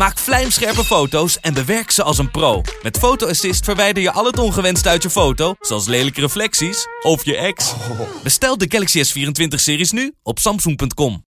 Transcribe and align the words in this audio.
Maak 0.00 0.18
vlijmscherpe 0.18 0.84
foto's 0.84 1.40
en 1.40 1.54
bewerk 1.54 1.90
ze 1.90 2.02
als 2.02 2.18
een 2.18 2.30
pro. 2.30 2.62
Met 2.82 2.98
Photo 2.98 3.28
Assist 3.28 3.64
verwijder 3.64 4.02
je 4.02 4.12
al 4.12 4.24
het 4.24 4.38
ongewenst 4.38 4.86
uit 4.86 5.02
je 5.02 5.10
foto, 5.10 5.54
zoals 5.60 5.86
lelijke 5.86 6.20
reflecties 6.20 6.86
of 7.02 7.24
je 7.24 7.36
ex. 7.36 7.74
Bestel 8.22 8.58
de 8.58 8.66
Galaxy 8.68 9.02
S24-series 9.04 9.90
nu 9.90 10.12
op 10.22 10.38
samsung.com. 10.38 11.24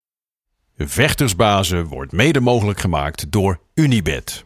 Vechtersbazen 0.76 1.84
wordt 1.84 2.12
mede 2.12 2.40
mogelijk 2.40 2.80
gemaakt 2.80 3.32
door 3.32 3.60
Unibed. 3.74 4.44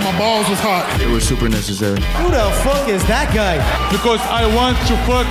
My 0.00 0.16
balls 0.18 0.48
was 0.48 0.58
hot 0.58 1.00
It 1.00 1.12
was 1.12 1.26
super 1.26 1.48
necessary. 1.48 2.00
Who 2.00 2.30
the 2.30 2.50
fuck 2.52 2.88
is 2.88 3.02
that 3.02 3.28
guy? 3.28 3.56
because 3.90 4.20
I 4.42 4.54
want 4.54 4.76
to 4.86 4.94
fuck. 4.96 5.26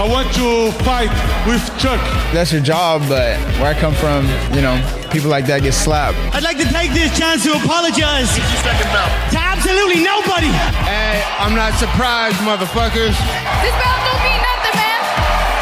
I 0.00 0.08
want 0.08 0.34
to 0.34 0.70
fight 0.82 1.10
with 1.46 1.70
Chuck. 1.78 2.00
That's 2.32 2.50
your 2.50 2.64
job, 2.64 3.00
but 3.08 3.38
where 3.58 3.76
I 3.76 3.80
come 3.80 3.94
from, 3.94 4.26
you 4.52 4.60
know, 4.60 5.03
people 5.14 5.30
like 5.30 5.46
that 5.46 5.62
get 5.62 5.78
slapped. 5.78 6.18
I'd 6.34 6.42
like 6.42 6.58
to 6.58 6.66
take 6.74 6.90
this 6.90 7.14
chance 7.14 7.46
to 7.46 7.54
apologize 7.54 8.26
to 8.34 9.38
absolutely 9.38 10.02
nobody. 10.02 10.50
Hey, 10.82 11.22
I'm 11.38 11.54
not 11.54 11.78
surprised, 11.78 12.34
motherfuckers. 12.42 13.14
This 13.62 13.74
belt 13.78 14.00
don't 14.02 14.22
mean 14.26 14.42
nothing, 14.42 14.74
man. 14.74 15.00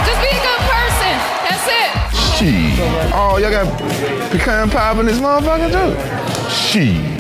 Just 0.09 0.21
be 0.25 0.33
a 0.33 0.41
good 0.41 0.63
person. 0.73 1.15
That's 1.45 1.69
it. 1.69 1.93
Shit. 2.33 2.81
Oh, 3.13 3.37
y'all 3.37 3.53
got 3.53 3.69
pecan 4.33 4.71
pie 4.71 4.99
in 4.99 5.05
this 5.05 5.21
motherfucker 5.21 5.69
too? 5.69 5.93
Shit. 6.49 7.12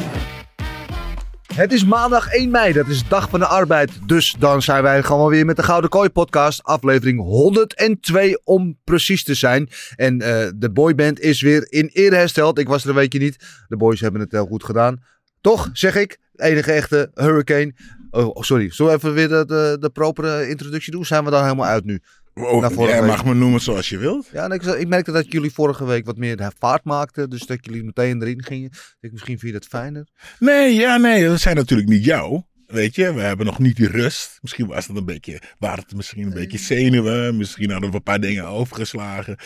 Het 1.52 1.72
is 1.72 1.84
maandag 1.84 2.28
1 2.28 2.50
mei, 2.50 2.72
dat 2.72 2.86
is 2.86 3.08
Dag 3.08 3.30
van 3.30 3.40
de 3.40 3.46
Arbeid. 3.46 4.08
Dus 4.08 4.36
dan 4.38 4.62
zijn 4.62 4.82
wij 4.82 5.02
gewoon 5.02 5.30
weer 5.30 5.44
met 5.44 5.56
de 5.56 5.62
Gouden 5.62 5.90
Kooi 5.90 6.10
podcast, 6.10 6.62
aflevering 6.62 7.20
102 7.20 8.40
om 8.44 8.78
precies 8.84 9.24
te 9.24 9.34
zijn. 9.34 9.68
En 9.96 10.20
eh, 10.20 10.50
de 10.56 10.70
boyband 10.70 11.20
is 11.20 11.40
weer 11.40 11.72
in 11.72 11.90
ere 11.92 12.14
hersteld. 12.14 12.58
Ik 12.58 12.68
was 12.68 12.82
er 12.82 12.88
een 12.88 12.94
weekje 12.94 13.18
niet. 13.18 13.64
De 13.68 13.76
boys 13.76 14.00
hebben 14.00 14.20
het 14.20 14.32
heel 14.32 14.46
goed 14.46 14.64
gedaan. 14.64 15.02
Toch, 15.40 15.70
zeg 15.72 15.94
ik, 15.94 16.18
enige 16.36 16.72
echte 16.72 17.10
Hurricane. 17.14 17.74
Oh, 18.10 18.42
sorry, 18.42 18.70
zullen 18.70 18.92
we 18.92 18.98
even 18.98 19.14
weer 19.14 19.28
de, 19.28 19.44
de, 19.46 19.76
de 19.80 19.90
propere 19.90 20.48
introductie 20.48 20.92
doen? 20.92 21.04
Zijn 21.04 21.24
we 21.24 21.30
daar 21.30 21.42
helemaal 21.42 21.66
uit 21.66 21.84
nu? 21.84 22.02
Oh, 22.34 22.74
jij 22.76 23.00
week. 23.00 23.10
mag 23.10 23.24
me 23.24 23.34
noemen 23.34 23.60
zoals 23.60 23.88
je 23.88 23.98
wilt. 23.98 24.28
Ja, 24.32 24.44
en 24.44 24.50
ik, 24.50 24.62
ik 24.62 24.88
merkte 24.88 25.12
dat 25.12 25.32
jullie 25.32 25.52
vorige 25.52 25.84
week 25.84 26.04
wat 26.04 26.16
meer 26.16 26.36
de 26.36 26.50
vaart 26.58 26.84
maakten. 26.84 27.30
Dus 27.30 27.46
dat 27.46 27.58
jullie 27.60 27.84
meteen 27.84 28.22
erin 28.22 28.44
gingen. 28.44 28.70
Ik 29.00 29.12
misschien 29.12 29.38
vind 29.38 29.52
je 29.52 29.58
dat 29.58 29.68
fijner. 29.68 30.06
Nee, 30.38 30.74
ja, 30.74 30.96
nee, 30.96 31.24
dat 31.24 31.40
zijn 31.40 31.56
natuurlijk 31.56 31.88
niet 31.88 32.04
jou. 32.04 32.42
Weet 32.66 32.94
je, 32.94 33.14
we 33.14 33.20
hebben 33.20 33.46
nog 33.46 33.58
niet 33.58 33.76
die 33.76 33.88
rust. 33.88 34.38
Misschien 34.40 34.66
was 34.66 34.86
het 34.86 34.96
een 34.96 35.04
beetje, 35.04 35.40
waren 35.58 35.82
het 35.82 35.94
misschien 35.94 36.22
een 36.22 36.32
beetje 36.32 36.58
zenuwen. 36.58 37.36
Misschien 37.36 37.70
hadden 37.70 37.90
we 37.90 37.96
een 37.96 38.02
paar 38.02 38.20
dingen 38.20 38.46
overgeslagen. 38.46 39.36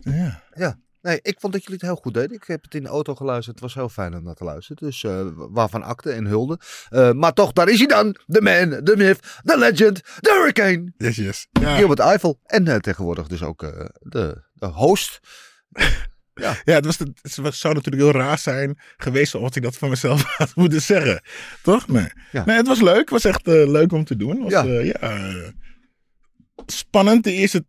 Ja. 0.00 0.42
Ja, 0.54 0.78
nee, 1.04 1.18
ik 1.22 1.36
vond 1.40 1.52
dat 1.52 1.62
jullie 1.62 1.78
het 1.80 1.88
heel 1.88 1.96
goed 2.02 2.14
deden. 2.14 2.36
Ik 2.36 2.44
heb 2.46 2.62
het 2.62 2.74
in 2.74 2.82
de 2.82 2.88
auto 2.88 3.14
geluisterd. 3.14 3.54
Het 3.54 3.64
was 3.64 3.74
heel 3.74 3.88
fijn 3.88 4.16
om 4.16 4.22
naar 4.24 4.34
te 4.34 4.44
luisteren. 4.44 4.86
Dus 4.86 5.04
eh, 5.04 5.26
waarvan 5.34 5.82
akte 5.82 6.10
en 6.12 6.24
hulde. 6.26 6.58
Eh, 6.88 7.12
maar 7.12 7.32
toch, 7.32 7.52
daar 7.52 7.68
is 7.68 7.78
hij 7.78 7.86
dan. 7.86 8.16
De 8.26 8.40
man, 8.40 8.84
de 8.84 8.94
myth, 8.96 9.38
de 9.42 9.58
legend, 9.58 10.00
de 10.20 10.30
hurricane. 10.38 10.92
Yes, 10.96 11.16
yes. 11.16 11.46
Ja, 11.52 11.76
Gilbert 11.76 11.98
Eiffel. 11.98 12.40
En 12.44 12.68
eh, 12.68 12.76
tegenwoordig 12.76 13.26
dus 13.26 13.42
ook 13.42 13.60
de, 14.00 14.42
de 14.52 14.66
host. 14.66 15.20
ja 16.34 16.54
het, 16.64 16.84
was, 16.86 16.98
het 16.98 17.36
was- 17.36 17.58
zou 17.58 17.74
natuurlijk 17.74 18.02
heel 18.02 18.12
raar 18.20 18.38
zijn 18.38 18.78
geweest 18.96 19.34
als 19.34 19.56
ik 19.56 19.62
dat 19.62 19.76
van 19.76 19.88
mezelf 19.88 20.22
had 20.36 20.54
moeten 20.54 20.82
zeggen. 20.82 21.22
Toch? 21.62 21.88
Nee. 21.88 22.08
Ja. 22.32 22.44
Nee, 22.44 22.56
het 22.56 22.66
was 22.66 22.80
leuk. 22.80 22.98
Het 22.98 23.10
was 23.10 23.24
echt 23.24 23.46
leuk 23.46 23.92
om 23.92 24.04
te 24.04 24.16
doen. 24.16 24.30
Het 24.30 24.52
was, 24.52 24.52
Ja. 24.52 24.62
ja. 24.62 24.80
ja 25.00 25.52
spannend. 26.66 27.24
De 27.24 27.32
eerste 27.32 27.66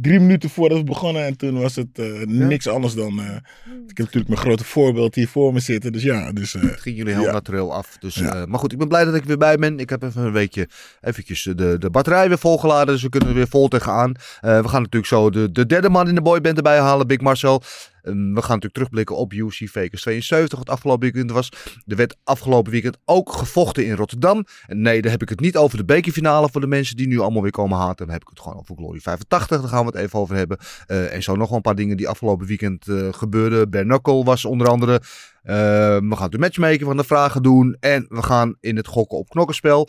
drie 0.00 0.20
minuten 0.20 0.50
voordat 0.50 0.78
we 0.78 0.84
begonnen. 0.84 1.24
En 1.24 1.36
toen 1.36 1.60
was 1.60 1.76
het 1.76 1.98
eh, 1.98 2.06
niks 2.26 2.68
anders 2.68 2.94
dan... 2.94 3.20
eh, 3.20 3.26
ik 3.64 3.96
heb 3.96 4.06
natuurlijk 4.06 4.28
mijn 4.28 4.40
grote 4.40 4.64
voorbeeld 4.64 5.14
hier 5.14 5.28
voor 5.28 5.52
me 5.52 5.60
zitten. 5.60 5.92
Dus 5.92 6.02
ja, 6.02 6.32
dus... 6.32 6.54
eh, 6.54 6.62
Het 6.62 6.80
ging 6.80 6.96
jullie 6.96 7.12
heel 7.14 7.22
Ja. 7.22 7.32
natuurlijk 7.32 7.70
af. 7.70 7.96
Dus, 8.00 8.14
Ja. 8.14 8.34
eh, 8.34 8.44
maar 8.46 8.58
goed, 8.58 8.72
ik 8.72 8.78
ben 8.78 8.88
blij 8.88 9.04
dat 9.04 9.14
ik 9.14 9.24
weer 9.24 9.38
bij 9.38 9.56
ben. 9.56 9.78
Ik 9.78 9.90
heb 9.90 10.02
even 10.02 10.22
een 10.22 10.32
weekje 10.32 10.68
eventjes 11.00 11.42
de, 11.42 11.76
de 11.78 11.90
batterij 11.90 12.28
weer 12.28 12.38
volgeladen. 12.38 12.94
Dus 12.94 13.02
we 13.02 13.08
kunnen 13.08 13.28
er 13.28 13.34
weer 13.34 13.48
vol 13.48 13.68
tegenaan. 13.68 14.14
Eh, 14.40 14.60
we 14.60 14.68
gaan 14.68 14.82
natuurlijk 14.82 15.06
zo 15.12 15.30
de, 15.30 15.52
de 15.52 15.66
derde 15.66 15.88
man 15.88 16.08
in 16.08 16.14
de 16.14 16.22
boyband 16.22 16.56
erbij 16.56 16.78
halen, 16.78 17.06
Big 17.06 17.20
Marcel. 17.20 17.62
Ehm, 18.02 18.16
we 18.16 18.40
gaan 18.40 18.58
natuurlijk 18.58 18.74
terugblikken 18.74 19.16
op 19.16 19.32
UC 19.32 19.68
Vegas 19.70 20.00
72, 20.00 20.58
wat 20.58 20.68
afgelopen 20.68 21.12
weekend 21.12 21.30
was. 21.30 21.48
Er 21.86 21.96
werd 21.96 22.16
afgelopen 22.24 22.72
weekend 22.72 22.98
ook 23.04 23.32
gevochten 23.32 23.86
in 23.86 23.94
Rotterdam. 23.94 24.44
En 24.66 24.80
nee, 24.82 25.02
daar 25.02 25.10
heb 25.10 25.22
ik 25.22 25.28
het 25.28 25.40
niet 25.40 25.56
over 25.56 25.76
de 25.76 25.84
bekerfinale 25.84 26.48
voor 26.48 26.60
de 26.60 26.66
mensen 26.66 26.96
die 26.96 27.06
nu 27.06 27.18
allemaal 27.18 27.42
weer 27.42 27.50
komen 27.50 27.78
haten. 27.78 28.06
Dan 28.06 28.14
heb 28.14 28.22
ik 28.22 28.28
het 28.28 28.40
gewoon 28.40 28.58
over 28.58 28.76
Glory 28.76 29.00
85. 29.00 29.60
Daar 29.60 29.68
gaan 29.68 29.86
we 29.86 29.90
het 29.90 30.00
even 30.00 30.18
over 30.18 30.36
hebben. 30.36 30.58
Eh, 30.86 31.14
en 31.14 31.22
zo 31.22 31.36
nog 31.36 31.48
wel 31.48 31.56
een 31.56 31.62
paar 31.62 31.74
dingen 31.74 31.96
die 31.96 32.08
afgelopen 32.08 32.46
weekend 32.46 32.88
eh, 32.88 33.08
gebeurden. 33.12 33.70
Bernokkel 33.70 34.24
was 34.24 34.44
onder 34.44 34.68
andere. 34.68 35.02
Eh, 35.42 35.54
we 35.98 36.16
gaan 36.16 36.30
de 36.30 36.38
matchmaking 36.38 36.82
van 36.82 36.96
de 36.96 37.04
vragen 37.04 37.42
doen. 37.42 37.76
En 37.80 38.06
we 38.08 38.22
gaan 38.22 38.56
in 38.60 38.76
het 38.76 38.86
gokken 38.86 39.18
op 39.18 39.28
knokkenspel. 39.28 39.88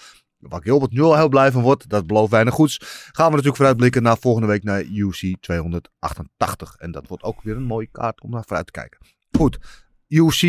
Waar 0.49 0.61
Gilbert 0.61 0.91
nu 0.91 1.01
al 1.01 1.15
heel 1.15 1.29
blij 1.29 1.51
van 1.51 1.61
wordt. 1.61 1.89
Dat 1.89 2.07
belooft 2.07 2.31
weinig 2.31 2.53
goeds. 2.53 2.77
Gaan 2.81 3.25
we 3.25 3.29
natuurlijk 3.29 3.55
vooruitblikken 3.55 4.03
naar 4.03 4.17
volgende 4.19 4.47
week 4.47 4.63
naar 4.63 4.83
UC 4.83 5.35
288. 5.39 6.75
En 6.75 6.91
dat 6.91 7.07
wordt 7.07 7.23
ook 7.23 7.41
weer 7.41 7.55
een 7.55 7.63
mooie 7.63 7.89
kaart 7.91 8.21
om 8.21 8.29
naar 8.29 8.43
vooruit 8.45 8.65
te 8.65 8.71
kijken. 8.71 8.99
Goed. 9.37 9.57
UC. 10.07 10.41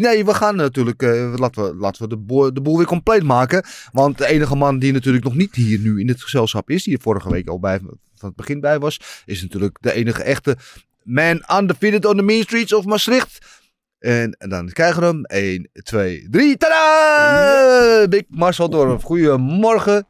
Nee, 0.00 0.24
we 0.24 0.34
gaan 0.34 0.56
natuurlijk. 0.56 1.02
eh, 1.02 1.34
laten 1.36 1.64
we, 1.64 1.76
laten 1.76 2.02
we 2.02 2.08
de, 2.08 2.16
boel, 2.16 2.54
de 2.54 2.60
boel 2.60 2.76
weer 2.76 2.86
compleet 2.86 3.22
maken. 3.22 3.64
Want 3.92 4.18
de 4.18 4.26
enige 4.26 4.56
man 4.56 4.78
die 4.78 4.92
natuurlijk 4.92 5.24
nog 5.24 5.34
niet 5.34 5.54
hier 5.54 5.78
nu 5.78 6.00
in 6.00 6.08
het 6.08 6.22
gezelschap 6.22 6.70
is. 6.70 6.84
Die 6.84 6.94
er 6.94 7.00
vorige 7.00 7.30
week 7.30 7.48
al 7.48 7.60
bij, 7.60 7.78
van 8.14 8.28
het 8.28 8.36
begin 8.36 8.60
bij 8.60 8.78
was. 8.78 9.22
Is 9.24 9.42
natuurlijk 9.42 9.78
de 9.80 9.92
enige 9.92 10.22
echte 10.22 10.56
man 11.02 11.44
undefeated 11.60 12.04
on 12.04 12.16
the 12.16 12.22
mean 12.22 12.42
streets 12.42 12.72
of 12.72 12.84
Maastricht. 12.84 13.55
En, 13.98 14.32
en 14.32 14.48
dan 14.48 14.68
krijgen 14.68 15.00
we 15.00 15.06
hem. 15.06 15.24
1, 15.24 15.70
2, 15.72 16.28
3. 16.30 16.56
Tada! 16.56 18.08
Big 18.08 18.22
Marcel 18.28 18.70
Dorf. 18.70 19.02
Goedemorgen. 19.02 20.06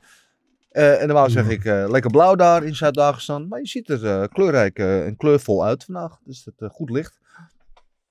Eh, 0.77 1.01
en 1.01 1.07
dan 1.07 1.17
wou 1.17 1.31
zeg 1.31 1.49
ik 1.49 1.65
eh, 1.65 1.89
lekker 1.89 2.11
blauw 2.11 2.35
daar 2.35 2.65
in 2.65 2.75
Zuid-Dagestan. 2.75 3.49
Maar 3.49 3.61
je 3.61 3.67
ziet 3.67 3.89
er 3.89 4.07
eh, 4.07 4.29
kleurrijk 4.29 4.79
en 4.79 5.17
kleurvol 5.17 5.65
uit 5.65 5.85
vandaag. 5.85 6.19
Dus 6.25 6.45
het 6.45 6.71
goed 6.73 6.91
licht. 6.91 7.21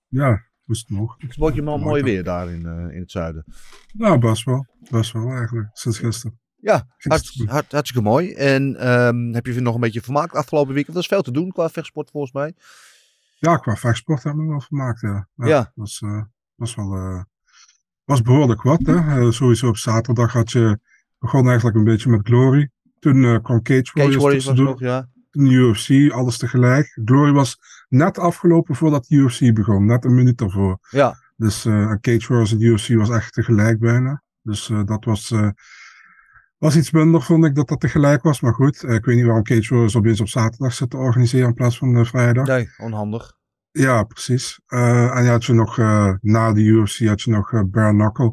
Ja, 0.08 0.44
moest 0.63 0.88
het 0.88 0.97
nog. 0.97 1.16
Het 1.18 1.36
wordt 1.36 1.56
je 1.56 1.63
wel 1.63 1.78
mooi 1.78 2.03
weer 2.03 2.24
daar 2.24 2.50
in, 2.50 2.66
in 2.92 3.00
het 3.00 3.12
zuiden. 3.12 3.44
Nou, 3.94 4.19
best 4.19 4.44
wel. 4.44 4.66
Best 4.90 5.12
wel 5.12 5.30
eigenlijk, 5.30 5.69
sinds 5.74 6.00
gisteren. 6.00 6.40
Ja, 6.56 6.88
hart, 7.46 7.72
hartstikke 7.72 8.02
mooi. 8.02 8.34
En 8.34 8.75
ehm, 8.75 9.34
heb 9.34 9.46
je 9.46 9.62
nog 9.62 9.75
een 9.75 9.81
beetje 9.81 10.02
vermaakt 10.02 10.36
afgelopen 10.36 10.74
week? 10.74 10.86
Want 10.86 10.97
er 10.97 11.03
is 11.03 11.09
veel 11.09 11.22
te 11.22 11.31
doen 11.31 11.52
qua 11.52 11.69
vechtsport 11.69 12.12
volgens 12.12 12.34
mij. 12.34 12.53
Ja, 13.45 13.57
qua 13.57 13.75
vechtsport 13.75 14.23
hebben 14.23 14.44
we 14.44 14.50
wel 14.50 14.61
vermaakt, 14.61 15.01
ja. 15.01 15.28
Ja. 15.35 15.72
Was, 15.75 16.01
eh, 16.01 16.22
was 16.56 16.75
wel... 16.75 16.95
eh, 16.95 17.22
was 18.03 18.22
behoorlijk 18.22 18.61
wat, 18.61 18.81
hè. 18.83 18.95
Eh, 18.95 19.29
sowieso 19.31 19.67
op 19.67 19.78
zaterdag 19.78 20.33
had 20.33 20.51
je... 20.51 20.79
Begon 21.19 21.47
eigenlijk 21.47 21.78
een 21.78 21.83
beetje 21.83 22.09
met 22.09 22.28
Glory. 22.28 22.69
Toen 23.00 23.23
eh, 23.23 23.38
kwam 23.44 23.61
Cage 23.61 23.89
Warriors, 23.94 24.16
Cage 24.16 24.25
was 24.25 24.33
tussendoor. 24.33 24.66
nog, 24.66 24.79
ja. 24.79 25.07
Toen 25.29 25.45
UFC, 25.45 26.11
alles 26.11 26.38
tegelijk. 26.38 27.00
Glory 27.06 27.31
was 27.31 27.57
net 27.89 28.17
afgelopen 28.19 28.75
voordat 28.75 29.06
de 29.07 29.16
UFC 29.16 29.53
begon. 29.53 29.85
Net 29.85 30.06
een 30.06 30.16
minuut 30.16 30.41
ervoor. 30.41 30.77
Ja, 30.89 31.16
Dus 31.35 31.66
eh, 31.66 31.91
Cage 32.01 32.25
Warriors 32.27 32.51
en 32.51 32.62
UFC 32.62 32.88
was 32.94 33.09
echt 33.09 33.33
tegelijk 33.33 33.79
bijna. 33.79 34.23
Dus 34.41 34.69
eh, 34.69 34.83
dat 34.85 35.06
was, 35.06 35.31
eh, 35.31 35.50
was 36.58 36.76
iets 36.76 36.92
minder, 36.92 37.22
vond 37.22 37.46
ik, 37.46 37.56
dat 37.56 37.68
dat 37.68 37.80
tegelijk 37.80 38.24
was. 38.24 38.42
Maar 38.42 38.54
goed, 38.54 38.84
eh, 38.84 38.94
ik 38.94 39.06
weet 39.06 39.16
niet 39.16 39.26
waarom 39.26 39.44
Cage 39.44 39.68
Warriors 39.70 39.96
opeens 39.96 40.22
op 40.22 40.28
zaterdag 40.28 40.74
zit 40.74 40.90
te 40.90 40.98
organiseren 40.98 41.48
in 41.48 41.54
plaats 41.54 41.78
van 41.78 41.96
eh, 41.98 42.06
vrijdag. 42.06 42.48
nee, 42.48 42.69
onhandig. 42.78 43.34
Ja, 43.72 44.04
precies. 44.04 44.60
Eh, 44.68 45.18
en 45.18 45.24
je 45.24 45.30
had 45.30 45.46
je 45.46 45.54
nog, 45.54 45.80
eh, 45.80 46.13
na 46.22 46.54
de 46.54 46.62
UFC 46.62 47.00
had 47.07 47.22
je 47.22 47.31
nog 47.31 47.54
eh 47.54 47.62
Bare 47.66 47.92
Knuckle. 47.92 48.31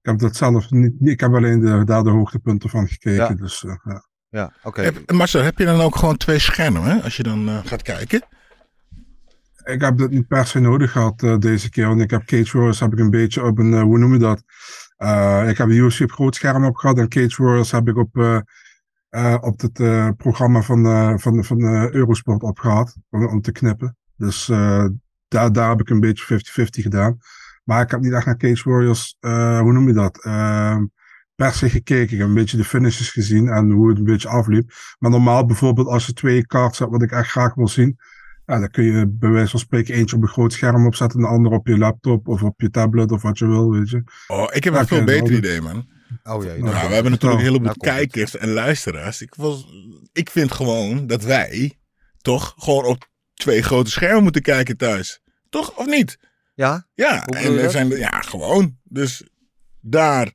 Ik 0.00 0.06
heb 0.10 0.18
dat 0.18 0.36
zelf 0.36 0.70
niet, 0.70 1.00
niet- 1.00 1.10
ik 1.12 1.20
heb 1.20 1.34
alleen 1.34 1.60
de, 1.60 1.84
daar 1.84 2.02
de 2.02 2.10
hoogtepunten 2.10 2.70
van 2.70 2.88
gekeken. 2.88 3.14
Ja. 3.14 3.34
Dus 3.34 3.64
eh, 3.64 3.74
ja. 3.84 4.06
Ja, 4.30 4.52
oké. 4.62 4.80
heb, 4.82 5.12
Marcel, 5.12 5.42
heb 5.42 5.58
je 5.58 5.64
dan 5.64 5.80
ook 5.80 5.96
gewoon 5.96 6.16
twee 6.16 6.38
schermen 6.38 6.82
hè, 6.82 7.02
als 7.02 7.16
je 7.16 7.22
dan 7.22 7.48
eh, 7.48 7.58
gaat 7.64 7.82
kijken? 7.82 8.22
ik 9.64 9.80
heb 9.80 9.98
dat 9.98 10.10
niet 10.10 10.26
per 10.28 10.46
se 10.46 10.58
nodig 10.60 10.92
gehad 10.92 11.22
eh, 11.22 11.38
deze 11.38 11.70
keer. 11.70 11.86
Want 11.88 12.00
ik 12.00 12.10
heb 12.10 12.24
Cage 12.24 12.52
Warriors 12.56 12.80
heb 12.80 12.92
ik 12.92 12.98
een 12.98 13.10
beetje 13.10 13.44
op 13.44 13.58
een, 13.58 13.74
eh, 13.74 13.82
hoe 13.82 13.98
noem 13.98 14.12
je 14.12 14.18
dat? 14.18 14.42
Eh, 14.98 15.48
ik 15.48 15.58
heb 15.58 15.70
op 16.00 16.12
groot 16.12 16.34
scherm 16.34 16.64
op 16.64 16.76
gehad. 16.76 16.98
En 16.98 17.08
Cage 17.08 17.42
Warriors 17.42 17.70
heb 17.70 17.88
ik 17.88 17.96
op, 17.96 18.16
eh, 18.16 18.40
eh, 19.08 19.36
op 19.40 19.60
het 19.60 20.16
programma 20.16 20.62
van, 20.62 21.20
van, 21.20 21.44
van 21.44 21.62
Eurosport 21.92 22.42
op 22.42 22.58
gehad. 22.58 22.96
Om, 23.10 23.26
om 23.26 23.40
te 23.40 23.52
knippen. 23.52 23.96
Dus 24.16 24.46
daar, 25.28 25.52
daar 25.52 25.68
heb 25.68 25.80
ik 25.80 25.88
een 25.88 26.00
beetje 26.00 26.24
50-50 26.24 26.82
gedaan. 26.82 27.18
Maar 27.64 27.82
ik 27.82 27.90
heb 27.90 28.00
niet 28.00 28.12
echt 28.12 28.26
naar 28.26 28.36
Cage 28.36 28.70
Warriors, 28.70 29.16
hoe 29.20 29.72
noem 29.72 29.86
je 29.86 29.92
dat? 29.92 30.24
Ehm, 30.24 30.84
per 31.34 31.52
se 31.52 31.70
gekeken. 31.70 32.12
Ik 32.12 32.18
heb 32.18 32.28
een 32.28 32.34
beetje 32.34 32.56
de 32.56 32.64
finishes 32.64 33.10
gezien 33.10 33.48
en 33.48 33.70
hoe 33.70 33.88
het 33.88 33.98
een 33.98 34.04
beetje 34.04 34.28
afliep. 34.28 34.70
Maar 34.98 35.10
normaal 35.10 35.46
bijvoorbeeld 35.46 35.86
als 35.86 36.06
je 36.06 36.12
twee 36.12 36.46
cards 36.46 36.78
hebt 36.78 36.90
wat 36.90 37.02
ik 37.02 37.10
echt 37.10 37.30
graag 37.30 37.54
wil 37.54 37.68
zien. 37.68 37.98
Ja, 38.48 38.58
dan 38.58 38.70
kun 38.70 38.84
je 38.84 39.06
bij 39.08 39.30
wijze 39.30 39.50
van 39.50 39.60
spreken 39.60 39.94
eentje 39.94 40.16
op 40.16 40.22
een 40.22 40.28
groot 40.28 40.52
scherm 40.52 40.86
opzetten 40.86 41.18
en 41.18 41.24
de 41.24 41.30
andere 41.30 41.54
op 41.54 41.66
je 41.66 41.78
laptop 41.78 42.28
of 42.28 42.42
op 42.42 42.60
je 42.60 42.70
tablet 42.70 43.12
of 43.12 43.22
wat 43.22 43.38
je 43.38 43.46
wil, 43.46 43.70
weet 43.70 43.90
je. 43.90 44.02
Oh, 44.26 44.46
ik 44.52 44.64
heb 44.64 44.72
Ja, 44.74 44.80
een 44.80 44.86
veel 44.86 45.04
beter 45.04 45.32
idee, 45.34 45.60
man. 45.60 45.88
Oh 46.24 46.44
jee. 46.44 46.58
Nou, 46.58 46.74
nou, 46.74 46.88
we 46.88 46.94
hebben 46.94 47.12
natuurlijk 47.12 47.40
een 47.40 47.46
heleboel 47.46 47.66
Nou 47.66 47.78
komt 47.78 47.90
het. 47.90 47.98
kijkers 47.98 48.36
en 48.36 48.48
luisteraars. 48.48 49.22
Ik, 49.22 49.34
was, 49.34 49.66
ik 50.12 50.30
vind 50.30 50.52
gewoon 50.52 51.06
dat 51.06 51.22
wij 51.22 51.78
toch 52.20 52.54
gewoon 52.56 52.84
op 52.84 53.08
twee 53.34 53.62
grote 53.62 53.90
schermen 53.90 54.22
moeten 54.22 54.42
kijken 54.42 54.76
thuis. 54.76 55.20
Toch, 55.48 55.76
of 55.76 55.86
niet? 55.86 56.18
Ja? 56.54 56.86
Ja, 56.94 57.26
en 57.26 57.52
er 57.56 57.62
dat? 57.62 57.72
zijn, 57.72 57.88
ja, 57.88 58.20
gewoon. 58.20 58.76
Dus 58.84 59.28
daar 59.80 60.32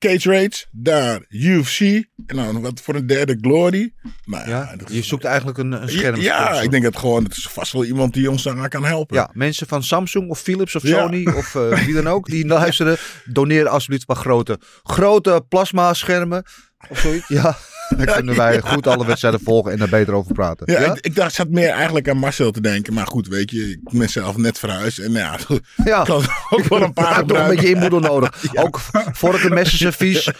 Cage 0.00 0.30
Rage, 0.30 0.64
daar 0.70 1.20
UFC. 1.28 1.80
En 1.80 2.36
dan 2.36 2.60
wat 2.60 2.80
voor 2.80 2.94
een 2.94 3.06
derde 3.06 3.38
Glory. 3.40 3.92
Maar 4.24 4.48
ja, 4.48 4.74
Je 4.86 5.02
zoekt 5.02 5.24
eigenlijk 5.24 5.58
een, 5.58 5.72
een 5.72 5.88
scherm. 5.88 6.20
Ja, 6.20 6.60
ik 6.60 6.70
denk 6.70 6.82
dat 6.82 6.96
gewoon, 6.96 7.24
het 7.24 7.36
is 7.36 7.48
vast 7.50 7.72
wel 7.72 7.84
iemand 7.84 8.14
die 8.14 8.30
ons 8.30 8.42
daar 8.42 8.68
kan 8.68 8.84
helpen. 8.84 9.16
Ja, 9.16 9.30
mensen 9.32 9.66
van 9.66 9.82
Samsung 9.82 10.30
of 10.30 10.40
Philips 10.40 10.76
of 10.76 10.82
Ja. 10.82 11.00
Sony 11.00 11.26
of 11.26 11.54
eh, 11.54 11.84
wie 11.84 11.94
dan 11.94 12.06
ook 12.08 12.26
die 12.26 12.46
luisteren, 12.46 12.96
doneer 13.24 13.68
alsjeblieft 13.68 14.08
maar 14.08 14.16
grote, 14.16 14.58
grote 14.82 15.44
plasma 15.48 15.94
schermen 15.94 16.44
of 16.88 16.98
zoiets. 16.98 17.28
Ja, 17.28 17.56
dan 17.96 18.06
kunnen 18.16 18.36
wij 18.36 18.60
goed 18.60 18.86
alle 18.86 19.06
wedstrijden 19.06 19.40
volgen 19.40 19.72
en 19.72 19.78
daar 19.78 19.88
beter 19.88 20.14
over 20.14 20.32
praten. 20.34 20.72
Ja, 20.72 20.80
Ja, 20.80 20.94
Ik, 20.94 21.00
ik 21.00 21.14
dacht, 21.14 21.34
zat 21.34 21.48
meer 21.48 21.68
eigenlijk 21.68 22.08
aan 22.08 22.16
Marcel 22.16 22.50
te 22.50 22.60
denken. 22.60 22.94
Maar 22.94 23.06
goed, 23.06 23.28
weet 23.28 23.50
je, 23.50 23.70
ik 23.70 23.98
ben 23.98 24.08
zelf 24.08 24.36
net 24.36 24.58
verhuisd. 24.58 24.98
En 24.98 25.12
ja, 25.12 25.38
ja. 25.84 26.02
ik 26.02 26.10
ook 26.50 26.64
wel 26.68 26.82
een 26.82 26.92
paar 26.92 27.18
Ja, 27.18 27.24
toch 27.24 27.38
een 27.38 27.48
beetje 27.48 27.68
inboedel 27.68 28.00
nodig. 28.00 28.44
Ook 28.64 28.80
vorkenmessenservies, 29.12 30.30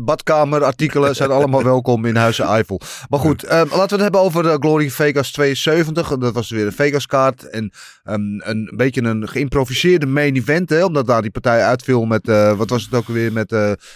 badkamerartikelen 0.00 1.14
zijn 1.14 1.30
allemaal 1.30 1.62
welkom 1.62 2.04
in 2.04 2.16
Huizen 2.16 2.44
Eiffel. 2.44 2.80
Maar 3.08 3.20
goed, 3.20 3.42
ehm, 3.42 3.58
laten 3.58 3.76
we 3.76 3.92
het 3.92 4.00
hebben 4.00 4.20
over 4.20 4.42
de 4.42 4.56
Glory 4.60 4.90
Vegas 4.90 5.32
72. 5.32 6.08
Dat 6.08 6.34
was 6.34 6.50
weer 6.50 6.66
een 6.66 6.72
Vegas 6.72 7.06
kaart. 7.06 7.48
En 7.48 7.72
ehm, 8.04 8.20
een 8.38 8.72
beetje 8.76 9.02
een 9.02 9.28
geïmproviseerde 9.28 10.06
main 10.06 10.36
event. 10.36 10.70
Hè, 10.70 10.84
omdat 10.84 11.06
daar 11.06 11.22
die 11.22 11.30
partij 11.30 11.62
uitviel 11.62 12.04
met, 12.04 12.28
eh, 12.28 12.56
wat 12.56 12.70
was 12.70 12.84
het 12.84 12.94
ook 12.94 13.08
weer, 13.08 13.32
met 13.32 13.54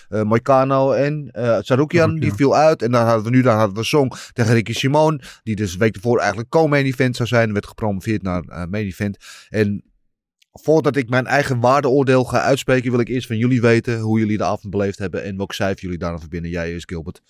Moicano 0.08 0.92
en 0.92 1.30
Sarukian. 1.60 2.18
Die 2.18 2.34
viel 2.34 2.56
uit. 2.56 2.82
En 2.82 2.89
dan 2.92 3.06
hadden 3.06 3.24
we 3.24 3.30
nu 3.30 3.42
daar 3.42 3.56
hadden 3.58 3.76
we 3.76 3.84
Song 3.84 4.12
tegen 4.32 4.54
Ricky 4.54 4.72
Simone. 4.72 5.20
Die 5.42 5.56
dus 5.56 5.72
de 5.72 5.78
week 5.78 5.94
ervoor 5.94 6.18
eigenlijk 6.18 6.48
co-main 6.48 6.84
event 6.84 7.16
zou 7.16 7.28
zijn. 7.28 7.46
En 7.46 7.52
werd 7.52 7.66
gepromoveerd 7.66 8.22
naar 8.22 8.42
eh, 8.42 8.64
main 8.64 8.86
event. 8.86 9.16
En 9.48 9.84
Voordat 10.52 10.96
ik 10.96 11.08
mijn 11.08 11.26
eigen 11.26 11.60
waardeoordeel 11.60 12.24
ga 12.24 12.40
uitspreken, 12.40 12.90
wil 12.90 13.00
ik 13.00 13.08
eerst 13.08 13.26
van 13.26 13.36
jullie 13.36 13.60
weten 13.60 13.98
hoe 14.00 14.18
jullie 14.18 14.36
de 14.36 14.44
avond 14.44 14.70
beleefd 14.70 14.98
hebben 14.98 15.22
en 15.24 15.36
welk 15.36 15.52
cijfer 15.52 15.82
jullie 15.82 15.98
daarvan 15.98 16.20
verbinden. 16.20 16.50
Jij 16.50 16.72
is 16.72 16.82
Gilbert. 16.86 17.20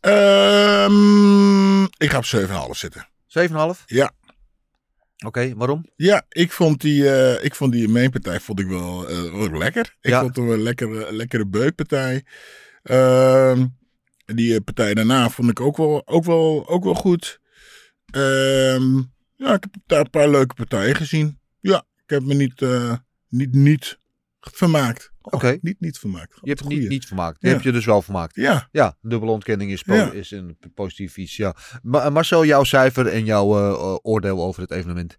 Ehm, 0.00 1.82
ik 1.84 2.10
ga 2.10 2.16
op 2.18 2.24
7,5 2.24 2.76
zitten. 2.76 3.08
7,5? 3.26 3.82
Ja. 3.86 4.10
Oké, 5.26 5.54
waarom? 5.56 5.86
Ja, 5.96 6.24
ik 6.28 6.52
vond 6.52 6.80
die, 6.80 7.10
eh, 7.10 7.44
ik 7.44 7.54
vond 7.54 7.72
die 7.72 7.88
mainpartij 7.88 8.40
vond 8.40 8.60
ik 8.60 8.66
wel, 8.66 9.08
eh, 9.08 9.22
wel 9.32 9.58
lekker. 9.58 9.96
Ik 10.00 10.10
Ja. 10.10 10.20
vond 10.20 10.36
het 10.36 10.48
een 10.48 10.62
lekkere, 10.62 11.12
lekkere 11.12 11.46
beukpartij. 11.46 12.24
Die 14.34 14.54
eh, 14.54 14.60
partij 14.64 14.94
daarna 14.94 15.30
vond 15.30 15.50
ik 15.50 15.60
ook 15.60 15.76
wel, 15.76 16.02
ook 16.06 16.24
wel, 16.24 16.68
ook 16.68 16.84
wel 16.84 16.94
goed. 16.94 17.40
Ehm, 18.10 18.96
ja, 19.36 19.54
ik 19.54 19.62
heb 19.62 19.74
daar 19.86 20.00
een 20.00 20.10
paar 20.10 20.28
leuke 20.28 20.54
partijen 20.54 20.94
gezien. 20.94 21.38
Ja, 21.60 21.84
ik 21.96 22.10
heb 22.10 22.22
me 22.22 22.34
niet, 22.34 22.62
eh, 22.62 22.92
niet, 23.28 23.52
niet 23.54 23.98
vermaakt. 24.40 25.12
Oh, 25.20 25.32
Oké. 25.34 25.58
Niet, 25.60 25.80
niet 25.80 25.98
vermaakt. 25.98 26.38
Je 26.40 26.48
hebt 26.48 26.60
het 26.60 26.68
niet, 26.68 26.88
niet 26.88 27.06
vermaakt. 27.06 27.36
Je 27.40 27.46
Ja. 27.46 27.52
hebt 27.52 27.64
je 27.64 27.72
dus 27.72 27.84
wel 27.84 28.02
vermaakt. 28.02 28.34
Ja. 28.36 28.68
Ja, 28.70 28.96
dubbele 29.00 29.32
ontkenning 29.32 29.70
is, 29.70 29.82
Ja. 29.86 30.10
is 30.12 30.30
een 30.30 30.58
positief 30.74 31.16
iets. 31.16 31.36
Ja. 31.36 31.56
Ma- 31.82 32.10
Marcel, 32.10 32.44
jouw 32.44 32.64
cijfer 32.64 33.06
en 33.06 33.24
jouw 33.24 33.56
eh, 33.58 33.68
eh, 33.70 33.96
oordeel 34.02 34.42
over 34.42 34.62
het 34.62 34.70
evenement. 34.70 35.16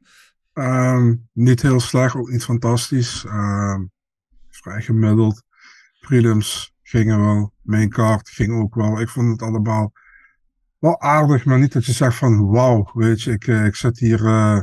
Ehm, 0.54 1.16
niet 1.34 1.62
heel 1.62 1.80
slecht, 1.80 2.16
ook 2.16 2.30
niet 2.30 2.44
fantastisch. 2.44 3.24
Ehm, 3.26 3.86
vrij 4.50 4.82
gemiddeld. 4.82 5.44
Prelims 6.00 6.69
gingen 6.90 7.22
wel. 7.22 7.54
Main 7.62 7.90
card 7.90 8.30
ging 8.30 8.62
ook 8.62 8.76
wel. 8.76 9.00
Ik 9.02 9.10
vond 9.10 9.32
het 9.32 9.42
allemaal 9.42 9.92
wel 10.80 11.02
aardig, 11.02 11.46
maar 11.46 11.60
niet 11.60 11.74
dat 11.74 11.86
je 11.86 11.92
zegt 11.92 12.16
van 12.18 12.46
wauw, 12.50 12.92
weet 12.94 13.22
je, 13.22 13.32
ik, 13.32 13.48
eh, 13.48 13.66
ik 13.66 13.76
zit 13.76 14.00
hier, 14.00 14.26
eh, 14.26 14.62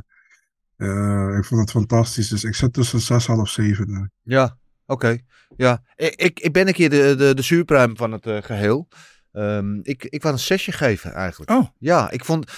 eh, 0.76 1.37
ik 1.38 1.44
vond 1.44 1.61
het 1.61 1.70
fantastisch. 1.70 2.28
Dus 2.28 2.44
ik 2.44 2.55
zit 2.55 2.73
tussen 2.73 3.00
6,5 3.00 3.38
of 3.40 3.49
7. 3.49 3.88
eh. 3.94 4.02
Ja, 4.23 4.56
oké. 4.87 5.19
Ja, 5.56 5.82
ik, 5.96 6.14
ik, 6.14 6.40
ik 6.40 6.52
ben 6.52 6.67
een 6.67 6.73
keer 6.75 6.90
de, 6.90 7.14
de, 7.19 7.34
de 7.34 7.43
zuurpruim 7.43 7.96
van 7.96 8.12
het 8.12 8.26
eh, 8.26 8.43
geheel. 8.43 8.88
Ehm, 9.32 9.78
ik, 9.82 10.05
ik 10.05 10.23
wou 10.23 10.34
een 10.34 10.40
zesje 10.40 10.73
geven 10.73 11.12
eigenlijk. 11.12 11.50
Oh. 11.50 11.67
Ja, 11.78 12.11
ik 12.11 12.25
vond... 12.25 12.52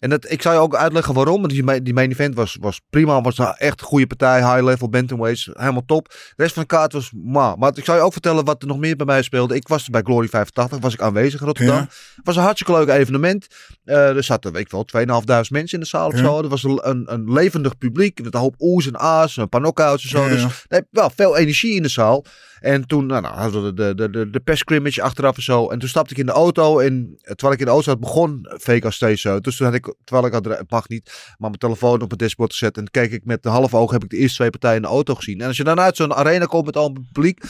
En 0.00 0.10
dat, 0.10 0.30
ik 0.30 0.42
zou 0.42 0.54
je 0.54 0.60
ook 0.60 0.74
uitleggen 0.74 1.14
waarom. 1.14 1.40
Want 1.40 1.52
die, 1.52 1.62
ma- 1.62 1.78
die 1.78 1.94
main 1.94 2.10
event 2.10 2.34
was, 2.34 2.56
was 2.60 2.80
prima. 2.90 3.20
Was 3.20 3.38
een 3.38 3.54
echt 3.56 3.80
een 3.80 3.86
goede 3.86 4.06
partij. 4.06 4.38
High 4.52 4.64
level, 4.64 4.88
bantamweights. 4.88 5.50
Helemaal 5.52 5.84
top. 5.86 6.08
De 6.08 6.16
rest 6.36 6.54
van 6.54 6.62
de 6.62 6.68
kaart 6.68 6.92
was 6.92 7.10
ma. 7.14 7.56
Maar 7.56 7.72
ik 7.74 7.84
zou 7.84 7.98
je 7.98 8.04
ook 8.04 8.12
vertellen 8.12 8.44
wat 8.44 8.62
er 8.62 8.68
nog 8.68 8.78
meer 8.78 8.96
bij 8.96 9.06
mij 9.06 9.22
speelde. 9.22 9.54
Ik 9.54 9.68
was 9.68 9.88
bij 9.88 10.02
Glory 10.04 10.28
85. 10.28 10.78
Was 10.78 10.92
ik 10.94 11.00
aanwezig 11.00 11.40
in 11.40 11.46
Rotterdam. 11.46 11.74
Ja. 11.76 11.80
Het 12.16 12.24
was 12.26 12.36
een 12.36 12.42
hartstikke 12.42 12.72
leuk 12.84 12.88
evenement. 12.88 13.46
Eh, 13.84 14.16
er 14.16 14.24
zaten, 14.24 14.52
weet 14.52 14.62
ik 14.62 14.70
wel, 14.70 14.84
2.500 14.84 15.50
mensen 15.50 15.78
in 15.78 15.80
de 15.80 15.86
zaal 15.86 16.06
of 16.06 16.12
Ja. 16.16 16.18
zo. 16.24 16.42
Er 16.42 16.48
was 16.48 16.62
een, 16.62 16.80
een, 16.88 17.12
een 17.12 17.32
levendig 17.32 17.78
publiek. 17.78 18.22
Met 18.22 18.34
een 18.34 18.40
hoop 18.40 18.54
oes 18.58 18.86
en 18.86 18.96
a's. 19.00 19.36
Een 19.36 19.48
paar 19.48 19.60
knockouts 19.60 20.02
en 20.02 20.08
zo. 20.08 20.22
Ja, 20.22 20.28
Dus 20.28 20.64
heb 20.68 20.86
wel 20.90 21.10
veel 21.14 21.36
energie 21.36 21.74
in 21.74 21.82
de 21.82 21.88
zaal. 21.88 22.24
En 22.60 22.86
toen 22.86 23.06
nou, 23.06 23.22
nou, 23.22 23.34
hadden 23.36 23.64
we 23.64 23.74
de, 23.74 23.94
de, 23.94 24.10
de, 24.10 24.30
de 24.30 24.40
perscrimmage 24.40 25.02
achteraf 25.02 25.36
en 25.36 25.42
zo. 25.42 25.68
En 25.68 25.78
toen 25.78 25.88
stapte 25.88 26.12
ik 26.12 26.18
in 26.18 26.26
de 26.26 26.32
auto. 26.32 26.78
En 26.78 27.18
terwijl 27.22 27.52
ik 27.52 27.58
in 27.58 27.64
de 27.64 27.70
auto 27.70 27.90
zat, 27.90 28.00
begon 28.00 28.46
Vegas 28.50 28.94
steeds 28.94 29.22
zo. 29.22 29.40
Dus 29.40 29.56
toen 29.56 29.66
had 29.66 29.74
ik, 29.74 29.89
terwijl 30.04 30.26
ik 30.26 30.32
had, 30.32 30.44
het 30.44 30.70
mag 30.70 30.88
niet, 30.88 31.04
maar 31.26 31.36
mijn 31.48 31.58
telefoon 31.58 31.92
op 31.92 31.98
mijn 32.06 32.18
dashboard 32.18 32.52
gezet. 32.52 32.76
En 32.76 32.90
keek 32.90 33.12
ik 33.12 33.24
met 33.24 33.42
de 33.42 33.48
halve 33.48 33.76
oog, 33.76 33.90
heb 33.90 34.04
ik 34.04 34.10
de 34.10 34.16
eerste 34.16 34.36
twee 34.36 34.50
partijen 34.50 34.76
in 34.76 34.82
de 34.82 34.88
auto 34.88 35.14
gezien. 35.14 35.40
En 35.40 35.46
als 35.46 35.56
je 35.56 35.64
dan 35.64 35.80
uit 35.80 35.96
zo'n 35.96 36.14
arena 36.14 36.44
komt 36.44 36.64
met 36.64 36.76
al 36.76 36.88
het 36.94 37.12
publiek. 37.12 37.42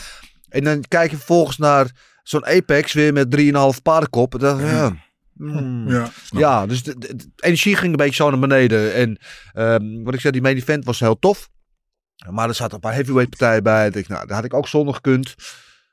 En 0.49 0.63
dan 0.63 0.83
kijk 0.87 1.09
je 1.11 1.17
vervolgens 1.17 1.57
naar 1.57 1.91
zo'n 2.23 2.45
Apex 2.45 2.93
weer 2.93 3.13
met 3.13 3.35
3,5 3.75 3.81
paardenkop. 3.83 4.39
Dan, 4.39 4.59
ja, 4.59 4.95
hmm. 5.37 5.89
Ja, 5.89 6.09
Ja, 6.29 6.65
dus 6.65 6.83
de, 6.83 6.97
de- 6.97 7.15
de 7.15 7.29
energie 7.39 7.75
ging 7.75 7.91
een 7.91 7.97
beetje 7.97 8.15
zo 8.23 8.29
naar 8.29 8.39
beneden. 8.39 8.93
En 8.93 9.17
ehm, 9.53 10.03
wat 10.03 10.13
ik 10.13 10.19
zei, 10.19 10.33
die 10.33 10.41
main 10.41 10.55
event 10.57 10.85
was 10.85 10.99
heel 10.99 11.19
tof. 11.19 11.49
Maar 12.29 12.47
er 12.47 12.55
zaten 12.55 12.73
een 12.73 12.79
paar 12.79 12.93
heavyweight 12.93 13.29
partijen 13.37 13.63
bij. 13.63 13.87
Ik, 13.87 14.07
nou, 14.07 14.27
daar 14.27 14.35
had 14.35 14.45
ik 14.45 14.53
ook 14.53 14.67
zonder 14.67 14.93
gekund. 14.93 15.35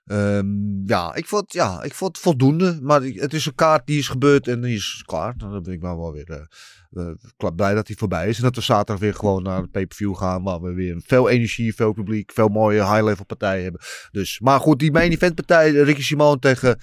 Ehm, 0.09 0.87
ja, 0.87 1.15
ik 1.15 1.27
vond, 1.27 1.53
ja, 1.53 1.83
ik 1.83 1.95
vond 1.95 2.17
het 2.17 2.25
voldoende. 2.25 2.79
Maar 2.83 3.03
het 3.03 3.35
is 3.35 3.47
een 3.47 3.55
kaart 3.55 3.87
die 3.87 3.99
is 3.99 4.09
gebeurd 4.09 4.49
en 4.49 4.61
die 4.61 4.77
is 4.77 5.03
klaar. 5.07 5.35
Nou, 5.37 5.53
Dan 5.53 5.63
ben 5.63 5.73
ik 5.73 5.81
wel, 5.81 5.99
wel 5.99 6.13
weer 6.13 6.31
eh, 6.31 7.09
eh, 7.39 7.55
blij 7.57 7.75
dat 7.75 7.87
hij 7.87 7.97
voorbij 7.97 8.29
is. 8.29 8.37
En 8.37 8.43
dat 8.43 8.55
we 8.55 8.61
zaterdag 8.61 8.99
weer 8.99 9.15
gewoon 9.15 9.43
naar 9.43 9.63
de 9.63 9.69
pay-per-view 9.69 10.17
gaan. 10.17 10.43
Waar 10.43 10.61
we 10.61 10.73
weer 10.73 11.01
veel 11.07 11.29
energie, 11.29 11.75
veel 11.75 11.93
publiek, 11.93 12.33
veel 12.33 12.49
mooie 12.49 12.93
high-level 12.93 13.25
partijen 13.25 13.63
hebben. 13.63 13.81
Dus, 14.11 14.41
maar 14.41 14.61
goed, 14.61 14.79
die 14.79 14.93
main 14.93 15.11
event 15.11 15.35
partij, 15.35 15.71
Ricky 15.71 16.03
Simone 16.03 16.39
tegen 16.39 16.79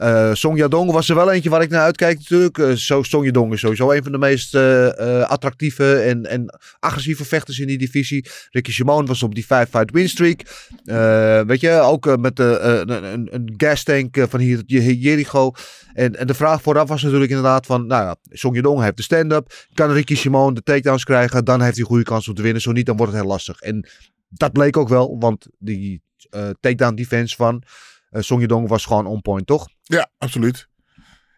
eh 0.00 0.34
Song 0.34 0.90
was 0.92 1.08
er 1.08 1.14
wel 1.14 1.32
eentje 1.32 1.50
waar 1.50 1.62
ik 1.62 1.70
naar 1.70 1.82
uitkijk 1.82 2.18
natuurlijk. 2.18 2.58
Eh, 2.58 2.72
zo, 2.72 3.02
Song 3.02 3.52
is 3.52 3.60
sowieso 3.60 3.90
een 3.90 4.02
van 4.02 4.12
de 4.12 4.18
meest 4.18 4.54
eh, 4.54 5.20
eh, 5.20 5.28
attractieve 5.28 5.94
en, 5.94 6.26
en 6.26 6.58
agressieve 6.78 7.24
vechters 7.24 7.58
in 7.58 7.66
die 7.66 7.78
divisie. 7.78 8.26
Ricky 8.50 8.72
Simone 8.72 9.06
was 9.06 9.22
op 9.22 9.34
die 9.34 9.44
5-fight 9.44 9.90
win 9.92 10.08
streak. 10.08 10.40
Eh, 10.84 11.40
weet 11.40 11.60
je, 11.60 11.70
ook 11.70 12.06
eh, 12.06 12.16
met 12.16 12.40
eh, 12.40 12.46
een, 12.60 13.34
een, 13.34 13.54
gas 13.56 13.82
tank 13.82 14.16
eh, 14.16 14.24
van 14.28 14.40
hier, 14.40 14.62
Jer- 14.66 14.92
Jericho. 14.92 15.52
En, 15.92 16.16
en 16.16 16.26
de 16.26 16.34
vraag 16.34 16.62
vooraf 16.62 16.88
was 16.88 17.02
natuurlijk 17.02 17.30
inderdaad 17.30 17.66
van, 17.66 17.86
nou 17.86 18.04
ja, 18.04 18.16
Song 18.30 18.54
Yadong 18.54 18.82
heeft 18.82 18.96
de 18.96 19.02
stand-up. 19.02 19.66
Kan 19.74 19.92
Ricky 19.92 20.14
Simone 20.14 20.54
de 20.54 20.62
takedowns 20.62 21.04
krijgen? 21.04 21.44
Dan 21.44 21.62
heeft 21.62 21.76
hij 21.76 21.84
goede 21.84 22.04
kans 22.04 22.28
om 22.28 22.34
te 22.34 22.42
winnen. 22.42 22.62
Zo 22.62 22.72
niet, 22.72 22.86
dan 22.86 22.96
wordt 22.96 23.12
het 23.12 23.20
heel 23.20 23.30
lastig. 23.30 23.60
En 23.60 23.88
dat 24.28 24.52
bleek 24.52 24.76
ook 24.76 24.88
wel, 24.88 25.16
want 25.18 25.46
die 25.58 26.02
eh 26.30 26.48
takedown 26.60 26.94
defense 26.94 27.36
van 27.36 27.62
eh 28.10 28.22
Song 28.22 28.66
was 28.66 28.84
gewoon 28.84 29.06
on 29.06 29.20
point, 29.20 29.46
toch? 29.46 29.68
Ja, 29.82 30.10
absoluut. 30.18 30.68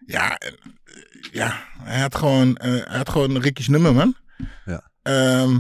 Ja, 0.07 0.39
eh, 0.39 0.53
ja 1.33 1.65
hij, 1.79 2.01
had 2.01 2.15
gewoon, 2.15 2.57
eh, 2.57 2.71
hij 2.71 2.97
had 2.97 3.09
gewoon 3.09 3.39
Ricky's 3.39 3.69
nummer, 3.69 3.95
man. 3.95 4.17
Ja. 4.65 4.91
Ehm, 5.03 5.59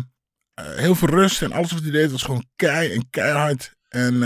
eh, 0.54 0.76
heel 0.76 0.94
veel 0.94 1.08
rust 1.08 1.42
en 1.42 1.52
alles 1.52 1.72
wat 1.72 1.82
hij 1.82 1.90
deed 1.90 2.10
was 2.10 2.22
gewoon 2.22 2.44
kei 2.56 2.92
en 2.92 3.10
keihard. 3.10 3.74
En, 3.88 4.22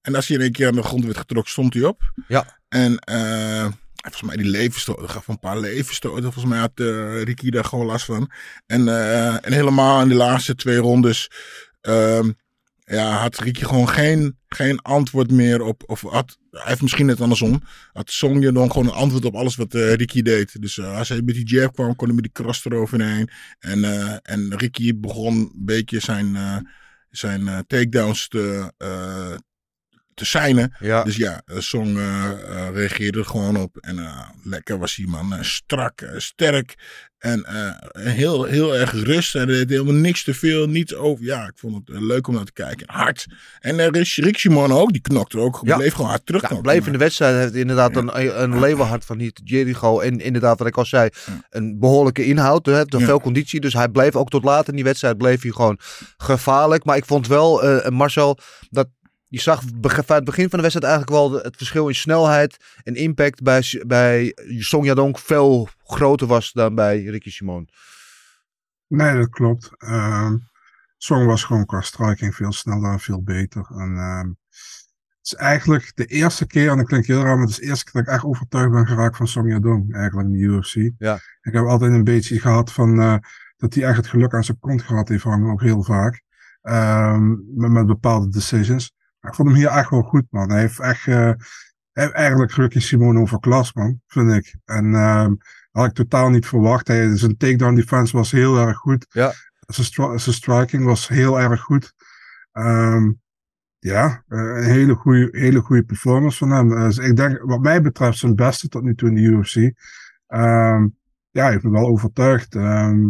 en 0.00 0.14
als 0.14 0.28
hij 0.28 0.36
in 0.36 0.42
één 0.42 0.52
keer 0.52 0.66
aan 0.66 0.74
de 0.74 0.82
grond 0.82 1.04
werd 1.04 1.16
getrokken, 1.16 1.52
stond 1.52 1.74
hij 1.74 1.82
op. 1.82 2.12
Ja. 2.28 2.58
En 2.68 2.98
volgens 4.02 4.22
mij 4.22 4.36
die 4.36 4.50
levensstoten, 4.50 5.10
gaf 5.10 5.28
een 5.28 5.38
paar 5.38 5.58
levensstoten. 5.58 6.22
Volgens 6.22 6.44
mij 6.44 6.58
had 6.58 6.72
eh, 6.74 7.22
Ricky 7.22 7.50
daar 7.50 7.64
gewoon 7.64 7.86
last 7.86 8.04
van. 8.04 8.30
En, 8.66 8.88
en 9.42 9.52
helemaal 9.52 10.00
in 10.00 10.08
de 10.08 10.14
laatste 10.14 10.54
twee 10.54 10.76
rondes 10.76 11.30
ehm, 11.80 12.30
ja, 12.84 13.10
had 13.10 13.38
Ricky 13.38 13.64
gewoon 13.64 13.88
geen, 13.88 14.38
geen 14.48 14.82
antwoord 14.82 15.30
meer 15.30 15.62
op. 15.62 15.82
Of 15.86 16.00
had, 16.00 16.38
hij 16.50 16.62
heeft 16.64 16.82
misschien 16.82 17.06
net 17.06 17.20
andersom. 17.20 17.62
Had 17.92 18.10
Sonja 18.10 18.50
dan 18.50 18.70
gewoon 18.70 18.86
een 18.86 18.92
antwoord 18.92 19.24
op 19.24 19.34
alles 19.34 19.56
wat 19.56 19.74
eh, 19.74 19.94
Ricky 19.94 20.22
deed. 20.22 20.60
Dus 20.60 20.78
eh, 20.78 20.98
als 20.98 21.08
hij 21.08 21.22
met 21.22 21.34
die 21.34 21.46
jab 21.46 21.74
kwam, 21.74 21.96
kon 21.96 22.06
hij 22.06 22.14
met 22.14 22.24
die 22.24 22.32
cross 22.32 22.64
eroverheen. 22.64 23.28
En, 23.58 23.84
eh, 23.84 24.16
en 24.22 24.56
Ricky 24.56 24.98
begon 24.98 25.34
een 25.34 25.52
beetje 25.54 26.00
zijn, 26.00 26.36
zijn 27.10 27.64
takedowns 27.66 28.28
te, 28.28 28.72
te 30.14 30.24
zijnen. 30.24 30.74
Ja. 30.80 31.02
Dus 31.02 31.16
ja, 31.16 31.42
Song 31.46 31.96
eh, 31.96 32.30
reageerde 32.72 33.18
er 33.18 33.24
gewoon 33.24 33.56
op. 33.56 33.76
En 33.76 33.98
eh, 33.98 34.28
lekker 34.42 34.78
was 34.78 34.94
die 34.96 35.08
man. 35.08 35.44
strak, 35.44 36.02
sterk. 36.16 36.74
En 37.18 37.46
heel, 37.92 38.44
heel 38.44 38.76
erg 38.76 38.92
rust. 38.92 39.34
En 39.34 39.40
er 39.40 39.46
deed 39.46 39.68
helemaal 39.68 39.94
niks 39.94 40.24
te 40.24 40.34
veel. 40.34 40.66
Niets 40.66 40.94
over. 40.94 41.24
Ja, 41.24 41.46
ik 41.46 41.52
vond 41.56 41.74
het 41.74 42.00
leuk 42.00 42.26
om 42.26 42.34
naar 42.34 42.44
te 42.44 42.52
kijken. 42.52 42.86
Hard. 42.90 43.26
En 43.60 43.78
uh, 43.78 43.86
Rick, 44.14 44.38
Simon 44.38 44.72
ook. 44.72 44.92
Die 44.92 45.00
knokte 45.00 45.38
ook. 45.38 45.60
Ja. 45.62 45.76
Bleef 45.76 45.92
gewoon 45.92 46.10
hard 46.10 46.26
terug. 46.26 46.50
Ja, 46.50 46.60
bleef 46.60 46.86
in 46.86 46.92
de 46.92 46.98
wedstrijd. 46.98 47.36
Heeft 47.36 47.54
inderdaad 47.54 47.96
een, 47.96 48.42
een 48.42 48.60
leeuwenhart 48.60 49.04
van 49.04 49.16
niet 49.16 49.40
Jericho. 49.44 50.00
En 50.00 50.20
inderdaad, 50.20 50.58
wat 50.58 50.68
ik 50.68 50.76
al 50.76 50.84
zei, 50.84 51.08
een 51.50 51.78
behoorlijke 51.78 52.24
inhoud. 52.24 52.66
Hè, 52.66 52.82
veel 52.88 53.20
conditie. 53.20 53.60
Dus 53.60 53.72
hij 53.72 53.88
bleef 53.88 54.16
ook 54.16 54.30
tot 54.30 54.44
laat 54.44 54.68
in 54.68 54.74
die 54.74 54.84
wedstrijd. 54.84 55.18
Bleef 55.18 55.42
hij 55.42 55.50
gewoon 55.50 55.78
gevaarlijk. 56.16 56.84
Maar 56.84 56.96
ik 56.96 57.04
vond 57.04 57.26
wel, 57.26 57.80
Marcel, 57.90 58.38
dat 58.70 58.88
je 59.34 59.40
zag 59.40 59.62
bij 59.74 60.02
het 60.06 60.24
begin 60.24 60.48
van 60.48 60.58
de 60.58 60.68
wedstrijd 60.68 60.92
eigenlijk 60.92 61.10
wel 61.10 61.42
het 61.42 61.56
verschil 61.56 61.88
in 61.88 61.94
snelheid 61.94 62.56
en 62.82 62.94
impact 62.94 63.42
bij, 63.42 63.82
bij 63.86 64.36
Song 64.58 64.84
Yadong 64.84 65.20
veel 65.20 65.68
groter 65.84 66.26
was 66.26 66.52
dan 66.52 66.74
bij 66.74 67.02
Ricky 67.02 67.30
Simon. 67.30 67.68
Nee, 68.86 69.16
dat 69.16 69.28
klopt. 69.28 69.70
Ehm 69.78 70.34
Song 71.04 71.26
was 71.26 71.44
gewoon 71.44 71.66
qua 71.66 71.80
striking 71.80 72.34
veel 72.34 72.52
sneller 72.52 72.92
en 72.92 73.00
veel 73.00 73.22
beter. 73.22 73.66
En 73.68 73.96
ehm, 73.96 74.28
het 74.28 75.32
is 75.32 75.34
eigenlijk 75.34 75.92
de 75.94 76.04
eerste 76.04 76.46
keer, 76.46 76.70
en 76.70 76.76
dat 76.76 76.86
klinkt 76.86 77.06
heel 77.06 77.22
raar, 77.22 77.34
maar 77.34 77.46
het 77.46 77.50
is 77.50 77.56
de 77.56 77.66
eerste 77.66 77.84
keer 77.84 77.92
dat 77.92 78.02
ik 78.02 78.08
echt 78.08 78.24
overtuigd 78.24 78.70
ben 78.70 78.86
geraakt 78.86 79.16
van 79.16 79.28
Song 79.28 79.48
Yadong 79.48 79.94
eigenlijk 79.94 80.28
in 80.28 80.34
de 80.34 80.38
UFC. 80.38 80.90
Ja. 80.98 81.14
Ik 81.42 81.52
heb 81.52 81.64
altijd 81.64 81.92
een 81.92 82.04
beetje 82.04 82.40
gehad 82.40 82.72
van 82.72 83.00
eh, 83.00 83.16
dat 83.56 83.74
hij 83.74 83.84
echt 83.84 83.96
het 83.96 84.06
geluk 84.06 84.34
aan 84.34 84.44
zijn 84.44 84.58
kont 84.58 84.82
gehad 84.82 85.08
heeft 85.08 85.22
hangen, 85.22 85.50
ook 85.50 85.62
heel 85.62 85.82
vaak. 85.82 86.22
Ehm, 86.62 87.28
met, 87.54 87.70
met 87.70 87.86
bepaalde 87.86 88.28
decisions. 88.28 88.93
Ik 89.28 89.34
vond 89.34 89.48
hem 89.48 89.56
hier 89.56 89.68
echt 89.68 89.90
wel 89.90 90.02
goed, 90.02 90.26
man. 90.30 90.50
Hij 90.50 90.60
heeft 90.60 90.80
echt 90.80 91.06
heeft 91.94 92.12
eigenlijk 92.12 92.52
Ricky 92.52 92.80
Simone 92.80 93.20
overklast, 93.20 93.74
man, 93.74 94.00
vind 94.06 94.32
ik. 94.32 94.56
En 94.64 94.94
ehm, 94.94 95.34
had 95.70 95.86
ik 95.86 95.92
totaal 95.92 96.30
niet 96.30 96.46
verwacht. 96.46 96.88
Hij, 96.88 97.16
zijn 97.16 97.36
takedown 97.36 97.74
defense 97.74 98.16
was 98.16 98.30
heel 98.30 98.58
erg 98.58 98.76
goed. 98.76 99.06
Ja. 99.08 99.32
Zijn, 99.66 99.86
stri- 99.86 100.18
zijn 100.18 100.34
striking 100.34 100.84
was 100.84 101.08
heel 101.08 101.40
erg 101.40 101.60
goed. 101.60 101.94
Ehm, 102.52 103.12
ja, 103.78 104.24
eh, 104.28 104.38
een 104.38 104.62
hele 104.62 104.94
goede, 104.94 105.28
hele 105.30 105.60
goede 105.60 105.84
performance 105.84 106.38
van 106.38 106.50
hem. 106.50 106.68
Dus 106.68 106.98
ik 106.98 107.16
denk, 107.16 107.42
wat 107.42 107.60
mij 107.60 107.82
betreft, 107.82 108.18
zijn 108.18 108.34
beste 108.34 108.68
tot 108.68 108.82
nu 108.82 108.94
toe 108.94 109.08
in 109.08 109.14
de 109.14 109.20
UFC. 109.20 109.56
Ehm, 110.26 110.86
ja, 111.30 111.42
hij 111.42 111.50
heeft 111.50 111.64
me 111.64 111.70
wel 111.70 111.86
overtuigd. 111.86 112.54
Ehm, 112.54 113.08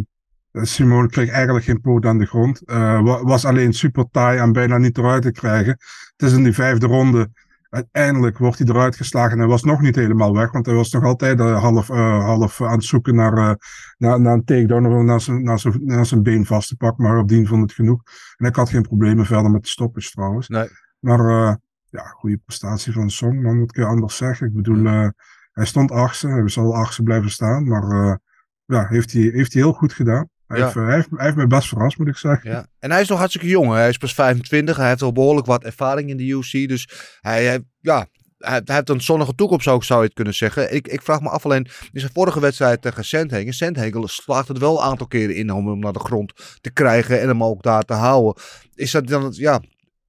Simone 0.62 1.08
kreeg 1.08 1.30
eigenlijk 1.30 1.64
geen 1.64 1.80
poot 1.80 2.04
aan 2.06 2.18
de 2.18 2.26
grond. 2.26 2.60
Eh, 2.64 3.02
wa- 3.02 3.22
was 3.22 3.44
alleen 3.44 3.72
super 3.72 4.04
taai 4.10 4.38
en 4.38 4.52
bijna 4.52 4.78
niet 4.78 4.98
eruit 4.98 5.22
te 5.22 5.32
krijgen. 5.32 5.76
Het 6.16 6.28
is 6.30 6.32
in 6.32 6.42
die 6.42 6.52
vijfde 6.52 6.86
ronde. 6.86 7.28
Uiteindelijk 7.68 8.38
wordt 8.38 8.58
hij 8.58 8.66
eruit 8.68 8.96
geslagen 8.96 9.32
en 9.32 9.38
hij 9.38 9.46
was 9.46 9.62
nog 9.62 9.80
niet 9.80 9.94
helemaal 9.94 10.34
weg, 10.34 10.52
want 10.52 10.66
hij 10.66 10.74
was 10.74 10.92
nog 10.92 11.04
altijd 11.04 11.40
eh, 11.40 11.60
half, 11.62 11.90
eh, 11.90 12.24
half 12.24 12.62
aan 12.62 12.72
het 12.72 12.84
zoeken 12.84 13.14
naar, 13.14 13.32
eh, 13.32 13.54
naar, 13.98 14.20
naar 14.20 14.32
een 14.32 14.44
takedown 14.44 14.86
of 14.86 15.02
naar 15.02 15.20
zijn, 15.20 15.42
naar, 15.42 15.58
zijn, 15.58 15.80
naar 15.84 16.06
zijn 16.06 16.22
been 16.22 16.46
vast 16.46 16.68
te 16.68 16.76
pakken, 16.76 17.04
maar 17.04 17.18
op 17.18 17.28
die 17.28 17.46
vond 17.48 17.62
het 17.62 17.72
genoeg. 17.72 18.02
En 18.36 18.46
ik 18.46 18.56
had 18.56 18.68
geen 18.70 18.82
problemen 18.82 19.26
verder 19.26 19.50
met 19.50 19.62
de 19.62 19.68
stoppers 19.68 20.10
trouwens. 20.10 20.48
Nee. 20.48 20.68
Maar 20.98 21.18
eh, 21.20 21.54
ja, 21.90 22.02
goede 22.04 22.40
prestatie 22.44 22.92
van 22.92 23.10
Song, 23.10 23.42
dan 23.42 23.58
moet 23.58 23.70
ik 23.70 23.76
je 23.76 23.84
anders 23.84 24.16
zeggen. 24.16 24.46
Ik 24.46 24.52
bedoel, 24.54 24.86
eh, 24.86 25.08
hij 25.52 25.66
stond 25.66 25.90
achtste, 25.90 26.28
hij 26.28 26.48
zal 26.48 26.76
achtste 26.76 27.02
blijven 27.02 27.30
staan, 27.30 27.68
maar 27.68 27.82
eh, 27.90 28.14
ja, 28.64 28.86
heeft 28.86 29.12
hij, 29.12 29.22
heeft 29.22 29.52
hij 29.52 29.62
heel 29.62 29.72
goed 29.72 29.92
gedaan. 29.92 30.28
Hij, 30.46 30.58
Ja. 30.58 30.64
heeft, 30.64 30.76
eh, 30.76 30.84
hij, 30.86 30.94
heeft, 30.94 31.08
hij 31.10 31.24
heeft 31.24 31.36
mij 31.36 31.46
best 31.46 31.68
verrast, 31.68 31.98
moet 31.98 32.08
ik 32.08 32.16
zeggen. 32.16 32.50
Ja. 32.50 32.66
En 32.78 32.90
hij 32.90 33.00
is 33.00 33.08
nog 33.08 33.18
hartstikke 33.18 33.48
jong. 33.48 33.72
Hij 33.72 33.88
is 33.88 33.96
pas 33.96 34.14
25. 34.14 34.76
Hij 34.76 34.88
heeft 34.88 35.02
al 35.02 35.12
behoorlijk 35.12 35.46
wat 35.46 35.64
ervaring 35.64 36.10
in 36.10 36.16
de 36.16 36.24
UFC. 36.26 36.68
Dus 36.68 36.88
hij, 37.20 37.44
hij- 37.44 37.64
ja, 37.80 38.06
hij, 38.38 38.60
heeft 38.64 38.88
een 38.88 39.00
zonnige 39.00 39.34
toekomst 39.34 39.68
ook, 39.68 39.84
zou 39.84 40.00
je 40.00 40.06
het 40.06 40.14
kunnen 40.14 40.34
zeggen. 40.34 40.74
Ik, 40.74 40.88
ik 40.88 41.02
vraag 41.02 41.20
me 41.20 41.28
af 41.28 41.44
alleen, 41.44 41.66
in 41.92 42.00
zijn 42.00 42.12
vorige 42.12 42.40
wedstrijd 42.40 42.82
tegen 42.82 43.04
Sandhagen. 43.04 43.52
Sandhagen 43.52 44.08
slaagt 44.08 44.48
het 44.48 44.58
wel 44.58 44.78
een 44.78 44.84
aantal 44.84 45.06
keren 45.06 45.36
in 45.36 45.52
om 45.52 45.68
hem 45.68 45.78
naar 45.78 45.92
de 45.92 45.98
grond 45.98 46.32
te 46.60 46.70
krijgen 46.72 47.20
en 47.20 47.28
hem 47.28 47.44
ook 47.44 47.62
daar 47.62 47.82
te 47.82 47.94
houden. 47.94 48.42
Is 48.74 48.90
dat 48.90 49.06
dan, 49.06 49.32
ja... 49.36 49.60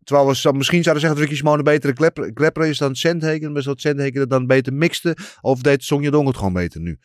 Terwijl 0.03 0.27
we 0.27 0.51
misschien 0.53 0.83
zouden 0.83 1.03
zeggen 1.03 1.09
dat 1.09 1.17
Ricky 1.29 1.35
Simone 1.35 1.57
een 1.57 1.63
betere 1.63 1.93
klepper, 1.93 2.33
klepper 2.33 2.65
is 2.65 2.77
dan 2.77 2.95
Sandhagen. 2.95 3.51
Maar 3.51 3.63
dat 3.63 3.81
Sandhagen 3.81 4.19
het 4.19 4.29
dan 4.29 4.47
beter 4.47 4.73
mixte. 4.73 5.17
Of 5.41 5.61
deed 5.61 5.83
Song 5.83 6.03
Yadong 6.03 6.27
het 6.27 6.37
gewoon 6.37 6.53
beter 6.53 6.81
nu? 6.81 6.99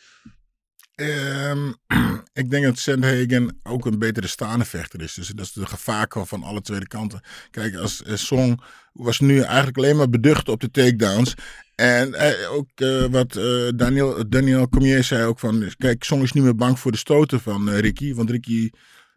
Ehm, 1.00 1.72
ik 2.42 2.50
denk 2.50 2.64
dat 2.64 2.78
Sandhagen 2.78 3.60
ook 3.62 3.86
een 3.86 3.98
betere 3.98 4.26
staande 4.26 4.64
vechter 4.64 5.02
is. 5.02 5.14
Dus 5.14 5.28
dat 5.28 5.44
is 5.44 5.52
de 5.52 5.66
gevaar 5.66 6.08
van 6.10 6.42
alle 6.42 6.60
twee 6.60 6.86
kanten. 6.86 7.20
Kijk, 7.50 7.76
als 7.76 8.02
eh, 8.02 8.14
Song 8.14 8.60
was 8.92 9.20
nu 9.20 9.40
eigenlijk 9.40 9.76
alleen 9.76 9.96
maar 9.96 10.10
beducht 10.10 10.48
op 10.48 10.60
de 10.60 10.70
takedowns. 10.70 11.34
En 11.74 12.14
eh, 12.14 12.52
ook 12.52 12.68
eh, 12.74 13.04
wat 13.04 13.32
Daniel, 13.76 14.28
Daniel 14.28 14.68
Cormier 14.68 15.04
zei 15.04 15.24
ook 15.24 15.38
van... 15.38 15.72
Kijk, 15.78 16.04
Song 16.04 16.22
is 16.22 16.32
niet 16.32 16.44
meer 16.44 16.54
bang 16.54 16.78
voor 16.78 16.92
de 16.92 16.98
stoten 16.98 17.40
van 17.40 17.70
Ricky. 17.70 18.14
Want 18.14 18.30
Ricky 18.30 18.70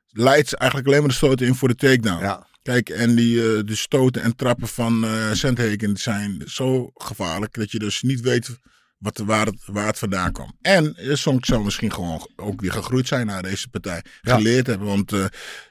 leidt 0.08 0.54
eigenlijk 0.54 0.90
alleen 0.90 1.02
maar 1.02 1.10
de 1.10 1.16
stoten 1.16 1.48
in 1.48 1.56
voor 1.56 1.68
de 1.68 1.76
takedown. 1.76 2.24
Ja. 2.24 2.48
Kijk, 2.62 2.90
en 2.90 3.16
die 3.16 3.64
de 3.64 3.76
stoten 3.76 4.22
en 4.22 4.36
trappen 4.36 4.68
van 4.68 5.06
eh 5.06 5.32
Sandhagen 5.32 5.98
zijn 5.98 6.42
zo 6.46 6.92
gevaarlijk... 6.94 7.54
dat 7.54 7.72
je 7.72 7.80
dus 7.80 8.02
niet 8.02 8.22
weet 8.22 8.58
wat, 9.04 9.18
waar, 9.18 9.46
het, 9.46 9.60
waar 9.66 9.86
het 9.86 10.00
vandaan 10.00 10.32
kwam. 10.32 10.58
En 10.62 10.96
eh, 10.96 11.16
Song 11.16 11.38
zou 11.42 11.64
misschien 11.64 11.94
gewoon 11.94 12.30
ook 12.36 12.62
weer 12.62 12.72
gegroeid 12.72 13.08
zijn 13.08 13.26
naar 13.26 13.42
deze 13.42 13.70
partij. 13.70 14.04
Ja. 14.22 14.36
Geleerd 14.36 14.68
hebben, 14.68 14.88
want 14.88 15.14
eh, 15.14 15.26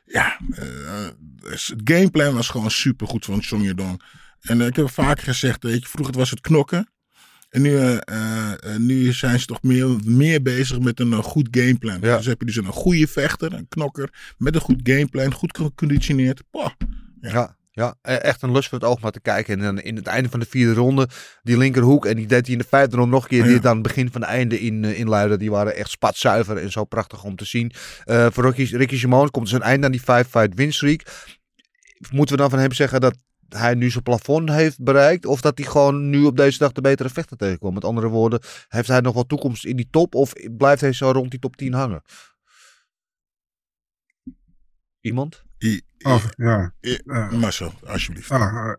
ja, 0.05 0.41
eh, 0.51 1.09
het 1.43 1.75
gameplan 1.85 2.35
was 2.35 2.49
gewoon 2.49 2.71
supergoed 2.71 3.25
van 3.25 3.43
Song 3.43 3.63
Yadong. 3.63 4.03
En 4.41 4.61
ik 4.61 4.77
heb 4.77 4.91
vaak 4.91 5.21
gezegd, 5.21 5.63
weet 5.63 5.83
je, 5.83 5.89
vroeger 5.89 6.15
was 6.15 6.31
het 6.31 6.41
knokken. 6.41 6.91
En 7.49 7.63
nu, 7.63 7.99
nu 8.79 9.13
zijn 9.13 9.41
ze 9.41 9.47
toch 9.47 9.63
meer, 9.63 9.97
meer 10.05 10.43
bezig 10.43 10.79
met 10.79 11.01
een 11.01 11.23
goed 11.23 11.49
gameplan. 11.51 12.01
Ja. 12.01 12.17
Dus 12.17 12.27
heb 12.27 12.41
je 12.41 12.47
dus 12.47 12.57
een 12.57 12.67
goede 12.67 13.07
vechter, 13.07 13.53
een 13.53 13.69
knokker, 13.69 14.35
met 14.39 14.55
een 14.55 14.61
goed 14.61 14.81
gameplan, 14.83 15.35
goed 15.35 15.57
geconditioneerd. 15.57 16.43
Ja, 16.51 16.77
ja, 17.21 17.57
e- 17.75 18.13
echt 18.13 18.43
een 18.43 18.53
lust 18.53 18.69
voor 18.69 18.79
het 18.79 18.89
oog 18.89 18.97
om 18.97 19.03
naar 19.03 19.11
te 19.13 19.21
kijken. 19.21 19.59
En 19.59 19.65
dan 19.65 19.81
in 19.81 19.97
het 19.97 20.07
einde 20.07 20.29
van 20.29 20.41
de 20.41 20.47
vierde 20.47 20.75
ronde, 20.75 21.09
die 21.43 21.57
linkerhoek. 21.59 22.07
En 22.07 22.17
die 22.17 22.27
deed 22.27 22.45
hij 22.45 22.53
in 22.53 22.61
de 22.61 22.69
vijfde 22.69 22.97
ronde 22.97 23.11
nog 23.13 23.23
een 23.23 23.29
keer. 23.29 23.43
Die 23.43 23.51
Ja. 23.51 23.57
het 23.57 23.67
aan 23.67 23.75
het 23.75 23.83
begin 23.83 24.11
van 24.11 24.21
de 24.21 24.27
einde 24.27 24.61
in, 24.61 24.85
eh, 24.85 24.99
inluiden. 24.99 25.39
Die 25.39 25.51
waren 25.51 25.75
echt 25.77 25.91
spatzuiver 25.91 26.57
en 26.57 26.71
zo 26.73 26.85
prachtig 26.85 27.25
om 27.25 27.37
te 27.37 27.45
zien. 27.45 27.73
Eh, 28.05 28.27
voor 28.31 28.45
Ricky, 28.51 28.77
Ricky 28.77 28.97
Simone 28.97 29.31
komt 29.31 29.45
dus 29.45 29.55
een 29.55 29.63
einde 29.63 29.87
aan 29.87 29.93
die 29.93 30.01
five-fight 30.01 30.55
winstreak. 30.55 31.03
Moeten 32.11 32.35
we 32.37 32.41
dan 32.41 32.51
van 32.51 32.59
hem 32.59 32.73
zeggen 32.73 33.01
dat 33.01 33.17
hij 33.49 33.75
nu 33.75 33.91
zijn 33.91 34.03
plafond 34.03 34.51
heeft 34.51 34.83
bereikt? 34.83 35.27
Of 35.27 35.41
dat 35.41 35.59
hij 35.59 35.67
gewoon 35.67 36.11
nu 36.11 36.25
op 36.25 36.37
deze 36.37 36.59
dag 36.59 36.73
de 36.73 36.81
betere 36.81 37.09
vechter 37.09 37.37
tegenkwam? 37.37 37.75
Met 37.75 37.85
andere 37.85 38.09
woorden, 38.09 38.41
heeft 38.69 38.89
hij 38.89 39.01
nog 39.01 39.15
wel 39.15 39.27
toekomst 39.27 39.65
in 39.65 39.77
die 39.77 39.89
top? 39.91 40.15
Of 40.15 40.33
blijft 40.57 40.81
hij 40.81 40.93
zo 40.93 41.11
rond 41.11 41.31
die 41.31 41.41
top 41.41 41.57
10 41.57 41.73
hangen? 41.73 42.03
Iemand? 45.01 45.43
I- 45.63 45.69
i- 45.69 45.83
Oh, 46.03 46.23
ja. 46.37 46.73
i- 46.83 47.01
eh. 47.07 47.31
Marcel, 47.31 47.73
alsjeblieft. 47.87 48.31
Ah, 48.31 48.43
eh, 48.43 48.75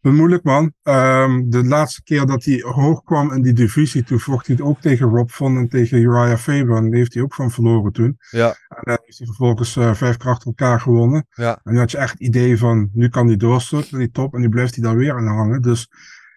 wat 0.00 0.12
moeilijk 0.12 0.42
man. 0.44 0.72
Ehm, 0.82 1.42
de 1.48 1.64
laatste 1.64 2.02
keer 2.02 2.26
dat 2.26 2.44
hij 2.44 2.60
hoog 2.60 3.02
kwam 3.02 3.32
in 3.32 3.42
die 3.42 3.52
divisie, 3.52 4.04
toen 4.04 4.20
vocht 4.20 4.46
hij 4.46 4.56
het 4.56 4.64
ook 4.64 4.80
tegen 4.80 5.08
Rob 5.08 5.30
Von 5.30 5.56
en 5.56 5.68
tegen 5.68 5.98
Uriah 5.98 6.38
Faber. 6.38 6.76
En 6.76 6.84
die 6.84 6.94
heeft 6.98 7.14
hij 7.14 7.22
ook 7.22 7.34
van 7.34 7.50
verloren 7.50 7.92
toen. 7.92 8.16
Ja. 8.30 8.48
En 8.48 8.80
dan 8.82 8.98
heeft 9.04 9.18
hij 9.18 9.26
vervolgens 9.26 9.76
eh, 9.76 9.94
vijf 9.94 10.16
keer 10.16 10.30
achter 10.30 10.46
elkaar 10.46 10.80
gewonnen. 10.80 11.26
Ja. 11.30 11.60
En 11.64 11.72
nu 11.72 11.78
had 11.78 11.90
je 11.90 11.98
echt 11.98 12.12
het 12.12 12.20
idee 12.20 12.58
van, 12.58 12.90
nu 12.92 13.08
kan 13.08 13.26
hij 13.26 13.36
doorstoten 13.36 13.88
naar 13.90 14.00
die 14.00 14.10
top 14.10 14.34
en 14.34 14.40
nu 14.40 14.48
blijft 14.48 14.74
hij 14.74 14.84
daar 14.84 14.96
weer 14.96 15.16
aan 15.16 15.26
hangen. 15.26 15.62
Dus 15.62 15.88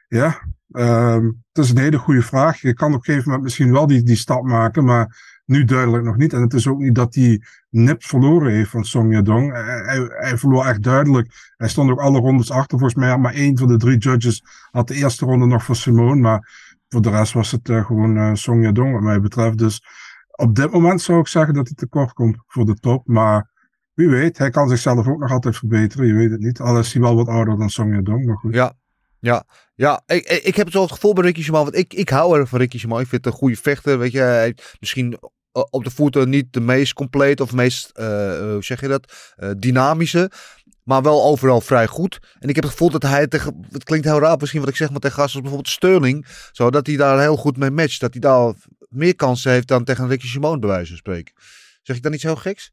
ja, 0.08 0.42
ehm, 0.72 1.26
het 1.52 1.64
is 1.64 1.70
een 1.70 1.78
hele 1.78 1.98
goede 1.98 2.22
vraag. 2.22 2.62
Je 2.62 2.74
kan 2.74 2.90
op 2.94 2.98
een 2.98 3.04
gegeven 3.04 3.26
moment 3.26 3.44
misschien 3.44 3.72
wel 3.72 3.88
die, 3.88 4.04
die 4.04 4.16
stap 4.16 4.44
maken, 4.44 4.84
maar 4.86 5.18
nu 5.52 5.64
duidelijk 5.64 6.04
nog 6.04 6.18
niet. 6.18 6.34
En 6.34 6.42
het 6.42 6.54
is 6.54 6.68
ook 6.68 6.80
niet 6.80 6.96
dat 6.96 7.16
hij 7.16 7.42
nipt 7.70 8.06
verloren 8.06 8.52
heeft 8.52 8.70
van 8.70 8.84
Song 8.84 9.12
Yadong. 9.12 9.52
Hij, 9.52 10.08
hij, 10.10 10.38
verloor 10.38 10.66
echt 10.66 10.84
duidelijk. 10.84 11.54
Hij 11.58 11.68
stond 11.68 11.92
ook 11.92 12.00
alle 12.00 12.20
rondes 12.20 12.52
achter. 12.52 12.80
Volgens 12.80 13.00
mij 13.00 13.18
maar 13.18 13.34
één 13.34 13.58
van 13.58 13.68
de 13.68 13.78
drie 13.78 13.98
judges 13.98 14.44
had 14.72 14.88
de 14.88 14.96
eerste 14.96 15.26
ronde 15.26 15.46
nog 15.46 15.64
voor 15.64 15.76
Simone. 15.76 16.22
Maar 16.22 16.50
voor 16.90 17.02
de 17.02 17.10
rest 17.10 17.34
was 17.34 17.52
het 17.52 17.70
eh, 17.70 17.86
gewoon 17.86 18.18
eh, 18.18 18.34
Song 18.34 18.62
Yadong 18.62 18.94
wat 18.94 19.02
mij 19.02 19.22
betreft. 19.22 19.58
Dus 19.58 19.84
op 20.32 20.56
dit 20.56 20.72
moment 20.72 21.02
zou 21.02 21.20
ik 21.20 21.28
zeggen 21.28 21.54
dat 21.54 21.68
hij 21.68 21.76
tekort 21.76 22.14
komt 22.14 22.38
voor 22.48 22.66
de 22.66 22.76
top. 22.76 23.08
Maar 23.08 23.50
wie 23.94 24.10
weet, 24.10 24.38
hij 24.38 24.50
kan 24.50 24.70
zichzelf 24.70 25.08
ook 25.08 25.20
nog 25.20 25.32
altijd 25.32 25.58
verbeteren. 25.58 26.08
Je 26.08 26.14
weet 26.14 26.32
het 26.32 26.42
niet. 26.42 26.60
Al 26.60 26.80
is 26.80 26.94
hij 26.94 27.02
wel 27.02 27.16
wat 27.16 27.28
ouder 27.28 27.58
dan 27.58 27.70
Song 27.70 27.94
Yadong. 27.94 28.26
Maar 28.26 28.38
goed. 28.38 28.54
Ja, 28.54 28.74
ja, 29.20 29.44
ja. 29.76 30.02
Ik, 30.06 30.26
ik, 30.28 30.56
heb 30.56 30.66
het 30.66 30.76
zo 30.76 30.82
het 30.82 30.92
gevoel 30.92 31.14
bij 31.14 31.24
Ricky 31.24 31.44
Simon. 31.44 31.64
Want 31.64 31.76
ik, 31.76 31.94
ik 31.94 32.10
hou 32.10 32.40
er 32.40 32.48
van 32.48 32.60
Ricky 32.60 32.80
Simon. 32.80 33.00
Ik 33.00 33.08
vind 33.08 33.26
het 33.26 33.34
een 33.34 33.40
goede 33.40 33.56
vechter. 33.56 34.00
Weet 34.00 34.12
je, 34.12 34.20
hij, 34.20 34.58
misschien 34.80 35.20
op 35.52 35.84
de 35.84 35.90
voeten 35.92 36.30
niet 36.30 36.54
de 36.54 36.60
meest 36.60 36.94
compleet 36.94 37.42
of 37.42 37.54
meest, 37.54 37.90
eh, 37.94 38.38
eh, 38.40 38.52
hoe 38.52 38.64
zeg 38.64 38.82
je 38.82 38.88
dat, 38.88 39.34
eh, 39.36 39.50
dynamische. 39.58 40.32
Maar 40.84 41.02
wel 41.02 41.24
overal 41.24 41.62
vrij 41.62 41.88
goed. 41.88 42.20
En 42.40 42.50
ik 42.50 42.56
heb 42.56 42.64
het 42.64 42.74
gevoel 42.74 42.90
dat 42.90 43.02
hij 43.04 43.28
tegen, 43.28 43.66
het 43.72 43.84
klinkt 43.84 44.06
heel 44.06 44.20
raar 44.20 44.38
misschien 44.38 44.60
wat 44.60 44.70
ik 44.70 44.76
zeg, 44.76 44.90
maar 44.92 45.00
tegen 45.00 45.16
gasten 45.16 45.34
als 45.34 45.42
bijvoorbeeld 45.50 45.74
Sterling. 45.76 46.26
Zo, 46.52 46.70
dat 46.70 46.88
hij 46.88 46.96
daar 46.96 47.20
heel 47.20 47.36
goed 47.38 47.58
mee 47.58 47.72
matcht. 47.72 48.00
Dat 48.00 48.12
hij 48.12 48.22
daar 48.22 48.54
meer 48.90 49.16
kansen 49.16 49.52
heeft 49.52 49.68
dan 49.68 49.84
tegen 49.84 50.08
Ricky 50.08 50.28
Simon 50.28 50.60
bij 50.60 50.70
wijze 50.70 50.88
van 50.88 50.98
spreken. 50.98 51.34
Zeg 51.82 51.96
ik 51.96 52.04
dan 52.04 52.14
iets 52.14 52.24
heel 52.24 52.36
geks? 52.36 52.72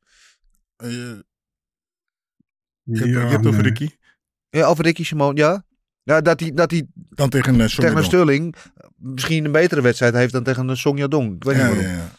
Eh, 0.77 0.91
je, 0.91 1.23
Ja, 2.83 3.19
hebt 3.19 3.33
het 3.33 3.47
over. 3.47 3.63
Ricky. 3.63 3.89
Ja, 4.51 4.67
over 4.67 4.85
Ricky 4.85 5.05
Simon, 5.05 5.37
ja? 5.37 5.65
Ja, 6.03 6.21
dat 6.21 6.41
hij, 6.41 6.53
dat 6.55 6.71
hij 6.71 6.87
Dan 6.95 7.29
tegen 7.29 7.55
uh, 7.61 7.67
tegen 7.67 7.97
een 7.97 8.05
Sterling 8.05 8.55
misschien 8.97 9.45
een 9.45 9.53
betere 9.53 9.81
wedstrijd 9.81 10.15
heeft 10.15 10.33
dan 10.33 10.43
tegen 10.43 10.69
een 10.69 10.77
Song 10.77 10.99
Yadong. 10.99 11.35
Ik 11.37 11.45
weet 11.45 11.55
niet 11.55 11.65
Ja, 11.65 11.69
waarom. 11.71 11.87
ja, 11.87 11.97
ja. 11.97 12.11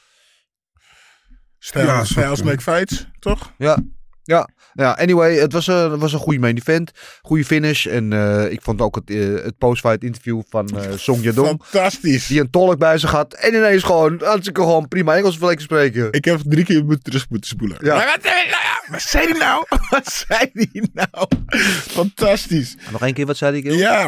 Stijl, 1.59 1.85
Ja, 1.87 2.03
stijl 2.03 2.35
zo- 2.35 2.43
make 2.43 2.61
fights, 2.61 3.07
toch? 3.19 3.53
Ja. 3.57 3.77
Ja, 4.23 4.49
ja, 4.73 4.91
anyway, 4.91 5.35
het 5.35 5.53
was, 5.53 5.67
een 5.67 5.91
het 5.91 5.99
was 5.99 6.13
een 6.13 6.19
goede 6.19 6.39
main 6.39 6.57
event. 6.57 6.91
Goede 7.21 7.45
finish. 7.45 7.85
En 7.85 8.13
eh, 8.13 8.51
ik 8.51 8.61
vond 8.61 8.81
ook 8.81 8.95
het, 8.95 9.09
eh, 9.09 9.43
het 9.43 9.57
post-fight 9.57 10.03
interview 10.03 10.41
van 10.49 10.67
eh 10.79 10.91
Song 10.97 11.21
Yadong. 11.21 11.47
Fantastisch. 11.65 12.27
Die 12.27 12.39
een 12.39 12.49
tolk 12.49 12.77
bij 12.77 12.97
zich 12.97 13.11
had. 13.11 13.33
En 13.33 13.53
ineens 13.53 13.83
gewoon, 13.83 14.21
hartstikke 14.23 14.61
gewoon 14.61 14.87
prima 14.87 15.15
Engels 15.15 15.39
lekker 15.39 15.61
spreken. 15.61 16.11
Ik 16.11 16.25
heb 16.25 16.39
drie 16.43 16.65
keer 16.65 16.85
moeten 16.85 17.03
terug 17.03 17.29
moeten 17.29 17.49
spoelen. 17.49 17.77
Ja. 17.81 17.95
Maar 17.95 18.05
wat, 18.05 18.19
zei- 18.31 18.49
nou 18.49 18.61
ja, 18.63 18.91
wat 18.91 19.01
zei 19.01 19.27
hij 19.27 19.37
nou? 19.39 19.65
Wat 19.89 20.11
zei 20.27 20.49
hij 20.53 20.87
nou? 20.93 21.27
Fantastisch. 21.89 22.75
Nog 22.91 23.01
één 23.01 23.13
keer, 23.13 23.25
wat 23.25 23.37
zei 23.37 23.57
ik? 23.57 23.71
Ja, 23.71 24.07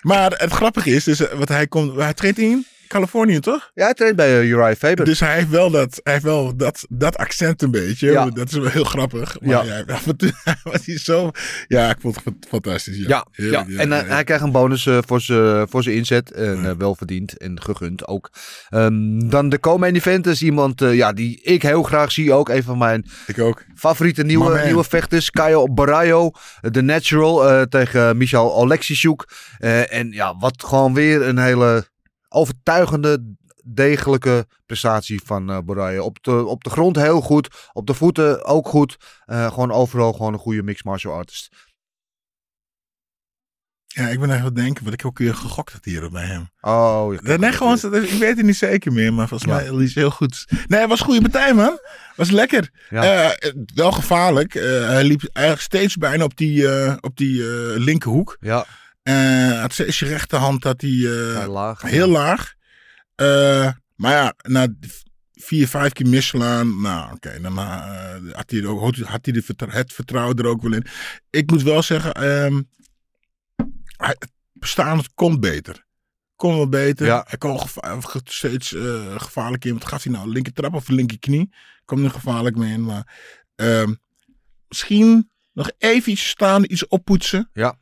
maar 0.00 0.32
het 0.36 0.52
grappige 0.52 0.90
is, 0.90 1.04
dus, 1.04 1.20
eh, 1.28 1.38
wat 1.38 1.48
hij 1.48 1.66
komt, 1.66 1.96
hij 1.96 2.14
treedt 2.14 2.38
in 2.38 2.66
Californië, 2.92 3.40
toch? 3.40 3.70
Ja, 3.74 3.84
hij 3.84 3.94
traint 3.94 4.16
bij 4.16 4.38
eh, 4.40 4.48
Uriah 4.48 4.76
Faber. 4.76 5.04
Dus 5.04 5.20
hij 5.20 5.34
heeft 5.34 5.48
wel 5.48 5.70
dat, 5.70 6.00
hij 6.02 6.12
heeft 6.12 6.24
wel 6.24 6.56
dat, 6.56 6.86
dat 6.88 7.16
accent 7.16 7.62
een 7.62 7.70
beetje. 7.70 8.10
Ja. 8.10 8.30
Dat 8.30 8.48
is 8.48 8.54
wel 8.58 8.70
heel 8.70 8.84
grappig. 8.84 9.40
Maar 9.40 9.66
Ja. 9.66 9.84
af 9.94 10.06
en 10.06 10.16
toe 10.16 10.32
was 10.62 10.86
hij 10.86 10.98
zo. 10.98 11.30
Ja, 11.68 11.90
ik 11.90 11.96
vond 12.00 12.16
het 12.24 12.34
fantastisch. 12.48 12.96
Ja, 12.96 13.26
Ja, 13.32 13.66
en 13.76 13.92
eh, 13.92 14.08
hij 14.08 14.24
krijgt 14.24 14.44
een 14.44 14.52
bonus 14.52 14.86
eh, 14.86 14.98
voor 15.06 15.20
zijn 15.20 15.68
voor 15.68 15.82
zijn 15.82 15.96
inzet. 15.96 16.30
En 16.32 16.78
wel 16.78 16.94
verdiend 16.94 17.36
en 17.38 17.62
gegund 17.62 18.06
ook. 18.06 18.30
Ehm, 18.68 19.28
dan 19.28 19.48
de 19.48 19.60
co-main 19.60 19.94
event 19.94 20.26
is 20.26 20.42
iemand 20.42 20.80
ja, 20.80 21.12
die 21.12 21.40
ik 21.42 21.62
heel 21.62 21.82
graag 21.82 22.12
zie. 22.12 22.32
Ook 22.32 22.48
een 22.48 22.62
van 22.62 22.78
mijn 22.78 23.06
Ik 23.26 23.38
ook. 23.38 23.64
favoriete 23.74 24.22
nieuwe, 24.22 24.64
nieuwe 24.64 24.84
vechters. 24.84 25.30
Caio 25.30 25.66
Barrayo, 25.72 26.30
de 26.60 26.82
Natural, 26.82 27.66
tegen 27.68 28.16
Michal 28.16 28.54
Oleksichuk. 28.54 29.24
Eh, 29.58 29.92
en 29.92 30.10
ja, 30.10 30.36
wat 30.38 30.64
gewoon 30.66 30.94
weer 30.94 31.22
een 31.22 31.38
hele 31.38 31.90
overtuigende, 32.32 33.34
degelijke 33.64 34.46
prestatie 34.66 35.20
van 35.24 35.64
Barrayo. 35.64 36.04
Op 36.04 36.22
de, 36.22 36.44
op 36.44 36.64
de 36.64 36.70
grond 36.70 36.96
heel 36.96 37.20
goed, 37.20 37.48
op 37.72 37.86
de 37.86 37.94
voeten 37.94 38.44
ook 38.44 38.68
goed. 38.68 38.96
Eh, 39.24 39.52
gewoon 39.52 39.72
overal 39.72 40.12
gewoon 40.12 40.32
een 40.32 40.38
goede 40.38 40.62
mixed 40.62 40.84
martial 40.84 41.14
artist. 41.14 41.48
Ja, 43.86 44.08
ik 44.08 44.20
ben 44.20 44.28
even 44.28 44.38
aan 44.40 44.44
het 44.44 44.56
denken, 44.56 44.84
wat 44.84 44.92
ik 44.92 45.04
ook 45.04 45.18
weer 45.18 45.34
gegokt 45.34 45.72
had 45.72 45.84
hier 45.84 46.10
bij 46.10 46.24
hem. 46.24 46.48
Oh, 46.60 47.14
ja. 47.22 47.36
Nee, 47.36 47.52
gewoon, 47.52 47.76
ik 47.76 48.10
weet 48.10 48.36
het 48.36 48.42
niet 48.46 48.56
zeker 48.56 48.92
meer, 48.92 49.12
maar 49.14 49.28
volgens 49.28 49.50
Ja. 49.50 49.56
mij 49.72 49.84
is 49.84 49.94
heel 49.94 50.10
goed. 50.10 50.46
Nee, 50.66 50.80
het 50.80 50.88
was 50.88 51.00
een 51.00 51.04
goede 51.06 51.20
partij, 51.20 51.54
man. 51.54 51.78
Was 52.16 52.30
lekker. 52.30 52.70
Ja. 52.90 53.32
Eh, 53.34 53.52
wel 53.74 53.92
gevaarlijk. 53.92 54.52
Hij 54.52 55.04
liep 55.04 55.22
eigenlijk 55.32 55.66
steeds 55.66 55.96
bijna 55.96 56.24
op 56.24 56.36
die, 56.36 56.68
op 57.02 57.16
die 57.16 57.42
linkerhoek. 57.78 58.36
Ja, 58.40 58.66
Eh 59.02 59.60
had 59.60 59.72
steeds 59.72 59.98
je 59.98 60.06
rechterhand 60.06 60.64
had 60.64 60.80
hij 60.80 60.90
eh, 60.90 61.38
heel 61.38 61.52
laag. 61.52 61.80
heel 61.80 62.08
laag. 62.08 62.54
Eh, 63.14 63.70
maar 63.96 64.12
ja, 64.12 64.34
na 64.42 64.66
vier, 65.32 65.68
vijf 65.68 65.92
keer 65.92 66.08
misslaan, 66.08 66.80
nou 66.80 67.12
oké, 67.12 67.40
dan 67.40 67.56
had 68.32 68.50
hij, 68.50 68.66
ook, 68.66 68.96
had 68.96 69.24
hij 69.24 69.32
de 69.32 69.42
het 69.68 69.92
vertrouwen 69.92 70.36
er 70.36 70.46
ook 70.46 70.62
wel 70.62 70.72
in. 70.72 70.86
Ik 71.30 71.50
moet 71.50 71.62
wel 71.62 71.82
zeggen, 71.82 72.12
ehm 72.12 72.62
hij, 73.96 74.16
het 74.18 74.30
bestaan 74.52 75.00
komt 75.14 75.40
beter. 75.40 75.84
Kon 76.36 76.56
wel 76.56 76.68
beter. 76.68 77.06
Ja. 77.06 77.24
Hij 77.28 77.38
kon 77.38 77.60
steeds 78.24 78.74
gevaarlijk 79.16 79.64
in. 79.64 79.72
Wat 79.72 79.84
gaf 79.84 80.02
hij 80.02 80.12
nou? 80.12 80.28
Linker 80.28 80.52
trap 80.52 80.74
of 80.74 80.88
linker 80.88 81.18
knie? 81.18 81.54
Komt 81.84 82.04
er 82.04 82.10
gevaarlijk 82.10 82.56
mee 82.56 82.72
in. 82.72 82.84
Maar 82.84 83.18
ehm, 83.54 83.94
misschien 84.68 85.30
nog 85.52 85.70
even 85.78 86.12
iets 86.12 86.28
staan, 86.28 86.64
iets 86.66 86.86
oppoetsen. 86.86 87.50
Ja. 87.52 87.78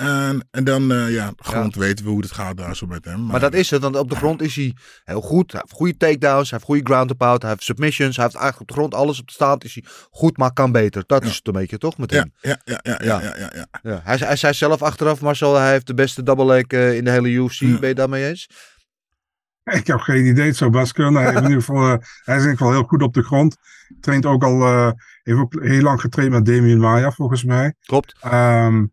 En, 0.00 0.48
en 0.50 0.64
dan, 0.64 0.92
eh, 0.92 1.12
ja, 1.12 1.32
grond 1.36 1.74
weten 1.74 2.04
we 2.04 2.10
hoe 2.10 2.20
het 2.20 2.32
gaat 2.32 2.56
daar 2.56 2.76
zo 2.76 2.86
met 2.86 3.04
hem. 3.04 3.26
Maar 3.26 3.40
dat 3.40 3.54
is 3.54 3.70
het, 3.70 3.82
want 3.82 3.96
op 3.96 4.08
de 4.08 4.16
grond 4.16 4.42
is 4.42 4.56
hij 4.56 4.74
heel 5.04 5.20
goed. 5.20 5.52
Hij 5.52 5.60
heeft 5.64 5.74
goede 5.74 5.96
takedowns, 5.96 6.50
hij 6.50 6.58
heeft 6.58 6.64
goede 6.64 6.84
ground 6.84 7.08
and 7.10 7.18
pound, 7.18 7.42
hij 7.42 7.50
heeft 7.50 7.62
submissions, 7.62 8.16
hij 8.16 8.24
heeft 8.24 8.36
eigenlijk 8.36 8.70
op 8.70 8.76
de 8.76 8.82
grond 8.82 8.94
alles 8.94 9.20
op 9.20 9.26
de 9.26 9.32
staat 9.32 9.64
is 9.64 9.74
hij 9.74 9.84
goed, 10.10 10.36
maar 10.36 10.52
kan 10.52 10.72
beter. 10.72 11.02
Dat 11.06 11.24
is 11.24 11.36
het 11.36 11.46
een 11.46 11.52
beetje 11.52 11.78
toch 11.78 11.98
met 11.98 12.10
Ja, 12.10 12.18
hem. 12.18 12.32
ja, 12.40 12.60
ja, 12.64 12.80
ja, 12.82 12.98
ja, 13.02 13.20
ja, 13.22 13.36
ja, 13.38 13.50
ja. 13.54 13.66
Ja. 13.82 14.00
Hij, 14.04 14.16
hij 14.16 14.36
zei 14.36 14.54
zelf 14.54 14.82
achteraf, 14.82 15.20
Marcel, 15.20 15.56
hij 15.56 15.70
heeft 15.70 15.86
de 15.86 15.94
beste 15.94 16.22
double 16.22 16.44
leg 16.44 16.62
eh, 16.66 16.96
in 16.96 17.04
de 17.04 17.10
hele 17.10 17.28
UFC. 17.28 17.60
Ja. 17.60 17.78
Ben 17.78 17.88
je 17.88 17.94
daarmee 17.94 18.28
eens? 18.28 18.48
Ik 19.64 19.86
heb 19.86 19.98
geen 20.00 20.26
idee, 20.26 20.46
het 20.46 20.56
zou 20.56 20.70
best 20.70 20.92
kunnen. 20.92 21.22
Hij, 21.22 21.34
in 21.34 21.42
ieder 21.42 21.58
geval, 21.58 21.82
eh, 21.82 21.98
hij 22.24 22.36
is 22.36 22.42
in 22.42 22.50
ieder 22.50 22.56
geval 22.56 22.72
heel 22.72 22.82
goed 22.82 23.02
op 23.02 23.14
de 23.14 23.22
grond. 23.22 23.56
Traint 24.00 24.26
ook 24.26 24.44
al, 24.44 24.62
eh, 24.62 24.90
heeft 25.22 25.38
ook 25.38 25.62
heel 25.62 25.82
lang 25.82 26.00
getraind 26.00 26.32
met 26.32 26.46
Damien 26.46 26.78
Maya, 26.78 27.10
volgens 27.10 27.44
mij. 27.44 27.74
Klopt. 27.86 28.14
Ehm, 28.20 28.84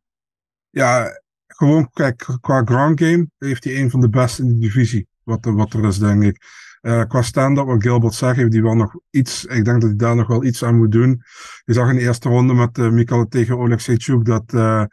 ja, 0.78 1.22
gewoon 1.48 1.90
kijk, 1.94 2.26
qua 2.42 2.62
ground 2.66 3.00
game 3.02 3.30
heeft 3.38 3.64
hij 3.64 3.78
een 3.78 3.90
van 3.90 4.00
de 4.00 4.10
beste 4.10 4.42
in 4.42 4.48
de 4.48 4.60
divisie. 4.60 5.08
Wat, 5.24 5.46
wat 5.46 5.74
er 5.74 5.86
is, 5.86 5.98
denk 5.98 6.24
ik. 6.24 6.42
Eh, 6.82 7.04
qua 7.04 7.22
stand-up, 7.22 7.66
wat 7.66 7.82
Gilbert 7.82 8.14
zegt, 8.14 8.36
heeft 8.36 8.54
hij 8.54 8.62
wel 8.62 8.76
nog 8.76 8.96
iets. 9.10 9.46
Ik 9.46 9.66
denk 9.66 9.82
dat 9.82 9.90
hij 9.90 9.96
daar 9.96 10.16
nog 10.16 10.28
wel 10.28 10.44
iets 10.44 10.64
aan 10.64 10.78
moet 10.78 10.92
doen. 10.92 11.22
Je 11.66 11.74
zag 11.74 11.90
in 11.90 11.96
de 11.96 12.02
eerste 12.02 12.30
ronde 12.30 12.54
met 12.54 12.78
uh, 12.78 13.22
tegen 13.22 13.58
Oleg 13.58 13.84
dat, 14.24 14.54
eh, 14.54 14.84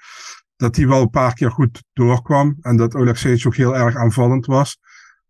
dat 0.56 0.76
hij 0.76 0.86
wel 0.86 1.00
een 1.00 1.10
paar 1.10 1.34
keer 1.34 1.50
goed 1.50 1.82
doorkwam. 1.92 2.56
En 2.60 2.76
dat 2.76 2.94
Oleg 2.94 3.22
heel 3.22 3.76
erg 3.76 3.96
aanvallend 3.96 4.46
was. 4.46 4.78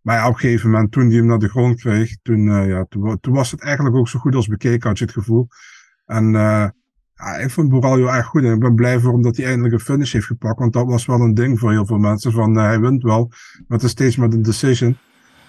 Maar 0.01 0.17
ja, 0.17 0.29
op 0.29 0.35
een 0.35 0.40
gegeven 0.40 0.71
moment, 0.71 0.93
toen 0.93 1.07
hij 1.07 1.17
hem 1.17 1.27
naar 1.27 1.38
de 1.38 1.49
grond 1.49 1.81
kreeg, 1.81 2.17
toen, 2.23 2.67
ja, 2.67 2.85
toen, 2.88 3.21
toen 3.21 3.35
was 3.35 3.51
het 3.51 3.61
eigenlijk 3.61 3.97
ook 3.97 4.09
zo 4.09 4.19
goed 4.19 4.35
als 4.35 4.47
bekeken, 4.47 4.88
had 4.88 4.99
je 4.99 5.05
het 5.05 5.14
gevoel. 5.14 5.49
En 6.07 6.33
ja, 7.25 7.37
ik 7.37 7.51
vond 7.51 7.69
Boraljo 7.69 8.07
echt 8.07 8.27
goed. 8.27 8.43
En 8.45 8.53
ik 8.53 8.61
ben 8.61 8.75
blij 8.75 9.01
voor 9.01 9.13
hem 9.13 9.23
dat 9.23 9.37
hij 9.37 9.47
eindelijk 9.47 9.75
een 9.75 9.81
finish 9.81 10.13
heeft 10.13 10.27
gepakt. 10.27 10.59
Want 10.59 10.73
dat 10.73 10.87
was 10.87 11.07
wel 11.07 11.21
een 11.21 11.35
ding 11.35 11.59
voor 11.59 11.71
heel 11.71 11.87
veel 11.87 11.99
mensen. 11.99 12.33
Van 12.33 12.59
eh, 12.59 12.65
hij 12.65 12.81
wint 12.81 13.03
wel, 13.03 13.27
maar 13.29 13.79
het 13.79 13.83
is 13.83 13.91
steeds 13.91 14.17
met 14.17 14.33
een 14.33 14.43
decision. 14.43 14.97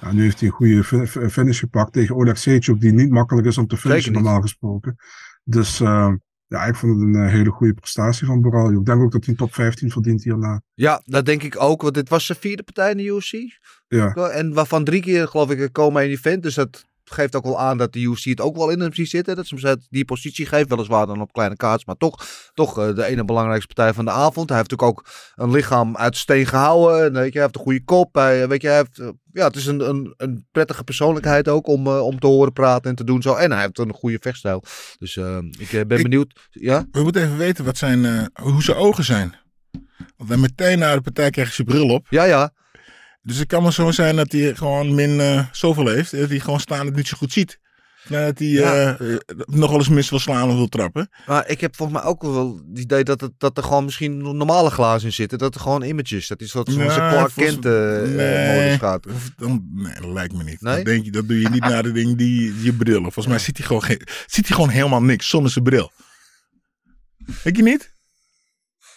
Ja, 0.02 0.12
nu 0.12 0.22
heeft 0.22 0.40
hij 0.40 0.48
een 0.48 0.54
goede 0.56 0.84
fi- 0.84 1.06
fi- 1.06 1.30
finish 1.30 1.60
gepakt 1.60 1.94
tegen 1.94 2.16
Oleg 2.16 2.44
die 2.44 2.92
niet 2.94 3.10
makkelijk 3.10 3.48
is 3.48 3.58
om 3.58 3.68
te 3.68 3.78
finishen, 3.78 4.14
normaal 4.14 4.42
gesproken. 4.42 4.96
Dus 5.44 5.80
eh, 5.80 6.14
ja, 6.48 6.66
ik 6.66 6.76
vond 6.76 6.94
het 6.94 7.02
een 7.02 7.16
eh, 7.16 7.32
hele 7.32 7.50
goede 7.50 7.74
prestatie 7.74 8.28
van 8.28 8.42
Boraljo. 8.42 8.80
Ik 8.80 8.86
denk 8.86 9.02
ook 9.02 9.12
dat 9.12 9.26
hij 9.26 9.34
een 9.34 9.40
top 9.40 9.54
15 9.54 9.92
verdient 9.92 10.24
hierna. 10.24 10.62
Ja, 10.74 11.02
dat 11.06 11.26
denk 11.26 11.44
ik 11.44 11.62
ook, 11.62 11.82
want 11.82 11.94
dit 11.94 12.10
was 12.10 12.26
zijn 12.26 12.38
vierde 12.38 12.64
partij 12.64 12.92
in 12.92 12.98
de 12.98 13.04
UFC. 13.04 13.32
Ja. 13.88 14.14
En 14.14 14.54
waarvan 14.54 14.84
drie 14.84 15.02
keer, 15.02 15.28
geloof 15.28 15.52
ik, 15.52 15.60
een 15.60 15.72
co-main 15.72 16.10
event. 16.10 16.44
Dus 16.44 16.56
dat 16.56 16.86
geeft 17.14 17.36
ook 17.36 17.44
wel 17.44 17.60
aan 17.60 17.78
dat 17.78 17.94
de 17.94 18.00
UFC 18.00 18.24
het 18.24 18.42
ook 18.42 18.56
wel 18.56 18.70
in 18.70 18.80
hem 18.80 18.94
ziet 18.94 19.10
zitten. 19.10 19.36
Dat 19.36 19.48
ze 19.48 19.56
hem 19.68 19.78
die 19.90 20.06
positie 20.06 20.46
geeft, 20.46 20.70
weliswaar 20.70 21.06
dan 21.08 21.22
op 21.22 21.34
kleine 21.34 21.56
kaarts. 21.56 21.86
Maar 21.86 21.98
toch, 21.98 22.26
toch 22.54 22.80
eh, 22.80 22.96
de 22.96 23.06
ene 23.06 23.26
belangrijkste 23.26 23.74
partij 23.74 23.94
van 23.94 24.06
de 24.06 24.12
avond. 24.12 24.50
Hij 24.50 24.58
heeft 24.58 24.70
natuurlijk 24.72 25.00
ook 25.00 25.08
een 25.36 25.52
lichaam 25.52 25.98
uit 25.98 26.18
steen 26.18 26.46
gehouden. 26.46 27.06
En, 27.06 27.14
weet 27.14 27.26
je, 27.26 27.32
hij 27.32 27.42
heeft 27.42 27.56
een 27.56 27.62
goede 27.62 27.84
kop. 27.84 28.16
Hij, 28.16 28.48
weet 28.48 28.62
je, 28.62 28.68
hij 28.68 28.78
heeft, 28.78 29.00
eh, 29.00 29.08
ja, 29.32 29.48
het 29.48 29.56
is 29.56 29.66
een, 29.66 29.90
een, 29.90 30.14
een 30.18 30.48
prettige 30.52 30.84
persoonlijkheid 30.84 31.48
ook 31.48 31.68
om, 31.68 31.88
eh, 31.88 32.02
om 32.06 32.20
te 32.20 32.28
horen 32.28 32.54
praten 32.54 32.90
en 32.90 32.96
te 32.96 33.04
doen 33.04 33.22
zo. 33.22 33.34
En 33.34 33.52
hij 33.52 33.62
heeft 33.62 33.80
een 33.80 33.94
goede 33.94 34.18
vechtstijl. 34.22 34.64
Dus 35.00 35.18
eh, 35.18 35.38
ik 35.60 35.74
eh, 35.74 35.86
ben 35.86 35.98
Ik- 35.98 36.04
benieuwd. 36.04 36.48
Ja? 36.52 36.86
We 36.92 37.04
moeten 37.04 37.24
even 37.24 37.38
weten 37.38 37.66
wat 37.66 37.78
zijn, 37.78 38.06
eh, 38.06 38.24
hoe 38.34 38.64
zijn 38.64 38.78
ogen 38.78 39.04
zijn. 39.04 39.36
Want 40.18 40.30
dan 40.30 40.40
meteen 40.40 40.80
na 40.80 40.94
de 40.96 41.02
partij 41.02 41.30
krijg 41.30 41.48
je 41.48 41.54
zijn 41.54 41.68
bril 41.68 41.90
op. 41.90 42.06
Ja, 42.10 42.24
ja. 42.24 42.52
Dus 43.26 43.38
het 43.38 43.48
kan 43.48 43.64
maar 43.64 43.74
zo 43.74 43.92
zijn 43.92 44.16
dat 44.16 44.32
hij 44.32 44.56
gewoon 44.56 44.96
min 44.96 45.20
eh, 45.20 45.46
zoveel 45.52 45.88
heeft. 45.88 46.12
Dat 46.18 46.30
hij 46.30 46.40
gewoon 46.40 46.60
staan 46.60 46.86
het 46.86 46.96
niet 46.96 47.08
zo 47.08 47.18
goed 47.18 47.32
ziet. 47.32 47.60
Dat 48.08 48.40
hij 48.40 48.48
Ja. 48.48 48.98
eh, 48.98 49.16
nog 49.46 49.70
wel 49.70 49.80
eens 49.80 49.90
mis 49.90 50.10
wil 50.10 50.20
slaan 50.20 50.50
of 50.50 50.56
wil 50.56 50.68
trappen. 50.68 51.10
Maar 51.26 51.48
ik 51.50 51.62
heb 51.62 51.76
volgens 51.76 52.00
mij 52.00 52.08
ook 52.08 52.22
wel 52.22 52.62
het 52.70 52.80
idee 52.80 53.04
dat, 53.04 53.22
het, 53.22 53.32
dat 53.38 53.58
er 53.58 53.64
gewoon 53.64 53.86
misschien 53.86 54.18
normale 54.18 54.70
glazen 54.70 55.08
in 55.08 55.14
zitten. 55.14 55.38
Dat 55.38 55.56
er 55.56 55.62
gewoon 55.62 55.84
images. 55.84 56.28
Dat 56.28 56.42
is 56.42 56.54
wat 56.54 56.70
zoals 56.72 56.96
Nou, 56.96 57.02
een 57.02 57.10
Clark 57.10 57.32
Kent 57.36 57.66
eh, 57.66 58.16
nee. 58.16 58.78
gaat. 58.80 59.08
Of 59.08 59.32
Dan, 59.38 59.68
nee, 59.74 59.94
dat 59.94 60.12
lijkt 60.12 60.34
me 60.34 60.44
niet. 60.44 60.62
Nee? 60.62 60.76
Dat, 60.76 60.86
denk 60.86 61.06
je, 61.06 61.12
dat 61.12 61.28
doe 61.28 61.40
je 61.40 61.50
niet 61.50 61.62
naar 61.62 61.84
de 61.84 61.92
ding 61.92 62.18
die 62.18 62.64
je 62.64 62.74
bril. 62.74 63.02
Volgens 63.02 63.28
mij 63.28 63.40
ziet 63.40 63.58
hij, 63.58 63.66
gewoon 63.66 63.84
geen, 63.84 64.02
ziet 64.26 64.48
hij 64.48 64.56
gewoon 64.56 64.70
helemaal 64.72 65.04
niks 65.04 65.30
zonder 65.30 65.52
zijn 65.52 65.64
bril. 65.64 65.92
Denk 67.44 67.56
je 67.56 67.64
niet? 67.64 67.94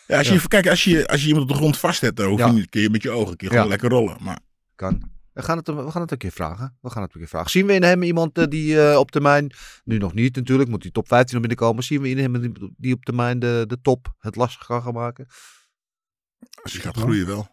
Ja, 0.08 0.18
als 0.18 0.28
je. 0.28 0.48
Kijk, 0.48 0.66
als 0.68 0.84
je, 0.84 1.06
als 1.08 1.20
je 1.20 1.26
iemand 1.26 1.44
op 1.44 1.50
de 1.50 1.56
grond 1.58 1.78
vastzet, 1.78 2.16
dan 2.16 2.28
hoef 2.28 2.38
je 2.38 2.52
niet, 2.52 2.68
kun 2.68 2.80
je 2.80 2.90
met 2.90 3.02
je 3.02 3.10
ogen 3.10 3.36
kun 3.36 3.46
je 3.48 3.52
gewoon 3.52 3.68
lekker 3.68 3.88
rollen. 3.90 4.16
Maar 4.20 4.38
Kan. 4.74 5.10
We 5.32 5.42
gaan, 5.44 5.56
het, 5.56 5.66
we 5.68 5.90
gaan 5.90 6.02
het 6.02 6.10
een 6.10 6.18
keer 6.18 6.32
vragen. 6.32 6.76
We 6.80 6.90
gaan 6.90 7.02
het 7.02 7.12
een 7.14 7.20
keer 7.20 7.28
vragen. 7.28 7.50
Zien 7.50 7.66
we 7.66 7.72
in 7.72 7.82
hem 7.82 8.02
iemand 8.02 8.38
eh, 8.38 8.44
die 8.48 8.80
eh, 8.90 8.98
op 8.98 9.10
termijn, 9.10 9.52
nu 9.84 9.98
nog 9.98 10.14
niet 10.14 10.36
natuurlijk, 10.36 10.70
moet 10.70 10.82
die 10.82 10.90
top 10.90 11.08
15 11.08 11.38
nog 11.38 11.46
binnenkomen. 11.46 11.84
Zien 11.84 12.00
we 12.00 12.08
in 12.08 12.18
hem 12.18 12.40
die- 12.40 12.72
die 12.76 12.94
op 12.94 13.04
termijn 13.04 13.38
de, 13.38 13.64
de 13.66 13.80
top 13.82 14.14
het 14.18 14.36
lastig 14.36 14.66
kan 14.66 14.82
gaan 14.82 14.92
maken? 14.94 15.26
als 16.62 16.72
je 16.72 16.80
gaat 16.80 16.96
groeien 16.96 17.26
wel. 17.26 17.48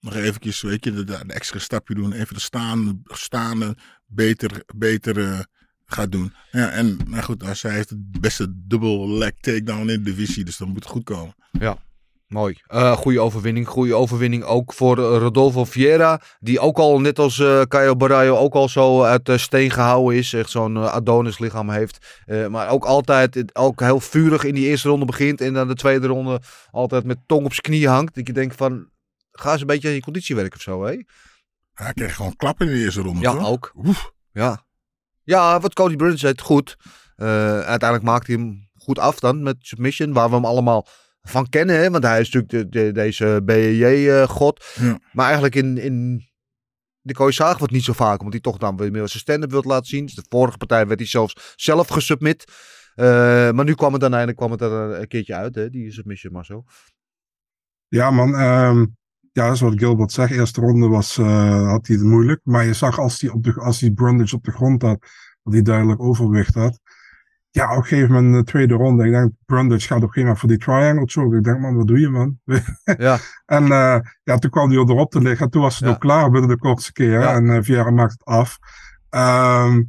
Nog 0.00 0.14
eventjes, 0.14 0.60
weet 0.62 0.84
je, 0.84 0.92
de, 0.92 1.04
de 1.04 1.14
extra 1.26 1.58
stapje 1.58 1.94
doen. 1.94 2.12
Even 2.12 2.34
de 2.34 2.40
staan, 2.40 3.02
staande 3.04 3.76
beter, 4.06 4.62
beter 4.76 5.18
eh, 5.28 5.38
gaat 5.84 6.12
doen. 6.12 6.32
Ja, 6.50 6.68
en 6.70 6.98
nou 7.06 7.22
goed, 7.22 7.42
als 7.44 7.62
hij 7.62 7.72
heeft 7.74 7.90
het 7.90 8.20
beste 8.20 8.52
dubbel 8.66 9.08
leg 9.08 9.30
takedown 9.40 9.80
in 9.80 9.86
de 9.86 10.02
divisie. 10.02 10.44
Dus 10.44 10.56
dan 10.56 10.68
moet 10.68 10.76
het 10.84 10.92
goed 10.92 11.04
komen. 11.04 11.34
Mooi. 12.32 12.60
Eh 12.66 12.92
goede 12.92 13.20
overwinning. 13.20 13.68
Goede 13.68 13.94
overwinning 13.94 14.44
ook 14.44 14.72
voor 14.72 14.98
eh, 14.98 15.18
Rodolfo 15.18 15.64
Vieira. 15.64 16.20
Die 16.40 16.60
ook 16.60 16.78
al, 16.78 17.00
net 17.00 17.18
als 17.18 17.38
eh 17.38 17.60
Caio 17.60 17.96
Barraio, 17.96 18.36
ook 18.36 18.54
al 18.54 18.68
zo 18.68 19.02
uit 19.02 19.26
de 19.26 19.38
steen 19.38 19.70
gehouden 19.70 20.18
is. 20.18 20.32
Echt 20.32 20.50
zo'n 20.50 20.76
Adonis 20.76 21.38
lichaam 21.38 21.70
heeft. 21.70 22.22
Maar 22.50 22.68
ook 22.68 22.84
altijd 22.84 23.56
ook 23.56 23.80
heel 23.80 24.00
vurig 24.00 24.44
in 24.44 24.54
die 24.54 24.66
eerste 24.66 24.88
ronde 24.88 25.04
begint. 25.04 25.40
En 25.40 25.52
dan 25.52 25.68
de 25.68 25.74
tweede 25.74 26.06
ronde 26.06 26.40
altijd 26.70 27.04
met 27.04 27.18
tong 27.26 27.44
op 27.44 27.52
zijn 27.52 27.62
knie 27.62 27.88
hangt. 27.88 28.14
Dat 28.14 28.26
je 28.26 28.32
denkt 28.32 28.56
van, 28.56 28.88
ga 29.32 29.52
eens 29.52 29.60
een 29.60 29.66
beetje 29.66 29.88
aan 29.88 29.94
je 29.94 30.00
conditie 30.00 30.34
werken 30.34 30.56
of 30.56 30.62
zo, 30.62 30.84
hè? 30.84 31.02
Hij 31.74 31.92
kreeg 31.92 32.14
gewoon 32.14 32.36
klappen 32.36 32.66
in 32.66 32.72
de 32.72 32.80
eerste 32.80 33.00
ronde. 33.00 33.20
Ja, 33.20 33.32
toch? 33.32 33.48
ook. 33.48 33.72
Ja. 34.32 34.64
Ja, 35.22 35.60
wat 35.60 35.74
Cody 35.74 35.96
Burns 35.96 36.20
deed, 36.20 36.40
goed. 36.40 36.76
Uiteindelijk 37.16 38.02
maakte 38.02 38.32
hij 38.32 38.40
hem 38.40 38.70
goed 38.78 38.98
af 38.98 39.20
dan 39.20 39.42
met 39.42 39.56
submission, 39.58 40.12
waar 40.12 40.28
we 40.28 40.34
hem 40.34 40.44
allemaal 40.44 40.86
van 41.22 41.48
kennen. 41.48 41.76
Hè? 41.76 41.90
Want 41.90 42.04
hij 42.04 42.20
is 42.20 42.30
natuurlijk 42.30 42.72
de, 42.72 42.84
de- 42.84 42.92
deze 42.92 43.40
BJJ-god. 43.44 44.74
Ja. 44.80 44.98
Maar 45.12 45.24
eigenlijk 45.24 45.54
in, 45.54 45.78
in 45.78 46.24
de 47.00 47.12
kooi 47.12 47.32
zagen 47.32 47.56
we 47.56 47.62
het 47.62 47.72
niet 47.72 47.84
zo 47.84 47.92
vaak, 47.92 48.18
omdat 48.18 48.32
hij 48.32 48.40
toch 48.42 48.58
dan 48.58 48.76
weer 48.76 48.90
meer 48.90 49.08
zijn 49.08 49.22
stand-up 49.22 49.50
wilt 49.50 49.64
laten 49.64 49.86
zien. 49.86 50.04
Dus 50.04 50.14
de 50.14 50.24
vorige 50.28 50.56
partij 50.58 50.86
werd 50.86 50.98
hij 50.98 51.08
zelfs 51.08 51.52
zelf 51.56 51.88
gesubmit. 51.88 52.44
Eh, 52.94 53.04
maar 53.50 53.64
nu 53.64 53.74
kwam 53.74 53.92
het 53.92 54.00
dan 54.00 54.10
eindelijk 54.10 54.38
kwam 54.38 54.50
het 54.50 54.60
er 54.60 54.72
een 54.72 55.08
keertje 55.08 55.34
uit, 55.34 55.54
hè? 55.54 55.70
die 55.70 55.92
submission 55.92 56.32
maar 56.32 56.44
zo. 56.44 56.64
Ja, 57.88 58.10
man. 58.10 58.34
ehm, 58.34 58.86
ja, 59.32 59.44
dat 59.46 59.54
is 59.54 59.60
wat 59.60 59.78
Gilbert 59.78 60.12
zegt. 60.12 60.32
Eerste 60.32 60.60
ronde 60.60 60.86
was, 60.88 61.18
eh, 61.18 61.68
had 61.68 61.86
hij 61.86 61.96
het 61.96 62.04
moeilijk. 62.04 62.40
Maar 62.44 62.64
je 62.64 62.72
zag 62.74 62.98
als 62.98 63.20
hij, 63.20 63.30
op 63.30 63.42
de, 63.44 63.54
als 63.54 63.80
hij 63.80 63.90
Brundage 63.90 64.34
op 64.36 64.44
de 64.44 64.50
grond 64.50 64.82
had, 64.82 64.98
dat 65.42 65.52
hij 65.52 65.62
duidelijk 65.62 66.00
overwicht 66.00 66.54
had. 66.54 66.80
Ja, 67.54 67.70
op 67.70 67.76
een 67.76 67.84
gegeven 67.84 68.12
moment 68.12 68.32
in 68.34 68.38
de 68.40 68.44
tweede 68.44 68.74
ronde. 68.74 69.04
Ik 69.04 69.10
denk, 69.10 69.32
Brundage 69.46 69.86
gaat 69.86 69.96
op 69.96 70.02
een 70.02 70.08
gegeven 70.12 70.20
moment 70.22 70.38
voor 70.38 70.48
die 70.48 70.58
triangle 70.58 71.06
choke. 71.06 71.36
Ik 71.36 71.44
denk, 71.44 71.58
man, 71.60 71.76
wat 71.76 71.86
doe 71.86 72.00
je, 72.00 72.08
man? 72.08 72.38
Ja. 72.98 73.18
en 73.56 73.62
eh, 73.62 73.98
ja, 74.22 74.36
toen 74.38 74.50
kwam 74.50 74.70
hij 74.70 74.78
erop 74.78 75.10
te 75.10 75.20
liggen. 75.20 75.50
Toen 75.50 75.62
was 75.62 75.78
het 75.78 75.88
Ja. 75.88 75.94
ook 75.94 76.00
klaar 76.00 76.30
binnen 76.30 76.50
de 76.50 76.58
kortste 76.58 76.92
keer. 76.92 77.20
Ja. 77.20 77.34
En 77.34 77.50
eh 77.50 77.62
Vieira 77.62 77.90
maakt 77.90 78.12
het 78.12 78.24
af. 78.24 78.58
Ehm, 79.08 79.82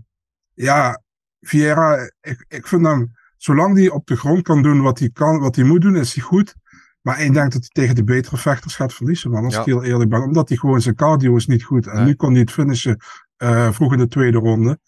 ja, 0.54 1.02
Vieira, 1.42 2.12
ik, 2.22 2.46
ik 2.48 2.68
vind 2.68 2.86
hem, 2.86 3.12
zolang 3.38 3.78
hij 3.78 3.90
op 3.90 4.08
de 4.08 4.16
grond 4.16 4.42
kan 4.42 4.62
doen 4.64 4.82
wat 4.82 5.00
hij 5.00 5.10
kan, 5.14 5.40
wat 5.40 5.56
hij 5.56 5.66
moet 5.66 5.82
doen, 5.82 5.96
is 5.96 6.14
hij 6.14 6.24
goed. 6.24 6.56
Maar 7.02 7.22
ik 7.22 7.34
denk 7.34 7.52
dat 7.52 7.62
hij 7.62 7.70
tegen 7.86 7.96
de 7.96 8.04
betere 8.04 8.38
vechters 8.38 8.76
gaat 8.76 8.94
verliezen, 8.94 9.32
man. 9.32 9.44
Als 9.46 9.54
Ja. 9.54 9.60
ik 9.60 9.66
heel 9.66 9.84
eerlijk 9.84 10.10
ben. 10.10 10.22
Omdat 10.24 10.50
hij 10.50 10.58
gewoon 10.58 10.82
zijn 10.82 10.96
cardio 10.96 11.36
is 11.36 11.48
niet 11.48 11.64
goed. 11.64 11.88
En 11.88 11.96
Nee. 11.96 12.06
nu 12.06 12.14
kon 12.16 12.32
hij 12.32 12.40
het 12.42 12.52
finishen 12.52 12.98
eh, 13.38 13.72
vroeg 13.72 13.92
in 13.94 13.98
de 13.98 14.08
tweede 14.08 14.38
ronde. 14.38 14.80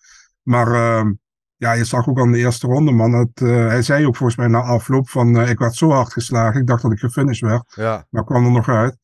Maar 0.42 0.68
ehm, 0.74 1.14
ja, 1.58 1.72
je 1.74 1.84
zag 1.84 2.08
ook 2.08 2.18
al 2.18 2.26
in 2.26 2.32
de 2.32 2.38
eerste 2.38 2.68
ronde, 2.68 2.92
man. 2.92 3.14
Het, 3.14 3.42
eh, 3.42 3.68
hij 3.68 3.82
zei 3.82 4.06
ook 4.06 4.16
volgens 4.16 4.38
mij 4.38 4.48
na 4.48 4.62
afloop 4.62 5.10
van 5.10 5.40
eh, 5.40 5.50
ik 5.50 5.60
werd 5.60 5.76
zo 5.76 5.90
hard 5.90 6.14
geslagen. 6.14 6.62
Ik 6.62 6.68
dacht 6.68 6.82
dat 6.82 6.92
ik 6.92 7.00
gefinished 7.00 7.50
werd. 7.50 7.74
Ja. 7.76 8.06
Maar 8.10 8.24
kwam 8.24 8.46
er 8.46 8.52
nog 8.52 8.70
uit. 8.70 8.98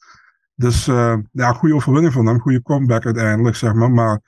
Dus 0.56 0.88
eh, 0.88 1.16
ja, 1.32 1.54
goede 1.54 1.76
overwinning 1.76 2.14
van 2.14 2.26
hem. 2.26 2.40
Goede 2.40 2.62
comeback 2.62 3.06
uiteindelijk, 3.06 3.56
zeg 3.56 3.74
maar. 3.74 3.92
Maar 3.92 4.22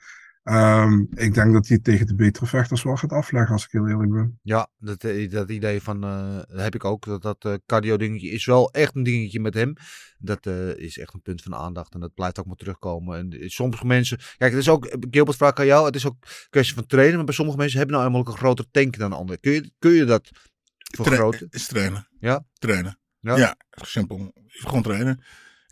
ehm, 0.44 1.00
ik 1.00 1.34
denk 1.34 1.52
dat 1.52 1.68
hij 1.68 1.78
tegen 1.78 2.06
de 2.06 2.14
betere 2.14 2.46
vechters 2.46 2.82
wel 2.82 2.96
gaat 2.96 3.12
afleggen, 3.12 3.52
als 3.52 3.64
ik 3.64 3.70
heel 3.70 3.88
eerlijk 3.88 4.12
ben. 4.12 4.38
Ja, 4.42 4.68
dat, 4.78 5.04
eh, 5.04 5.30
dat 5.30 5.50
idee 5.50 5.82
van 5.82 6.04
eh, 6.04 6.38
heb 6.46 6.74
ik 6.74 6.84
ook. 6.84 7.04
Dat, 7.04 7.22
dat 7.22 7.44
eh, 7.44 7.54
cardio 7.66 7.96
dingetje 7.96 8.30
is 8.30 8.44
wel 8.44 8.70
echt 8.70 8.94
een 8.94 9.02
dingetje 9.02 9.40
met 9.40 9.54
hem. 9.54 9.74
Dat 10.18 10.46
eh, 10.46 10.76
is 10.76 10.98
echt 10.98 11.14
een 11.14 11.22
punt 11.22 11.42
van 11.42 11.54
aandacht. 11.54 11.94
En 11.94 12.00
dat 12.00 12.14
blijft 12.14 12.38
ook 12.38 12.46
maar 12.46 12.56
terugkomen. 12.56 13.18
En 13.18 13.50
sommige 13.50 13.86
mensen. 13.86 14.18
Kijk, 14.36 14.52
het 14.52 14.60
is 14.60 14.68
ook. 14.68 14.96
Gilbert 15.10 15.36
vraagt 15.36 15.58
aan 15.58 15.66
jou. 15.66 15.86
Het 15.86 15.94
is 15.94 16.06
ook 16.06 16.16
een 16.20 16.28
kwestie 16.50 16.74
van 16.74 16.86
trainen. 16.86 17.16
Maar 17.16 17.24
bij 17.24 17.34
sommige 17.34 17.58
mensen 17.58 17.78
hebben 17.78 17.96
nou 17.96 18.06
eenmaal 18.06 18.22
ook 18.22 18.28
een 18.28 18.36
grotere 18.36 18.68
tank 18.70 18.98
dan 18.98 19.12
anderen. 19.12 19.40
Kun 19.40 19.52
je, 19.52 19.72
kun 19.78 19.90
je 19.90 20.04
dat 20.04 20.30
vergroten? 20.76 21.46
Is 21.50 21.66
trainen. 21.66 22.08
Ja? 22.20 22.44
Trainen. 22.58 22.98
Ja? 23.20 23.36
Ja, 23.36 23.56
simpel. 23.74 24.32
Gewoon 24.46 24.82
trainen. 24.82 25.22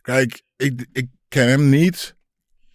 Kijk, 0.00 0.42
ik, 0.56 0.86
ik 0.92 1.08
ken 1.28 1.48
hem 1.48 1.68
niet 1.68 2.16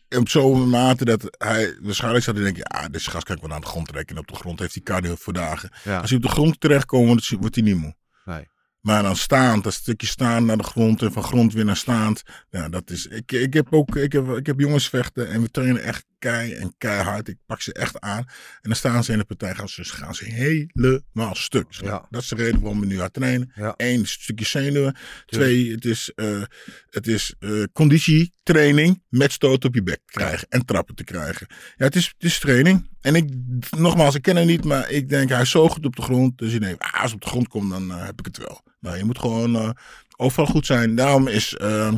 op 0.09 0.29
zo'n 0.29 0.69
mate 0.69 1.05
dat 1.05 1.23
hij... 1.37 1.77
Waarschijnlijk 1.81 2.23
zou 2.23 2.35
hij 2.35 2.45
denken, 2.45 2.63
ja, 2.81 2.87
deze 2.89 3.09
gast 3.09 3.25
kan 3.25 3.35
ik 3.35 3.41
wel 3.41 3.51
aan 3.51 3.61
de 3.61 3.67
grond 3.67 3.87
trekken. 3.87 4.15
En 4.15 4.21
op 4.21 4.27
de 4.27 4.35
grond 4.35 4.59
heeft 4.59 4.73
hij 4.73 4.83
cardio 4.83 5.15
voor 5.15 5.33
dagen. 5.33 5.69
Ja. 5.83 5.99
Als 5.99 6.09
hij 6.09 6.17
op 6.17 6.23
de 6.25 6.31
grond 6.31 6.59
terechtkomt, 6.59 7.07
wordt 7.07 7.27
hij- 7.29 7.37
wordt 7.39 7.55
hij 7.55 7.63
niet 7.63 7.75
moe. 7.75 7.95
Nee. 8.25 8.47
Maar 8.81 9.03
dan 9.03 9.15
staand, 9.15 9.63
dat 9.63 9.73
stukje 9.73 10.07
staan 10.07 10.45
naar 10.45 10.57
de 10.57 10.63
grond 10.63 11.01
en 11.01 11.11
van 11.11 11.23
grond 11.23 11.53
weer 11.53 11.65
naar 11.65 11.77
staand. 11.77 12.23
Ja, 12.49 12.69
dat 12.69 12.89
is. 12.89 13.05
Ik, 13.05 13.31
ik 13.31 13.53
heb 13.53 13.67
ook, 13.73 13.95
ik 13.95 14.11
heb, 14.11 14.27
ik 14.29 14.45
heb 14.45 14.59
jongens 14.59 14.89
vechten 14.89 15.29
en 15.29 15.41
we 15.41 15.51
trainen 15.51 15.81
echt 15.83 16.05
kei 16.19 16.53
en 16.53 16.73
keihard. 16.77 17.27
Ik 17.27 17.37
pak 17.45 17.61
ze 17.61 17.73
echt 17.73 17.99
aan. 17.99 18.17
En 18.17 18.59
dan 18.61 18.75
staan 18.75 19.03
ze 19.03 19.11
in 19.11 19.17
de 19.17 19.23
partij, 19.23 19.55
gaan 19.55 19.69
ze, 19.69 19.83
gaan 19.83 20.15
ze 20.15 20.25
helemaal 20.25 21.35
stuk. 21.35 21.65
Ja. 21.69 22.07
Dat 22.09 22.21
is 22.21 22.27
de 22.27 22.35
reden 22.35 22.61
waarom 22.61 22.79
we 22.79 22.85
nu 22.85 22.99
hard 22.99 23.13
trainen. 23.13 23.51
Ja. 23.55 23.73
Eén, 23.77 23.99
een 23.99 24.07
stukje 24.07 24.45
zenuwen. 24.45 24.95
Twee, 25.25 25.71
het 25.71 25.85
is, 25.85 26.11
eh, 26.15 26.41
het 26.89 27.07
is 27.07 27.33
eh, 27.39 27.63
conditietraining 27.73 29.03
met 29.09 29.31
stoot 29.31 29.65
op 29.65 29.75
je 29.75 29.83
bek 29.83 30.01
krijgen 30.05 30.47
en 30.49 30.65
trappen 30.65 30.95
te 30.95 31.03
krijgen. 31.03 31.47
Ja, 31.49 31.85
het 31.85 31.95
is, 31.95 32.05
het 32.05 32.23
is 32.23 32.39
training. 32.39 32.89
En 33.01 33.15
ik, 33.15 33.29
nogmaals, 33.77 34.15
ik 34.15 34.21
ken 34.21 34.35
hem 34.35 34.47
niet, 34.47 34.63
maar 34.63 34.91
ik 34.91 35.09
denk 35.09 35.29
hij 35.29 35.41
is 35.41 35.49
zo 35.49 35.69
goed 35.69 35.85
op 35.85 35.95
de 35.95 36.01
grond. 36.01 36.37
Dus 36.37 36.51
je 36.51 36.59
denkt, 36.59 36.83
ah, 36.83 36.93
als 36.93 37.01
hij 37.01 37.13
op 37.13 37.21
de 37.21 37.27
grond 37.29 37.47
komt, 37.47 37.69
dan 37.69 37.91
eh, 37.91 38.05
heb 38.05 38.19
ik 38.19 38.25
het 38.25 38.37
wel. 38.37 38.61
Nou, 38.79 38.97
je 38.97 39.03
moet 39.03 39.19
gewoon 39.19 39.75
overal 40.17 40.45
goed 40.45 40.65
zijn. 40.65 40.95
Daarom 40.95 41.27
is, 41.27 41.53
eh, 41.53 41.93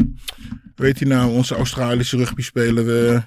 weet 0.75 0.99
je 0.99 1.05
nou, 1.05 1.31
onze 1.31 1.55
Australische 1.55 2.17
rugby 2.17 2.41
spelen 2.41 2.85
we. 2.85 3.21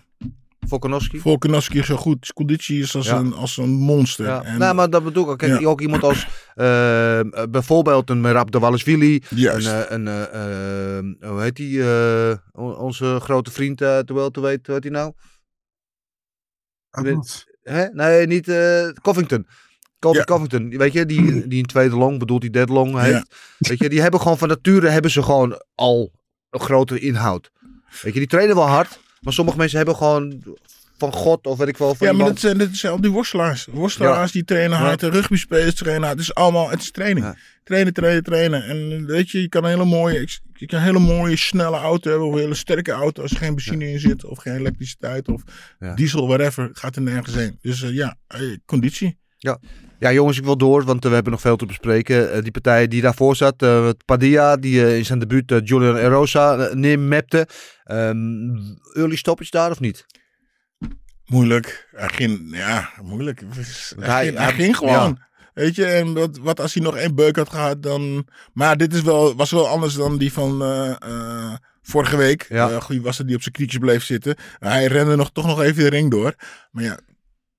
Volkanovski? 0.73 1.19
Volkanovski 1.19 1.83
zo 1.83 1.97
goed. 1.97 2.17
Zijn 2.21 2.35
conditie 2.37 2.81
is 2.81 2.97
als, 2.97 3.07
Ja. 3.07 3.17
een, 3.19 3.35
als 3.35 3.57
een 3.57 3.71
monster. 3.71 4.27
Ja, 4.27 4.43
En- 4.43 4.59
nou, 4.59 4.75
maar 4.75 4.91
dat 4.91 5.05
bedoel 5.05 5.25
ik 5.25 5.31
ook. 5.31 5.39
Kijk, 5.39 5.61
Ja. 5.61 5.67
ook 5.67 5.81
iemand 5.81 6.03
als 6.03 6.27
eh, 6.55 7.21
bijvoorbeeld 7.51 8.11
een 8.11 8.21
Merab 8.21 8.51
de 8.51 8.59
Wallisvili. 8.59 9.23
Een, 9.31 9.67
eh, 9.67 9.81
een 9.89 10.09
eh, 10.09 11.29
hoe 11.31 11.41
heet 11.41 11.57
die? 11.57 11.83
eh, 11.83 12.37
on- 12.53 12.77
onze 12.77 13.19
grote 13.21 13.51
vriend, 13.51 13.81
uh, 13.81 13.99
terwijl 13.99 14.31
te 14.31 14.41
weten, 14.41 14.63
hoe 14.65 14.75
heet 14.75 14.83
die 14.83 14.91
nou? 14.91 15.13
Hè? 17.63 17.87
Nee, 17.93 18.27
niet 18.27 18.49
eh, 18.49 18.89
Covington. 19.03 19.47
Colby 19.99 20.19
Ja. 20.19 20.25
Covington, 20.25 20.69
weet 20.69 20.93
je, 20.93 21.07
die, 21.07 21.49
die 21.49 21.59
een 21.63 21.67
tweede 21.69 21.97
long, 21.97 22.19
bedoelt 22.19 22.41
die 22.41 22.51
dead 22.51 22.69
long 22.69 22.99
heeft. 23.01 23.37
Weet 23.59 23.79
je, 23.79 23.89
die 23.89 24.01
hebben 24.01 24.21
gewoon 24.21 24.39
van 24.39 24.49
nature, 24.49 24.89
hebben 24.89 25.11
ze 25.11 25.23
gewoon 25.23 25.63
al 25.75 26.13
een 26.51 26.61
grotere 26.61 26.99
inhoud. 27.01 27.51
Weet 28.03 28.13
je, 28.13 28.19
die 28.19 28.27
trainen 28.29 28.55
wel 28.57 28.67
hard, 28.67 29.01
maar 29.23 29.33
sommige 29.33 29.59
mensen 29.59 29.77
hebben 29.77 29.97
gewoon 29.97 30.43
van 30.99 31.13
God 31.13 31.47
of 31.47 31.59
weet 31.59 31.69
ik 31.69 31.77
wel. 31.77 31.95
Van 31.95 32.07
Ja, 32.07 32.13
maar 32.13 32.27
dat 32.27 32.41
zijn, 32.41 32.59
dat 32.59 32.69
zijn 32.73 32.93
al 32.93 33.01
die 33.01 33.11
worstelaars. 33.11 33.67
Worstelaars 33.71 34.33
die 34.33 34.45
trainen 34.45 34.79
hard, 34.79 35.01
de 35.01 35.09
rugbyspelers 35.09 35.75
trainen 35.75 36.03
hard. 36.03 36.19
Het 36.19 36.29
is 36.29 36.35
allemaal, 36.35 36.71
het 36.71 36.81
is 36.81 36.91
training. 36.91 37.27
Ja. 37.27 37.37
Trainen, 37.65 37.93
trainen, 37.93 38.23
trainen. 38.23 38.65
En 38.65 39.07
weet 39.07 39.31
je, 39.31 39.41
je 39.41 39.49
kan 39.49 39.65
een 39.65 39.71
hele 39.71 39.85
mooie, 39.85 40.29
je 40.53 40.67
kan 40.67 40.79
een 40.79 40.85
hele 40.85 40.99
mooie 40.99 41.37
snelle 41.37 41.77
auto 41.77 42.11
hebben 42.11 42.29
of 42.29 42.35
een 42.35 42.41
hele 42.41 42.55
sterke 42.55 42.93
auto. 42.93 43.23
Als 43.23 43.31
er 43.31 43.37
geen 43.37 43.55
benzine 43.55 43.91
in 43.91 44.01
zit 44.01 44.25
of 44.25 44.39
geen 44.39 44.57
elektriciteit 44.57 45.29
of 45.29 45.43
diesel, 45.95 46.27
whatever, 46.27 46.71
gaat 46.73 46.97
er 46.97 47.03
nergens 47.03 47.35
heen. 47.35 47.59
Dus 47.61 47.83
eh, 47.83 47.95
ja, 47.95 48.17
eh, 48.27 48.41
conditie. 48.67 49.21
Ja, 49.99 50.13
jongens, 50.13 50.39
ik 50.39 50.45
wil 50.45 50.57
door, 50.57 50.85
want 50.85 51.03
eh, 51.03 51.09
we 51.09 51.15
hebben 51.15 51.33
nog 51.33 51.41
veel 51.41 51.57
te 51.57 51.67
bespreken. 51.67 52.33
Eh, 52.33 52.43
die 52.43 52.51
partij 52.51 52.89
die 52.89 53.01
daarvoor 53.03 53.37
zat, 53.37 53.63
eh, 53.63 53.89
Padilla, 54.05 54.57
die 54.57 54.85
eh, 54.87 54.97
in 54.97 55.05
zijn 55.05 55.19
debuut 55.19 55.61
Julian 55.65 55.97
Erosa 55.97 56.57
uh, 56.59 56.73
neermapte. 56.73 57.47
Ehm 57.85 58.57
early 58.93 59.17
stoppage 59.17 59.51
daar 59.51 59.71
of 59.71 59.81
niet? 59.81 60.07
Moeilijk. 61.25 61.89
Hij 61.91 62.09
ging, 62.09 62.57
ja, 62.57 62.91
moeilijk. 63.03 63.41
Hij, 63.41 63.49
Hij- 64.09 64.25
ging, 64.25 64.37
hij 64.37 64.45
hij- 64.47 64.55
ging 64.55 64.77
gewoon. 64.77 65.19
Weet 65.55 65.75
je, 65.75 65.85
en 65.85 66.13
wat, 66.15 66.39
wat 66.39 66.61
als 66.61 66.75
hij 66.75 66.83
nog 66.83 66.97
één 66.97 67.15
beuk 67.15 67.37
had 67.37 67.51
gehad, 67.51 67.83
dan... 67.83 68.29
Maar 68.53 68.77
dit 68.77 68.95
is 68.95 69.03
wel, 69.03 69.35
was 69.37 69.51
wel 69.51 69.69
anders 69.69 69.95
dan 69.95 70.19
die 70.19 70.33
van 70.33 70.59
vorige 71.83 72.17
week. 72.17 72.47
Ja. 72.49 72.81
Goeie 72.81 73.03
was 73.03 73.19
het 73.19 73.27
die 73.27 73.37
op 73.37 73.43
zijn 73.43 73.55
knietjes 73.55 73.81
bleef 73.81 74.05
zitten. 74.05 74.37
Hij 74.59 74.87
rende 74.87 75.17
nog, 75.17 75.31
toch 75.33 75.47
nog 75.47 75.63
even 75.63 75.83
de 75.83 75.89
ring 75.89 76.11
door. 76.11 76.35
Maar 76.71 76.85
ja, 76.85 76.99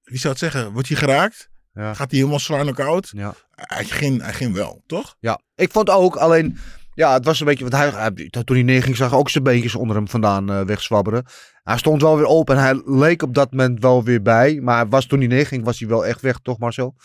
wie 0.04 0.20
zou 0.20 0.30
het 0.34 0.42
zeggen? 0.42 0.72
Wordt 0.72 0.88
hij 0.88 0.98
geraakt? 0.98 1.52
Ja. 1.74 1.94
Gaat 1.94 2.10
hij 2.12 2.20
helemaal 2.20 2.40
zwaar 2.40 2.62
knock-out? 2.62 3.10
Ja. 3.16 3.34
Hij 3.56 3.84
ging, 3.84 4.22
hij 4.22 4.34
ging 4.34 4.54
wel, 4.54 4.84
toch? 4.88 5.16
Ja, 5.20 5.40
ik 5.56 5.72
vond 5.72 5.90
ook 5.90 6.16
alleen. 6.16 6.58
Ja, 6.94 7.14
het 7.14 7.26
was 7.26 7.40
een 7.40 7.46
beetje. 7.46 7.70
Want 7.70 7.76
hij, 7.76 7.90
hij- 7.90 8.30
toen 8.44 8.56
hij 8.56 8.64
neerging, 8.66 8.96
zag 8.96 9.12
ik 9.12 9.18
ook 9.18 9.30
zijn 9.30 9.44
beentjes 9.44 9.76
onder 9.76 9.96
hem 9.96 10.08
vandaan 10.08 10.50
eh, 10.52 10.62
wegzwabberen. 10.62 11.26
Hij 11.64 11.78
stond 11.78 12.02
wel 12.02 12.18
weer 12.18 12.26
open 12.26 12.56
en 12.58 12.62
hij 12.64 12.82
leek 12.86 13.22
op 13.22 13.34
dat 13.34 13.52
moment 13.52 13.82
wel 13.82 14.04
weer 14.04 14.22
bij. 14.22 14.60
Maar 14.62 14.76
hij 14.76 14.88
was, 14.88 15.06
toen 15.06 15.20
hij 15.20 15.28
neerging, 15.28 15.64
was 15.64 15.80
hij 15.80 15.88
wel 15.88 16.06
echt 16.06 16.22
weg, 16.22 16.38
toch 16.42 16.58
Marcel? 16.58 16.96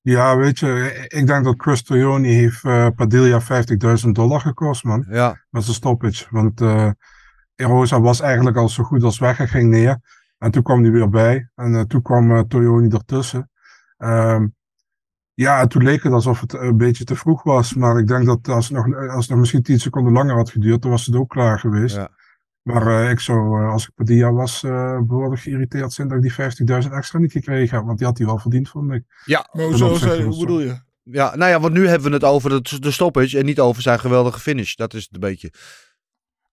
Ja, 0.00 0.36
weet 0.36 0.58
je, 0.58 1.04
ik 1.08 1.26
denk 1.26 1.44
dat 1.44 1.54
Chris 1.56 1.82
Toyoni 1.82 2.28
heeft 2.32 2.64
eh 2.64 2.86
Padilla 2.96 3.40
50.000 4.04 4.08
dollar 4.12 4.40
gekost, 4.40 4.84
man. 4.84 5.06
Ja, 5.10 5.44
Met 5.50 5.62
zijn 5.64 5.76
stoppage. 5.76 6.26
Want 6.30 6.60
eh 6.60 6.90
Erosa 7.54 8.00
was 8.00 8.20
eigenlijk 8.20 8.56
al 8.56 8.68
zo 8.68 8.82
goed 8.84 9.02
als 9.02 9.18
weg. 9.18 9.36
Hij 9.36 9.46
ging 9.48 9.70
neer. 9.70 10.00
En 10.38 10.50
toen 10.50 10.62
kwam 10.62 10.82
hij 10.82 10.90
weer 10.90 11.08
bij. 11.08 11.50
En 11.54 11.74
eh, 11.74 11.80
toen 11.80 12.02
kwam 12.02 12.34
eh, 12.34 12.40
Toyoni 12.40 12.88
ertussen. 12.88 13.50
Ehm, 13.96 14.46
ja, 15.34 15.60
en 15.60 15.68
toen 15.68 15.82
leek 15.82 16.02
het 16.02 16.12
alsof 16.12 16.40
het 16.40 16.52
een 16.52 16.76
beetje 16.76 17.04
te 17.04 17.16
vroeg 17.16 17.42
was. 17.42 17.74
Maar 17.74 17.98
ik 17.98 18.06
denk 18.06 18.26
dat 18.26 18.48
als 18.48 18.68
het 18.68 18.76
nog, 18.76 18.96
als 19.08 19.20
het 19.20 19.28
nog 19.28 19.38
misschien 19.38 19.62
10 19.62 19.80
seconden 19.80 20.12
langer 20.12 20.34
had 20.34 20.50
geduurd, 20.50 20.82
dan 20.82 20.90
was 20.90 21.06
het 21.06 21.16
ook 21.16 21.28
klaar 21.28 21.58
geweest. 21.58 21.96
Ja. 21.96 22.10
Maar 22.68 22.86
eh, 22.86 23.10
ik 23.10 23.20
zou, 23.20 23.62
eh, 23.62 23.72
als 23.72 23.86
ik 23.86 23.94
Padilla 23.94 24.32
was, 24.32 24.62
eh 24.62 25.00
behoorlijk 25.00 25.40
geïrriteerd 25.40 25.92
zijn 25.92 26.08
dat 26.08 26.16
ik 26.16 26.22
die 26.22 26.32
50.000 26.32 26.92
extra 26.92 27.18
niet 27.18 27.32
gekregen 27.32 27.76
heb. 27.76 27.86
Want 27.86 27.98
die 27.98 28.06
had 28.06 28.18
hij 28.18 28.26
wel 28.26 28.38
verdiend, 28.38 28.68
vond 28.68 28.92
ik. 28.92 29.02
ja. 29.24 29.48
Maar 29.52 29.64
hoe 29.64 30.38
bedoel 30.38 30.60
je? 30.60 30.80
Ja, 31.02 31.36
nou 31.36 31.50
ja, 31.50 31.60
want 31.60 31.72
nu 31.72 31.86
hebben 31.86 32.08
we 32.08 32.14
het 32.14 32.24
over 32.24 32.50
de, 32.50 32.78
de 32.80 32.90
stoppage 32.90 33.38
en 33.38 33.44
niet 33.44 33.60
over 33.60 33.82
zijn 33.82 34.00
geweldige 34.00 34.40
finish. 34.40 34.74
Dat 34.74 34.94
is 34.94 35.02
het 35.02 35.14
een 35.14 35.20
beetje. 35.20 35.52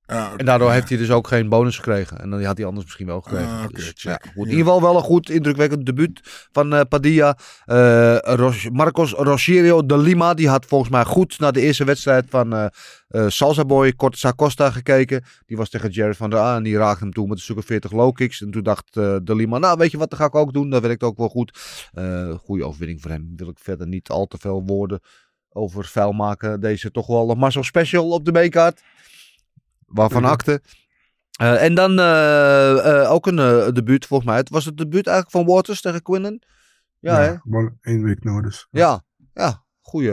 Oké, 0.07 0.33
En 0.37 0.45
daardoor 0.45 0.71
heeft 0.71 0.89
hij 0.89 0.97
dus 0.97 1.11
ook 1.11 1.27
geen 1.27 1.49
bonus 1.49 1.75
gekregen. 1.75 2.19
En 2.19 2.29
dan 2.29 2.43
had 2.43 2.57
hij 2.57 2.65
anders 2.65 2.85
misschien 2.85 3.05
wel 3.05 3.21
gekregen. 3.21 3.47
Ah, 3.47 3.63
oké, 3.63 3.73
Dus, 3.73 3.93
ja, 4.01 4.19
goed. 4.21 4.45
In 4.45 4.49
ieder 4.51 4.57
geval 4.65 4.81
wel 4.81 4.95
een 4.95 5.03
goed 5.03 5.29
indrukwekkend 5.29 5.85
debuut 5.85 6.47
van 6.51 6.73
eh, 6.73 6.81
Padilla. 6.89 7.37
Eh, 7.65 8.17
Ros- 8.17 8.69
Marcos 8.69 9.11
Rogerio 9.11 9.85
de 9.85 9.97
Lima, 9.97 10.33
die 10.33 10.49
had 10.49 10.65
volgens 10.65 10.91
mij 10.91 11.03
goed 11.05 11.39
naar 11.39 11.51
de 11.51 11.61
eerste 11.61 11.83
wedstrijd 11.83 12.25
van 12.29 12.53
eh 12.53 12.65
eh, 13.07 13.25
Salsa 13.27 13.65
Boy 13.65 13.93
Cortesa 13.95 14.33
Costa 14.33 14.71
gekeken. 14.71 15.23
Die 15.45 15.57
was 15.57 15.69
tegen 15.69 15.89
Jared 15.89 16.17
van 16.17 16.29
der 16.29 16.39
A 16.39 16.55
en 16.55 16.63
die 16.63 16.77
raakte 16.77 17.03
hem 17.03 17.13
toen 17.13 17.27
met 17.27 17.37
een 17.37 17.43
stuk 17.43 17.57
of 17.57 17.65
40 17.65 17.91
low 17.91 18.13
kicks. 18.13 18.41
En 18.41 18.51
toen 18.51 18.63
dacht 18.63 18.93
de 18.93 19.35
Lima, 19.35 19.57
nou 19.57 19.77
weet 19.77 19.91
je 19.91 19.97
wat, 19.97 20.09
dat 20.09 20.19
ga 20.19 20.25
ik 20.25 20.35
ook 20.35 20.53
doen. 20.53 20.69
Dat 20.69 20.81
werkt 20.81 21.03
ook 21.03 21.17
wel 21.17 21.29
goed. 21.29 21.59
Goede 22.43 22.63
overwinning 22.65 23.01
voor 23.01 23.11
hem. 23.11 23.33
Wil 23.35 23.49
ik 23.49 23.59
verder 23.59 23.87
niet 23.87 24.09
al 24.09 24.25
te 24.25 24.37
veel 24.37 24.63
woorden 24.65 24.99
over 25.49 25.85
vuil 25.85 26.11
maken. 26.11 26.59
Deze 26.59 26.91
toch 26.91 27.07
wel 27.07 27.29
een 27.29 27.37
Marcel 27.37 27.63
Special 27.63 28.09
op 28.09 28.25
de 28.25 28.31
B-kaart. 28.47 28.81
Waarvan 29.85 30.21
Mhm. 30.21 30.31
akte. 30.31 30.61
Eh, 31.39 31.63
en 31.63 31.75
dan 31.75 31.99
eh, 31.99 33.01
eh, 33.03 33.11
ook 33.11 33.27
een 33.27 33.73
debuut 33.73 34.05
volgens 34.05 34.29
mij. 34.29 34.37
Het 34.39 34.49
was 34.49 34.65
het 34.65 34.77
debuut 34.77 35.07
eigenlijk 35.07 35.37
van 35.37 35.55
Waters 35.55 35.81
tegen 35.81 36.01
Quinnen. 36.01 36.45
Ja, 36.99 37.19
hè? 37.19 37.35
gewoon 37.37 37.77
één 37.81 38.03
week 38.03 38.23
nodig. 38.23 38.67
Ja, 38.71 39.03
ja. 39.33 39.63
Goeie, 39.81 40.11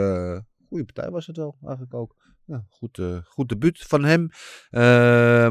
goeie 0.68 0.84
partij 0.84 1.10
was 1.10 1.26
het 1.26 1.36
wel 1.36 1.56
eigenlijk 1.64 1.94
ook. 1.94 2.14
Ja, 2.44 2.64
goed, 2.70 3.00
goed 3.24 3.48
debuut 3.48 3.84
van 3.88 4.04
hem. 4.04 4.28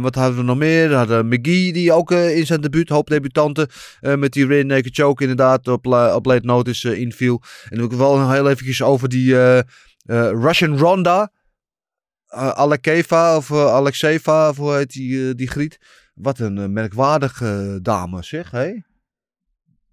Wat 0.02 0.16
hadden 0.16 0.38
we 0.38 0.44
nog 0.44 0.58
meer? 0.58 0.90
We 0.90 0.96
hadden 0.96 1.28
McGee, 1.28 1.74
die 1.74 1.94
ook 1.94 2.12
in 2.12 2.46
zijn 2.46 2.62
debuut, 2.62 2.90
hoop 2.90 3.08
debutanten, 3.08 3.68
met 4.02 4.34
die 4.34 4.46
rear 4.46 4.66
naked 4.66 4.96
choke 4.96 5.22
inderdaad 5.22 5.68
op, 5.68 5.86
op 5.88 6.26
late 6.26 6.46
notice 6.46 7.00
inviel. 7.00 7.42
En 7.70 7.82
ook 7.82 7.94
wel 7.94 8.32
heel 8.32 8.50
eventjes 8.50 8.82
over 8.84 9.10
die 9.10 9.36
Russian 10.06 10.78
Ronda. 10.78 11.32
Uh, 12.36 12.50
Alekeva 12.50 13.38
of 13.38 13.50
uh, 13.50 13.66
Alexeva, 13.66 14.50
of 14.50 14.58
hoe 14.58 14.74
heet 14.74 14.92
die, 14.92 15.30
eh, 15.30 15.36
die 15.36 15.48
griet. 15.48 15.78
Wat 16.14 16.40
een 16.40 16.74
merkwaardige 16.74 17.80
dame 17.82 18.24
zeg, 18.24 18.52
hé? 18.52 18.82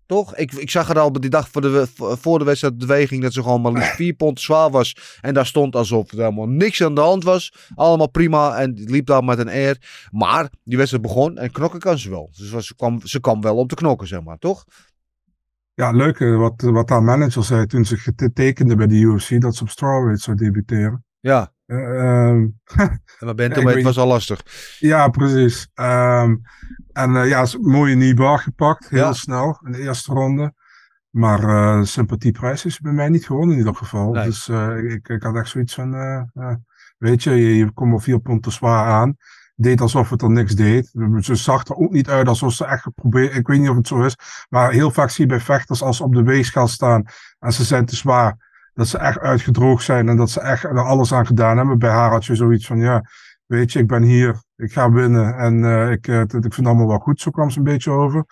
Toch? 0.06 0.36
Ik, 0.36 0.52
ik 0.52 0.70
zag 0.70 0.88
er 0.88 0.98
al 0.98 1.06
op 1.06 1.20
die 1.20 1.30
dag 1.30 1.48
voor 1.48 1.62
de, 1.62 1.86
voor 1.94 2.38
de 2.38 2.44
wedstrijd 2.44 2.78
beweging 2.78 3.22
dat 3.22 3.32
ze 3.32 3.42
gewoon 3.42 3.60
maar 3.60 3.72
liefst 3.72 3.94
vier 3.94 4.14
pond 4.14 4.40
zwaar 4.40 4.70
was. 4.70 5.18
En 5.20 5.34
daar 5.34 5.46
stond 5.46 5.76
alsof 5.76 6.10
er 6.10 6.18
helemaal 6.18 6.48
niks 6.48 6.82
aan 6.82 6.94
de 6.94 7.00
hand 7.00 7.24
was. 7.24 7.68
Allemaal 7.74 8.10
prima 8.10 8.56
en 8.56 8.72
liep 8.72 9.06
daar 9.06 9.24
met 9.24 9.38
een 9.38 9.48
air. 9.48 10.06
Maar 10.10 10.50
die 10.64 10.76
wedstrijd 10.76 11.02
begon 11.02 11.36
en 11.38 11.50
knokken 11.50 11.80
kan 11.80 11.98
ze 11.98 12.10
wel. 12.10 12.30
Dus 12.36 12.66
ze 12.66 12.74
kwam, 12.74 13.00
ze 13.06 13.20
kwam 13.20 13.40
wel 13.40 13.56
om 13.56 13.66
te 13.66 13.74
knokken, 13.74 14.08
zeg 14.08 14.22
maar, 14.22 14.38
toch? 14.38 14.64
Ja, 15.74 15.90
leuk 15.90 16.18
wat, 16.18 16.60
wat 16.60 16.88
haar 16.88 17.02
manager 17.02 17.44
zei 17.44 17.66
toen 17.66 17.84
ze 17.84 17.96
getekende 17.96 18.76
bij 18.76 18.86
de 18.86 18.94
UFC, 18.94 19.40
dat 19.40 19.56
ze 19.56 19.62
op 19.62 19.68
strawweight 19.68 20.20
zou 20.20 20.36
debuteren. 20.36 21.04
Ja. 21.20 21.52
Eh, 21.68 21.78
ehm, 21.78 22.46
En 23.18 23.26
maar 23.26 23.40
ik 23.44 23.64
weet- 23.64 23.84
was 23.84 23.98
al 23.98 24.06
lastig. 24.06 24.40
ja, 24.78 25.08
precies. 25.08 25.68
Ehm, 25.74 26.36
en 26.92 27.16
eh, 27.16 27.28
ja, 27.28 27.46
mooie 27.60 27.94
kneebar 27.94 28.38
gepakt, 28.38 28.88
heel 28.88 28.98
Ja. 28.98 29.12
snel 29.12 29.60
in 29.64 29.72
de 29.72 29.78
eerste 29.78 30.12
ronde. 30.12 30.52
Maar 31.10 31.42
eh 31.42 31.82
sympathieprijs 31.82 32.64
is 32.64 32.80
bij 32.80 32.92
mij 32.92 33.08
niet 33.08 33.26
gewonnen 33.26 33.52
in 33.52 33.58
ieder 33.58 33.74
geval. 33.74 34.12
Nee. 34.12 34.24
Dus 34.24 34.48
eh, 34.48 34.76
ik, 34.76 35.08
ik 35.08 35.22
had 35.22 35.36
echt 35.36 35.48
zoiets 35.48 35.74
van, 35.74 35.90
weet 36.98 37.22
je, 37.22 37.30
je, 37.30 37.56
je 37.56 37.70
komt 37.72 37.94
op 37.94 38.02
vier 38.02 38.18
punten 38.20 38.52
zwaar 38.52 38.86
aan. 38.86 39.16
Deed 39.54 39.80
alsof 39.80 40.10
het 40.10 40.22
er 40.22 40.30
niks 40.30 40.54
deed. 40.54 40.90
Ze 41.20 41.34
zag 41.34 41.64
er 41.66 41.76
ook 41.76 41.90
niet 41.92 42.08
uit 42.08 42.28
alsof 42.28 42.52
ze 42.52 42.64
echt 42.64 42.82
geprobeerd, 42.82 43.34
ik 43.36 43.46
weet 43.46 43.60
niet 43.60 43.68
of 43.68 43.76
het 43.76 43.86
zo 43.86 44.02
is. 44.04 44.16
Maar 44.48 44.70
heel 44.70 44.90
vaak 44.90 45.10
zie 45.10 45.24
je 45.24 45.30
bij 45.30 45.40
vechters 45.40 45.82
als 45.82 45.96
ze 45.96 46.02
op 46.04 46.14
de 46.14 46.22
weegschaal 46.22 46.68
staan 46.68 47.04
en 47.38 47.52
ze 47.52 47.64
zijn 47.64 47.86
te 47.86 47.96
zwaar. 47.96 48.46
Dat 48.78 48.88
ze 48.88 48.98
echt 48.98 49.18
uitgedroogd 49.18 49.84
zijn 49.84 50.08
en 50.08 50.16
dat 50.16 50.30
ze 50.30 50.40
echt 50.40 50.64
er 50.64 50.84
alles 50.84 51.12
aan 51.12 51.26
gedaan 51.26 51.56
hebben. 51.56 51.78
Bij 51.78 51.90
haar 51.90 52.10
had 52.10 52.24
je 52.24 52.34
zoiets 52.34 52.66
van, 52.66 52.78
ja, 52.78 53.04
weet 53.46 53.72
je, 53.72 53.78
ik 53.78 53.86
ben 53.86 54.02
hier, 54.02 54.42
ik 54.56 54.72
ga 54.72 54.92
winnen 54.92 55.36
en 55.36 55.64
eh, 55.64 55.90
ik, 55.90 56.08
eh, 56.08 56.20
ik 56.20 56.30
vind 56.30 56.56
het 56.56 56.66
allemaal 56.66 56.86
wel 56.86 56.98
goed. 56.98 57.20
Zo 57.20 57.30
kwam 57.30 57.50
ze 57.50 57.58
een 57.58 57.64
beetje 57.64 57.90
over. 57.90 58.24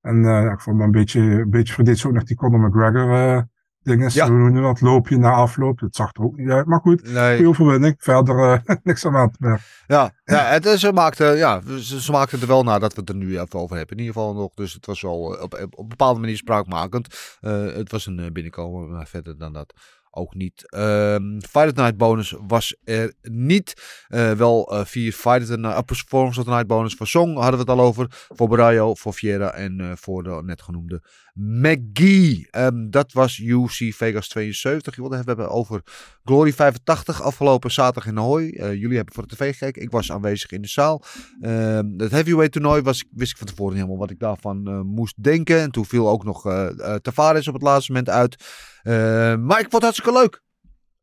En 0.00 0.24
eh, 0.24 0.52
ik 0.52 0.60
vond 0.60 0.76
me 0.76 0.84
een 0.84 0.90
beetje, 0.90 1.20
een 1.20 1.50
beetje 1.50 1.74
verdeed 1.74 1.98
ze 1.98 2.06
ook 2.06 2.12
nog 2.12 2.24
die 2.24 2.36
Conor 2.36 2.60
McGregor 2.60 3.48
eh 3.86 3.92
dingen. 3.96 4.10
Ja. 4.12 4.28
Hoe 4.30 4.60
dat? 4.62 4.80
Loopje 4.80 5.16
na 5.18 5.30
afloop. 5.32 5.80
Het 5.80 5.96
zag 5.96 6.14
er 6.14 6.22
ook 6.22 6.36
niet 6.36 6.50
uit. 6.50 6.66
Maar 6.66 6.80
goed, 6.80 7.12
Nee. 7.12 7.34
goede 7.36 7.48
overwinning. 7.50 7.94
Verder 7.98 8.52
eh, 8.66 8.76
niks 8.84 9.06
aan 9.06 9.16
aan 9.16 9.30
te 9.30 9.36
merken. 9.40 9.64
Ja, 9.86 10.14
ja 10.24 10.44
het, 10.44 10.66
is- 10.66 10.80
ze, 10.80 10.92
maakte, 10.92 11.24
ja 11.24 11.60
ze, 11.78 12.00
ze 12.00 12.12
maakte 12.12 12.38
er 12.40 12.46
wel 12.46 12.62
naar 12.62 12.80
dat 12.80 12.94
we 12.94 13.00
het 13.00 13.08
er 13.08 13.16
nu 13.16 13.40
even 13.40 13.58
over 13.60 13.76
hebben. 13.76 13.96
In 13.96 14.02
ieder 14.04 14.14
geval 14.20 14.34
nog. 14.34 14.50
Dus 14.54 14.72
het 14.72 14.86
was 14.86 15.00
wel 15.02 15.36
eh, 15.36 15.42
op, 15.42 15.54
op 15.54 15.78
een 15.78 15.88
bepaalde 15.88 16.20
manier 16.20 16.36
spraakmakend. 16.36 17.36
Eh, 17.40 17.64
het 17.64 17.90
was 17.90 18.06
een 18.06 18.30
binnenkomen, 18.32 18.90
maar 18.90 19.06
verder 19.06 19.38
dan 19.38 19.52
dat 19.52 19.72
ook 20.10 20.34
niet. 20.34 20.70
Ehm 20.70 21.40
Fight 21.40 21.76
Night 21.76 21.96
bonus 21.96 22.34
was 22.46 22.76
er 22.84 23.14
niet. 23.22 23.82
Eh, 24.08 24.30
wel 24.32 24.72
eh, 24.72 24.84
vier 24.84 25.12
Fight 25.12 25.48
Night, 25.48 25.64
uh, 25.64 25.78
Performance 25.84 26.38
of 26.38 26.44
the 26.44 26.50
Night 26.50 26.66
bonus 26.66 26.94
voor 26.94 27.06
Song 27.06 27.34
hadden 27.34 27.52
we 27.52 27.58
het 27.58 27.68
al 27.68 27.80
over. 27.80 28.06
Voor 28.28 28.48
Barayo, 28.48 28.94
voor 28.94 29.12
Fiera 29.12 29.50
en 29.52 29.96
voor 29.98 30.22
de 30.22 30.40
net 30.44 30.62
genoemde 30.62 31.02
McGee. 31.36 32.46
Ehm, 32.50 32.90
dat 32.90 33.12
was 33.12 33.38
UFC 33.38 33.94
Vegas 33.94 34.28
72. 34.28 34.94
Je 34.94 35.00
wilde 35.00 35.16
het 35.16 35.26
hebben 35.26 35.50
over 35.50 35.82
Glory 36.24 36.52
85 36.52 37.22
afgelopen 37.22 37.70
zaterdag 37.70 38.06
in 38.06 38.18
Ahoy. 38.18 38.48
Eh, 38.48 38.72
jullie 38.72 38.96
hebben 38.96 39.14
voor 39.14 39.26
de 39.26 39.34
tv 39.34 39.52
gekeken. 39.52 39.82
Ik 39.82 39.90
was 39.90 40.12
aanwezig 40.12 40.50
in 40.50 40.62
de 40.62 40.68
zaal. 40.68 41.02
Ehm, 41.40 41.86
het 41.96 42.10
heavyweight 42.10 42.52
toernooi 42.52 42.82
was, 42.82 43.04
wist 43.10 43.30
ik 43.30 43.38
van 43.38 43.46
tevoren 43.46 43.72
niet 43.72 43.82
helemaal 43.82 44.00
wat 44.00 44.10
ik 44.10 44.18
daarvan 44.18 44.66
eh, 44.66 44.80
moest 44.80 45.22
denken. 45.22 45.60
En 45.60 45.70
toen 45.70 45.86
viel 45.86 46.08
ook 46.08 46.24
nog 46.24 46.46
eh 46.46 46.94
Tavares 46.94 47.48
op 47.48 47.54
het 47.54 47.62
laatste 47.62 47.92
moment 47.92 48.10
uit. 48.10 48.44
Eh, 48.82 48.92
maar 49.36 49.60
ik 49.60 49.70
vond 49.70 49.72
het 49.72 49.82
hartstikke 49.82 50.18
leuk. 50.18 50.44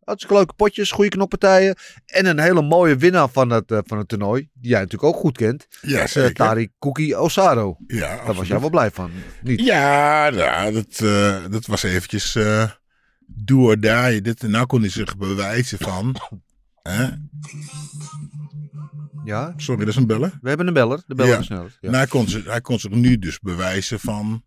Hartstikke 0.06 0.36
leuke 0.38 0.54
potjes, 0.54 0.92
goede 0.92 1.10
knokpartijen. 1.10 1.76
En 2.06 2.26
een 2.26 2.40
hele 2.40 2.62
mooie 2.62 2.96
winnaar 2.96 3.30
van 3.30 3.50
het, 3.50 3.72
eh, 3.72 3.80
van 3.84 3.98
het 3.98 4.08
toernooi. 4.08 4.50
Die 4.54 4.70
jij 4.70 4.80
natuurlijk 4.80 5.14
ook 5.16 5.20
goed 5.22 5.38
kent. 5.38 5.68
Ja, 5.82 6.00
Eh. 6.14 6.26
Tariq 6.26 6.78
Cookie 6.80 7.20
Osaro. 7.20 7.78
Ja, 7.88 8.26
Daar 8.26 8.34
was 8.34 8.48
jij 8.48 8.60
wel 8.60 8.70
blij 8.70 8.92
van. 8.92 9.12
Niet? 9.42 9.60
Ja, 9.60 10.30
nou, 10.30 10.74
dat, 10.74 11.00
eh, 11.00 11.38
dat 11.50 11.66
was 11.66 11.84
eventjes 11.84 12.36
eh 12.36 12.70
do 13.28 13.58
or 13.66 13.80
die. 13.80 14.22
Dit, 14.22 14.42
nou 14.42 14.66
kon 14.66 14.82
hij 14.82 14.90
zich 14.90 15.18
bewijzen 15.18 15.78
van... 15.80 16.16
Hè? 16.90 17.08
Ja? 19.26 19.54
Sorry, 19.58 19.80
dat 19.80 19.90
is 19.90 19.96
een 19.96 20.08
bellen. 20.08 20.34
We 20.42 20.48
hebben 20.48 20.68
een 20.68 20.74
beller. 20.74 21.04
De 21.08 21.16
beller 21.16 21.34
Ja. 21.34 21.40
is 21.40 21.46
sneller. 21.46 21.78
Ja. 21.82 21.88
Nou, 21.90 21.96
hij, 21.96 22.08
kon 22.08 22.28
zich, 22.28 22.46
hij 22.46 22.62
kon 22.62 22.80
zich 22.80 22.92
nu 22.92 23.20
dus 23.20 23.40
bewijzen 23.40 24.00
van... 24.00 24.44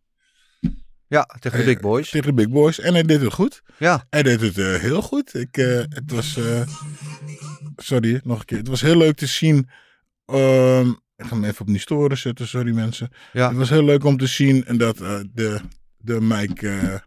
ja, 1.09 1.25
tegen 1.40 1.59
de 1.59 1.64
Eh, 1.64 1.71
big 1.71 1.81
boys. 1.81 2.11
Tegen 2.11 2.27
de 2.27 2.35
big 2.35 2.49
boys. 2.49 2.81
En 2.81 2.92
hij 2.92 3.03
deed 3.03 3.21
het 3.21 3.33
goed. 3.33 3.62
Ja. 3.79 4.07
Hij 4.11 4.23
deed 4.23 4.40
het 4.40 4.59
eh, 4.59 4.75
heel 4.75 5.03
goed. 5.03 5.35
Ik, 5.35 5.57
eh, 5.57 5.66
het 5.77 6.12
was... 6.12 6.37
eh, 6.37 6.61
sorry, 7.77 8.21
nog 8.25 8.38
een 8.38 8.45
keer. 8.45 8.59
Het 8.59 8.69
was 8.69 8.81
heel 8.81 8.97
leuk 8.97 9.16
te 9.16 9.27
zien... 9.27 9.69
ehm, 10.27 10.88
ik 11.16 11.25
ga 11.27 11.29
hem 11.29 11.45
even 11.45 11.61
op 11.61 11.66
die 11.66 11.79
storen 11.79 12.19
zetten. 12.19 12.49
Sorry 12.49 12.75
mensen. 12.75 13.09
Ja. 13.33 13.49
Het 13.49 13.57
was 13.57 13.71
heel 13.71 13.85
leuk 13.85 14.05
om 14.05 14.16
te 14.16 14.27
zien 14.27 14.64
dat 14.77 15.01
eh, 15.01 15.21
de, 15.35 15.61
de 15.99 16.21
Mike... 16.21 17.03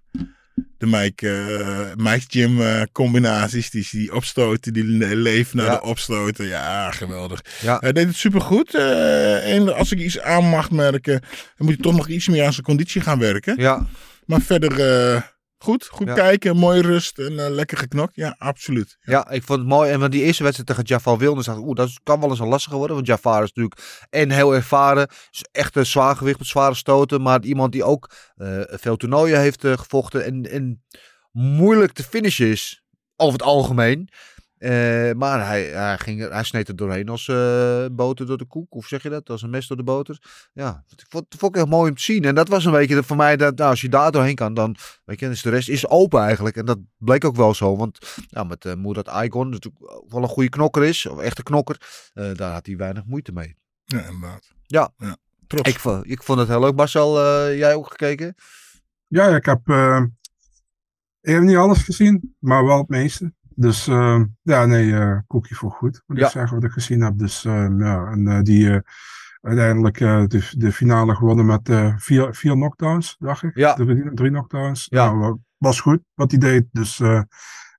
eh, 0.80 0.90
de 0.92 0.98
Mike, 0.98 1.30
eh 1.30 1.96
Mike 1.96 2.26
Jim 2.28 2.62
eh, 2.62 2.82
combinaties, 2.92 3.70
die, 3.70 3.88
die 3.92 4.16
opstoten, 4.16 4.74
die 4.74 4.84
le- 4.84 5.16
leven 5.16 5.58
naar 5.58 5.66
Ja. 5.66 5.74
de 5.76 5.82
opstoten. 5.82 6.48
Ja, 6.48 6.92
geweldig. 6.92 7.42
Ja. 7.62 7.78
Hij 7.80 7.92
deed 7.94 8.08
het 8.08 8.16
supergoed. 8.16 8.76
eh 8.76 9.54
en 9.56 9.76
als 9.76 9.92
ik 9.92 10.00
iets 10.00 10.20
aan 10.20 10.46
mag 10.50 10.72
merken, 10.72 11.20
dan 11.22 11.30
moet 11.58 11.74
hij 11.74 11.84
toch 11.84 11.96
nog 11.96 12.08
iets 12.08 12.28
meer 12.28 12.46
aan 12.46 12.54
zijn 12.54 12.66
conditie 12.66 13.02
gaan 13.02 13.20
werken. 13.20 13.54
Ja. 13.62 13.88
Maar 14.26 14.42
verder 14.42 14.80
eh, 14.80 15.22
goed. 15.64 15.88
Goed 15.88 16.08
Ja. 16.08 16.14
kijken, 16.14 16.58
mooi 16.58 16.82
rust 16.82 17.20
en 17.20 17.40
eh, 17.40 17.50
lekker 17.50 17.78
geknokt. 17.78 18.16
Ja, 18.16 18.36
absoluut. 18.38 18.98
Ja, 19.02 19.30
ik 19.30 19.44
vond 19.44 19.60
het 19.60 19.68
mooi. 19.68 19.92
En 19.92 20.00
want 20.00 20.12
die 20.12 20.24
eerste 20.24 20.44
wedstrijd 20.44 20.70
tegen 20.70 20.86
Jafar 20.86 21.18
Wilde 21.18 21.44
dacht 21.44 21.58
ik, 21.58 21.64
oeh, 21.66 21.76
dat 21.76 22.00
kan 22.04 22.20
wel 22.20 22.30
eens 22.30 22.40
een 22.40 22.48
lastige 22.48 22.76
worden. 22.76 22.96
Want 22.96 23.08
Jafar 23.08 23.44
is 23.44 23.52
natuurlijk 23.54 23.82
en 24.10 24.32
heel 24.32 24.56
ervaren. 24.56 25.08
Is 25.32 25.46
echt 25.52 25.76
een 25.76 25.86
zwaargewicht 25.86 26.40
met 26.40 26.48
zware 26.48 26.76
stoten. 26.76 27.22
Maar 27.22 27.44
iemand 27.44 27.72
die 27.72 27.84
ook 27.84 28.10
eh, 28.36 28.62
veel 28.66 28.98
toernooien 28.98 29.40
heeft 29.40 29.64
eh, 29.64 29.78
gevochten. 29.78 30.26
En, 30.26 30.44
en 30.52 30.84
moeilijk 31.32 31.92
te 31.92 32.04
finishen 32.04 32.48
is, 32.48 32.84
over 33.16 33.34
het 33.34 33.48
algemeen. 33.48 34.10
Eh, 34.60 35.12
maar 35.12 35.46
hij, 35.48 35.64
hij, 35.64 35.98
ging, 35.98 36.22
er- 36.24 36.32
hij 36.34 36.44
sneed 36.44 36.68
er 36.68 36.76
doorheen 36.76 37.10
als 37.10 37.28
eh, 37.28 37.86
boter 37.92 38.26
door 38.26 38.38
de 38.38 38.46
koek. 38.46 38.76
Of 38.76 38.88
zeg 38.88 39.04
je 39.04 39.10
dat? 39.10 39.30
Als 39.30 39.42
een 39.42 39.50
mes 39.50 39.68
door 39.68 39.78
de 39.78 39.84
boter. 39.84 40.22
Ja, 40.54 40.84
ik 40.96 41.06
vond, 41.10 41.26
vond 41.38 41.56
ik 41.56 41.62
echt 41.62 41.70
mooi 41.72 41.90
om 41.90 41.96
te 41.96 42.02
zien. 42.04 42.24
En 42.26 42.36
dat 42.36 42.48
was 42.48 42.66
een 42.66 42.72
beetje 42.72 43.04
voor 43.04 43.18
mij, 43.18 43.38
dat, 43.38 43.58
nou, 43.58 43.70
als 43.70 43.82
je 43.82 43.90
daar 43.90 44.12
doorheen 44.12 44.36
kan, 44.36 44.54
dan 44.54 44.76
weet 45.06 45.20
je, 45.20 45.28
dus 45.28 45.42
de 45.42 45.50
rest 45.50 45.70
is 45.70 45.88
open 45.88 46.22
eigenlijk. 46.22 46.56
En 46.56 46.66
dat 46.66 46.80
bleek 46.98 47.26
ook 47.26 47.36
wel 47.36 47.54
zo. 47.54 47.76
Want 47.78 47.98
ja, 48.30 48.44
met 48.44 48.66
uh, 48.66 48.74
Moedat 48.74 49.12
Icon, 49.24 49.50
natuurlijk 49.50 49.84
wel 50.08 50.22
een 50.22 50.28
goede 50.28 50.50
knokker 50.50 50.84
is, 50.84 51.06
of 51.06 51.20
echte 51.20 51.44
knokker, 51.44 52.10
eh, 52.14 52.34
daar 52.34 52.54
had 52.54 52.66
hij 52.66 52.78
weinig 52.78 53.06
moeite 53.06 53.32
mee. 53.32 53.56
Ja, 53.84 54.00
inderdaad. 54.06 54.52
Ja, 54.66 54.92
Ja, 54.98 55.18
trots. 55.48 55.70
ik, 55.70 55.80
vond- 55.80 56.10
ik 56.10 56.24
vond 56.24 56.40
het 56.40 56.48
heel 56.48 56.60
leuk. 56.60 56.76
Marcel, 56.76 57.20
eh, 57.24 57.58
jij 57.58 57.76
ook 57.76 57.88
gekeken? 57.90 58.36
Ja, 59.08 59.36
ik 59.36 59.46
heb, 59.46 59.60
eh, 59.70 60.04
ik 61.22 61.34
heb 61.34 61.42
niet 61.42 61.56
alles 61.56 61.82
gezien, 61.84 62.36
maar 62.40 62.66
wel 62.66 62.78
het 62.78 62.88
meeste. 62.90 63.34
Dus 63.60 63.88
eh, 63.88 64.22
ja, 64.42 64.66
nee, 64.66 64.94
eh 64.96 65.18
Cookie 65.28 65.56
voor 65.56 65.72
goed, 65.72 66.04
moet 66.08 66.18
Ja. 66.18 66.26
ik 66.26 66.32
zeggen, 66.32 66.56
wat 66.56 66.64
ik 66.64 66.72
gezien 66.72 67.02
heb. 67.02 67.18
Dus 67.18 67.46
eh, 67.46 67.68
ja, 67.78 68.06
en 68.12 68.28
eh, 68.28 68.42
die 68.42 68.70
eh, 68.72 68.80
uiteindelijk 69.42 69.98
de, 69.98 70.52
de 70.58 70.72
finale 70.72 71.16
gewonnen 71.16 71.46
met 71.46 71.70
vier, 71.98 72.34
vier 72.36 72.54
knockdowns, 72.54 73.16
dacht 73.20 73.44
ik. 73.44 73.56
Ja. 73.58 73.74
Drie, 73.74 74.14
drie 74.14 74.30
knockdowns. 74.30 74.88
Ja. 74.90 75.12
Nou, 75.12 75.38
was 75.58 75.82
goed 75.82 76.00
wat 76.14 76.32
hij 76.32 76.40
deed. 76.40 76.66
Dus, 76.72 77.02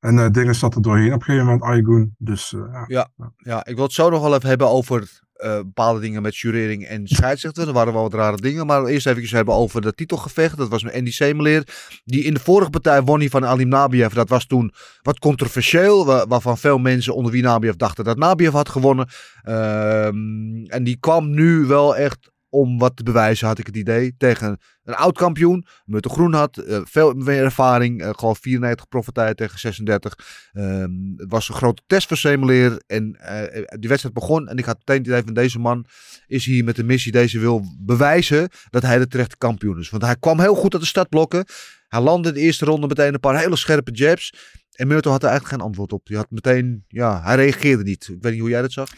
en 0.01 0.33
dingen 0.33 0.55
zat 0.55 0.75
er 0.75 0.83
doorheen 0.83 1.13
op 1.13 1.21
een 1.21 1.23
gegeven 1.23 1.47
moment, 1.47 1.63
Aigun. 1.63 2.15
Dus 2.19 2.51
ja. 2.51 2.85
Ja, 2.87 3.09
ja, 3.37 3.65
ik 3.67 3.75
wil 3.75 3.85
het 3.85 3.93
zo 3.93 4.11
nog 4.11 4.23
wel 4.23 4.35
even 4.35 4.49
hebben 4.49 4.69
over 4.69 5.21
eh, 5.41 5.55
bepaalde 5.57 6.01
dingen 6.01 6.23
met 6.23 6.37
jurering 6.37 6.85
en 6.87 7.07
scheidsrechter. 7.09 7.67
Er 7.67 7.73
waren 7.73 7.93
wel 7.93 8.03
wat 8.03 8.15
rare 8.15 8.37
dingen. 8.37 8.67
Maar 8.67 8.85
eerst 8.85 9.07
even 9.07 9.37
hebben 9.37 9.55
over 9.55 9.81
de 9.81 9.95
titelgevecht. 9.95 10.57
Dat 10.57 10.69
was 10.69 10.83
met 10.83 10.95
Andy 10.95 11.11
Semeleer. 11.11 11.67
Die 12.05 12.25
in 12.25 12.35
de 12.35 12.41
vorige 12.41 12.71
partij 12.71 13.03
won 13.03 13.29
van 13.29 13.45
Alim 13.45 13.69
Nabiev. 13.69 14.13
Dat 14.13 14.29
was 14.29 14.47
toen 14.47 14.73
wat 15.03 15.19
controversieel. 15.19 16.07
wa- 16.07 16.27
waarvan 16.27 16.59
veel 16.59 16.79
mensen 16.79 17.15
onder 17.15 17.33
wie 17.33 17.43
Nabiev 17.43 17.75
dachten 17.75 18.05
dat 18.05 18.19
Nabiev 18.19 18.53
had 18.53 18.69
gewonnen. 18.69 19.09
Ehm, 19.43 20.65
en 20.67 20.85
die 20.85 20.97
kwam 21.01 21.31
nu 21.31 21.65
wel 21.65 21.97
echt 21.97 22.30
om 22.51 22.79
wat 22.79 22.97
te 22.97 23.03
bewijzen, 23.03 23.47
had 23.47 23.59
ik 23.59 23.67
het 23.67 23.77
idee. 23.77 24.15
Tegen 24.19 24.59
een 24.85 24.95
oud 24.95 25.17
kampioen. 25.19 25.67
Mutte 25.85 26.09
Groen 26.09 26.33
had 26.33 26.57
eh, 26.57 26.81
veel 26.85 27.13
meer 27.13 27.45
ervaring. 27.45 28.03
eh, 28.03 28.11
gewoon 28.17 28.37
94 28.37 28.89
profitijd 28.89 29.37
tegen 29.37 29.59
36. 29.59 30.15
Ehm, 30.53 30.91
het 31.17 31.31
was 31.31 31.49
een 31.49 31.55
grote 31.55 31.83
test 31.87 32.09
voor 32.09 32.17
Semeleer. 32.17 32.83
En 32.87 33.17
eh, 33.21 33.65
die 33.79 33.89
wedstrijd 33.89 34.15
begon. 34.15 34.49
En 34.49 34.57
ik 34.57 34.65
had 34.65 34.79
meteen 34.79 34.97
het 34.97 35.07
idee 35.07 35.23
van 35.23 35.35
deze 35.35 35.59
man 35.59 35.85
is 36.27 36.45
hier 36.45 36.65
met 36.65 36.77
de 36.77 36.85
missie. 36.85 37.13
Deze 37.13 37.39
wil 37.39 37.65
bewijzen 37.79 38.49
dat 38.71 38.83
hij 38.83 38.99
de 38.99 39.07
terechte 39.07 39.37
kampioen 39.37 39.79
is. 39.79 39.91
Want 39.91 40.03
hij 40.03 40.17
kwam 40.17 40.41
heel 40.41 40.55
goed 40.55 40.73
uit 40.73 40.83
de 40.83 40.89
startblokken. 40.89 41.45
Hij 41.89 42.01
landde 42.01 42.29
in 42.29 42.35
de 42.35 42.41
eerste 42.41 42.65
ronde 42.65 42.87
meteen 42.87 43.15
een 43.15 43.21
paar 43.21 43.39
hele 43.39 43.57
scherpe 43.57 43.91
jabs. 43.91 44.33
En 44.73 44.87
Murto 44.87 45.11
had 45.11 45.23
er 45.23 45.29
eigenlijk 45.29 45.59
geen 45.59 45.69
antwoord 45.69 45.93
op. 45.93 46.07
Die 46.07 46.17
had 46.17 46.31
meteen, 46.31 46.85
ja, 46.89 47.23
hij 47.23 47.37
reageerde 47.37 47.83
niet. 47.83 48.09
Ik 48.09 48.23
weet 48.23 48.33
niet 48.33 48.41
hoe 48.41 48.51
jij 48.51 48.63
dat 48.63 48.73
zag. 48.73 48.91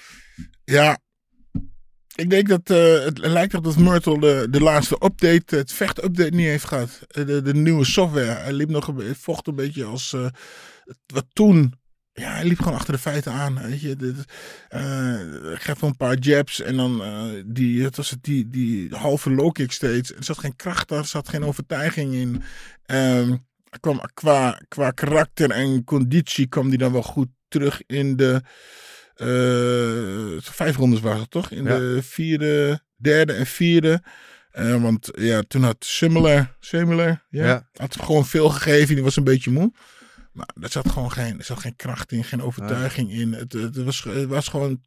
Ja, 0.65 0.99
ik 2.15 2.31
denk 2.31 2.49
dat 2.49 2.71
eh, 2.71 3.05
het 3.05 3.19
lijkt 3.19 3.53
erop 3.53 3.65
dat 3.65 3.77
Myrtle 3.77 4.21
de, 4.21 4.47
de 4.51 4.61
laatste 4.61 4.95
update, 5.05 5.57
het 5.57 5.73
vecht-update 5.73 6.35
niet 6.35 6.47
heeft 6.47 6.65
gehad. 6.65 7.01
Eh, 7.09 7.27
De, 7.27 7.43
de 7.43 7.55
nieuwe 7.55 7.85
software. 7.85 8.41
Hij 8.41 8.53
liep 8.53 8.69
nog 8.69 8.87
een, 8.87 9.15
vocht 9.15 9.47
een 9.47 9.55
beetje 9.55 9.85
als 9.85 10.13
eh, 10.13 10.27
wat 11.07 11.27
toen. 11.33 11.81
Ja, 12.13 12.33
hij 12.33 12.45
liep 12.45 12.59
gewoon 12.59 12.75
achter 12.75 12.93
de 12.93 12.99
feiten 13.01 13.33
aan. 13.33 13.63
Weet 13.63 13.81
je, 13.81 13.97
dit, 13.97 14.25
eh 14.69 15.21
geef 15.55 15.83
een 15.83 15.97
paar 15.97 16.19
jabs 16.19 16.61
en 16.61 16.77
dan 16.77 17.03
die, 17.47 17.85
het 17.85 17.97
was 17.97 18.11
het, 18.11 18.25
die, 18.25 18.49
die 18.49 18.95
halve 18.95 19.31
low 19.31 19.53
kick 19.53 19.73
steeds. 19.73 20.15
Er 20.15 20.25
zat 20.25 20.39
geen 20.39 20.57
kracht 20.57 20.91
er 20.91 21.05
zat 21.05 21.29
geen 21.29 21.45
overtuiging 21.45 22.15
in. 22.15 22.43
Ehm, 22.85 23.37
kwam 23.81 24.01
qua, 24.15 24.61
qua 24.69 24.91
karakter 24.91 25.51
en 25.51 25.85
conditie 25.85 26.47
kwam 26.47 26.69
die 26.69 26.79
dan 26.79 26.93
wel 26.93 27.03
goed 27.03 27.29
terug 27.49 27.83
in 27.87 28.17
de 28.17 28.43
vijf 30.41 30.77
rondes 30.77 31.01
waren 31.01 31.21
het 31.21 31.31
toch? 31.31 31.51
In 31.51 31.65
Ja. 31.65 31.79
de 31.79 31.99
vierde, 32.03 32.81
derde 32.97 33.33
en 33.33 33.47
vierde. 33.47 34.03
Eh, 34.51 34.83
want 34.83 35.11
ja, 35.15 35.43
toen 35.49 35.63
had 35.63 35.77
Similar, 35.85 36.57
Similar 36.61 37.27
ja, 37.31 37.47
Ja. 37.47 37.69
had 37.75 37.97
gewoon 38.01 38.27
veel 38.27 38.49
gegeven. 38.49 38.95
Die 38.95 39.05
was 39.05 39.17
een 39.17 39.25
beetje 39.25 39.51
moe. 39.51 39.73
Maar 40.33 40.49
er 40.61 40.71
zat 40.71 40.91
gewoon 40.91 41.13
geen, 41.13 41.39
er 41.39 41.45
zat 41.45 41.59
geen 41.59 41.77
kracht 41.77 42.13
in, 42.13 42.25
geen 42.25 42.43
overtuiging 42.43 43.13
in. 43.13 43.33
Het, 43.33 43.53
het, 43.53 43.85
was, 43.85 44.03
het 44.03 44.27
was 44.27 44.49
gewoon 44.49 44.81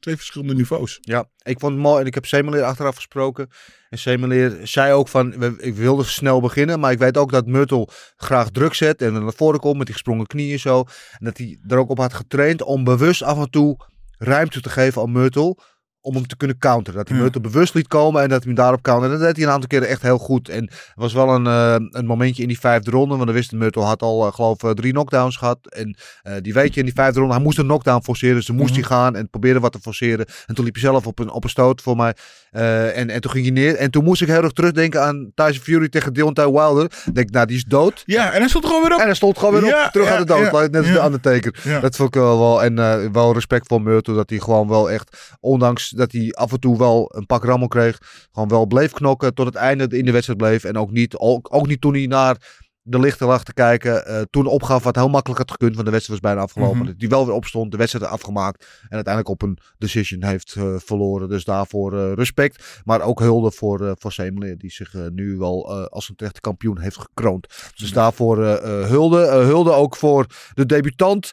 twee 0.00 0.16
verschillende 0.16 0.54
niveaus. 0.54 0.98
Ja, 1.00 1.28
ik 1.42 1.60
vond 1.60 1.72
het 1.72 1.82
mooi. 1.82 2.00
En 2.00 2.06
ik 2.06 2.14
heb 2.14 2.26
Semeleer 2.26 2.62
achteraf 2.62 2.96
gesproken. 2.96 3.48
En 3.88 3.98
Semeleer 3.98 4.58
zei 4.62 4.92
ook 4.92 5.08
van, 5.08 5.58
ik 5.58 5.74
wilde 5.74 6.04
snel 6.04 6.40
beginnen. 6.40 6.80
Maar 6.80 6.92
ik 6.92 6.98
weet 6.98 7.16
ook 7.16 7.30
dat 7.32 7.46
Myrtle 7.46 7.88
graag 8.16 8.50
druk 8.50 8.74
zet. 8.74 9.02
En 9.02 9.12
naar 9.12 9.32
voren 9.32 9.60
komt 9.60 9.76
met 9.76 9.86
die 9.86 9.94
gesprongen 9.94 10.26
knieën 10.26 10.58
zo. 10.58 10.84
En 11.18 11.24
dat 11.24 11.38
hij 11.38 11.58
er 11.66 11.78
ook 11.78 11.90
op 11.90 11.98
had 11.98 12.14
getraind 12.14 12.62
om 12.62 12.84
bewust 12.84 13.22
af 13.22 13.38
en 13.38 13.50
toe 13.50 13.76
ruimte 14.18 14.60
te 14.60 14.70
geven 14.70 15.02
aan 15.02 15.12
Myrtle. 15.12 15.58
Om 16.06 16.14
hem 16.14 16.26
te 16.26 16.36
kunnen 16.36 16.58
counteren. 16.58 16.98
Dat 16.98 17.08
hij 17.08 17.16
Ja. 17.16 17.22
Myrtle 17.22 17.40
bewust 17.40 17.74
liet 17.74 17.88
komen 17.88 18.22
en 18.22 18.28
dat 18.28 18.38
hij 18.38 18.46
hem 18.46 18.54
daarop 18.62 18.82
counterde. 18.82 19.14
En 19.14 19.20
dat 19.20 19.28
deed 19.28 19.36
hij 19.36 19.46
een 19.46 19.52
aantal 19.52 19.68
keren 19.68 19.88
echt 19.88 20.02
heel 20.02 20.18
goed. 20.18 20.48
En 20.48 20.66
er 20.68 20.72
was 20.94 21.12
wel 21.12 21.28
een, 21.34 21.46
eh, 21.46 21.74
een 21.90 22.06
momentje 22.06 22.42
in 22.42 22.48
die 22.48 22.58
vijfde 22.60 22.90
ronde. 22.90 23.14
Want 23.14 23.26
dan 23.26 23.34
wist 23.34 23.52
Myrtle 23.52 23.82
had 23.82 24.02
al, 24.02 24.26
eh, 24.26 24.32
geloof 24.32 24.62
ik, 24.62 24.76
drie 24.76 24.92
knockdowns 24.92 25.36
gehad. 25.36 25.58
En 25.62 25.96
eh, 26.22 26.34
die 26.42 26.52
weet 26.54 26.74
je 26.74 26.80
in 26.80 26.86
die 26.86 26.94
vijfde 26.94 27.18
ronde. 27.18 27.34
Hij 27.34 27.42
moest 27.42 27.58
een 27.58 27.64
knockdown 27.64 28.02
forceren. 28.02 28.34
Dus 28.36 28.46
dan 28.46 28.56
moest 28.56 28.70
Mhm. 28.70 28.80
hij 28.80 28.88
gaan 28.88 29.16
en 29.16 29.30
probeerde 29.30 29.60
wat 29.60 29.72
te 29.72 29.78
forceren. 29.78 30.26
En 30.46 30.54
toen 30.54 30.64
liep 30.64 30.74
hij 30.74 30.82
zelf 30.82 31.06
op 31.06 31.18
een, 31.18 31.30
op 31.30 31.44
een 31.44 31.50
stoot 31.50 31.82
voor 31.82 31.96
mij. 31.96 32.14
Eh, 32.50 32.96
en, 32.98 33.10
en 33.10 33.20
toen 33.20 33.30
ging 33.30 33.44
hij 33.44 33.54
neer. 33.54 33.74
En 33.76 33.90
toen 33.90 34.04
moest 34.04 34.22
ik 34.22 34.28
heel 34.28 34.42
erg 34.42 34.52
terugdenken 34.52 35.02
aan 35.02 35.30
Tyson 35.34 35.62
Fury 35.62 35.88
tegen 35.88 36.12
Deontay 36.12 36.50
Wilder. 36.50 36.90
Denk, 37.12 37.30
nou, 37.30 37.46
die 37.46 37.56
is 37.56 37.64
dood. 37.64 38.02
Ja, 38.06 38.32
en 38.32 38.38
hij 38.40 38.48
stond 38.48 38.66
gewoon 38.66 38.82
weer 38.82 38.92
op. 38.92 38.98
En 39.00 39.04
hij 39.06 39.14
stond 39.14 39.38
gewoon 39.38 39.54
weer 39.54 39.62
op, 39.62 39.68
Ja, 39.68 39.90
terug 39.90 40.06
ja, 40.06 40.12
aan 40.14 40.20
de 40.20 40.26
dood. 40.26 40.70
net 40.70 40.76
als 40.76 40.92
de 40.92 41.02
Undertaker. 41.04 41.80
Dat 41.80 41.96
vond 41.96 42.08
ik 42.08 42.20
wel, 42.20 42.38
wel 42.38 42.62
en 42.62 42.78
eh, 42.78 42.98
wel 43.12 43.32
respect 43.32 43.66
voor 43.66 43.82
Murto. 43.82 44.14
Dat 44.14 44.30
hij 44.30 44.38
gewoon 44.38 44.68
wel 44.68 44.90
echt, 44.90 45.36
ondanks 45.40 45.88
dat 45.96 46.12
hij 46.12 46.32
af 46.32 46.52
en 46.52 46.60
toe 46.60 46.78
wel 46.78 47.12
een 47.16 47.26
pak 47.26 47.44
rammel 47.44 47.68
kreeg, 47.68 47.98
gewoon 48.32 48.48
wel 48.48 48.66
bleef 48.66 48.92
knokken 48.92 49.34
tot 49.34 49.46
het 49.46 49.54
einde 49.54 49.98
in 49.98 50.04
de 50.04 50.12
wedstrijd 50.12 50.38
bleef. 50.38 50.64
En 50.64 50.78
ook 50.78 50.90
niet, 50.90 51.16
ook, 51.16 51.48
ook 51.54 51.66
niet 51.66 51.80
toen 51.80 51.94
hij 51.94 52.06
naar 52.06 52.64
de 52.88 52.98
lichten 53.00 53.26
lag 53.26 53.44
te 53.44 53.52
kijken. 53.52 54.06
eh, 54.06 54.20
toen 54.30 54.46
opgaf 54.46 54.84
wat 54.84 54.96
heel 54.96 55.08
makkelijk 55.08 55.40
had 55.40 55.50
gekund, 55.50 55.74
want 55.74 55.86
de 55.86 55.92
wedstrijd 55.92 56.20
was 56.20 56.30
bijna 56.30 56.44
afgelopen. 56.46 56.78
Mhm. 56.78 56.92
Hij 56.98 57.08
wel 57.08 57.26
weer 57.26 57.34
opstond, 57.34 57.70
de 57.70 57.76
wedstrijd 57.76 58.04
afgemaakt. 58.10 58.66
En 58.82 58.94
uiteindelijk 58.94 59.28
op 59.28 59.42
een 59.42 59.58
decision 59.78 60.24
heeft 60.24 60.54
eh, 60.56 60.74
verloren. 60.78 61.28
Dus 61.28 61.44
daarvoor 61.44 61.98
eh, 61.98 62.12
respect. 62.12 62.82
Maar 62.84 63.00
ook 63.02 63.20
hulde 63.20 63.50
voor, 63.50 63.86
eh 63.86 63.92
voor 63.98 64.12
Semeleer, 64.12 64.58
die 64.58 64.70
zich 64.70 64.94
nu 65.12 65.36
wel 65.36 65.88
als 65.88 66.08
een 66.08 66.16
terechte 66.16 66.40
kampioen 66.40 66.80
heeft 66.80 66.98
gekroond. 66.98 67.46
Dus 67.76 67.92
daarvoor 67.92 68.44
eh, 68.44 68.80
eh, 68.82 68.88
hulde. 68.88 69.26
Hulde 69.26 69.72
ook 69.72 69.96
voor 69.96 70.26
de 70.54 70.66
debutant. 70.66 71.30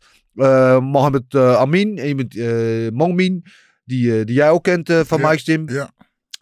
Mohamed 0.82 1.36
Amin, 1.36 1.98
eh, 2.30 2.92
Mongmin, 2.92 3.46
die, 3.84 4.20
eh, 4.20 4.26
die 4.26 4.36
jij 4.36 4.50
ook 4.50 4.64
kent 4.64 4.90
eh, 4.90 5.00
van 5.06 5.20
Ja, 5.20 5.30
Mike's 5.30 5.44
Gym. 5.44 5.70
Ja. 5.70 5.92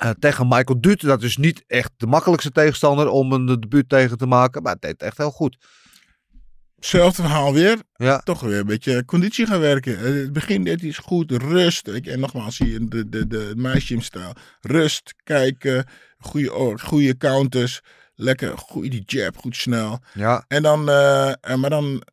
Eh, 0.01 0.09
tegen 0.19 0.47
Michael 0.47 0.81
Duut. 0.81 1.01
Dat 1.01 1.23
is 1.23 1.37
niet 1.37 1.63
echt 1.67 1.91
de 1.97 2.07
makkelijkste 2.07 2.51
tegenstander 2.51 3.07
om 3.07 3.31
een 3.31 3.45
debuut 3.45 3.89
tegen 3.89 4.17
te 4.17 4.25
maken. 4.25 4.61
Maar 4.61 4.73
het 4.73 4.81
deed 4.81 5.01
echt 5.01 5.17
heel 5.17 5.31
goed. 5.31 5.57
Hetzelfde 6.75 7.21
verhaal 7.21 7.53
weer. 7.53 7.77
Ja. 7.93 8.19
Toch 8.19 8.39
weer 8.39 8.59
een 8.59 8.65
beetje 8.65 9.05
conditie 9.05 9.45
gaan 9.45 9.59
werken. 9.59 9.99
Het 9.99 10.33
begin 10.33 10.65
hij 10.65 10.77
eens 10.79 10.97
goed. 10.97 11.31
Rust. 11.31 11.87
En 11.87 12.19
nogmaals, 12.19 12.55
zie 12.55 12.71
je 12.71 12.85
de, 12.87 13.09
de, 13.09 13.27
de 13.27 13.53
meisje-stijl. 13.55 14.33
Rust, 14.61 15.13
kijken. 15.23 15.85
Goede, 16.17 16.77
goede 16.77 17.17
counters. 17.17 17.81
Lekker, 18.15 18.57
goede 18.57 18.89
die 18.89 19.03
jab, 19.05 19.37
goed 19.37 19.55
snel. 19.55 19.99
Ja. 20.13 20.45
En 20.47 20.61
dan, 20.61 20.89
eh, 20.89 21.55
maar 21.55 21.69
dan 21.69 22.03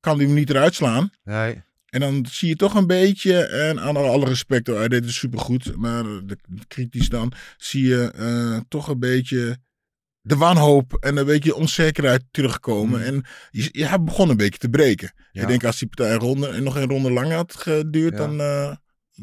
kan 0.00 0.16
hij 0.16 0.26
hem 0.26 0.34
niet 0.34 0.50
eruit 0.50 0.74
slaan. 0.74 1.10
Nee. 1.24 1.62
En 1.92 2.00
dan 2.00 2.26
zie 2.30 2.48
je 2.48 2.56
toch 2.56 2.74
een 2.74 2.86
beetje, 2.86 3.44
en 3.46 3.80
aan 3.80 3.96
alle 3.96 4.24
respect, 4.26 4.66
hij 4.66 4.88
deed 4.88 5.04
het 5.04 5.12
supergoed. 5.14 5.76
Maar 5.76 6.02
de, 6.02 6.36
kritisch 6.68 7.08
dan, 7.08 7.32
zie 7.56 7.86
je 7.88 8.10
eh, 8.16 8.60
toch 8.68 8.88
een 8.88 8.98
beetje 8.98 9.56
de 10.20 10.36
wanhoop 10.36 10.94
en 10.94 11.16
een 11.16 11.26
beetje 11.26 11.54
onzekerheid 11.54 12.22
terugkomen. 12.30 13.04
En 13.04 13.24
je, 13.50 13.68
je 13.72 13.86
hebt 13.86 14.04
begon 14.04 14.28
een 14.30 14.36
beetje 14.36 14.58
te 14.58 14.68
breken. 14.68 15.12
Ja. 15.32 15.42
Ik 15.42 15.48
denk 15.48 15.64
als 15.64 15.78
die 15.78 15.88
partij 15.88 16.14
ronde, 16.16 16.60
nog 16.60 16.76
een 16.76 16.88
ronde 16.88 17.10
langer 17.10 17.34
had 17.36 17.54
geduurd, 17.56 18.12
Ja. 18.12 18.18
dan... 18.18 18.40
eh, 18.40 18.72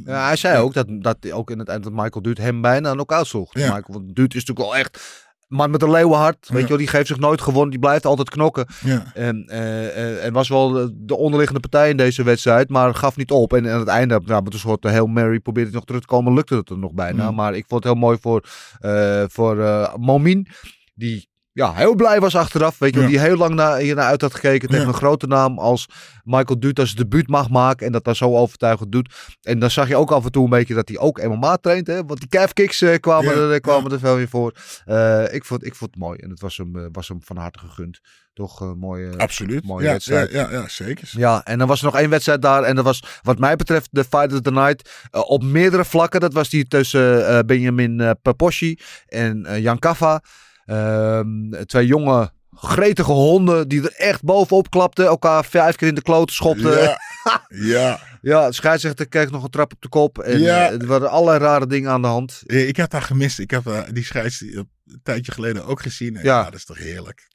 Ja, 0.06 0.26
hij 0.26 0.36
zei 0.36 0.58
ook 0.60 0.74
dat, 0.74 0.88
dat 0.90 1.32
ook 1.32 1.52
in 1.52 1.60
het 1.60 1.68
eind 1.68 1.84
dat 1.84 1.94
Michael 1.94 2.22
Duut 2.22 2.38
hem 2.38 2.62
bijna 2.62 2.92
knock-out 2.92 3.28
sloeg. 3.28 3.54
Ja. 3.54 3.76
Michael 3.76 4.00
want 4.00 4.16
Duut 4.16 4.36
is 4.36 4.46
natuurlijk 4.46 4.70
wel 4.70 4.78
echt... 4.78 5.28
Man 5.50 5.72
met 5.72 5.82
een 5.82 5.92
leeuwenhart, 5.92 6.50
weet 6.50 6.62
je 6.62 6.68
wel, 6.68 6.78
die 6.78 6.88
geeft 6.88 7.08
zich 7.08 7.20
nooit 7.20 7.42
gewonnen, 7.42 7.70
die 7.70 7.80
blijft 7.80 8.06
altijd 8.06 8.30
knokken. 8.30 8.66
En, 9.14 9.44
eh, 9.48 9.88
eh, 9.88 10.26
en 10.26 10.34
was 10.34 10.50
wel 10.50 10.70
de- 10.70 10.92
de 10.96 11.16
onderliggende 11.18 11.62
partij 11.62 11.90
in 11.90 11.98
deze 11.98 12.24
wedstrijd, 12.24 12.70
maar 12.70 12.96
gaf 12.96 13.16
niet 13.18 13.32
op. 13.32 13.54
En 13.54 13.70
aan 13.72 13.80
het 13.80 13.88
einde, 13.88 14.22
ja, 14.26 14.40
met 14.42 14.54
een 14.54 14.60
soort 14.60 14.84
Hail 14.84 15.08
Mary, 15.08 15.40
probeerde 15.40 15.70
hij 15.70 15.78
nog 15.78 15.86
terug 15.88 16.02
te 16.02 16.08
komen, 16.08 16.34
lukte 16.34 16.56
het 16.56 16.70
er 16.70 16.78
nog 16.78 16.94
bijna. 16.94 17.32
Maar 17.32 17.56
ik 17.56 17.66
vond 17.68 17.84
het 17.84 17.94
heel 17.94 18.02
mooi 18.02 18.18
voor, 18.22 18.44
eh 18.80 19.24
voor 19.28 19.60
eh, 19.64 19.96
Momin, 19.96 20.48
die 20.94 21.29
ja, 21.52 21.74
heel 21.74 21.96
blij 21.96 22.20
was 22.20 22.36
achteraf. 22.36 22.78
Weet 22.80 22.94
je, 22.94 23.02
Ja. 23.02 23.08
die 23.08 23.20
heel 23.20 23.38
lang 23.38 23.56
naar, 23.56 23.78
hiernaar 23.78 24.06
uit 24.06 24.22
had 24.22 24.34
gekeken 24.34 24.68
tegen 24.70 24.84
Ja. 24.84 24.88
een 24.92 24.98
grote 24.98 25.28
naam 25.28 25.60
als 25.60 25.86
Michael 26.24 26.60
Duut 26.60 26.80
als 26.80 26.96
debuut 26.96 27.28
mag 27.28 27.50
maken. 27.50 27.86
En 27.86 27.92
dat 27.92 28.04
daar 28.04 28.16
zo 28.16 28.36
overtuigend 28.38 28.92
doet. 28.92 29.14
En 29.42 29.60
dan 29.60 29.72
zag 29.72 29.88
je 29.88 29.96
ook 29.96 30.12
af 30.12 30.26
en 30.26 30.32
toe 30.32 30.44
een 30.44 30.50
beetje 30.50 30.74
dat 30.74 30.88
hij 30.88 30.98
ook 30.98 31.22
MMA 31.24 31.56
traint. 31.58 31.88
Hè? 31.88 32.06
Want 32.06 32.20
die 32.20 32.30
calf 32.30 32.54
kicks 32.54 32.82
eh, 32.82 32.96
kwamen, 33.00 33.36
Ja, 33.36 33.42
er, 33.42 33.52
eh, 33.54 33.60
kwamen 33.60 33.92
er 33.92 34.00
veel 34.00 34.16
weer 34.16 34.28
voor. 34.30 34.54
Eh, 34.86 35.34
ik, 35.34 35.46
vond, 35.46 35.66
ik 35.66 35.76
vond 35.76 35.92
het 35.92 36.00
mooi. 36.00 36.18
En 36.20 36.30
het 36.30 36.40
was 36.40 36.58
hem, 36.58 36.90
was 36.92 37.08
hem 37.08 37.22
van 37.24 37.38
harte 37.38 37.60
gegund. 37.60 38.00
Toch 38.34 38.60
een 38.60 38.78
mooie, 38.78 39.18
Absoluut. 39.18 39.66
mooie 39.66 39.86
ja, 39.86 39.92
wedstrijd. 39.92 40.32
Ja, 40.32 40.42
ja, 40.42 40.52
ja, 40.52 40.68
zeker. 40.68 41.10
Ja, 41.12 41.44
en 41.46 41.58
dan 41.58 41.68
was 41.68 41.80
er 41.80 41.86
nog 41.86 41.98
één 41.98 42.10
wedstrijd 42.10 42.42
daar. 42.42 42.64
En 42.64 42.76
dat 42.76 42.86
was, 42.86 43.04
wat 43.22 43.40
mij 43.40 43.56
betreft, 43.56 43.88
de 43.92 44.04
Fight 44.04 44.34
of 44.34 44.42
the 44.42 44.52
Night. 44.52 45.08
op 45.12 45.44
meerdere 45.44 45.86
vlakken. 45.86 46.20
Dat 46.20 46.34
was 46.34 46.50
die 46.50 46.68
tussen 46.68 47.46
Benjamin 47.46 48.16
Paposhi 48.22 48.80
en 49.08 49.62
Jan 49.62 49.80
Kaffa. 49.80 50.22
Ehm, 50.70 51.66
twee 51.66 51.86
jonge, 51.86 52.32
gretige 52.56 53.12
honden 53.12 53.68
die 53.68 53.82
er 53.84 53.94
echt 53.96 54.24
bovenop 54.24 54.70
klapten. 54.70 55.06
Elkaar 55.06 55.46
vijf 55.46 55.76
keer 55.76 55.88
in 55.88 55.96
de 55.96 56.02
kloten 56.02 56.36
schopten. 56.36 56.82
Ja, 56.82 57.00
Ja, 57.48 58.00
ja. 58.22 58.48
de 58.48 58.54
scheidsrechter 58.54 59.08
kreeg 59.08 59.32
nog 59.32 59.44
een 59.44 59.50
trap 59.50 59.74
op 59.74 59.82
de 59.82 59.90
kop. 59.90 60.20
En 60.20 60.40
Ja. 60.40 60.68
eh, 60.70 60.82
er 60.82 60.88
waren 60.88 61.10
allerlei 61.10 61.40
rare 61.44 61.68
dingen 61.68 61.92
aan 61.92 62.02
de 62.02 62.08
hand. 62.08 62.42
Ik 62.46 62.76
heb 62.76 62.90
daar 62.90 63.02
gemist. 63.02 63.40
Ik 63.40 63.52
heb 63.52 63.68
eh, 63.68 63.82
die 63.92 64.04
scheids 64.06 64.42
een 64.42 64.70
tijdje 65.04 65.32
geleden 65.32 65.66
ook 65.66 65.82
gezien. 65.82 66.16
En 66.18 66.24
Ja. 66.24 66.38
ja. 66.40 66.44
dat 66.44 66.54
is 66.54 66.66
toch 66.66 66.78
heerlijk. 66.78 67.28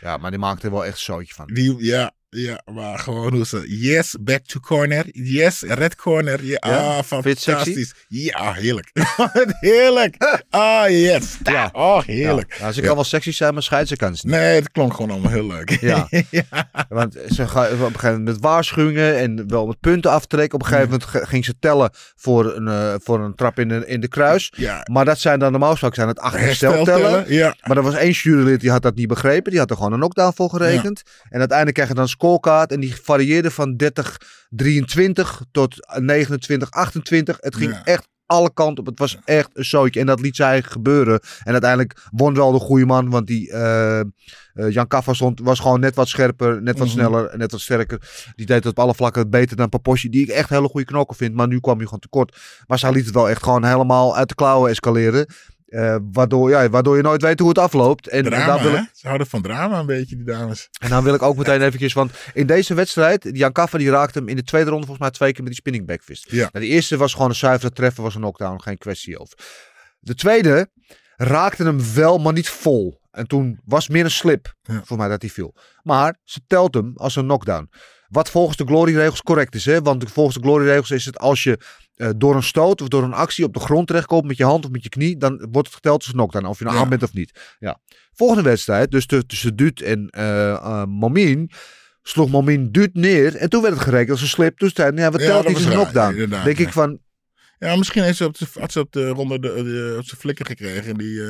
Ja, 0.00 0.16
maar 0.16 0.30
die 0.30 0.40
maakte 0.40 0.66
er 0.66 0.72
wel 0.72 0.84
echt 0.84 0.98
zootje 0.98 1.34
van. 1.34 1.46
Die, 1.46 1.84
ja, 1.84 2.12
Ja, 2.30 2.62
maar 2.72 2.98
gewoon 2.98 3.34
hoe 3.34 3.46
ze. 3.46 3.64
Yes, 3.80 4.16
back 4.20 4.44
to 4.44 4.60
corner. 4.60 5.04
Yes, 5.12 5.62
red 5.62 5.96
corner. 5.96 6.44
Ja, 6.44 6.56
Ja? 6.66 6.76
ah, 6.76 7.02
fantastisch. 7.02 7.94
Ja, 8.08 8.52
heerlijk. 8.52 8.90
heerlijk. 9.60 10.42
Ah, 10.50 10.88
yes. 10.88 11.36
Ja. 11.42 11.68
Oh, 11.72 12.02
heerlijk. 12.02 12.56
Ja, 12.58 12.72
ze 12.72 12.80
Ja. 12.80 12.86
kan 12.86 12.94
wel 12.94 13.04
sexy 13.04 13.32
zijn, 13.32 13.52
maar 13.54 13.62
scheiden 13.62 13.88
ze 13.88 13.96
kan 13.96 14.16
ze 14.16 14.26
niet. 14.26 14.34
Nee, 14.36 14.54
het 14.54 14.70
klonk 14.70 14.94
gewoon 14.94 15.10
allemaal 15.10 15.30
heel 15.30 15.46
leuk. 15.46 15.70
Ja. 15.80 16.08
Want 16.88 17.16
ze 17.28 17.48
gaan 17.48 17.64
op 17.66 17.70
een 17.72 17.78
gegeven 17.78 18.08
moment 18.08 18.24
met 18.24 18.38
waarschuwingen 18.40 19.16
en 19.16 19.48
wel 19.48 19.66
met 19.66 19.80
punten 19.80 20.10
aftrekken. 20.10 20.54
Op 20.54 20.60
een 20.66 20.68
gegeven 20.72 20.90
moment 20.90 21.28
ging 21.28 21.44
ze 21.44 21.54
tellen 21.58 21.90
voor 22.16 22.54
een, 22.56 22.68
eh, 22.68 22.94
voor 23.02 23.20
een 23.20 23.34
trap 23.34 23.58
in 23.58 23.68
de, 23.68 23.86
in 23.86 24.00
de 24.00 24.08
kruis. 24.08 24.52
Ja. 24.56 24.86
Maar 24.92 25.04
dat 25.04 25.18
zijn 25.18 25.38
dan 25.38 25.50
normaal 25.50 25.70
gesproken 25.70 25.96
zijn 25.96 26.08
het 26.08 26.18
acht 26.18 26.36
hersteltellen. 26.36 26.84
Hersteltellen, 26.86 27.32
ja. 27.34 27.54
Maar 27.62 27.76
er 27.76 27.82
was 27.82 27.94
één 27.94 28.10
jurylid 28.10 28.60
die 28.60 28.70
had 28.70 28.82
dat 28.82 28.94
niet 28.94 29.08
begrepen. 29.08 29.50
Die 29.50 29.60
had 29.60 29.70
er 29.70 29.76
gewoon 29.76 29.92
een 29.92 29.98
knockdown 29.98 30.32
voor 30.34 30.50
gerekend. 30.50 31.02
En 31.28 31.38
uiteindelijk 31.38 31.74
krijg 31.76 31.88
je 31.90 31.96
dan 31.96 32.08
een 32.18 32.24
scorecard. 32.26 32.72
En 32.72 32.80
die 32.80 32.96
varieerde 33.02 33.50
van 33.50 33.76
30, 33.76 34.16
23 34.50 35.42
tot 35.52 35.74
29, 36.00 36.70
28. 36.70 37.36
Het 37.40 37.56
ging 37.56 37.72
Ja. 37.72 37.84
echt 37.84 38.08
alle 38.26 38.52
kanten 38.54 38.78
op. 38.78 38.86
Het 38.86 38.98
was 38.98 39.18
echt 39.24 39.50
een 39.52 39.64
zootje. 39.64 40.00
En 40.00 40.06
dat 40.06 40.20
liet 40.20 40.36
zij 40.36 40.62
gebeuren. 40.62 41.20
En 41.44 41.52
uiteindelijk 41.52 42.06
won 42.10 42.34
wel 42.34 42.52
de 42.52 42.58
goede 42.58 42.86
man. 42.86 43.10
Want 43.10 43.26
die 43.26 43.50
eh, 43.52 44.00
eh, 44.00 44.06
Jan 44.70 44.86
Kaffa 44.86 45.12
stond, 45.12 45.40
was 45.40 45.60
gewoon 45.60 45.80
net 45.80 45.94
wat 45.94 46.08
scherper. 46.08 46.62
Net 46.62 46.78
wat 46.78 46.86
Mhm. 46.88 46.96
sneller. 46.96 47.26
en 47.26 47.38
Net 47.38 47.50
wat 47.50 47.60
sterker. 47.60 47.98
Die 48.36 48.46
deed 48.46 48.56
het 48.64 48.66
op 48.72 48.78
alle 48.78 48.94
vlakken 48.94 49.30
beter 49.30 49.56
dan 49.56 49.68
Paposhi. 49.68 50.08
Die 50.08 50.22
ik 50.22 50.28
echt 50.28 50.48
hele 50.48 50.68
goede 50.68 50.86
knokken 50.86 51.16
vind. 51.16 51.34
Maar 51.34 51.48
nu 51.48 51.60
kwam 51.60 51.76
hij 51.76 51.84
gewoon 51.84 52.00
tekort. 52.00 52.36
Maar 52.66 52.78
zij 52.78 52.92
liet 52.92 53.04
het 53.04 53.14
wel 53.14 53.28
echt 53.30 53.42
gewoon 53.42 53.64
helemaal 53.64 54.16
uit 54.16 54.28
de 54.28 54.34
klauwen 54.34 54.70
escaleren. 54.70 55.26
Eh, 55.68 55.96
waardoor, 56.12 56.50
ja, 56.50 56.68
waardoor 56.68 56.96
je 56.96 57.02
nooit 57.02 57.22
weet 57.22 57.38
hoe 57.38 57.48
het 57.48 57.58
afloopt. 57.58 58.08
En, 58.08 58.24
daar 58.24 58.62
wil 58.62 58.74
ik, 58.74 58.90
Ze 58.92 59.06
houden 59.06 59.26
van 59.26 59.42
drama 59.42 59.78
een 59.78 59.86
beetje, 59.86 60.16
die 60.16 60.24
dames. 60.24 60.68
en 60.80 60.88
dan 60.88 61.04
wil 61.04 61.14
ik 61.14 61.22
ook 61.22 61.36
meteen 61.36 61.62
eventjes, 61.62 61.92
want 61.92 62.12
in 62.34 62.46
deze 62.46 62.74
wedstrijd, 62.74 63.28
Jan 63.32 63.52
Kaffa 63.52 63.78
die 63.78 63.90
raakte 63.90 64.18
hem 64.18 64.28
in 64.28 64.36
de 64.36 64.42
tweede 64.42 64.70
ronde 64.70 64.86
volgens 64.86 65.06
mij 65.06 65.16
twee 65.16 65.30
keer 65.32 65.42
met 65.42 65.52
die 65.52 65.60
spinning 65.60 65.86
backfist. 65.86 66.30
Ja. 66.30 66.48
Nou, 66.52 66.64
de 66.64 66.70
eerste 66.70 66.96
was 66.96 67.12
gewoon 67.12 67.28
een 67.28 67.34
zuivere 67.34 67.72
treffer, 67.72 68.02
was 68.02 68.14
een 68.14 68.20
knockdown, 68.20 68.60
geen 68.62 68.78
kwestie 68.78 69.18
over. 69.18 69.38
De 70.00 70.14
tweede 70.14 70.68
raakte 71.16 71.64
hem 71.64 71.80
wel, 71.94 72.18
maar 72.18 72.32
niet 72.32 72.48
vol. 72.48 73.00
En 73.10 73.26
toen 73.26 73.60
was 73.64 73.88
meer 73.88 74.04
een 74.04 74.10
slip 74.10 74.54
Ja. 74.62 74.80
voor 74.84 74.96
mij 74.96 75.08
dat 75.08 75.22
hij 75.22 75.30
viel. 75.30 75.54
Maar 75.82 76.16
ze 76.24 76.40
telt 76.46 76.74
hem 76.74 76.92
als 76.96 77.16
een 77.16 77.24
knockdown. 77.24 77.70
Wat 78.08 78.30
volgens 78.30 78.56
de 78.56 78.64
glory-regels 78.66 79.22
correct 79.22 79.54
is. 79.54 79.64
Hè? 79.64 79.82
Want 79.82 80.10
volgens 80.10 80.36
de 80.36 80.42
glory-regels 80.42 80.90
is 80.90 81.04
het 81.04 81.18
als 81.18 81.42
je 81.42 81.58
eh, 81.94 82.08
door 82.16 82.34
een 82.36 82.42
stoot 82.42 82.80
of 82.82 82.88
door 82.88 83.02
een 83.02 83.12
actie 83.12 83.44
op 83.44 83.54
de 83.54 83.60
grond 83.60 83.86
terechtkomt 83.86 84.24
met 84.26 84.36
je 84.36 84.44
hand 84.44 84.64
of 84.64 84.70
met 84.70 84.82
je 84.82 84.88
knie, 84.88 85.16
dan 85.16 85.46
wordt 85.50 85.66
het 85.68 85.76
geteld 85.76 85.98
als 85.98 86.06
een 86.06 86.12
knockdown. 86.12 86.46
Of 86.46 86.58
je 86.58 86.64
nou 86.64 86.76
Ja. 86.76 86.82
aan 86.82 86.88
bent 86.88 87.02
of 87.02 87.12
niet. 87.12 87.56
Ja. 87.58 87.80
Volgende 88.12 88.42
wedstrijd, 88.42 88.90
dus 88.90 89.06
tu- 89.06 89.22
tussen 89.26 89.56
Duut 89.56 89.82
en 89.82 90.10
Momin, 90.88 91.50
sloeg 92.02 92.30
Momin 92.30 92.70
Duut 92.72 92.94
neer. 92.94 93.36
En 93.36 93.48
toen 93.50 93.62
werd 93.62 93.74
het 93.74 93.82
gerekend 93.82 94.10
als 94.10 94.20
een 94.22 94.26
slip. 94.28 94.58
Toen 94.58 94.70
zei 94.74 94.90
hij, 94.94 95.02
ja, 95.04 95.10
we 95.10 95.18
Ja, 95.18 95.26
telt 95.26 95.44
dat 95.44 95.52
niet 95.56 95.64
een 95.64 95.70
knockdown. 95.72 96.16
Denk 96.44 96.58
ja. 96.58 96.64
ik 96.66 96.72
van, 96.72 96.98
Ja, 97.58 97.76
misschien 97.76 98.02
heeft 98.02 98.16
ze 98.16 98.24
op 98.24 98.38
de, 98.38 98.46
had 98.52 98.72
ze 98.72 98.80
op 98.80 98.92
de 98.92 99.08
ronde 99.08 99.38
de, 99.40 99.48
de- 99.62 99.94
op 99.98 100.04
zijn 100.04 100.20
flikker 100.20 100.46
gekregen. 100.46 100.96
Die 100.98 101.20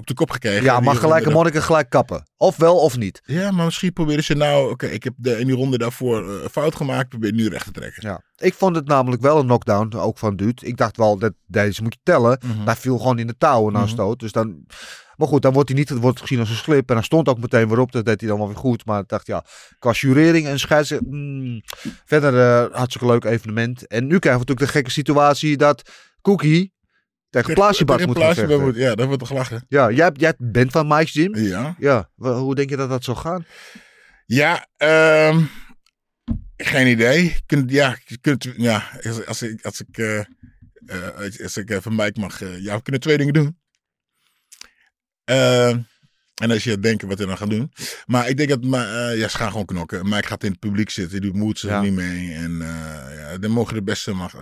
op 0.00 0.06
de 0.06 0.14
kop 0.14 0.30
gekregen. 0.30 0.62
ja, 0.64 0.80
mag 0.80 0.98
gelijk 1.00 1.26
een 1.26 1.32
monniken 1.32 1.62
gelijk 1.62 1.90
kappen. 1.90 2.28
Of 2.36 2.56
wel 2.56 2.76
of 2.76 2.96
niet. 2.96 3.20
Ja, 3.24 3.50
maar 3.50 3.64
misschien 3.64 3.92
proberen 3.92 4.24
ze 4.24 4.34
nou... 4.34 4.70
Oké, 4.70 4.86
ik 4.86 5.04
heb 5.04 5.14
de, 5.16 5.38
in 5.38 5.46
die 5.46 5.54
ronde 5.56 5.78
daarvoor 5.78 6.30
eh, 6.40 6.48
fout 6.50 6.74
gemaakt. 6.74 7.08
Probeer 7.08 7.32
nu 7.32 7.48
recht 7.48 7.64
te 7.64 7.70
trekken. 7.72 8.08
Ja. 8.08 8.22
Ik 8.36 8.54
vond 8.54 8.76
het 8.76 8.86
namelijk 8.86 9.22
wel 9.22 9.38
een 9.38 9.46
knockdown, 9.46 9.96
ook 9.96 10.18
van 10.18 10.36
Duut. 10.36 10.66
Ik 10.66 10.76
dacht 10.76 10.96
wel, 10.96 11.18
dat 11.18 11.32
deze 11.46 11.82
moet 11.82 11.94
je 11.94 12.00
tellen. 12.02 12.38
Mhm. 12.44 12.64
Hij 12.64 12.76
viel 12.76 12.98
gewoon 12.98 13.18
in 13.18 13.26
de 13.26 13.36
touwen 13.38 13.72
na 13.72 13.78
een 13.78 13.84
Mhm. 13.84 13.94
stoot. 13.94 14.18
Dus 14.18 14.32
dan... 14.32 14.64
Maar 15.16 15.28
goed, 15.28 15.42
dan 15.42 15.52
wordt 15.52 15.68
hij 15.68 15.78
niet 15.78 15.88
het 15.88 15.98
wordt 15.98 16.20
gezien 16.20 16.38
als 16.38 16.50
een 16.50 16.56
slip. 16.56 16.88
En 16.88 16.94
dan 16.94 17.04
stond 17.04 17.28
ook 17.28 17.38
meteen 17.40 17.68
weer 17.68 17.78
op. 17.78 17.92
Dat 17.92 18.04
deed 18.04 18.20
hij 18.20 18.28
dan 18.28 18.38
wel 18.38 18.46
weer 18.46 18.56
goed. 18.56 18.84
Maar 18.86 19.00
ik 19.00 19.08
dacht, 19.08 19.26
ja, 19.26 19.44
qua 19.78 19.90
jurering 19.92 20.46
en 20.46 20.58
scheidsrechter... 20.58 21.08
mm, 21.08 21.60
verder 22.04 22.34
uh, 22.34 22.76
hartstikke 22.76 23.06
leuk 23.06 23.24
evenement. 23.24 23.86
En 23.86 24.06
nu 24.06 24.18
krijgen 24.18 24.40
we 24.40 24.46
natuurlijk 24.46 24.66
de 24.66 24.72
gekke 24.72 24.90
situatie 24.90 25.56
dat 25.56 25.90
Cookie 26.22 26.72
tegen 27.30 27.54
Plaatsjebad 27.54 27.98
Tegen 27.98 28.12
moet 28.12 28.22
gaan 28.22 28.32
Plaatsjebad 28.34 28.60
vechten. 28.60 28.66
moet- 28.80 28.88
Ja, 28.88 28.94
dat 28.94 29.06
wordt 29.06 29.20
toch 29.22 29.32
lachen. 29.32 29.64
Ja, 29.68 29.90
jij, 29.90 30.10
jij 30.14 30.34
bent 30.38 30.70
van 30.72 30.86
Mike's 30.88 31.10
Gym. 31.10 31.36
Ja. 31.36 31.74
Ja, 31.78 32.10
hoe 32.16 32.54
denk 32.54 32.70
je 32.70 32.76
dat 32.76 32.88
dat 32.88 33.04
zou 33.04 33.16
gaan? 33.16 33.44
Ja, 34.26 34.66
ehm, 34.76 35.42
geen 36.56 36.86
idee. 36.86 37.36
Kunt, 37.46 37.70
ja, 37.70 37.96
kunt, 38.20 38.48
ja, 38.56 38.90
als, 39.02 39.26
als 39.26 39.42
ik, 39.42 39.64
als 39.64 39.80
ik, 39.80 39.98
eh, 39.98 40.18
eh, 40.18 41.18
als 41.42 41.56
ik 41.56 41.70
even 41.70 41.94
Mike 41.94 42.20
mag, 42.20 42.42
eh, 42.42 42.58
ja, 42.62 42.76
we 42.76 42.82
kunnen 42.82 43.00
twee 43.00 43.18
dingen 43.18 43.32
doen. 43.32 43.58
Ehm, 45.24 45.78
en 46.42 46.50
als 46.50 46.64
je 46.64 46.78
denkt 46.78 47.02
wat 47.02 47.18
hij 47.18 47.26
dan 47.26 47.36
gaat 47.36 47.50
doen. 47.50 47.72
Maar 48.06 48.28
ik 48.28 48.36
denk 48.36 48.48
dat, 48.48 48.64
ja, 49.16 49.28
ze 49.28 49.36
gaan 49.36 49.50
gewoon 49.50 49.66
knokken. 49.66 50.08
Mike 50.08 50.26
gaat 50.26 50.44
in 50.44 50.50
het 50.50 50.60
publiek 50.60 50.90
zitten, 50.90 51.20
die 51.20 51.32
moet 51.32 51.58
ze 51.58 51.66
Ja. 51.66 51.80
niet 51.80 51.92
mee. 51.92 52.32
En 52.34 52.56
ja, 53.16 53.38
dan 53.38 53.50
mogen 53.50 53.74
de 53.74 53.82
beste 53.82 54.12
mag, 54.12 54.34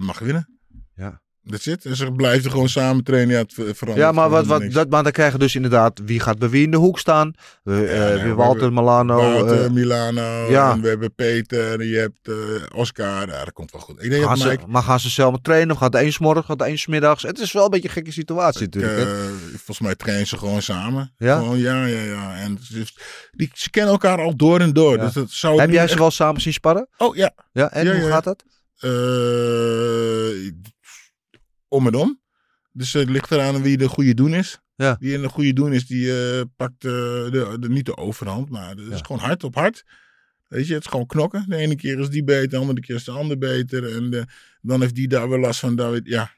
mag 0.00 0.18
winnen. 0.18 0.58
Ja. 0.94 1.22
Dat 1.46 1.60
zit. 1.60 1.84
En 1.84 1.96
ze 1.96 2.12
blijven 2.12 2.50
gewoon 2.50 2.68
samen 2.68 3.04
trainen. 3.04 3.34
Ja, 3.34 3.40
het 3.40 3.52
ver- 3.52 3.74
verandert 3.74 4.06
Ja, 4.06 4.12
maar, 4.12 4.30
wat, 4.30 4.46
wat, 4.46 4.72
dat, 4.72 4.88
maar 4.90 5.02
dan 5.02 5.12
krijgen 5.12 5.38
dus 5.38 5.54
inderdaad 5.54 6.00
wie 6.04 6.20
gaat 6.20 6.38
bij 6.38 6.48
wie 6.48 6.64
in 6.64 6.70
de 6.70 6.76
hoek 6.76 6.98
staan. 6.98 7.34
We, 7.62 7.74
Ja, 7.74 8.08
nee, 8.14 8.22
we 8.24 8.34
Walter, 8.34 8.72
Milano. 8.72 9.16
Wouter, 9.16 9.64
eh, 9.64 9.70
Milano. 9.70 10.50
ja. 10.50 10.72
En 10.72 10.80
we 10.80 10.88
hebben 10.88 11.14
Peter. 11.14 11.80
En 11.80 11.86
je 11.86 11.96
hebt 11.96 12.28
eh, 12.28 12.78
Oscar. 12.78 13.28
Ja, 13.28 13.44
dat 13.44 13.52
komt 13.52 13.72
wel 13.72 13.80
goed. 13.80 14.02
Ik 14.02 14.10
denk 14.10 14.22
gaan 14.24 14.38
dat 14.38 14.42
ze, 14.42 14.48
Mike... 14.48 14.66
maar 14.66 14.82
gaan 14.82 15.00
ze 15.00 15.10
zelf 15.10 15.36
trainen? 15.42 15.74
Of 15.74 15.80
gaat 15.80 15.92
de 15.92 16.02
een 16.02 16.12
s'morgens, 16.12 16.46
gaat 16.46 16.58
de 16.58 16.68
een 16.68 16.78
s'middags? 16.78 17.22
Het 17.22 17.38
is 17.38 17.52
wel 17.52 17.64
een 17.64 17.70
beetje 17.70 17.88
een 17.88 17.94
gekke 17.94 18.12
situatie 18.12 18.60
natuurlijk. 18.60 19.08
volgens 19.48 19.80
mij 19.80 19.94
trainen 19.94 20.26
ze 20.26 20.38
gewoon 20.38 20.62
samen. 20.62 21.12
Ja? 21.16 21.38
Gewoon, 21.38 21.58
ja, 21.58 21.86
ja, 21.86 22.02
ja. 22.02 22.36
En 22.36 22.58
ze, 22.62 22.84
die, 23.32 23.50
ze 23.52 23.70
kennen 23.70 23.92
elkaar 23.92 24.20
al 24.20 24.36
door 24.36 24.60
en 24.60 24.72
door. 24.72 24.98
Dus 24.98 25.12
dat 25.12 25.30
zou 25.30 25.60
Heb 25.60 25.70
jij 25.70 25.88
ze 25.88 25.98
wel 25.98 26.10
samen 26.10 26.40
zien 26.40 26.52
sparren? 26.52 26.88
Oh 26.96 27.16
ja. 27.16 27.32
Ja, 27.52 27.72
en 27.72 28.00
hoe 28.00 28.10
gaat 28.10 28.24
dat? 28.24 28.44
Eh, 31.74 31.80
om 31.80 31.86
en 31.86 31.94
om. 31.94 32.20
Dus 32.72 32.92
het 32.92 33.08
ligt 33.08 33.30
eraan 33.30 33.62
wie 33.62 33.76
de 33.76 33.88
goede 33.88 34.14
doen 34.14 34.34
is. 34.34 34.58
Ja. 34.76 34.96
Wie 35.00 35.14
een 35.18 35.28
goede 35.28 35.52
doen 35.52 35.72
is, 35.72 35.86
die 35.86 36.12
eh, 36.36 36.40
pakt 36.56 36.84
eh, 36.84 36.90
de, 36.90 37.56
de, 37.60 37.68
niet 37.68 37.86
de 37.86 37.96
overhand. 37.96 38.50
Maar 38.50 38.68
het 38.70 38.78
is 38.78 38.98
Ja. 38.98 39.04
gewoon 39.04 39.20
hard 39.22 39.44
op 39.44 39.54
hard. 39.54 39.84
Weet 40.48 40.66
je, 40.66 40.74
het 40.74 40.84
is 40.84 40.90
gewoon 40.90 41.06
knokken. 41.06 41.44
De 41.48 41.56
ene 41.56 41.76
keer 41.76 41.98
is 41.98 42.08
die 42.08 42.24
beter, 42.24 42.48
de 42.48 42.56
andere 42.56 42.80
keer 42.80 42.94
is 42.96 43.04
de 43.04 43.10
ander 43.10 43.38
beter. 43.38 43.96
En 43.96 44.14
eh, 44.14 44.22
dan 44.60 44.80
heeft 44.80 44.94
die 44.94 45.08
daar 45.08 45.28
weer 45.28 45.38
last 45.38 45.60
van. 45.60 45.76
Daar 45.76 46.00
ja. 46.02 46.30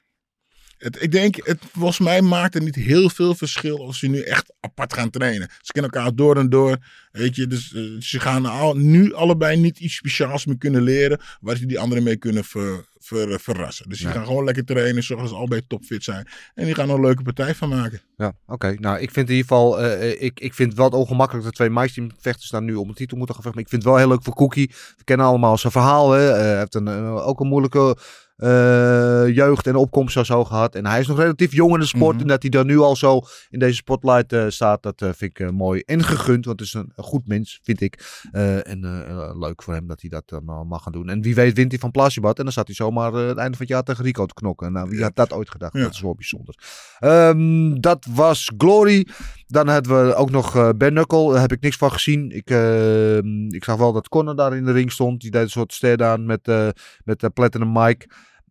Het, 0.78 1.02
ik 1.02 1.12
denk, 1.12 1.36
het, 1.36 1.58
volgens 1.72 1.98
mij 1.98 2.22
maakt 2.22 2.54
het 2.54 2.62
niet 2.62 2.74
heel 2.74 3.10
veel 3.10 3.34
verschil 3.34 3.86
als 3.86 3.98
ze 3.98 4.06
nu 4.06 4.20
echt 4.20 4.52
apart 4.60 4.92
gaan 4.92 5.10
trainen. 5.10 5.48
Ze 5.60 5.72
kennen 5.72 5.90
elkaar 5.90 6.14
door 6.14 6.36
en 6.36 6.48
door. 6.48 6.76
Weet 7.12 7.36
je, 7.36 7.46
dus 7.46 7.74
eh, 7.74 7.82
ze 7.98 8.20
gaan 8.20 8.46
al, 8.46 8.74
nu 8.76 9.14
allebei 9.14 9.56
niet 9.60 9.78
iets 9.78 9.94
speciaals 9.94 10.46
meer 10.46 10.58
kunnen 10.58 10.82
leren. 10.82 11.20
Waar 11.40 11.56
ze 11.56 11.66
die 11.66 11.80
anderen 11.80 12.04
mee 12.04 12.16
kunnen 12.16 12.44
ver, 12.44 12.84
ver- 12.98 13.40
verrassen. 13.40 13.88
Dus 13.88 13.98
die 13.98 14.08
gaan 14.08 14.26
gewoon 14.26 14.44
lekker 14.44 14.64
trainen, 14.64 15.02
zorgen 15.02 15.24
dat 15.26 15.34
ze 15.34 15.40
allebei 15.40 15.66
topfit 15.66 16.04
zijn. 16.04 16.28
En 16.54 16.64
die 16.64 16.74
gaan 16.74 16.88
er 16.88 16.94
een 16.94 17.00
leuke 17.00 17.22
partij 17.22 17.54
van 17.54 17.68
maken. 17.68 18.00
Ja, 18.16 18.32
oké. 18.46 18.74
Nou, 18.78 18.98
ik 18.98 19.10
vind 19.10 19.28
in 19.28 19.34
ieder 19.36 19.48
geval, 19.48 19.80
eh, 19.80 20.10
eh, 20.12 20.22
ik, 20.22 20.40
ik 20.40 20.54
vind 20.54 20.68
het 20.68 20.78
wel 20.78 20.88
ongemakkelijk 20.88 21.44
dat 21.44 21.54
twee 21.54 21.70
Mike 21.70 22.10
vechters 22.18 22.50
daar 22.50 22.62
nu 22.62 22.74
om 22.74 22.88
de 22.88 22.94
titel 22.94 23.16
moeten 23.16 23.34
gaan 23.34 23.44
vechten. 23.44 23.62
Maar 23.62 23.62
ik 23.62 23.68
vind 23.68 23.82
het 23.82 23.92
wel 23.92 24.00
heel 24.00 24.08
leuk 24.08 24.22
voor 24.24 24.34
Cookie. 24.34 24.70
We 24.96 25.04
kennen 25.04 25.26
allemaal 25.26 25.58
zijn 25.58 25.72
verhaal. 25.72 26.10
Hè. 26.10 26.30
Eh, 26.30 26.40
Hij 26.40 26.58
heeft 26.58 26.74
een, 26.74 26.88
eh, 26.88 27.26
ook 27.26 27.40
een 27.40 27.46
moeilijke 27.48 27.78
eh, 27.78 28.02
jeugd 28.36 29.66
en 29.66 29.76
opkomst 29.76 30.12
zo, 30.12 30.22
zo 30.22 30.44
gehad. 30.44 30.74
En 30.74 30.86
hij 30.86 31.00
is 31.00 31.06
nog 31.06 31.18
relatief 31.18 31.52
jong 31.52 31.72
in 31.74 31.80
de 31.80 31.86
sport. 31.86 32.12
Mhm. 32.12 32.22
En 32.22 32.28
dat 32.28 32.42
hij 32.42 32.50
daar 32.50 32.64
nu 32.64 32.78
al 32.78 32.96
zo 32.96 33.20
in 33.50 33.58
deze 33.58 33.74
spotlight 33.74 34.32
eh, 34.32 34.44
staat, 34.48 34.82
dat 34.82 35.02
eh, 35.02 35.08
vind 35.16 35.30
ik 35.30 35.40
eh, 35.40 35.50
mooi 35.50 35.80
en 35.86 36.04
gegund. 36.04 36.44
Want 36.44 36.58
het 36.60 36.68
is 36.68 36.74
een, 36.74 36.92
een 36.96 37.04
goed 37.04 37.26
mens, 37.26 37.60
vind 37.62 37.80
ik. 37.80 38.22
Eh, 38.32 38.68
en 38.68 38.84
eh, 38.84 39.00
eh, 39.10 39.38
leuk 39.38 39.62
voor 39.62 39.74
hem 39.74 39.86
dat 39.86 40.00
hij 40.00 40.10
dat 40.10 40.22
dan 40.28 40.42
eh, 40.48 40.62
mag 40.62 40.82
gaan 40.82 40.92
doen. 40.92 41.08
En 41.08 41.22
wie 41.22 41.34
weet 41.34 41.56
wint 41.56 41.70
hij 41.70 41.80
van 41.80 41.90
Plasjebad. 41.90 42.36
En 42.38 42.42
dan 42.42 42.52
staat 42.52 42.66
hij 42.66 42.74
zomaar 42.74 43.14
eh, 43.14 43.26
het 43.26 43.36
einde 43.36 43.56
van 43.56 43.66
het 43.66 43.68
jaar 43.68 43.82
tegen 43.82 44.04
Rico 44.04 44.26
te 44.26 44.34
knokken. 44.34 44.72
Nou, 44.72 44.88
wie 44.88 45.02
had 45.02 45.16
dat 45.16 45.32
ooit 45.32 45.50
gedacht? 45.50 45.72
Ja. 45.72 45.82
Dat 45.82 45.92
is 45.92 46.00
wel 46.00 46.14
bijzonder. 46.14 46.54
Ehm, 46.98 47.80
dat 47.80 48.06
was 48.10 48.52
Glory. 48.58 49.06
Dan 49.46 49.68
hadden 49.68 50.06
we 50.06 50.14
ook 50.14 50.30
nog 50.30 50.56
eh 50.56 50.68
Ben 50.76 50.90
Knuckle. 50.94 51.32
Daar 51.32 51.40
heb 51.40 51.52
ik 51.52 51.60
niks 51.60 51.76
van 51.76 51.92
gezien. 51.92 52.30
Ik, 52.30 52.50
ehm, 52.50 53.46
ik 53.48 53.64
zag 53.64 53.76
wel 53.76 53.92
dat 53.92 54.08
Conor 54.08 54.36
daar 54.36 54.56
in 54.56 54.64
de 54.64 54.72
ring 54.72 54.92
stond. 54.92 55.20
Die 55.20 55.30
deed 55.30 55.42
een 55.42 55.50
soort 55.50 55.72
stare 55.72 56.04
aan 56.04 56.26
met, 56.26 56.48
eh 56.48 56.68
met 57.04 57.22
eh, 57.22 57.30
Platinum 57.34 57.72
Mike. 57.72 58.06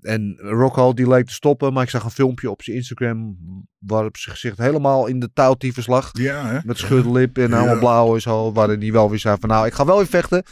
En 0.06 0.36
Rockhold 0.38 0.98
die 0.98 1.08
leek 1.08 1.26
te 1.26 1.34
stoppen. 1.34 1.74
Maar 1.74 1.84
ik 1.84 1.90
zag 1.90 2.04
een 2.04 2.12
filmpje 2.12 2.50
op 2.50 2.62
zijn 2.62 2.76
Instagram. 2.76 3.38
Waarop 3.80 4.18
zijn 4.18 4.36
gezicht 4.36 4.58
helemaal 4.58 5.08
in 5.08 5.20
de 5.20 5.30
touwtyfus 5.34 5.88
lag. 5.88 6.10
Ja, 6.12 6.46
hè? 6.46 6.60
Met 6.66 6.78
schudde 6.78 7.12
lip 7.12 7.38
en 7.38 7.50
Ja. 7.50 7.56
helemaal 7.58 7.80
blauw 7.80 8.14
en 8.16 8.22
zo. 8.22 8.52
Waarin 8.52 8.82
hij 8.82 8.92
wel 8.92 9.10
weer 9.10 9.20
zei 9.20 9.38
van 9.40 9.50
nou, 9.50 9.66
ik 9.66 9.74
ga 9.74 9.86
wel 9.86 9.98
weer 9.98 10.08
vechten. 10.08 10.44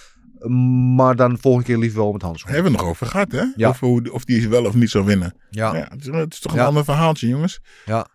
Maar 0.96 1.16
dan 1.16 1.38
volgende 1.38 1.68
keer 1.68 1.78
liever 1.78 2.00
wel 2.00 2.12
met 2.12 2.22
handschoenen. 2.22 2.62
Hebben 2.62 2.72
we 2.72 2.78
het 2.78 2.88
nog 2.88 2.96
over 3.02 3.12
gehad, 3.12 3.32
hè? 3.32 3.44
Ja. 3.56 3.74
Hoe, 3.80 4.12
of 4.14 4.26
die 4.26 4.50
wel 4.50 4.66
of 4.66 4.74
niet 4.74 4.90
zou 4.90 5.06
winnen. 5.06 5.36
Ja. 5.50 5.76
Ja, 5.76 5.88
het, 5.90 6.02
is, 6.02 6.08
het 6.08 6.34
is 6.34 6.40
toch 6.40 6.54
een 6.54 6.60
ander 6.60 6.84
verhaaltje, 6.84 7.28
jongens. 7.28 7.60
Ja. 7.86 8.08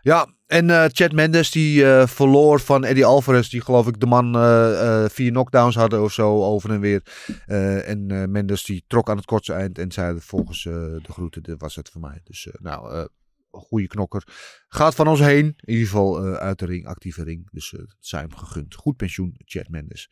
Ja, 0.00 0.26
en 0.50 0.70
eh 0.70 0.84
Chad 0.88 1.12
Mendes 1.12 1.50
die 1.50 1.84
eh, 1.84 2.06
verloor 2.06 2.60
van 2.60 2.84
Eddie 2.84 3.04
Alvarez. 3.04 3.48
Die 3.48 3.60
geloof 3.60 3.86
ik 3.86 4.00
de 4.00 4.06
man 4.06 4.34
eh, 4.34 5.04
vier 5.08 5.30
knockdowns 5.30 5.74
hadden 5.74 6.02
of 6.02 6.12
zo 6.12 6.44
over 6.44 6.70
en 6.70 6.80
weer. 6.80 7.02
En 7.84 8.30
Mendes 8.30 8.64
die 8.64 8.84
trok 8.86 9.10
aan 9.10 9.16
het 9.16 9.26
kortste 9.26 9.52
eind 9.52 9.78
en 9.78 9.92
zei 9.92 10.20
volgens 10.20 10.62
de 10.62 11.00
groeten, 11.02 11.42
dit 11.42 11.60
was 11.60 11.76
het 11.76 11.88
voor 11.88 12.00
mij. 12.00 12.20
Dus 12.24 12.48
nou, 12.52 13.08
goede 13.50 13.86
knokker. 13.86 14.22
Gaat 14.68 14.94
van 14.94 15.08
ons 15.08 15.20
heen. 15.20 15.44
In 15.44 15.72
ieder 15.72 15.86
geval 15.86 16.24
uit 16.24 16.58
de 16.58 16.66
ring, 16.66 16.86
actieve 16.86 17.22
ring. 17.22 17.50
Dus 17.50 17.72
uh, 17.72 17.80
het 17.80 17.96
zijn 17.98 18.28
hem 18.28 18.36
gegund. 18.36 18.74
Goed 18.74 18.96
pensioen, 18.96 19.34
Chad 19.44 19.68
Mendes. 19.68 20.08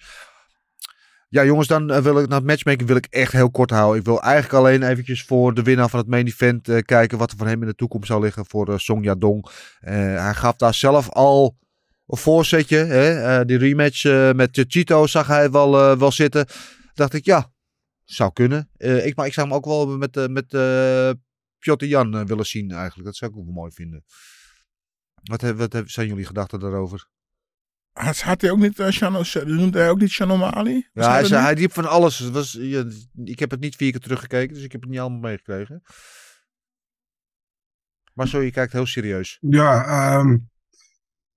Ja, 1.31 1.45
jongens, 1.45 1.69
dan 1.69 1.91
uh, 1.91 1.99
wil 1.99 2.21
ik 2.21 2.29
naar 2.29 2.39
het 2.39 2.47
matchmaking 2.47 2.89
wil 2.89 2.97
ik 2.97 3.07
echt 3.07 3.33
heel 3.33 3.51
kort 3.51 3.71
houden. 3.71 3.99
Ik 3.99 4.07
wil 4.07 4.23
eigenlijk 4.23 4.55
alleen 4.55 4.83
eventjes 4.83 5.23
voor 5.23 5.55
de 5.55 5.63
winnaar 5.63 5.89
van 5.89 5.99
het 5.99 6.09
main 6.09 6.27
event 6.27 6.69
uh, 6.69 6.79
kijken 6.79 7.19
wat 7.19 7.31
er 7.31 7.37
van 7.37 7.47
hem 7.47 7.61
in 7.61 7.69
de 7.69 7.75
toekomst 7.75 8.07
zou 8.07 8.23
liggen 8.23 8.47
voor 8.47 8.69
uh, 8.69 9.03
Yadong. 9.03 9.49
hij 9.81 10.35
gaf 10.35 10.57
daar 10.57 10.75
zelf 10.75 11.11
al 11.11 11.57
een 12.07 12.17
voorzetje. 12.17 12.77
Hè? 12.77 13.45
die 13.45 13.59
rematch 13.59 14.05
met 14.35 14.65
Chito 14.69 15.07
zag 15.07 15.27
hij 15.27 15.51
wel, 15.51 15.99
wel 15.99 16.13
zitten. 16.13 16.47
Dacht 16.95 17.15
ik, 17.15 17.25
ja, 17.25 17.53
zou 18.05 18.33
kunnen. 18.33 18.71
ik, 18.79 19.17
maar 19.17 19.27
ik 19.27 19.33
zou 19.33 19.47
hem 19.47 19.57
ook 19.57 19.65
wel 19.65 19.87
met, 19.87 20.31
met 20.31 20.49
Piotr 21.59 21.85
Jan 21.85 22.27
willen 22.27 22.47
zien 22.47 22.71
eigenlijk. 22.71 23.05
Dat 23.05 23.17
zou 23.17 23.31
ik 23.31 23.37
ook 23.37 23.45
wel 23.45 23.55
mooi 23.55 23.73
vinden. 23.73 24.05
Wat, 25.23 25.41
wat 25.41 25.83
zijn 25.85 26.09
jullie 26.09 26.27
gedachten 26.27 26.61
daarover? 26.61 27.09
Had, 27.99 28.21
had 28.21 28.41
hij 28.41 28.51
ook 28.51 28.59
niet, 28.59 28.79
uh, 28.79 28.89
Shano, 28.89 29.23
noemde 29.45 29.79
hij 29.79 29.91
ook 29.91 30.01
niet 30.01 30.11
Shanomali? 30.11 30.89
Ja, 30.93 31.11
hij, 31.11 31.25
zei, 31.25 31.43
hij 31.43 31.55
diep 31.55 31.73
van 31.73 31.89
alles. 31.89 32.19
Het 32.19 32.33
was, 32.33 32.57
ja, 32.61 32.85
ik 33.25 33.39
heb 33.39 33.51
het 33.51 33.61
niet 33.61 33.77
vier 33.77 33.91
keer 33.91 34.01
teruggekeken, 34.01 34.55
dus 34.55 34.65
ik 34.65 34.73
heb 34.73 34.81
het 34.81 34.91
niet 34.91 35.01
allemaal 35.01 35.19
meegekregen. 35.19 35.83
Maar 38.15 38.29
zo, 38.29 38.41
je 38.41 38.51
kijkt 38.51 38.73
heel 38.73 38.87
serieus. 38.87 39.39
Ja, 39.41 40.19
um, 40.19 40.49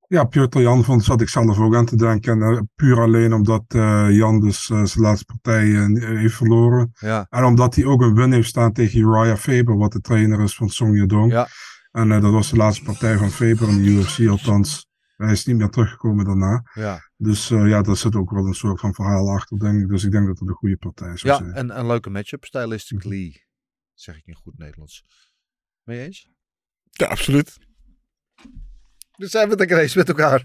ja 0.07 0.24
Piotr 0.24 0.59
Jan 0.59 0.84
vond, 0.84 1.03
zat 1.03 1.22
ik 1.22 1.30
zelf 1.30 1.59
ook 1.59 1.76
aan 1.76 1.86
te 1.86 1.95
denken. 1.95 2.38
Uh, 2.38 2.59
puur 2.76 2.99
alleen 2.99 3.34
omdat 3.34 3.64
uh, 3.68 4.07
Jan 4.09 4.39
dus 4.39 4.66
zijn 4.66 4.89
laatste 4.93 5.26
partij 5.26 5.66
heeft 5.99 6.36
verloren. 6.36 6.91
Ja. 6.99 7.26
En 7.30 7.43
omdat 7.43 7.76
hij 7.76 7.86
ook 7.86 8.01
een 8.01 8.16
win 8.16 8.32
heeft 8.32 8.47
staan 8.47 8.74
tegen 8.74 8.99
Uriah 8.99 9.38
Faber, 9.38 9.78
wat 9.78 9.91
de 9.91 10.01
trainer 10.01 10.41
is 10.41 10.55
van 10.55 10.70
Song 10.70 10.95
Yadong. 10.95 11.32
Ja. 11.32 11.47
En 11.91 12.09
dat 12.09 12.32
was 12.32 12.49
de 12.49 12.57
laatste 12.57 12.84
partij 12.84 13.18
van 13.18 13.30
Faber 13.30 13.70
in 13.70 13.84
de 13.84 13.89
UFC, 13.89 14.28
althans. 14.30 14.89
Hij 15.22 15.32
is 15.32 15.45
niet 15.45 15.57
meer 15.57 15.69
teruggekomen 15.69 16.26
daarna. 16.26 16.69
Ja. 16.74 17.09
Dus 17.17 17.49
uh, 17.49 17.67
ja, 17.67 17.82
daar 17.82 17.97
zit 17.97 18.15
ook 18.15 18.32
wel 18.32 18.47
een 18.47 18.53
soort 18.53 18.80
van 18.80 18.93
verhaal 18.93 19.30
achter, 19.30 19.59
denk 19.59 19.82
ik. 19.82 19.88
Dus 19.88 20.03
ik 20.03 20.11
denk 20.11 20.28
dat 20.28 20.39
het 20.39 20.49
een 20.49 20.55
goede 20.55 20.78
partij 20.78 21.13
is. 21.13 21.22
Ja, 21.22 21.41
en 21.41 21.78
een 21.78 21.88
leuke 21.88 22.09
matchup, 22.09 22.45
stylistically. 22.45 23.30
-hmm. 23.32 23.49
Zeg 23.93 24.17
ik 24.17 24.26
in 24.26 24.36
goed 24.36 24.57
Nederlands. 24.57 25.05
Je 25.84 25.99
eens? 25.99 26.30
Ja, 26.89 27.07
absoluut. 27.07 27.57
Dus 29.22 29.32
zijn 29.32 29.49
we 29.49 29.63
het 29.63 29.95
met 29.95 30.07
elkaar. 30.07 30.43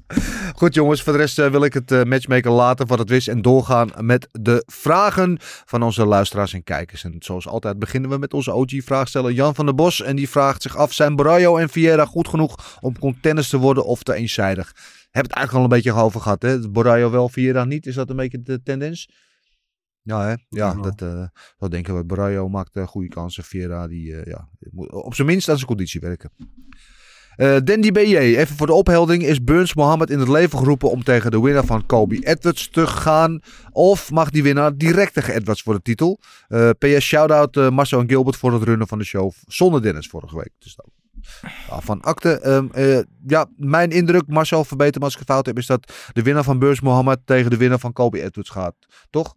Goed 0.60 0.74
jongens, 0.74 1.02
voor 1.02 1.12
de 1.12 1.18
rest 1.18 1.38
uh, 1.38 1.50
wil 1.50 1.64
ik 1.64 1.74
het 1.74 1.90
uh, 1.90 2.02
matchmaker 2.02 2.50
laten 2.50 2.86
wat 2.86 2.98
het 2.98 3.08
wist 3.08 3.28
en 3.28 3.42
doorgaan 3.42 3.90
met 4.00 4.28
de 4.32 4.62
vragen 4.66 5.36
van 5.40 5.82
onze 5.82 6.04
luisteraars 6.04 6.52
en 6.52 6.64
kijkers. 6.64 7.04
En 7.04 7.14
zoals 7.18 7.48
altijd 7.48 7.78
beginnen 7.78 8.10
we 8.10 8.18
met 8.18 8.34
onze 8.34 8.52
OG-vraagsteller 8.52 9.32
Jan 9.32 9.54
van 9.54 9.64
der 9.64 9.74
Bos. 9.74 10.02
En 10.02 10.16
die 10.16 10.28
vraagt 10.28 10.62
zich 10.62 10.76
af, 10.76 10.92
zijn 10.92 11.16
Brajo 11.16 11.56
en 11.56 11.68
Vieira 11.68 12.04
goed 12.04 12.28
genoeg 12.28 12.78
om 12.80 12.98
contenders 12.98 13.48
te 13.48 13.58
worden 13.58 13.84
of 13.84 14.02
te 14.02 14.14
eenzijdig? 14.14 14.72
Heb 15.10 15.24
het 15.24 15.32
eigenlijk 15.32 15.52
al 15.52 15.62
een 15.62 15.82
beetje 15.82 16.02
over 16.02 16.20
gehad, 16.20 16.42
hè? 16.42 16.70
Wel, 17.10 17.28
Vieira 17.28 17.64
niet. 17.64 17.86
Is 17.86 17.94
dat 17.94 18.10
een 18.10 18.16
beetje 18.16 18.42
de 18.42 18.62
tendens? 18.62 19.08
Ja, 20.02 20.26
hè? 20.26 20.34
ja, 20.48 20.74
dat, 20.74 21.02
uh, 21.02 21.26
dat 21.56 21.70
denken 21.70 21.96
we. 21.96 22.06
Brajo 22.06 22.48
maakt 22.48 22.76
uh, 22.76 22.86
goede 22.86 23.08
kansen. 23.08 23.44
Vieira, 23.44 23.86
die 23.86 24.10
uh, 24.10 24.24
ja, 24.24 24.48
moet 24.70 24.90
op 24.92 25.14
zijn 25.14 25.26
minst 25.26 25.48
aan 25.48 25.56
zijn 25.56 25.68
conditie 25.68 26.00
werken. 26.00 26.30
Uh, 27.38 27.56
Dandy 27.64 27.92
BJ, 27.92 28.16
even 28.16 28.56
voor 28.56 28.66
de 28.66 28.72
opheldering. 28.72 29.22
Is 29.22 29.44
Burns 29.44 29.74
Mohammed 29.74 30.10
in 30.10 30.18
het 30.18 30.28
leven 30.28 30.58
geroepen 30.58 30.90
om 30.90 31.04
tegen 31.04 31.30
de 31.30 31.40
winnaar 31.40 31.64
van 31.64 31.86
Kobe 31.86 32.26
Edwards 32.26 32.68
te 32.68 32.86
gaan? 32.86 33.40
Of 33.70 34.10
mag 34.10 34.30
die 34.30 34.42
winnaar 34.42 34.76
direct 34.76 35.14
tegen 35.14 35.34
Edwards 35.34 35.62
voor 35.62 35.74
de 35.74 35.82
titel? 35.82 36.20
Uh, 36.48 36.70
PS 36.78 37.04
shout-out 37.04 37.56
uh, 37.56 37.68
Marcel 37.68 38.00
en 38.00 38.08
Gilbert 38.08 38.36
voor 38.36 38.52
het 38.52 38.62
runnen 38.62 38.88
van 38.88 38.98
de 38.98 39.04
show 39.04 39.32
zonder 39.46 39.82
Dennis 39.82 40.06
vorige 40.06 40.36
week. 40.36 40.50
Dus 40.58 40.76
dat, 40.76 40.86
van 41.84 42.00
akte. 42.00 42.46
Um, 42.46 42.70
ja, 43.26 43.46
mijn 43.56 43.90
indruk, 43.90 44.26
Marcel, 44.26 44.64
verbeter 44.64 44.98
me 44.98 45.04
als 45.04 45.12
ik 45.12 45.18
het 45.18 45.28
fout 45.28 45.46
heb, 45.46 45.58
is 45.58 45.66
dat 45.66 45.92
de 46.12 46.22
winnaar 46.22 46.44
van 46.44 46.58
Burns 46.58 46.80
Mohammed 46.80 47.18
tegen 47.24 47.50
de 47.50 47.56
winnaar 47.56 47.78
van 47.78 47.92
Kobe 47.92 48.22
Edwards 48.22 48.50
gaat. 48.50 48.74
Toch? 49.10 49.34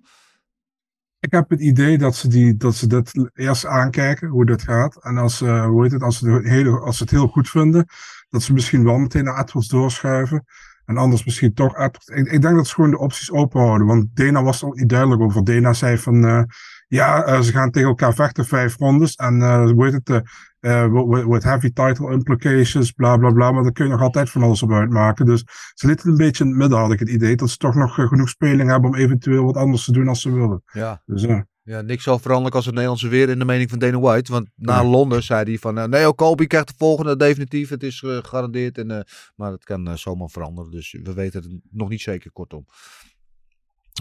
Ik 1.21 1.31
heb 1.31 1.49
het 1.49 1.59
idee 1.59 1.97
dat 1.97 2.15
ze, 2.15 2.27
die, 2.27 2.57
dat 2.57 2.75
ze 2.75 2.87
dit 2.87 3.29
eerst 3.33 3.65
aankijken, 3.65 4.27
hoe 4.27 4.45
dit 4.45 4.61
gaat. 4.61 5.03
En 5.03 5.17
als, 5.17 5.41
uh, 5.41 5.65
hoe 5.65 5.83
heet 5.83 5.91
het, 5.91 6.01
als, 6.01 6.17
ze 6.17 6.29
het 6.29 6.47
heel, 6.47 6.79
als 6.79 6.97
ze 6.97 7.03
het 7.03 7.11
heel 7.11 7.27
goed 7.27 7.49
vinden, 7.49 7.85
dat 8.29 8.41
ze 8.41 8.53
misschien 8.53 8.83
wel 8.83 8.97
meteen 8.97 9.23
naar 9.23 9.39
Edwards 9.39 9.67
doorschuiven. 9.67 10.45
En 10.85 10.97
anders 10.97 11.25
misschien 11.25 11.53
toch 11.53 11.77
Edwards. 11.77 12.07
Ik, 12.07 12.31
ik 12.31 12.41
denk 12.41 12.55
dat 12.55 12.67
ze 12.67 12.73
gewoon 12.73 12.91
de 12.91 12.97
opties 12.97 13.31
open 13.31 13.61
houden. 13.61 13.87
Want 13.87 14.07
Dana 14.13 14.43
was 14.43 14.63
ook 14.63 14.75
niet 14.75 14.89
duidelijk 14.89 15.21
over. 15.21 15.43
Dana 15.43 15.73
zei 15.73 15.97
van, 15.97 16.25
uh, 16.25 16.43
ja, 16.87 17.27
uh, 17.27 17.39
ze 17.39 17.51
gaan 17.51 17.71
tegen 17.71 17.89
elkaar 17.89 18.13
vechten 18.13 18.45
vijf 18.45 18.77
rondes. 18.77 19.15
En 19.15 19.63
hoe 19.69 19.85
heet 19.85 19.93
het, 20.03 20.21
uh, 20.61 21.27
with 21.27 21.43
heavy 21.43 21.71
title 21.71 22.11
implications, 22.11 22.91
bla 22.91 23.17
bla 23.17 23.31
bla. 23.31 23.51
Maar 23.51 23.63
daar 23.63 23.71
kun 23.71 23.85
je 23.85 23.91
nog 23.91 24.01
altijd 24.01 24.29
van 24.29 24.43
alles 24.43 24.63
op 24.63 24.71
uitmaken. 24.71 25.25
Dus 25.25 25.43
ze 25.73 25.87
lieten 25.87 26.09
het 26.09 26.19
een 26.19 26.25
beetje 26.25 26.43
in 26.43 26.49
het 26.49 26.59
midden, 26.59 26.77
had 26.77 26.91
ik 26.91 26.99
het 26.99 27.09
idee. 27.09 27.35
Dat 27.35 27.49
ze 27.49 27.57
toch 27.57 27.75
nog 27.75 27.97
uh, 27.97 28.07
genoeg 28.07 28.29
speling 28.29 28.69
hebben 28.69 28.89
om 28.89 28.95
eventueel 28.95 29.45
wat 29.45 29.57
anders 29.57 29.85
te 29.85 29.91
doen 29.91 30.07
als 30.07 30.21
ze 30.21 30.31
willen. 30.31 30.63
Ja. 30.65 31.01
Dus, 31.05 31.23
uh, 31.23 31.41
ja, 31.63 31.81
niks 31.81 32.03
zo 32.03 32.17
veranderlijk 32.17 32.55
als 32.55 32.65
het 32.65 32.73
Nederlandse 32.73 33.07
weer 33.07 33.29
in 33.29 33.39
de 33.39 33.45
mening 33.45 33.69
van 33.69 33.79
Dana 33.79 33.99
White. 33.99 34.31
Want 34.31 34.49
na. 34.55 34.83
Londen 34.83 35.23
zei 35.23 35.43
hij 35.43 35.57
van, 35.57 35.89
nee, 35.89 36.07
oh, 36.07 36.15
Kobe 36.15 36.47
krijgt 36.47 36.67
de 36.67 36.73
volgende 36.77 37.15
definitief. 37.15 37.69
Het 37.69 37.83
is 37.83 37.99
gegarandeerd. 37.99 38.77
En, 38.77 39.05
maar 39.35 39.51
het 39.51 39.63
kan 39.63 39.97
zomaar 39.97 40.29
veranderen. 40.29 40.71
Dus 40.71 40.97
we 41.03 41.13
weten 41.13 41.41
het 41.41 41.51
nog 41.71 41.89
niet 41.89 42.01
zeker, 42.01 42.31
kortom. 42.31 42.65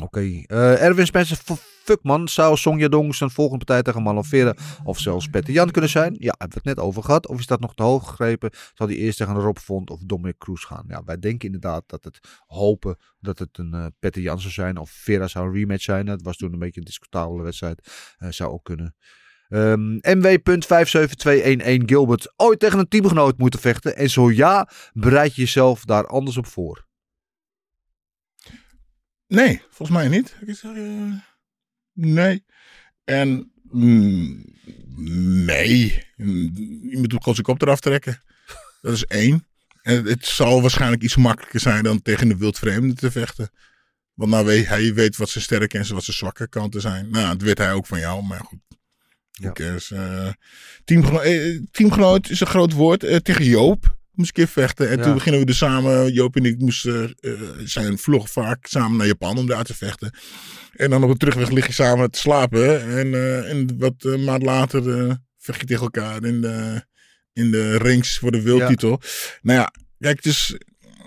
Oké, 0.03 0.05
okay. 0.05 0.45
uh, 0.49 0.83
Erwin 0.83 1.07
Spencer, 1.07 1.37
fuck 1.85 2.03
man, 2.03 2.29
zou 2.29 2.57
Song 2.57 2.81
Yadong 2.81 3.15
zijn 3.15 3.31
volgende 3.31 3.65
partij 3.65 3.83
tegen 3.83 4.03
Marlon 4.03 4.25
Vera 4.25 4.55
of 4.85 4.99
zelfs 4.99 5.27
Peter 5.27 5.53
Jan 5.53 5.71
kunnen 5.71 5.91
zijn? 5.91 6.17
Ja, 6.19 6.35
hebben 6.39 6.63
we 6.63 6.69
het 6.69 6.77
net 6.77 6.87
over 6.87 7.03
gehad. 7.03 7.27
Of 7.27 7.39
is 7.39 7.47
dat 7.47 7.61
nog 7.61 7.75
te 7.75 7.83
hoog 7.83 8.09
gegrepen? 8.09 8.51
Zal 8.75 8.87
hij 8.87 8.97
eerst 8.97 9.19
tegen 9.19 9.35
Rob 9.35 9.57
Font 9.57 9.91
of 9.91 10.01
Dominic 10.05 10.39
Cruz 10.39 10.65
gaan? 10.65 10.85
Ja, 10.89 11.03
wij 11.05 11.19
denken 11.19 11.47
inderdaad 11.47 11.83
dat 11.87 12.05
het 12.05 12.21
hopen 12.47 12.97
dat 13.21 13.39
het 13.39 13.59
een 13.59 13.75
uh, 13.75 13.87
Peter 13.99 14.23
Jan 14.23 14.41
zou 14.41 14.53
zijn 14.53 14.77
of 14.77 14.91
Vera 14.91 15.27
zou 15.27 15.47
een 15.47 15.55
rematch 15.55 15.83
zijn. 15.83 16.07
Dat 16.07 16.23
was 16.23 16.37
toen 16.37 16.53
een 16.53 16.59
beetje 16.59 16.81
een 16.81 16.87
discutabele 16.87 17.43
wedstrijd. 17.43 17.89
Uh, 18.19 18.31
zou 18.31 18.51
ook 18.51 18.65
kunnen. 18.65 18.95
Um, 19.49 20.01
MW.57211 20.01 21.85
Gilbert 21.85 22.33
ooit 22.37 22.59
tegen 22.59 22.79
een 22.79 22.89
teamgenoot 22.89 23.39
moeten 23.39 23.61
vechten? 23.61 23.97
En 23.97 24.11
zo 24.11 24.31
ja, 24.31 24.69
bereid 24.93 25.35
je 25.35 25.41
jezelf 25.41 25.85
daar 25.85 26.07
anders 26.07 26.37
op 26.37 26.47
voor? 26.47 26.89
Nee, 29.31 29.63
volgens 29.71 29.99
mij 29.99 30.09
niet. 30.09 30.37
Ik 30.47 30.57
zeg, 30.57 30.75
uh, 30.75 31.13
nee. 31.93 32.45
En 33.05 33.53
mm, 33.63 34.45
nee. 35.45 36.05
Je 36.17 36.97
moet 36.99 37.13
gewoon 37.13 37.35
zijn 37.35 37.47
kop 37.47 37.63
eraf 37.63 37.81
trekken. 37.81 38.23
Dat 38.81 38.93
is 38.93 39.05
één. 39.05 39.47
En 39.83 40.05
het 40.05 40.27
zal 40.27 40.61
waarschijnlijk 40.61 41.03
iets 41.03 41.17
makkelijker 41.17 41.61
zijn 41.61 41.83
dan 41.83 42.03
tegen 42.03 42.29
de 42.29 42.37
wildvreemde 42.37 42.95
te 42.95 43.11
vechten. 43.11 43.51
Want 44.15 44.31
nou 44.31 44.45
weet 44.45 44.67
hij 44.67 44.95
weet 44.95 45.17
wat 45.17 45.29
zijn 45.29 45.45
sterke 45.45 45.79
en 45.79 45.95
wat 45.95 46.05
zijn 46.05 46.17
zwakke 46.17 46.49
kanten 46.49 46.81
zijn. 46.81 47.11
Nou, 47.11 47.29
dat 47.29 47.43
weet 47.43 47.59
hij 47.59 47.73
ook 47.73 47.87
van 47.87 47.99
jou, 47.99 48.25
maar 48.25 48.41
goed. 48.41 48.61
Ja. 49.31 49.53
Uh, 49.93 50.33
teamgeno 50.85 51.19
eh, 51.19 51.61
teamgenoot 51.71 52.29
is 52.29 52.41
een 52.41 52.47
groot 52.47 52.73
woord. 52.73 53.05
Uh, 53.05 53.17
tegen 53.17 53.45
Joop 53.45 53.99
moest 54.13 54.31
ik 54.31 54.37
een 54.37 54.45
keer 54.45 54.53
vechten. 54.53 54.91
En 54.91 54.97
ja. 54.97 55.03
toen 55.03 55.15
beginnen 55.15 55.41
we 55.41 55.47
er 55.47 55.55
samen, 55.55 56.13
Joop 56.13 56.37
en 56.37 56.45
ik 56.45 56.59
moesten, 56.59 57.15
uh, 57.21 57.41
zijn 57.65 57.99
vlog 57.99 58.31
vaak 58.31 58.67
samen 58.67 58.97
naar 58.97 59.07
Japan 59.07 59.39
om 59.39 59.47
daar 59.47 59.65
te 59.65 59.75
vechten. 59.75 60.15
En 60.73 60.91
dan 60.91 61.05
op 61.05 61.11
de 61.11 61.17
terugweg 61.17 61.51
lig 61.51 61.67
je 61.67 61.73
samen 61.73 62.11
te 62.11 62.19
slapen. 62.19 62.97
En, 62.99 63.07
uh, 63.07 63.51
en 63.51 63.79
wat 63.79 63.95
uh, 63.99 64.25
maand 64.25 64.43
later 64.43 65.19
vecht 65.39 65.61
je 65.61 65.67
tegen 65.67 65.83
elkaar 65.83 66.25
in 66.25 66.41
de, 66.41 66.85
in 67.33 67.51
de 67.51 67.77
rings 67.79 68.19
voor 68.19 68.33
de 68.33 68.43
wereldtitel. 68.43 68.91
Ja. 68.91 69.09
Nou 69.43 69.59
ja, 69.59 69.73
kijk, 69.99 70.17
het 70.17 70.27
is, 70.27 70.57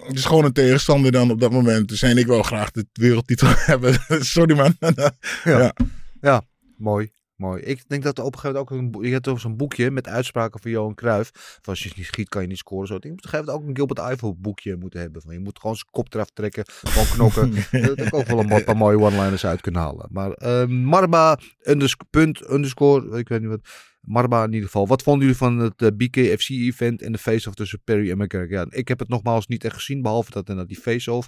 het 0.08 0.18
is 0.18 0.26
gewoon 0.26 0.46
een 0.46 0.54
tegenstander 0.54 1.12
dan 1.12 1.32
op 1.32 1.40
dat 1.40 1.52
moment. 1.52 1.88
Dus 1.88 2.02
en 2.02 2.18
ik 2.18 2.26
wil 2.26 2.44
graag 2.44 2.72
de 2.72 2.86
wereldtitel 2.94 3.48
hebben. 3.72 4.00
Sorry 4.26 4.56
man. 4.56 4.76
ja. 4.80 5.14
ja. 5.44 5.74
ja, 6.22 6.42
mooi. 6.78 7.12
Mooi. 7.44 7.62
Ik 7.62 7.84
denk 7.88 8.04
dat 8.04 8.18
er 8.18 8.24
op 8.24 8.34
een 8.34 8.40
gegeven 8.40 8.66
moment 8.66 8.94
ook 8.94 9.02
een, 9.02 9.08
je 9.08 9.14
hebt 9.14 9.42
zo'n 9.42 9.58
boekje 9.58 9.92
met 9.92 10.08
uitspraken 10.08 10.62
van 10.62 10.72
Johan 10.72 10.96
Cruijff. 10.96 11.32
Van 11.34 11.74
als 11.74 11.84
je 11.84 11.92
niet 11.96 12.06
schiet, 12.06 12.30
kan 12.30 12.42
je 12.42 12.48
niet 12.48 12.58
scoren. 12.58 12.88
Zo. 12.88 12.96
Ik 12.96 13.02
denk 13.02 13.14
op 13.14 13.24
een 13.24 13.30
gegeven 13.30 13.46
moment 13.46 13.64
ook 13.64 13.70
een 13.70 13.76
Gilbert 13.76 14.08
Eiffel 14.08 14.36
boekje 14.36 14.76
moeten 14.76 15.00
hebben. 15.00 15.22
Van 15.22 15.34
je 15.34 15.40
moet 15.40 15.60
gewoon 15.60 15.76
zijn 15.76 15.88
kop 15.92 16.14
eraf 16.14 16.30
trekken, 16.30 16.64
gewoon 16.68 17.06
knokken. 17.06 17.52
dat 17.96 18.00
ik 18.00 18.14
ook 18.14 18.26
wel 18.26 18.40
een 18.40 18.64
paar 18.64 18.78
mooie 18.78 19.00
one-liners 19.00 19.46
uit 19.46 19.62
kunnen 19.62 19.82
halen. 19.82 20.08
Maar 20.12 20.42
uh, 20.44 20.66
Marba, 20.66 21.40
unders 21.64 21.96
punt, 22.10 22.52
underscore, 22.52 23.18
ik 23.20 23.28
weet 23.28 23.40
niet 23.40 23.50
wat. 23.50 23.68
Marba 24.02 24.44
in 24.44 24.54
ieder 24.54 24.66
geval. 24.66 24.88
Wat 24.88 25.04
vonden 25.04 25.22
jullie 25.22 25.38
van 25.38 25.58
het 25.58 25.82
uh, 25.82 25.90
BKFC-event 25.98 27.02
en 27.02 27.12
de 27.12 27.18
face-off 27.18 27.56
tussen 27.56 27.82
Perry 27.84 28.12
en 28.12 28.18
McGregor? 28.18 28.52
Ja, 28.52 28.66
ik 28.70 28.88
heb 28.88 29.00
het 29.00 29.08
nogmaals 29.08 29.48
niet 29.48 29.64
echt 29.64 29.76
gezien, 29.76 30.02
behalve 30.02 30.32
dat 30.32 30.50
en 30.50 30.56
dat 30.56 30.68
die 30.68 30.80
face-off. 30.80 31.28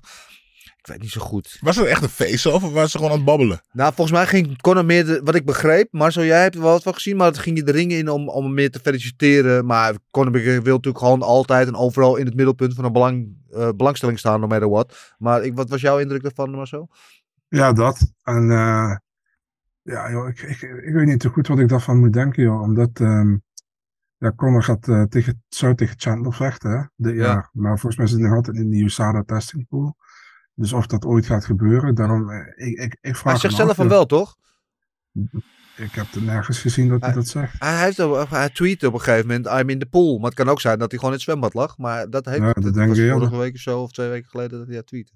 Ik 0.86 0.92
weet 0.92 1.02
niet 1.02 1.12
zo 1.12 1.22
goed. 1.22 1.58
Was 1.62 1.76
het 1.76 1.86
echt 1.86 2.04
een 2.04 2.10
face-off 2.10 2.66
of 2.66 2.72
was 2.74 2.92
ze 2.92 2.98
gewoon 2.98 3.12
aan 3.12 3.18
het 3.18 3.26
babbelen? 3.26 3.62
Nou, 3.72 3.94
volgens 3.94 4.18
mij 4.18 4.28
ging 4.28 4.62
Conor 4.62 4.86
meer, 4.86 5.06
de, 5.06 5.22
wat 5.24 5.36
ik 5.36 5.46
begreep. 5.46 5.88
Maar 5.92 6.12
zo, 6.12 6.24
jij 6.26 6.42
hebt 6.42 6.56
er 6.56 6.62
wel 6.62 6.72
wat 6.72 6.84
van 6.84 6.94
gezien. 6.94 7.18
Maar 7.18 7.28
het 7.28 7.38
ging 7.38 7.58
je 7.58 7.64
de 7.64 7.72
ring 7.72 7.92
in 7.92 8.10
om, 8.10 8.30
om 8.30 8.44
hem 8.44 8.54
meer 8.54 8.72
te 8.72 8.80
feliciteren. 8.80 9.66
Maar 9.66 9.94
Conor 10.12 10.32
wil 10.32 10.52
natuurlijk 10.64 10.98
gewoon 10.98 11.22
altijd 11.22 11.68
en 11.68 11.76
overal 11.76 12.16
in 12.16 12.26
het 12.26 12.36
middelpunt 12.36 12.74
van 12.74 12.86
een 12.86 12.92
belang, 12.92 13.38
uh, 13.52 13.70
belangstelling 13.76 14.20
staan, 14.20 14.40
no 14.40 14.48
matter 14.48 14.70
what. 14.70 15.16
Maar 15.18 15.44
ik, 15.44 15.56
wat 15.56 15.70
was 15.70 15.82
jouw 15.82 16.00
indruk 16.00 16.22
daarvan, 16.22 16.52
Marcel? 16.52 16.90
Ja, 17.48 17.74
dat. 17.74 18.14
En 18.24 18.44
uh, 18.44 18.96
ja, 19.82 20.12
joh, 20.12 20.28
ik, 20.28 20.40
ik, 20.40 20.62
ik 20.62 20.94
weet 20.94 21.06
niet 21.06 21.22
zo 21.22 21.30
goed 21.30 21.48
wat 21.48 21.60
ik 21.60 21.70
daarvan 21.70 22.00
moet 22.00 22.14
denken, 22.14 22.44
joh. 22.44 22.62
Omdat... 22.62 23.00
Um... 23.00 23.44
Ja, 24.18 24.34
Conor 24.36 24.64
gaat 24.64 24.88
uh, 24.88 25.04
tegen, 25.04 25.44
zou 25.48 25.76
tegen 25.76 25.96
Chandler 26.00 26.34
vechten, 26.34 26.72
hè, 26.72 26.84
dit 26.96 27.16
Ja. 27.16 27.24
jaar. 27.24 27.50
Maar 27.54 27.80
volgens 27.80 27.98
mij 27.98 28.08
zit 28.08 28.20
hij 28.20 28.28
nog 28.28 28.36
altijd 28.38 28.58
in 28.58 28.70
de 28.70 28.84
USADA 28.84 29.24
testing 29.26 29.68
pool. 29.68 29.96
Dus 30.56 30.74
of 30.74 30.88
dat 30.88 31.06
ooit 31.06 31.26
gaat 31.26 31.46
gebeuren, 31.46 31.96
daarom, 31.96 32.30
eh, 32.30 32.68
ik, 32.68 32.78
ik, 32.80 32.98
ik 33.02 33.16
vraag 33.16 33.32
Hij 33.32 33.42
zegt 33.42 33.56
zelf 33.56 33.76
van 33.76 33.88
wel, 33.88 34.06
toch? 34.06 34.36
Ik 35.78 35.92
heb 35.92 36.06
er 36.14 36.22
nergens 36.22 36.60
gezien 36.60 36.90
dat 36.90 37.02
hij 37.02 37.14
dat 37.14 37.28
zegt. 37.28 37.56
Hij, 37.60 37.84
heeft, 37.84 38.00
op- 38.00 38.30
hij 38.30 38.50
tweette 38.50 38.88
op 38.88 38.94
een 38.94 39.00
gegeven 39.02 39.28
moment, 39.28 39.46
I'm 39.46 39.70
in 39.70 39.80
the 39.80 39.86
pool. 39.86 40.18
Maar 40.18 40.26
het 40.30 40.40
kan 40.40 40.50
ook 40.50 40.62
zijn 40.62 40.80
dat 40.80 40.90
hij 40.90 41.00
gewoon 41.00 41.14
in 41.14 41.20
het 41.20 41.30
zwembad 41.30 41.54
lag. 41.54 41.78
Maar 41.78 42.10
dat 42.10 42.26
heeft 42.26 42.40
Ja, 42.40 42.54
dat 42.54 42.64
dat 42.64 42.74
denk 42.74 42.88
was 42.88 42.98
ik 42.98 43.04
eerder. 43.04 43.20
vorige 43.20 43.38
week 43.38 43.54
of 43.54 43.60
zo, 43.60 43.82
of 43.82 43.92
twee 43.92 44.10
weken 44.10 44.30
geleden, 44.30 44.58
dat 44.58 44.68
hij 44.68 44.76
dat 44.76 44.88
tweette. 44.88 45.12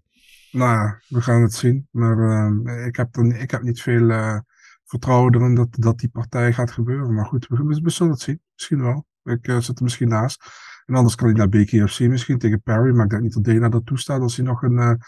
Nou, 0.51 0.73
ja, 0.73 1.01
we 1.07 1.21
gaan 1.21 1.41
het 1.41 1.53
zien. 1.53 1.87
Maar 1.91 2.17
eh, 2.65 2.85
ik, 2.85 2.95
heb 2.95 3.15
ni- 3.15 3.33
ik 3.37 3.51
heb 3.51 3.61
niet 3.61 3.81
veel 3.81 4.09
eh, 4.09 4.37
vertrouwen 4.85 5.35
erin 5.35 5.55
dat, 5.55 5.67
dat 5.71 5.99
die 5.99 6.09
partij 6.09 6.53
gaat 6.53 6.71
gebeuren. 6.71 7.13
Maar 7.13 7.25
goed, 7.25 7.47
we, 7.47 7.79
we, 7.83 7.89
zullen 7.89 8.11
het 8.13 8.21
zien. 8.21 8.41
Misschien 8.53 8.81
wel. 8.81 9.07
Ik 9.23 9.47
eh, 9.47 9.57
zit 9.57 9.77
er 9.77 9.83
misschien 9.83 10.07
naast. 10.09 10.43
En 10.85 10.95
anders 10.95 11.15
kan 11.15 11.27
hij 11.27 11.37
naar 11.37 11.49
BKFC 11.49 11.99
misschien 11.99 12.37
tegen 12.37 12.61
Perry. 12.61 12.95
Maar 12.95 13.03
ik 13.03 13.09
denk 13.11 13.21
niet 13.23 13.33
dat 13.33 13.43
Dana 13.43 13.69
dat 13.69 13.85
toestaat 13.85 14.21
als 14.21 14.35
hij 14.35 14.45
nog 14.45 14.61
een 14.63 14.99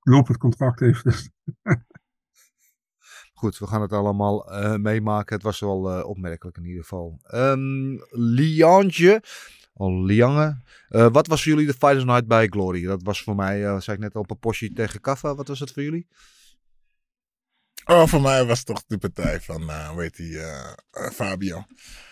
lopend 0.00 0.38
contract 0.38 0.80
heeft. 0.80 1.04
Dus 1.04 1.30
Goed, 3.40 3.58
we 3.58 3.66
gaan 3.66 3.82
het 3.82 3.92
allemaal 3.92 4.50
eh, 4.50 4.74
meemaken. 4.76 5.34
Het 5.34 5.44
was 5.44 5.60
wel 5.60 5.90
eh, 5.90 6.08
opmerkelijk 6.08 6.56
in 6.56 6.64
ieder 6.64 6.82
geval. 6.82 7.20
Liantje, 8.10 9.22
oh, 9.72 10.04
Liange. 10.04 10.62
Eh, 10.88 11.08
wat 11.12 11.26
was 11.26 11.42
voor 11.42 11.52
jullie 11.52 11.66
de 11.66 11.72
Fighters 11.72 12.04
Night 12.04 12.26
bij 12.26 12.46
Glory? 12.46 12.84
Dat 12.84 13.02
was 13.02 13.22
voor 13.22 13.34
mij, 13.34 13.80
zei 13.80 13.96
ik 13.96 14.02
net 14.02 14.14
al, 14.14 14.26
Paposhi 14.26 14.72
tegen 14.72 15.00
Kaffa. 15.00 15.34
Wat 15.34 15.48
was 15.48 15.60
het 15.60 15.72
voor 15.72 15.82
jullie? 15.82 16.06
Oh, 17.90 18.06
voor 18.06 18.20
mij 18.20 18.44
was 18.44 18.62
toch 18.64 18.82
de 18.86 18.98
partij 18.98 19.40
van, 19.40 19.70
eh 19.70 19.88
hoe 19.88 20.02
heet 20.02 20.16
die, 20.16 20.38
eh, 20.38 20.58
eh, 20.90 21.10
Fabio. 21.12 21.64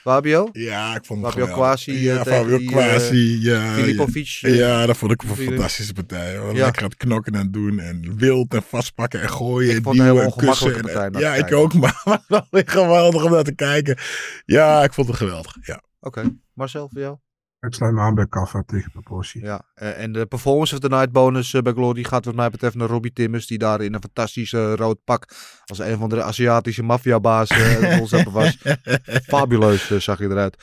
Fabio? 0.03 0.49
Ja, 0.53 0.95
ik 0.97 1.05
vond 1.05 1.25
het 1.25 1.33
Fabio. 1.35 1.55
Quasi, 1.55 2.03
Ja, 2.03 2.25
Fabio 2.25 2.59
Quasi. 2.67 3.41
ja, 3.41 3.73
Filipovic, 3.75 4.27
Ja, 4.27 4.49
ja, 4.49 4.87
dat 4.87 4.97
vond 4.97 5.13
ik 5.13 5.23
een 5.23 5.29
Filip- 5.35 5.49
fantastische 5.51 5.93
partij. 5.93 6.33
Ja. 6.33 6.53
Lekker 6.53 6.83
aan 6.83 6.89
het 6.89 6.97
knokken 6.97 7.35
en 7.35 7.51
doen. 7.51 7.79
En 7.79 8.17
wild 8.17 8.55
en 8.55 8.63
vastpakken 8.63 9.21
en 9.21 9.31
gooien. 9.31 9.71
Ik 9.77 9.85
en 9.85 9.91
het 9.91 9.99
duwen 9.99 10.25
en 10.25 10.33
kussen. 10.37 10.75
en- 10.75 10.81
partij 10.81 11.21
Ja, 11.21 11.35
ik 11.35 11.41
kijken. 11.41 11.57
ook. 11.59 11.73
Maar 11.81 12.03
het 12.29 12.47
wel 12.51 12.63
geweldig 12.67 13.25
om 13.25 13.31
naar 13.31 13.43
te 13.45 13.55
kijken. 13.55 13.99
Ja, 14.45 14.83
ik 14.83 14.93
vond 14.93 15.09
het 15.09 15.17
geweldig. 15.17 15.57
Ja. 15.63 15.83
Oké, 16.01 16.23
Marcel, 16.55 16.89
voor 16.93 17.01
jou? 17.01 17.17
Ik 17.61 17.75
sluit 17.75 17.95
me 17.95 18.01
aan 18.01 18.15
bij 18.15 18.27
Kaffa 18.27 18.63
tegen 18.67 18.91
Paposhi. 18.91 19.41
Ja, 19.41 19.63
eh, 19.75 20.03
en 20.03 20.13
de 20.13 20.27
Performance 20.27 20.75
of 20.75 20.81
the 20.81 20.89
Night 20.89 21.13
bonus 21.13 21.55
eh, 21.55 21.63
bij 21.63 21.73
Glory 21.73 22.05
gaat 22.05 22.25
wat 22.25 22.35
mij 22.35 22.51
betreft 22.51 22.75
naar 22.75 22.89
Robbie 22.89 23.13
Timmers. 23.13 23.47
Die 23.47 23.59
daar 23.59 23.81
in 23.81 23.95
een 23.95 24.01
fantastisch 24.01 24.53
eh, 24.53 24.73
rood 24.75 24.99
pak 25.05 25.29
als 25.65 25.79
een 25.79 25.99
van 25.99 26.09
de 26.09 26.23
Aziatische 26.23 26.83
maffiabaas 26.83 27.51
ons 28.01 28.11
hebben 28.11 28.33
was. 28.33 28.59
Fabuleus 29.05 29.97
zag 29.97 30.19
je 30.19 30.25
eruit. 30.25 30.57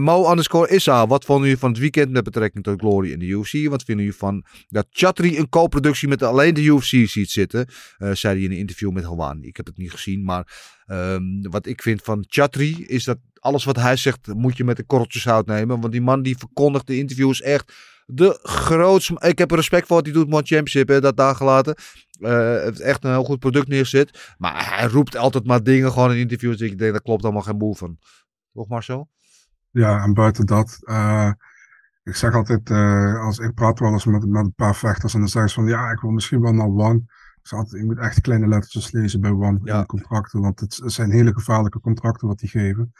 Mo 0.00 0.30
underscore 0.30 0.68
Issa, 0.68 1.06
wat 1.06 1.24
vonden 1.24 1.44
jullie 1.44 1.60
van 1.60 1.70
het 1.70 1.78
weekend 1.78 2.10
met 2.10 2.24
betrekking 2.24 2.64
tot 2.64 2.80
Glory 2.80 3.12
in 3.12 3.18
de 3.18 3.26
UFC? 3.26 3.68
Wat 3.68 3.82
vinden 3.82 4.04
jullie 4.04 4.18
van 4.18 4.44
dat 4.68 4.86
Chatri 4.90 5.38
een 5.38 5.48
co-productie 5.48 6.08
met 6.08 6.22
alleen 6.22 6.54
de 6.54 6.62
UFC 6.62 7.08
ziet 7.08 7.30
zitten? 7.30 7.68
Zei 7.98 8.34
hij 8.34 8.44
in 8.44 8.50
een 8.50 8.58
interview 8.58 8.90
met 8.90 9.04
Hwan. 9.04 9.42
Ik 9.42 9.56
heb 9.56 9.66
het 9.66 9.76
niet 9.76 9.90
gezien, 9.90 10.24
maar 10.24 10.76
ehm, 10.88 11.50
wat 11.50 11.66
ik 11.66 11.82
vind 11.82 12.02
van 12.02 12.24
Chatri 12.28 12.84
is 12.86 13.04
dat 13.04 13.18
alles 13.40 13.64
wat 13.64 13.76
hij 13.76 13.96
zegt 13.96 14.34
moet 14.34 14.56
je 14.56 14.64
met 14.64 14.78
een 14.78 14.86
korreltje 14.86 15.18
zout 15.18 15.46
nemen. 15.46 15.80
Want 15.80 15.92
die 15.92 16.02
man 16.02 16.22
die 16.22 16.38
verkondigt 16.38 16.86
de 16.86 16.96
interviews 16.96 17.42
echt 17.42 17.72
de 18.06 18.38
grootste... 18.42 19.16
Ik 19.20 19.38
heb 19.38 19.50
respect 19.50 19.86
voor 19.86 19.96
wat 19.96 20.04
hij 20.04 20.14
doet 20.14 20.28
met 20.28 20.48
Championship, 20.48 20.88
hè, 20.88 21.00
dat 21.00 21.16
daar 21.16 21.34
gelaten. 21.34 21.74
Eh, 22.20 22.62
heeft 22.62 22.80
echt 22.80 23.04
een 23.04 23.10
heel 23.10 23.24
goed 23.24 23.38
product 23.38 23.68
neerzet. 23.68 24.34
Maar 24.38 24.76
hij 24.76 24.86
roept 24.86 25.16
altijd 25.16 25.46
maar 25.46 25.62
dingen 25.62 25.92
gewoon 25.92 26.12
in 26.12 26.18
interviews. 26.18 26.60
Ik 26.60 26.78
denk, 26.78 26.92
daar 26.92 27.02
klopt 27.02 27.24
allemaal 27.24 27.42
geen 27.42 27.58
boel 27.58 27.74
van. 27.74 27.98
Toch 28.52 28.68
Marcel? 28.68 29.08
Ja, 29.70 30.02
en 30.02 30.14
buiten 30.14 30.46
dat, 30.46 30.78
eh, 30.80 31.30
ik 32.02 32.14
zeg 32.14 32.34
altijd, 32.34 32.70
eh, 32.70 33.24
als 33.24 33.38
ik 33.38 33.54
praat 33.54 33.78
wel 33.78 33.92
eens 33.92 34.04
met, 34.04 34.26
met 34.26 34.44
een 34.44 34.54
paar 34.54 34.76
vechters 34.76 35.14
en 35.14 35.20
dan 35.20 35.28
zeggen 35.28 35.50
ze 35.50 35.60
van, 35.60 35.68
ja, 35.68 35.90
ik 35.90 36.00
wil 36.00 36.10
misschien 36.10 36.40
wel 36.40 36.52
naar 36.52 36.66
One. 36.66 37.04
Altijd, 37.52 37.80
je 37.80 37.86
moet 37.86 37.98
echt 37.98 38.20
kleine 38.20 38.46
lettertjes 38.48 38.92
lezen 38.92 39.20
bij 39.20 39.30
One 39.30 39.58
in 39.64 39.78
de 39.78 39.86
contracten, 39.86 40.40
want 40.40 40.60
het 40.60 40.80
zijn 40.84 41.10
hele 41.10 41.32
gevaarlijke 41.32 41.80
contracten 41.80 42.28
wat 42.28 42.38
die 42.38 42.48
geven. 42.48 42.92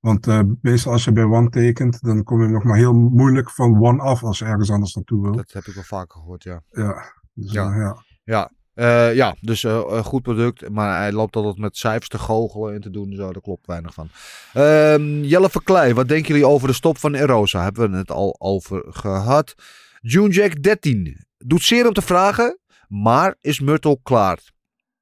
Want 0.00 0.26
eh, 0.26 0.40
meestal 0.60 0.92
als 0.92 1.04
je 1.04 1.12
bij 1.12 1.24
One 1.24 1.48
tekent, 1.48 2.02
dan 2.02 2.22
kom 2.22 2.42
je 2.42 2.48
nog 2.48 2.64
maar 2.64 2.76
heel 2.76 2.92
moeilijk 2.94 3.50
van 3.50 3.80
One 3.82 4.02
af 4.02 4.22
als 4.22 4.38
je 4.38 4.44
ergens 4.44 4.70
anders 4.70 4.94
naartoe 4.94 5.22
wil. 5.22 5.32
Dat 5.36 5.52
heb 5.52 5.64
ik 5.64 5.74
wel 5.74 5.82
vaker 5.82 6.20
gehoord, 6.20 6.42
ja. 6.42 6.62
Ja, 6.70 7.04
dus, 7.34 7.52
Ja. 7.52 7.70
eh, 7.70 7.76
ja. 7.76 7.96
Ja, 8.24 8.50
Eh, 8.74 9.14
ja 9.14 9.36
dus 9.40 9.66
goed 10.02 10.22
product. 10.22 10.68
Maar 10.70 10.98
hij 10.98 11.12
loopt 11.12 11.36
altijd 11.36 11.58
met 11.58 11.76
cijfers 11.76 12.08
te 12.08 12.18
goochelen 12.18 12.74
en 12.74 12.80
te 12.80 12.90
doen. 12.90 13.10
en 13.10 13.16
Zo, 13.16 13.32
daar 13.32 13.42
klopt 13.42 13.66
weinig 13.66 13.94
van. 13.94 14.08
Ehm, 14.52 15.22
Jelle 15.22 15.50
Verkleij, 15.50 15.94
wat 15.94 16.08
denken 16.08 16.28
jullie 16.28 16.46
over 16.46 16.68
de 16.68 16.74
stop 16.74 16.98
van 16.98 17.14
Erosa? 17.14 17.62
Hebben 17.62 17.90
we 17.90 17.96
het 17.96 18.10
al 18.10 18.36
over 18.38 18.84
gehad. 18.88 19.54
June 20.00 20.28
Jack 20.32 20.62
13. 20.62 21.24
Doet 21.38 21.62
zeer 21.62 21.86
om 21.86 21.92
te 21.92 22.02
vragen, 22.02 22.58
maar 22.92 23.36
is 23.40 23.60
Myrtle 23.60 23.98
klaar? 24.02 24.38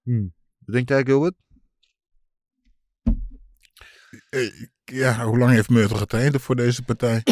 Hmm. 0.02 0.34
Wat 0.58 0.74
denkt 0.74 0.88
jij, 0.88 1.04
Gilbert? 1.04 1.34
Eh, 4.30 4.50
Ja, 4.84 5.24
hoe 5.24 5.38
lang 5.38 5.50
heeft 5.50 5.68
Myrtle 5.68 5.96
getraind 5.96 6.42
voor 6.42 6.56
deze 6.56 6.82
partij? 6.82 7.22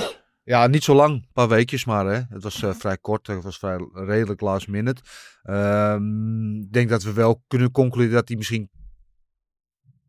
Ja, 0.42 0.66
niet 0.66 0.84
zo 0.84 0.94
lang. 0.94 1.12
Een 1.14 1.28
paar 1.32 1.48
weekjes 1.48 1.84
maar. 1.84 2.06
Hè. 2.06 2.20
Het 2.28 2.42
was 2.42 2.62
eh, 2.62 2.74
vrij 2.74 2.98
kort. 2.98 3.26
Het 3.26 3.42
was 3.42 3.58
vrij 3.58 3.88
redelijk 3.92 4.40
last 4.40 4.68
minute. 4.68 5.02
Ehm, 5.42 6.56
Ik 6.60 6.72
denk 6.72 6.88
dat 6.88 7.02
we 7.02 7.12
wel 7.12 7.44
kunnen 7.46 7.70
concluderen 7.70 8.14
dat 8.16 8.28
hij 8.28 8.36
misschien 8.36 8.70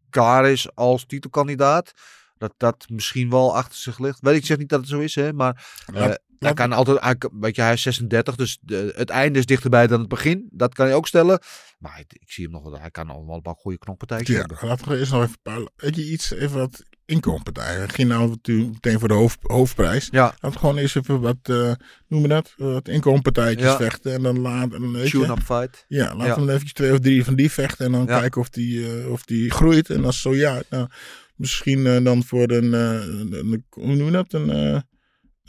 klaar 0.09 0.49
is 0.51 0.75
als 0.75 1.05
titelkandidaat. 1.05 1.93
Dat 2.37 2.53
dat 2.57 2.89
misschien 2.89 3.29
wel 3.29 3.55
achter 3.55 3.77
zich 3.77 3.99
ligt. 3.99 4.19
Weet 4.21 4.35
ik, 4.35 4.45
zeg 4.45 4.57
niet 4.57 4.69
dat 4.69 4.79
het 4.79 4.89
zo 4.89 4.99
is, 4.99 5.15
hè, 5.15 5.33
maar 5.33 5.83
eh, 5.93 6.13
hij 6.39 6.47
laat- 6.49 6.57
kan 6.57 6.71
altijd, 6.73 6.99
hij, 6.99 7.15
weet 7.39 7.55
je, 7.55 7.61
hij 7.61 7.73
is 7.73 7.81
36, 7.81 8.35
dus 8.35 8.57
de- 8.61 8.93
het 8.95 9.09
einde 9.09 9.39
is 9.39 9.45
dichterbij 9.45 9.87
dan 9.87 9.99
het 9.99 10.09
begin. 10.09 10.47
Dat 10.51 10.73
kan 10.73 10.87
je 10.87 10.93
ook 10.93 11.07
stellen. 11.07 11.39
Maar 11.79 11.99
ik, 11.99 12.13
ik 12.13 12.31
zie 12.31 12.43
hem 12.43 12.53
nog 12.53 12.63
wel, 12.63 12.79
hij 12.79 12.91
kan 12.91 13.09
allemaal 13.09 13.35
een 13.35 13.41
paar 13.41 13.55
goede 13.57 13.77
knokpartijtjes 13.77 14.35
Ja, 14.35 14.45
hebben. 14.47 14.67
laten 14.67 14.87
we 14.89 14.97
eerst 14.97 15.11
nog 15.11 15.23
even 15.23 15.37
een 15.43 15.69
weet 15.75 15.95
je, 15.95 16.11
iets, 16.11 16.31
even 16.31 16.57
wat 16.57 16.83
inkomenpartijen. 17.05 17.77
Hij 17.77 17.87
ging 17.87 18.09
nou 18.09 18.29
natuurlijk 18.29 18.69
meteen 18.71 18.99
voor 18.99 19.07
de 19.07 19.13
hoofd, 19.13 19.37
hoofdprijs. 19.41 20.07
Ja. 20.11 20.21
Laten 20.23 20.51
we 20.51 20.57
gewoon 20.59 20.77
eerst 20.77 20.95
even 20.95 21.21
wat, 21.21 21.37
eh 21.41 21.71
noem 22.07 22.21
je 22.21 22.27
dat, 22.27 22.53
wat 22.57 22.87
inkomenpartijtjes 22.87 23.67
Ja. 23.67 23.77
vechten. 23.77 24.13
En 24.13 24.21
dan 24.23 24.39
laten 24.39 24.91
we, 24.91 25.09
Tune-up 25.09 25.39
fight. 25.43 25.85
Ja, 25.87 26.05
laten 26.05 26.17
Ja. 26.25 26.33
we 26.33 26.39
dan 26.39 26.47
eventjes 26.49 26.73
twee 26.73 26.91
of 26.91 26.99
drie 26.99 27.23
van 27.23 27.35
die 27.35 27.51
vechten. 27.51 27.85
En 27.85 27.91
dan 27.91 28.05
Ja. 28.07 28.19
kijken 28.19 28.41
of 28.41 28.49
die, 28.49 28.99
eh, 29.01 29.11
of 29.11 29.23
die 29.23 29.51
groeit. 29.51 29.89
En 29.89 30.05
als 30.05 30.21
zo 30.21 30.35
ja, 30.35 30.61
nou, 30.69 30.87
misschien 31.35 31.85
eh, 31.87 32.03
dan 32.03 32.23
voor 32.23 32.51
een, 32.51 32.73
een, 32.73 33.33
een- 33.33 33.65
hoe 33.69 33.95
noem 33.95 34.05
je 34.05 34.11
dat, 34.11 34.33
een, 34.33 34.49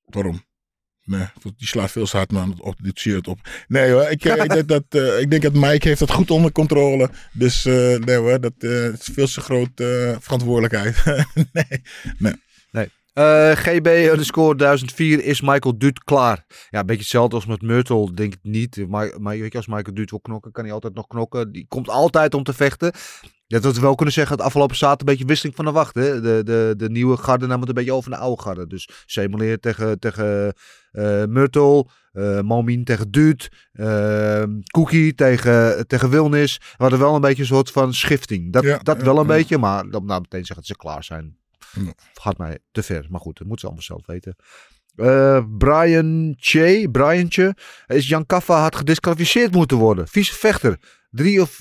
waarom? 0.05 0.43
Nee, 1.05 1.27
die 1.57 1.69
slaat 1.69 1.91
veel 1.91 2.07
zo 2.07 2.17
hard 2.17 2.33
man 2.33 2.61
op 2.61 2.77
op. 3.27 3.39
Nee 3.69 3.91
hoor, 3.91 4.11
ik, 4.11 4.25
eh, 4.25 4.45
ik, 4.45 4.51
denk 4.51 4.69
dat, 4.69 4.85
eh, 4.89 5.21
ik 5.21 5.31
denk 5.31 5.43
dat 5.43 5.53
Mike 5.53 5.89
heeft 5.89 6.01
dat 6.01 6.11
goed 6.11 6.31
onder 6.31 6.53
controle. 6.53 7.11
Dus 7.33 7.65
eh, 7.65 7.97
nee 7.99 8.17
hoor, 8.17 8.41
dat 8.41 8.53
het 8.59 9.01
is 9.01 9.09
veel 9.13 9.27
te 9.27 9.41
groot 9.41 9.81
eh, 9.81 10.17
verantwoordelijkheid. 10.21 11.05
nee, 11.53 11.83
nee. 12.19 12.35
Nee. 13.15 13.25
Eh, 13.25 13.57
GB 13.57 13.87
underscore 13.87 14.57
1004 14.57 15.25
is 15.25 15.41
Michael 15.41 15.79
Duut 15.79 16.05
klaar. 16.05 16.45
Ja, 16.71 16.81
een 16.81 16.87
beetje 16.87 17.01
hetzelfde 17.03 17.35
als 17.35 17.47
met 17.47 17.63
Myrtle, 17.63 18.13
denk 18.15 18.33
ik 18.33 18.39
niet. 18.43 18.89
Maar, 18.89 19.13
maar 19.21 19.39
weet 19.39 19.53
je, 19.53 19.59
als 19.59 19.67
Michael 19.67 19.95
Duut 19.95 20.11
wil 20.11 20.21
knokken, 20.21 20.53
kan 20.53 20.65
hij 20.65 20.73
altijd 20.73 20.95
nog 20.95 21.07
knokken. 21.07 21.53
Die 21.53 21.67
komt 21.69 21.89
altijd 21.89 22.35
om 22.35 22.43
te 22.43 22.53
vechten. 22.53 22.93
Ja, 23.47 23.59
dat 23.59 23.75
we 23.75 23.81
wel 23.81 23.95
kunnen 23.95 24.15
zeggen, 24.15 24.37
het 24.37 24.45
afgelopen 24.45 24.77
zaterdag 24.77 25.07
een 25.07 25.13
beetje 25.13 25.27
wisseling 25.29 25.57
van 25.57 25.65
de 25.65 25.71
wacht. 25.71 25.95
Hè? 25.95 26.21
De, 26.21 26.43
de, 26.45 26.75
de 26.77 26.91
nieuwe 26.91 27.17
garde 27.17 27.47
nam 27.47 27.61
het 27.61 27.69
een 27.69 27.75
beetje 27.75 27.93
over 27.93 28.11
de 28.11 28.17
oude 28.17 28.43
garde. 28.43 28.67
Dus 28.67 28.89
Semoleer 29.07 29.61
tegen, 29.61 29.99
tegen 29.99 30.55
eh 30.93 31.25
Myrtle. 31.25 31.87
eh 32.13 32.41
Momin 32.41 32.85
tegen 32.85 33.11
Duut. 33.11 33.49
Cookie 34.71 35.15
tegen, 35.15 35.87
tegen 35.87 36.11
Wilnis. 36.11 36.57
We 36.59 36.75
hadden 36.77 36.99
wel 36.99 37.15
een 37.15 37.21
beetje 37.21 37.43
een 37.43 37.49
soort 37.49 37.71
van 37.71 37.95
schifting. 37.95 38.53
Dat, 38.53 38.63
Ja, 38.63 38.79
dat 38.79 38.99
ja, 38.99 39.05
wel 39.05 39.15
een 39.19 39.27
ja. 39.27 39.35
beetje, 39.35 39.59
maar 39.59 39.91
dan 39.91 40.05
nou 40.05 40.21
meteen 40.21 40.45
zeggen 40.45 40.57
dat 40.57 40.67
ze 40.67 40.77
klaar 40.77 41.05
zijn. 41.05 41.37
Gaat 42.15 42.39
mij 42.39 42.59
te 42.71 42.83
ver. 42.83 43.07
Maar 43.11 43.21
goed, 43.21 43.39
dat 43.39 43.47
moeten 43.47 43.59
ze 43.59 43.67
allemaal 43.67 43.83
zelf 43.83 44.07
weten. 44.07 44.37
Eh, 44.97 45.45
Brian 45.59 46.35
Che, 46.39 46.89
Briantje, 46.91 47.57
is 47.87 48.09
Jan 48.09 48.27
Kaffa 48.27 48.61
had 48.61 48.77
gedisqualificeerd 48.77 49.53
moeten 49.53 49.77
worden. 49.77 50.09
Vieze 50.09 50.35
vechter. 50.35 50.79
Drie 51.13 51.41
of 51.41 51.59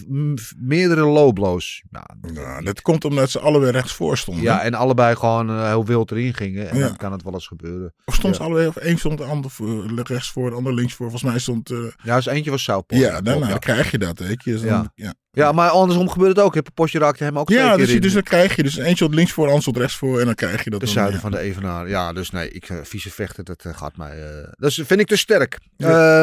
meerdere 0.58 1.02
low 1.06 1.34
blows. 1.34 1.84
Nou, 1.89 2.06
Nou, 2.34 2.64
dat 2.64 2.82
komt 2.82 3.06
omdat 3.06 3.30
ze 3.30 3.39
allebei 3.39 3.72
rechtsvoor 3.72 4.18
stonden. 4.18 4.43
ja, 4.43 4.62
en 4.62 4.74
allebei 4.74 5.16
gewoon 5.16 5.49
eh, 5.49 5.66
heel 5.68 5.86
wild 5.86 6.12
erin 6.12 6.34
gingen. 6.34 6.70
En 6.70 6.78
Ja. 6.78 6.88
dan 6.88 6.95
kan 6.97 7.12
het 7.12 7.24
wel 7.24 7.34
eens 7.34 7.47
gebeuren. 7.47 7.93
Of 8.06 8.16
stond 8.16 8.36
ze 8.36 8.41
Ja. 8.41 8.47
allebei, 8.47 8.68
of 8.68 8.76
één 8.76 8.97
stond 8.97 9.18
de 9.18 9.24
ander 9.24 9.52
voor, 9.52 9.86
rechts 10.04 10.32
voor, 10.32 10.49
de 10.49 10.56
ander 10.56 10.74
links 10.74 10.93
voor. 10.93 11.10
Volgens 11.10 11.32
mij 11.32 11.39
stond... 11.39 11.70
eh, 11.72 11.78
Ja, 12.04 12.16
dus 12.16 12.26
eentje 12.26 12.52
was 12.52 12.64
Southpaw. 12.64 12.99
ja, 12.99 13.12
dan, 13.12 13.24
Klopt, 13.24 13.39
nou, 13.39 13.52
ja. 13.52 13.58
krijg 13.58 13.91
je 13.91 13.97
dat, 13.97 14.20
weet 14.20 14.43
je. 14.43 14.52
Dus 14.52 14.62
dan- 14.62 14.91
Ja. 14.95 15.14
ja. 15.32 15.52
Maar 15.52 15.70
andersom 15.70 16.10
gebeurt 16.10 16.36
het 16.36 16.45
ook. 16.45 16.56
Het 16.56 16.74
postje 16.74 16.99
raakte 16.99 17.24
hem 17.24 17.39
ook 17.39 17.49
Ja, 17.49 17.78
dus, 17.78 17.99
dus 18.02 18.14
dan 18.14 18.24
krijg 18.24 18.56
je 18.56 18.64
dus 18.64 18.78
eentje 18.78 18.95
stond 18.95 19.14
links 19.16 19.32
voor, 19.32 19.43
de 19.43 19.49
ander 19.49 19.62
stond 19.64 19.78
rechts 19.78 19.95
voor. 19.95 20.20
En 20.20 20.26
dan 20.26 20.36
krijg 20.36 20.64
je 20.64 20.70
dat 20.70 20.80
de 20.80 20.86
dan, 20.86 20.95
zuiden 20.95 21.20
van 21.20 21.32
de 21.32 21.39
Evenaar. 21.39 21.89
Ja, 21.89 22.14
dus 22.14 22.30
nee, 22.30 22.49
ik, 22.49 22.70
eh, 22.70 22.78
vieze 22.84 23.10
vechter, 23.12 23.43
dat 23.43 23.66
gaat 23.72 23.97
mij... 23.97 24.45
dat 24.58 24.74
vind 24.74 24.99
ik 24.99 25.08
te 25.08 25.16
sterk. 25.18 25.58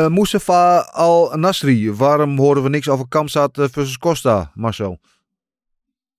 Mustafa 0.08 0.78
Al-Nasri. 0.78 1.92
Waarom 1.92 2.38
horen 2.38 2.62
we 2.62 2.68
niks 2.68 2.88
over 2.88 3.08
Kamzat 3.18 3.58
eh, 3.58 3.68
versus 3.68 3.98
Costa, 3.98 4.50
Marcel? 4.54 5.00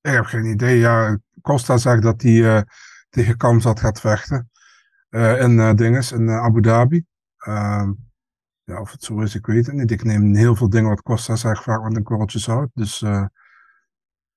Ik 0.01 0.11
heb 0.11 0.25
geen 0.25 0.45
idee. 0.45 0.77
Ja, 0.77 1.17
Costa 1.41 1.77
zegt 1.77 2.01
dat 2.01 2.21
hij 2.21 2.55
eh, 2.55 2.61
tegen 3.09 3.37
Kamzat 3.37 3.79
gaat 3.79 3.99
vechten. 3.99 4.49
Eh 5.09 5.41
in 5.41 5.59
eh, 5.59 5.73
dinges, 5.73 6.11
in 6.11 6.29
Abu 6.29 6.61
Dhabi. 6.61 7.05
Ehm, 7.37 7.91
ja, 8.63 8.81
of 8.81 8.91
het 8.91 9.03
zo 9.03 9.19
is, 9.19 9.35
ik 9.35 9.45
weet 9.45 9.65
het 9.65 9.75
niet. 9.75 9.91
Ik 9.91 10.03
neem 10.03 10.35
heel 10.35 10.55
veel 10.55 10.69
dingen 10.69 10.89
wat 10.89 11.01
Costa 11.01 11.35
zegt 11.35 11.63
vaak 11.63 11.83
met 11.83 11.95
een 11.95 12.03
korreltje 12.03 12.39
zout. 12.39 12.69
Dus 12.73 13.01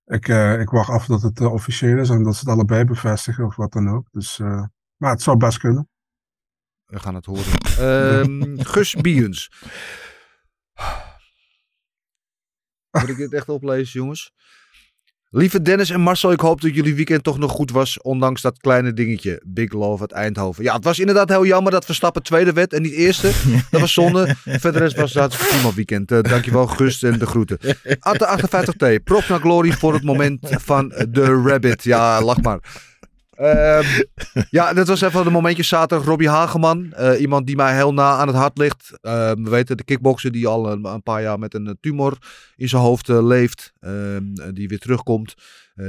ik, 0.04 0.28
ik 0.58 0.70
wacht 0.70 0.90
af 0.90 1.06
dat 1.06 1.22
het 1.22 1.40
officieel 1.40 1.98
is 1.98 2.08
en 2.08 2.22
dat 2.22 2.34
ze 2.34 2.40
het 2.40 2.48
allebei 2.48 2.84
bevestigen 2.84 3.44
of 3.44 3.56
wat 3.56 3.72
dan 3.72 3.88
ook. 3.88 4.06
Dus, 4.10 4.38
maar 4.96 5.10
het 5.10 5.22
zou 5.22 5.36
best 5.36 5.58
kunnen. 5.58 5.88
We 6.84 6.98
gaan 6.98 7.14
het 7.14 7.26
horen. 7.26 7.58
Ehm, 7.78 8.58
Gus 8.72 8.94
Biens. 8.94 9.50
Moet 13.00 13.08
ik 13.08 13.16
dit 13.16 13.32
echt 13.32 13.48
oplezen, 13.48 14.00
jongens? 14.00 14.32
Lieve 15.34 15.62
Dennis 15.62 15.90
en 15.90 16.00
Marcel, 16.00 16.32
ik 16.32 16.40
hoop 16.40 16.60
dat 16.60 16.74
jullie 16.74 16.94
weekend 16.94 17.24
toch 17.24 17.38
nog 17.38 17.50
goed 17.50 17.70
was, 17.70 18.00
ondanks 18.00 18.42
dat 18.42 18.58
kleine 18.58 18.92
dingetje. 18.92 19.42
Big 19.46 19.72
love 19.72 20.00
uit 20.00 20.12
Eindhoven. 20.12 20.64
Ja, 20.64 20.74
het 20.74 20.84
was 20.84 20.98
inderdaad 20.98 21.28
heel 21.28 21.46
jammer 21.46 21.72
dat 21.72 21.84
Verstappen 21.84 22.22
tweede 22.22 22.52
werd 22.52 22.72
en 22.72 22.82
niet 22.82 22.92
eerste. 22.92 23.30
Dat 23.70 23.80
was 23.80 23.92
zonde. 23.92 24.34
Verder 24.44 24.80
rest 24.80 24.96
was 24.96 25.14
het 25.14 25.36
prima 25.36 25.74
weekend. 25.74 26.12
Uh, 26.12 26.22
dankjewel, 26.22 26.66
Gus 26.66 27.02
en 27.02 27.18
de 27.18 27.26
groeten. 27.26 27.58
Atte 27.98 28.26
58T, 28.98 29.02
props 29.04 29.28
naar 29.28 29.40
Glory 29.40 29.72
voor 29.72 29.92
het 29.92 30.02
moment 30.02 30.48
van 30.50 30.88
de 31.08 31.42
Rabbit. 31.44 31.84
Ja, 31.84 32.22
lach 32.22 32.40
maar. 32.42 32.60
Ehm, 33.32 34.02
ja, 34.50 34.72
dat 34.72 34.88
was 34.88 35.00
even 35.00 35.26
een 35.26 35.32
momentje 35.32 35.62
zaterdag. 35.62 36.06
Robbie 36.06 36.28
Hageman, 36.28 36.92
eh, 36.92 37.20
iemand 37.20 37.46
die 37.46 37.56
mij 37.56 37.74
heel 37.74 37.94
na 37.94 38.16
aan 38.16 38.26
het 38.26 38.36
hart 38.36 38.58
ligt. 38.58 38.98
Ehm, 39.00 39.42
we 39.42 39.50
weten, 39.50 39.76
de 39.76 39.84
kickbokser 39.84 40.32
die 40.32 40.46
al 40.46 40.72
een, 40.72 41.02
paar 41.02 41.22
jaar 41.22 41.38
met 41.38 41.54
een 41.54 41.66
eh, 41.66 41.74
tumor 41.80 42.16
in 42.56 42.68
zijn 42.68 42.82
hoofd 42.82 43.08
eh, 43.08 43.26
leeft. 43.26 43.72
Ehm, 43.80 44.34
eh, 44.34 44.48
die 44.52 44.68
weer 44.68 44.78
terugkomt. 44.78 45.34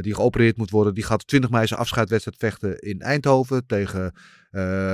die 0.02 0.16
geopereerd 0.16 0.58
moet 0.58 0.70
worden. 0.70 0.94
Die 0.94 1.04
gaat 1.04 1.22
op 1.22 1.28
20 1.28 1.50
mei 1.50 1.68
zijn 1.68 1.80
afscheidwedstrijd 1.80 2.38
vechten 2.38 2.80
in 2.80 3.02
Eindhoven 3.02 3.66
tegen 3.66 4.14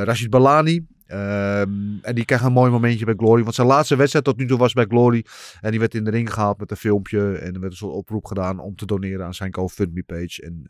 Rashid 0.03 0.29
Balani. 0.29 0.85
En 1.07 2.11
die 2.13 2.25
krijgt 2.25 2.45
een 2.45 2.51
mooi 2.51 2.71
momentje 2.71 3.05
bij 3.05 3.13
Glory. 3.17 3.43
Want 3.43 3.55
zijn 3.55 3.67
laatste 3.67 3.95
wedstrijd 3.95 4.25
tot 4.25 4.37
nu 4.37 4.47
toe 4.47 4.57
was 4.57 4.73
bij 4.73 4.85
Glory. 4.85 5.25
En 5.61 5.71
die 5.71 5.79
werd 5.79 5.95
in 5.95 6.03
de 6.03 6.09
ring 6.09 6.33
gehaald 6.33 6.59
met 6.59 6.71
een 6.71 6.77
filmpje. 6.77 7.19
En 7.19 7.53
er 7.53 7.59
werd 7.59 7.71
een 7.71 7.77
soort 7.77 7.93
oproep 7.93 8.25
gedaan 8.25 8.59
om 8.59 8.75
te 8.75 8.85
doneren 8.85 9.25
aan 9.25 9.33
zijn 9.33 9.53
GoFundMe 9.53 10.03
page. 10.03 10.41
En 10.41 10.63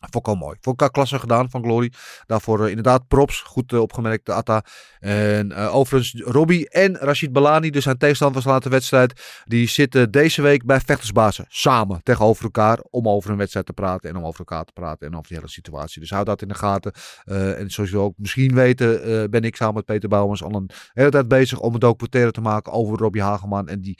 Al 0.00 0.34
mooi. 0.34 0.56
Ik 0.60 0.82
al 0.82 0.90
klasse 0.90 1.18
gedaan 1.18 1.50
van 1.50 1.62
Glory. 1.62 1.92
Daarvoor 2.26 2.64
eh, 2.64 2.68
inderdaad 2.68 3.08
props. 3.08 3.40
Goed 3.40 3.72
eh, 3.72 3.80
opgemerkt, 3.80 4.26
de 4.26 4.32
Atta. 4.32 4.64
En 5.00 5.52
eh, 5.52 5.74
overigens 5.74 6.22
Robbie 6.24 6.68
en 6.68 6.96
Rashid 6.96 7.32
Balani, 7.32 7.70
dus 7.70 7.82
zijn 7.82 7.98
tegenstanders 7.98 8.44
van 8.44 8.60
de 8.60 8.68
wedstrijd. 8.68 9.42
Die 9.44 9.68
zitten 9.68 10.10
deze 10.10 10.42
week 10.42 10.64
bij 10.64 10.80
vechtersbazen. 10.80 11.44
Samen 11.48 12.02
tegenover 12.02 12.44
elkaar. 12.44 12.78
Om 12.90 13.08
over 13.08 13.30
een 13.30 13.36
wedstrijd 13.36 13.66
te 13.66 13.72
praten. 13.72 14.10
En 14.10 14.16
om 14.16 14.24
over 14.24 14.38
elkaar 14.38 14.64
te 14.64 14.72
praten. 14.72 15.06
En 15.06 15.16
over 15.16 15.28
de 15.28 15.34
hele 15.34 15.48
situatie. 15.48 16.00
Dus 16.00 16.10
hou 16.10 16.24
dat 16.24 16.42
in 16.42 16.48
de 16.48 16.54
gaten. 16.54 16.92
En 17.24 17.70
zoals 17.70 17.90
jullie 17.90 18.04
ook 18.04 18.14
misschien 18.16 18.54
weten. 18.54 19.30
ben 19.30 19.42
ik 19.42 19.56
samen 19.56 19.74
met 19.74 19.84
Peter 19.84 20.08
Bouwmans 20.08 20.42
al 20.42 20.54
een 20.54 20.70
hele 20.92 21.10
tijd 21.10 21.28
bezig 21.28 21.60
om 21.60 21.74
een 21.74 21.80
documentaire 21.80 22.30
te 22.30 22.40
maken 22.40 22.72
over 22.72 22.98
Robbie 22.98 23.22
Hageman. 23.22 23.68
En 23.68 23.80
die 23.80 23.98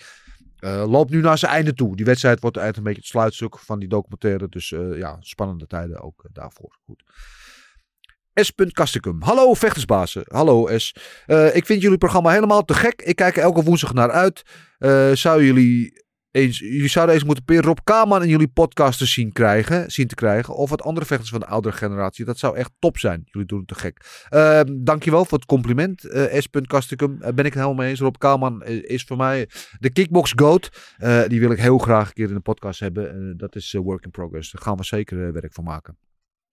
uh, 0.61 0.85
loopt 0.91 1.11
nu 1.11 1.21
naar 1.21 1.39
zijn 1.39 1.53
einde 1.53 1.75
toe. 1.75 1.97
Die 1.97 2.05
wedstrijd 2.05 2.41
wordt 2.41 2.57
eigenlijk 2.57 2.87
een 2.87 2.95
beetje 2.95 3.09
het 3.09 3.21
sluitstuk 3.21 3.59
van 3.59 3.79
die 3.79 3.89
documentaire. 3.89 4.49
Dus 4.49 4.71
uh, 4.71 4.99
ja, 4.99 5.17
spannende 5.21 5.67
tijden 5.67 6.01
ook 6.01 6.25
uh, 6.25 6.31
daarvoor. 6.33 6.79
Goed. 6.85 7.03
S. 8.35 8.53
Kastikum. 8.73 9.23
Hallo 9.23 9.55
vechtersbazen. 9.55 10.23
Hallo 10.27 10.79
S. 10.79 10.95
Ik 11.53 11.67
vind 11.67 11.83
jullie 11.83 11.99
programma 11.99 12.31
helemaal 12.31 12.65
te 12.65 12.75
gek. 12.75 13.03
Ik 13.03 13.17
kijk 13.17 13.37
elke 13.37 13.63
woensdag 13.63 13.93
naar 13.93 14.11
uit. 14.11 14.43
Zou 15.19 15.45
jullie 15.45 16.05
eens, 16.31 16.59
jullie 16.59 16.89
zouden 16.89 17.15
eens 17.15 17.25
moeten 17.25 17.45
proberen 17.45 17.69
Rob 17.69 17.79
Kaman 17.85 18.23
in 18.23 18.29
jullie 18.29 18.49
podcast 18.49 18.99
te 18.99 19.07
zien, 19.07 19.33
krijgen, 19.33 19.91
zien 19.91 20.07
te 20.07 20.15
krijgen. 20.15 20.55
Of 20.55 20.71
wat 20.71 20.83
andere 20.83 21.07
vechters 21.07 21.31
van 21.31 21.41
de 21.41 21.47
oudere 21.47 21.77
generatie. 21.77 22.25
Dat 22.25 22.39
zou 22.39 22.57
echt 22.57 22.71
top 22.79 22.99
zijn. 22.99 23.23
Jullie 23.25 23.49
doen 23.49 23.59
het 23.59 23.69
te 23.69 23.75
gek. 23.75 24.27
Uh, 24.31 24.61
dankjewel 24.73 25.25
voor 25.25 25.39
het 25.39 25.47
compliment, 25.47 26.05
uh, 26.05 26.41
S. 26.41 26.49
Kastikum. 26.67 27.13
Uh, 27.13 27.19
ben 27.21 27.31
ik 27.31 27.45
het 27.45 27.55
helemaal 27.55 27.75
mee 27.75 27.89
eens. 27.89 28.01
Rob 28.01 28.15
Kaman 28.19 28.65
is 28.65 29.03
voor 29.03 29.17
mij 29.17 29.49
de 29.79 29.91
kickbox 29.91 30.33
goat. 30.37 30.71
Die 31.27 31.41
wil 31.41 31.51
ik 31.51 31.59
heel 31.59 31.79
graag 31.79 32.07
een 32.07 32.15
keer 32.15 32.29
in 32.29 32.35
de 32.35 32.41
podcast 32.41 32.81
hebben. 32.81 33.35
Dat 33.37 33.57
is 33.57 33.73
work 33.73 34.05
in 34.05 34.11
progress. 34.11 34.51
Daar 34.51 34.63
gaan 34.63 34.77
we 34.77 34.85
zeker 34.85 35.33
werk 35.33 35.53
van 35.53 35.65
maken. 35.65 35.99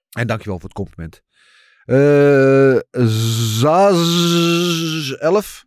En 0.10 0.28
dankjewel 0.28 0.60
voor 0.60 0.70
het 0.70 0.78
compliment. 0.78 1.22
Zaz 3.60 5.12
11. 5.12 5.66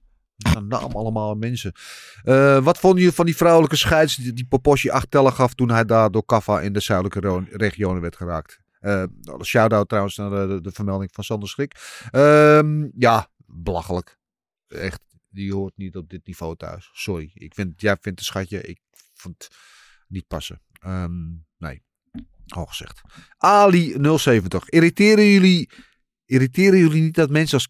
Naam 0.68 0.93
allemaal 0.93 1.34
mensen. 1.34 1.72
Uh, 2.24 2.64
wat 2.64 2.78
vonden 2.78 2.99
jullie 2.99 3.14
van 3.14 3.26
die 3.26 3.36
vrouwelijke 3.36 3.76
scheids 3.76 4.16
die, 4.16 4.32
die 4.32 4.47
Poposje 4.47 4.93
acht 4.93 5.11
tellen 5.11 5.32
gaf 5.32 5.55
toen 5.55 5.70
hij 5.70 5.84
daar 5.84 6.11
door 6.11 6.24
Kaffa 6.24 6.61
in 6.61 6.72
de 6.72 6.80
zuidelijke 6.80 7.45
regionen 7.51 8.03
werd 8.03 8.16
geraakt? 8.16 8.61
Uh, 8.80 9.05
Shout-out 9.43 9.88
trouwens 9.88 10.16
naar 10.16 10.30
de, 10.30 10.61
de, 10.61 10.72
vermelding 10.72 11.11
van 11.12 11.24
Sander 11.24 11.49
Schrik. 11.49 12.01
Uh, 12.12 12.84
ja, 12.99 13.28
belachelijk. 13.47 14.18
Echt, 14.68 15.01
die 15.28 15.53
hoort 15.53 15.76
niet 15.76 15.97
op 15.97 16.09
dit 16.09 16.26
niveau 16.26 16.57
thuis. 16.57 16.91
Sorry. 16.93 17.30
Ik 17.34 17.55
vind, 17.55 17.80
jij 17.80 17.97
vindt 18.01 18.18
een 18.18 18.24
schatje. 18.24 18.61
Ik 18.61 18.80
vond 19.14 19.49
niet 20.09 20.26
passen. 20.26 20.62
Um, 20.86 21.47
nee. 21.59 21.82
Al 22.47 22.66
gezegd. 22.66 23.01
Ali 23.36 23.97
070. 24.18 24.68
Irriteren 24.68 25.26
jullie, 25.26 25.70
irriteren 26.24 26.78
jullie 26.78 27.03
niet 27.03 27.14
dat 27.14 27.30
mensen 27.30 27.59
als 27.59 27.68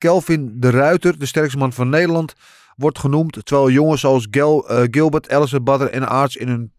Kelvin 0.00 0.60
de 0.60 0.70
Ruiter, 0.70 1.18
de 1.18 1.26
sterkste 1.26 1.58
man 1.58 1.72
van 1.72 1.88
Nederland, 1.88 2.34
wordt 2.76 2.98
genoemd. 2.98 3.46
Terwijl 3.46 3.70
jongens 3.70 4.00
zoals 4.00 4.26
Gil, 4.30 4.70
uh, 4.70 4.86
Gilbert, 4.90 5.26
Ellison, 5.26 5.64
Badder 5.64 5.90
en 5.90 6.08
Arts 6.08 6.36
in 6.36 6.48
hun 6.48 6.72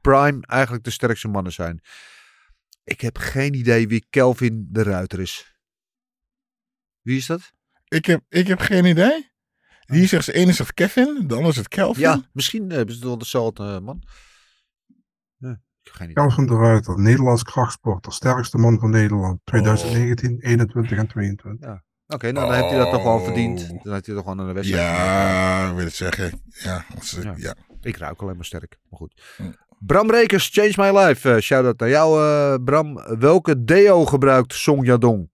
prime 0.00 0.46
eigenlijk 0.46 0.84
de 0.84 0.90
sterkste 0.90 1.28
mannen 1.28 1.52
zijn. 1.52 1.80
Ik 2.84 3.00
heb 3.00 3.18
geen 3.18 3.54
idee 3.54 3.88
wie 3.88 4.06
Kelvin 4.10 4.68
de 4.70 4.82
Ruiter 4.82 5.20
is. 5.20 5.58
Wie 7.02 7.16
is 7.16 7.26
dat? 7.26 7.52
Ik 7.88 8.06
heb, 8.06 8.22
ik 8.28 8.46
heb 8.46 8.60
geen 8.60 8.84
idee. 8.84 9.30
Die 9.86 10.06
zegt, 10.06 10.26
de 10.26 10.32
ene 10.32 10.52
zegt 10.52 10.74
Kevin, 10.74 11.24
de 11.26 11.34
ander 11.34 11.52
zegt 11.52 11.68
Kelvin. 11.68 12.02
Ja, 12.02 12.22
misschien 12.32 12.70
hebben 12.70 12.94
ze 12.94 13.04
wel 13.04 13.18
dezelfde 13.18 13.64
uh, 13.64 13.78
man. 13.78 14.02
Ik 15.38 15.92
heb 15.92 15.94
geen 15.94 16.10
idee. 16.10 16.24
Kelvin 16.24 16.46
de 16.46 16.54
Ruiter, 16.54 17.00
Nederlands 17.00 17.42
krachtsporter, 17.42 18.12
sterkste 18.12 18.58
man 18.58 18.78
van 18.78 18.90
Nederland. 18.90 19.40
2019, 19.44 20.32
oh. 20.32 20.50
21 20.50 20.98
en 20.98 21.06
22. 21.06 21.68
Ja. 21.68 21.84
Oké, 22.08 22.14
okay, 22.14 22.30
nou 22.30 22.46
dan 22.46 22.54
oh. 22.54 22.60
heeft 22.60 22.74
hij 22.74 22.84
dat 22.84 22.92
toch 22.92 23.02
wel 23.02 23.20
verdiend. 23.20 23.68
Dan 23.82 23.92
heeft 23.92 24.06
hij 24.06 24.14
toch 24.14 24.24
gewoon 24.24 24.38
een 24.38 24.54
wedstrijd. 24.54 24.82
Ja, 24.82 25.68
ik 25.68 25.76
wil 25.76 25.84
het 25.84 25.94
zeggen. 25.94 26.42
Ja, 26.46 26.84
als, 26.94 27.18
ja. 27.22 27.34
ja. 27.36 27.54
Ik 27.80 27.96
ruik 27.96 28.22
alleen 28.22 28.36
maar 28.36 28.44
sterk. 28.44 28.78
Maar 28.88 28.98
goed. 28.98 29.22
Hm. 29.36 29.42
Bram 29.78 30.10
Rekers, 30.10 30.48
Change 30.52 30.72
My 30.76 30.98
Life. 30.98 31.34
Uh, 31.34 31.40
Shout-out 31.40 31.78
naar 31.78 31.88
jou, 31.88 32.20
uh, 32.20 32.64
Bram. 32.64 32.94
Welke 33.18 33.64
deo 33.64 34.04
gebruikt 34.04 34.52
Song 34.52 34.84
Yadong? 34.84 35.30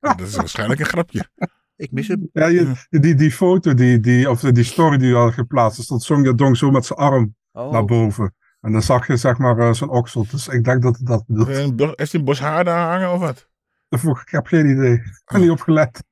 dat 0.00 0.20
is 0.20 0.36
waarschijnlijk 0.36 0.80
een 0.80 0.86
grapje. 0.86 1.28
Ik 1.76 1.92
mis 1.92 2.08
hem. 2.08 2.28
Ja, 2.32 2.46
je, 2.46 2.86
die, 2.90 3.14
die 3.14 3.32
foto, 3.32 3.74
die, 3.74 4.00
die, 4.00 4.30
of 4.30 4.40
die 4.40 4.64
story 4.64 4.96
die 4.96 5.08
je 5.08 5.14
had 5.14 5.32
geplaatst, 5.32 5.82
stond 5.82 6.02
Song 6.02 6.24
Yadong 6.24 6.56
zo 6.56 6.70
met 6.70 6.86
zijn 6.86 6.98
arm 6.98 7.34
oh. 7.52 7.72
naar 7.72 7.84
boven. 7.84 8.34
En 8.60 8.72
dan 8.72 8.82
zag 8.82 9.06
je 9.06 9.16
zeg 9.16 9.38
maar 9.38 9.58
eh, 9.58 9.72
zo'n 9.72 9.90
oksel. 9.90 10.26
Dus 10.30 10.48
ik 10.48 10.64
denk 10.64 10.82
dat 10.82 10.96
het 10.96 11.06
dat 11.06 11.24
bedoelt. 11.26 11.48
Heeft 11.48 12.12
hij 12.12 12.20
een 12.20 12.24
bos 12.24 12.40
haar 12.40 12.64
daar 12.64 12.88
hangen 12.90 13.12
of 13.12 13.20
wat? 13.20 13.48
Ik 14.24 14.30
heb 14.30 14.46
geen 14.46 14.66
idee. 14.66 14.92
Ik 14.92 15.22
heb 15.24 15.40
niet 15.40 15.50
opgelet. 15.50 16.02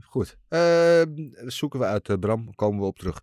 Goed. 0.00 0.36
Eh, 0.48 1.02
zoeken 1.46 1.78
we 1.80 1.84
uit, 1.84 2.08
eh, 2.08 2.16
Bram. 2.16 2.54
Komen 2.54 2.80
we 2.80 2.86
op 2.86 2.98
terug. 2.98 3.20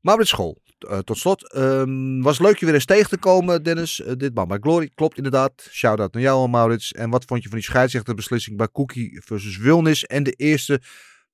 Maurits 0.00 0.30
School. 0.30 0.62
Eh, 0.78 0.98
tot 0.98 1.18
slot. 1.18 1.52
ehm, 1.52 2.20
was 2.20 2.38
leuk 2.38 2.56
je 2.56 2.64
weer 2.64 2.74
eens 2.74 2.84
tegen 2.84 3.08
te 3.10 3.18
komen, 3.18 3.62
Dennis. 3.62 4.00
Eh, 4.00 4.12
dit 4.16 4.34
man 4.34 4.48
bij 4.48 4.58
Glory. 4.60 4.90
Klopt 4.94 5.16
inderdaad. 5.16 5.68
Shout-out 5.70 6.12
naar 6.12 6.22
jou, 6.22 6.48
Maurits. 6.48 6.92
En 6.92 7.10
wat 7.10 7.24
vond 7.24 7.42
je 7.42 7.48
van 7.48 7.58
die 7.58 7.66
scheidsrechterbeslissing 7.66 8.56
bij 8.56 8.68
Cookie 8.72 9.22
versus 9.24 9.56
Wilnis 9.56 10.04
en 10.04 10.22
de 10.22 10.32
eerste 10.32 10.80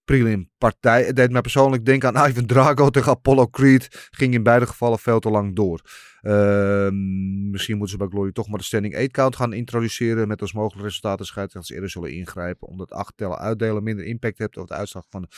prelim 0.05 0.51
partij? 0.59 1.05
Het 1.05 1.17
deed 1.17 1.31
mij 1.31 1.41
persoonlijk 1.41 1.85
denken 1.85 2.17
aan 2.17 2.27
Ivan 2.31 2.47
Drago 2.47 2.91
tegen 2.91 3.11
Apollo 3.11 3.49
Creed. 3.49 4.09
Ging 4.11 4.35
in 4.35 4.43
beide 4.43 4.67
gevallen 4.67 4.99
veel 4.99 5.21
te 5.21 5.31
lang 5.31 5.57
door. 5.57 5.81
Ehm, 6.21 7.51
misschien 7.51 7.77
moeten 7.77 7.99
ze 7.99 8.05
bij 8.05 8.13
Glory 8.13 8.33
toch 8.33 8.49
maar 8.49 8.59
de 8.59 8.65
standing 8.65 8.97
8 8.97 9.11
count 9.11 9.37
gaan 9.37 9.53
introduceren. 9.53 10.29
Met 10.29 10.41
als 10.41 10.53
mogelijk 10.53 10.87
resultaat 10.87 11.19
de 11.19 11.25
scheidsrechters 11.25 11.75
eerder 11.75 11.91
zullen 11.91 12.13
ingrijpen. 12.13 12.69
Omdat 12.69 12.93
acht 12.93 13.13
tellen 13.17 13.39
uitdelen 13.39 13.83
minder 13.83 14.05
impact 14.05 14.39
heeft 14.39 14.57
op 14.57 14.69
de 14.69 14.75
uitslag 14.75 15.05
van 15.11 15.23
de 15.23 15.29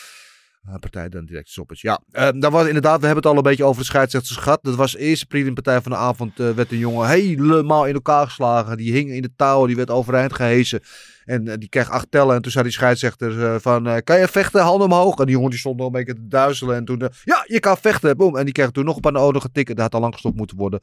eh, 0.66 0.74
partij 0.74 1.08
dan 1.08 1.24
direct 1.24 1.48
stoppers. 1.48 1.80
Ja, 1.80 2.00
eh, 2.10 2.28
daar 2.38 2.50
was 2.50 2.66
inderdaad, 2.66 3.00
we 3.00 3.06
hebben 3.06 3.24
het 3.24 3.32
al 3.32 3.36
een 3.36 3.50
beetje 3.50 3.64
over 3.64 3.80
de 3.80 3.86
scheidsrechters 3.86 4.36
gehad. 4.36 4.58
Dat 4.62 4.74
was 4.74 4.92
de 4.92 4.98
eerste 4.98 5.26
prelim 5.26 5.54
partij 5.54 5.80
van 5.80 5.92
de 5.92 5.98
avond. 5.98 6.40
eh, 6.40 6.50
werd 6.50 6.72
een 6.72 6.78
jongen 6.78 7.08
helemaal 7.08 7.86
in 7.86 7.94
elkaar 7.94 8.26
geslagen. 8.26 8.76
Die 8.76 8.92
hing 8.92 9.10
in 9.10 9.22
de 9.22 9.34
touwen, 9.36 9.66
die 9.66 9.76
werd 9.76 9.90
overeind 9.90 10.32
gehesen. 10.32 10.80
En 11.26 11.48
eh, 11.48 11.54
die 11.58 11.68
kreeg 11.68 11.90
acht 11.90 12.10
tellen. 12.10 12.34
En 12.34 12.42
toen 12.42 12.52
zei 12.52 12.64
die 12.64 12.72
scheidsrechter 12.72 13.44
eh, 13.44 13.60
van, 13.60 13.86
eh, 13.86 13.96
kan 14.04 14.18
je 14.18 14.28
vechten? 14.28 14.62
Handen 14.62 14.86
omhoog. 14.86 15.18
En 15.18 15.26
die 15.26 15.34
jongen 15.34 15.58
stond 15.58 15.76
nog 15.76 15.86
een 15.86 15.92
beetje 15.92 16.14
te 16.14 16.26
duizelen. 16.28 16.76
En 16.76 16.84
toen, 16.84 17.08
ja, 17.24 17.44
je 17.46 17.60
kan 17.60 17.76
vechten. 17.76 18.16
Boom. 18.16 18.36
En 18.36 18.44
die 18.44 18.52
kreeg 18.52 18.70
toen 18.70 18.84
nog 18.84 18.96
op 18.96 19.06
aan 19.06 19.12
de 19.12 19.18
ogen 19.18 19.40
getikken. 19.40 19.74
Dat 19.74 19.84
had 19.84 19.94
al 19.94 20.00
lang 20.00 20.12
gestopt 20.12 20.36
moeten 20.36 20.56
worden. 20.56 20.80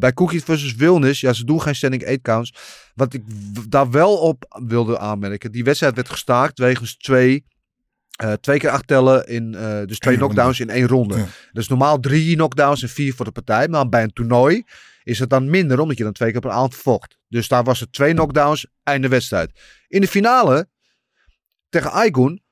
Bij 0.00 0.12
Cookie 0.14 0.44
versus 0.44 0.74
Wilnis, 0.74 1.20
ja, 1.20 1.32
ze 1.32 1.44
doen 1.44 1.62
geen 1.62 1.74
standing 1.74 2.06
8 2.06 2.20
counts. 2.22 2.54
Wat 2.94 3.14
ik 3.14 3.22
daar 3.68 3.90
wel 3.90 4.16
op 4.16 4.60
wilde 4.66 4.98
aanmerken. 4.98 5.52
Die 5.52 5.64
wedstrijd 5.64 5.94
werd 5.94 6.08
gestaakt 6.08 6.58
wegens 6.58 6.96
twee... 6.96 7.44
eh, 8.20 8.32
twee 8.32 8.58
keer 8.58 8.70
acht 8.70 8.86
tellen 8.86 9.26
in, 9.28 9.54
eh, 9.54 9.60
dus 9.86 9.98
twee 9.98 10.14
Eén 10.14 10.20
ronde. 10.20 10.34
knockdowns 10.34 10.60
in 10.60 10.70
één 10.70 10.86
ronde. 10.86 11.16
Ja. 11.16 11.26
Dus 11.52 11.68
normaal 11.68 12.00
drie 12.00 12.34
knockdowns 12.34 12.82
en 12.82 12.88
vier 12.88 13.14
voor 13.14 13.24
de 13.24 13.30
partij. 13.30 13.68
Maar 13.68 13.88
bij 13.88 14.02
een 14.02 14.12
toernooi 14.12 14.64
is 15.02 15.18
het 15.18 15.30
dan 15.30 15.50
minder, 15.50 15.80
omdat 15.80 15.96
je 15.98 16.04
dan 16.04 16.12
twee 16.12 16.30
keer 16.32 16.40
per 16.40 16.50
avond 16.50 16.74
vocht. 16.74 17.18
Dus 17.28 17.48
daar 17.48 17.64
was 17.64 17.80
het 17.80 17.92
twee 17.92 18.12
knockdowns, 18.12 18.66
einde 18.82 19.08
wedstrijd. 19.08 19.50
In 19.88 20.00
de 20.00 20.08
finale 20.08 20.68
tegen 21.68 21.90
Aigun 21.92 22.42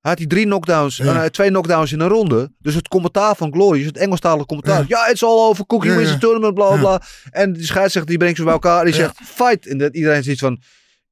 had 0.00 0.18
hij 0.18 0.26
drie 0.26 0.44
knockdowns, 0.44 0.96
Ja. 0.96 1.22
eh, 1.22 1.28
twee 1.28 1.48
knockdowns 1.48 1.92
in 1.92 2.00
een 2.00 2.08
ronde. 2.08 2.52
Dus 2.58 2.74
het 2.74 2.88
commentaar 2.88 3.36
van 3.36 3.52
Glory, 3.52 3.84
het 3.84 3.96
Engelstalige 3.96 4.46
commentaar. 4.46 4.84
Ja, 4.88 5.04
het 5.04 5.14
is 5.14 5.22
all 5.24 5.38
over, 5.48 5.66
Cookie 5.66 5.90
Ja, 5.90 5.96
wins 5.96 6.10
the 6.10 6.18
tournament, 6.18 6.54
bla 6.54 6.76
bla. 6.76 7.02
En 7.30 7.52
die 7.52 7.64
scheidsrechter 7.64 8.06
die 8.10 8.18
brengt 8.18 8.36
ze 8.36 8.44
bij 8.44 8.52
elkaar. 8.52 8.84
Die 8.84 8.94
zegt, 8.94 9.16
fight. 9.24 9.66
En 9.66 9.78
dat 9.78 9.94
iedereen 9.94 10.22
ziet 10.22 10.38
van, 10.38 10.62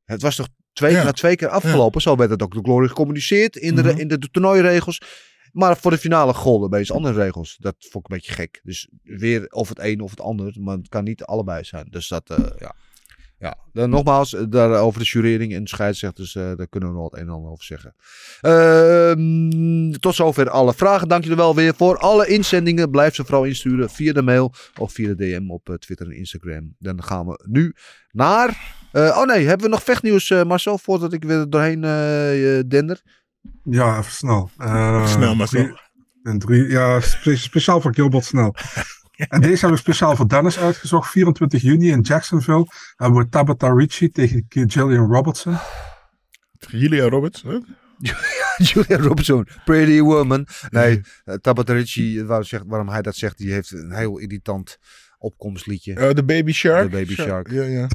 het 0.05 0.23
was 0.23 0.37
toch 0.37 0.49
twee, 0.73 0.93
Ja. 0.93 1.03
na 1.03 1.13
twee 1.13 1.37
keer 1.37 1.49
afgelopen. 1.49 2.01
Zo 2.01 2.17
werd 2.17 2.31
het 2.31 2.43
ook 2.43 2.53
door 2.55 2.63
Glory 2.65 2.89
gecommuniceerd 2.89 3.57
in 3.57 3.75
de, 3.75 3.83
Mhm. 3.83 3.99
in 3.99 4.09
de, 4.09 4.19
de 4.19 4.29
toernooiregels. 4.31 5.01
Maar 5.53 5.77
voor 5.77 5.91
de 5.91 5.99
finale 5.99 6.35
golden 6.35 6.71
bij 6.71 6.89
andere 6.89 7.23
regels. 7.23 7.57
Dat 7.61 7.75
vond 7.79 8.05
ik 8.05 8.11
een 8.11 8.17
beetje 8.17 8.33
gek. 8.33 8.61
Dus 8.63 8.89
weer 9.03 9.47
of 9.51 9.69
het 9.69 9.79
een 9.79 10.01
of 10.01 10.11
het 10.11 10.21
ander. 10.21 10.55
Maar 10.61 10.77
het 10.77 10.89
kan 10.89 11.05
niet 11.05 11.25
allebei 11.25 11.65
zijn. 11.65 11.87
Dus 11.91 12.09
dat, 12.09 12.31
eh, 12.31 12.39
ja. 12.59 12.75
Ja, 13.43 13.57
dan 13.73 13.91
nogmaals, 13.91 14.35
eh, 14.35 14.43
daar 14.49 14.81
over 14.81 15.01
de 15.01 15.07
jurering 15.07 15.55
en 15.55 15.63
de 15.63 15.69
scheidsrechters, 15.69 16.35
eh 16.35 16.53
daar 16.57 16.69
kunnen 16.69 16.89
we 16.89 16.95
nog 16.95 17.11
het 17.11 17.21
een 17.21 17.27
en 17.27 17.33
ander 17.33 17.51
over 17.51 17.65
zeggen. 17.65 17.95
Ehm, 18.41 19.93
tot 20.01 20.15
zover 20.15 20.51
alle 20.51 20.75
vragen. 20.75 21.09
Dank 21.09 21.25
je 21.25 21.35
wel 21.35 21.55
weer 21.55 21.75
voor 21.75 21.99
alle 21.99 22.27
inzendingen. 22.27 22.91
Blijf 22.91 23.15
ze 23.15 23.25
vooral 23.25 23.45
insturen 23.45 23.91
via 23.91 24.13
de 24.13 24.23
mail 24.23 24.53
of 24.79 24.93
via 24.93 25.15
de 25.15 25.15
DM 25.15 25.51
op 25.51 25.69
eh, 25.69 25.75
Twitter 25.75 26.07
en 26.07 26.17
Instagram. 26.17 26.75
Dan 26.79 27.03
gaan 27.03 27.27
we 27.27 27.45
nu 27.49 27.75
naar... 28.11 28.77
eh, 28.93 29.17
oh 29.21 29.27
nee, 29.27 29.47
hebben 29.47 29.67
we 29.67 29.73
nog 29.73 29.83
vechtnieuws, 29.83 30.31
eh, 30.31 30.43
Marcel, 30.45 30.79
voordat 30.79 31.13
ik 31.13 31.25
weer 31.25 31.39
er 31.39 31.51
doorheen 31.51 31.81
dender? 32.69 33.03
Ja, 33.65 33.99
even 33.99 34.13
snel. 34.13 34.51
Eh, 34.59 35.07
Snel 35.07 35.47
zo. 35.47 35.69
En 36.23 36.39
drie, 36.39 36.69
ja, 36.69 37.01
spe- 37.01 37.37
speciaal 37.37 37.81
voor 37.81 37.95
Gilbert 37.95 38.25
snel. 38.25 38.55
En 39.29 39.41
deze 39.41 39.51
hebben 39.61 39.71
we 39.71 39.77
speciaal 39.77 40.17
voor 40.17 40.29
Dennis 40.29 40.59
uitgezocht. 40.59 41.11
24 41.11 41.63
juni 41.63 41.91
in 41.91 42.01
Jacksonville 42.01 42.67
hebben 42.97 43.19
we 43.23 43.29
Tabata 43.29 43.73
Ricci 43.75 44.11
tegen 44.11 44.45
Gillian 44.49 45.13
Robertson. 45.13 45.57
Julia 46.59 47.09
Roberts. 47.09 47.43
hè? 47.43 47.59
Julia 48.57 48.97
Robinson, 48.97 49.47
Pretty 49.65 50.01
Woman. 50.01 50.47
Nee, 50.71 51.01
uh, 51.25 51.35
Tabata 51.35 51.73
Ricci, 51.73 52.25
waar 52.25 52.45
zegt, 52.45 52.65
waarom 52.67 52.89
hij 52.89 53.03
dat 53.03 53.17
zegt, 53.17 53.39
die 53.39 53.53
heeft 53.53 53.71
een 53.73 53.93
heel 53.93 54.19
irritant 54.19 54.79
opkomstliedje. 55.19 55.95
Eh, 55.95 56.15
De 56.15 56.25
Baby 56.25 56.53
Shark. 56.53 56.91
De 56.91 56.97
Baby 56.97 57.15
Shark. 57.15 57.51
Ja, 57.51 57.63
ja. 57.63 57.89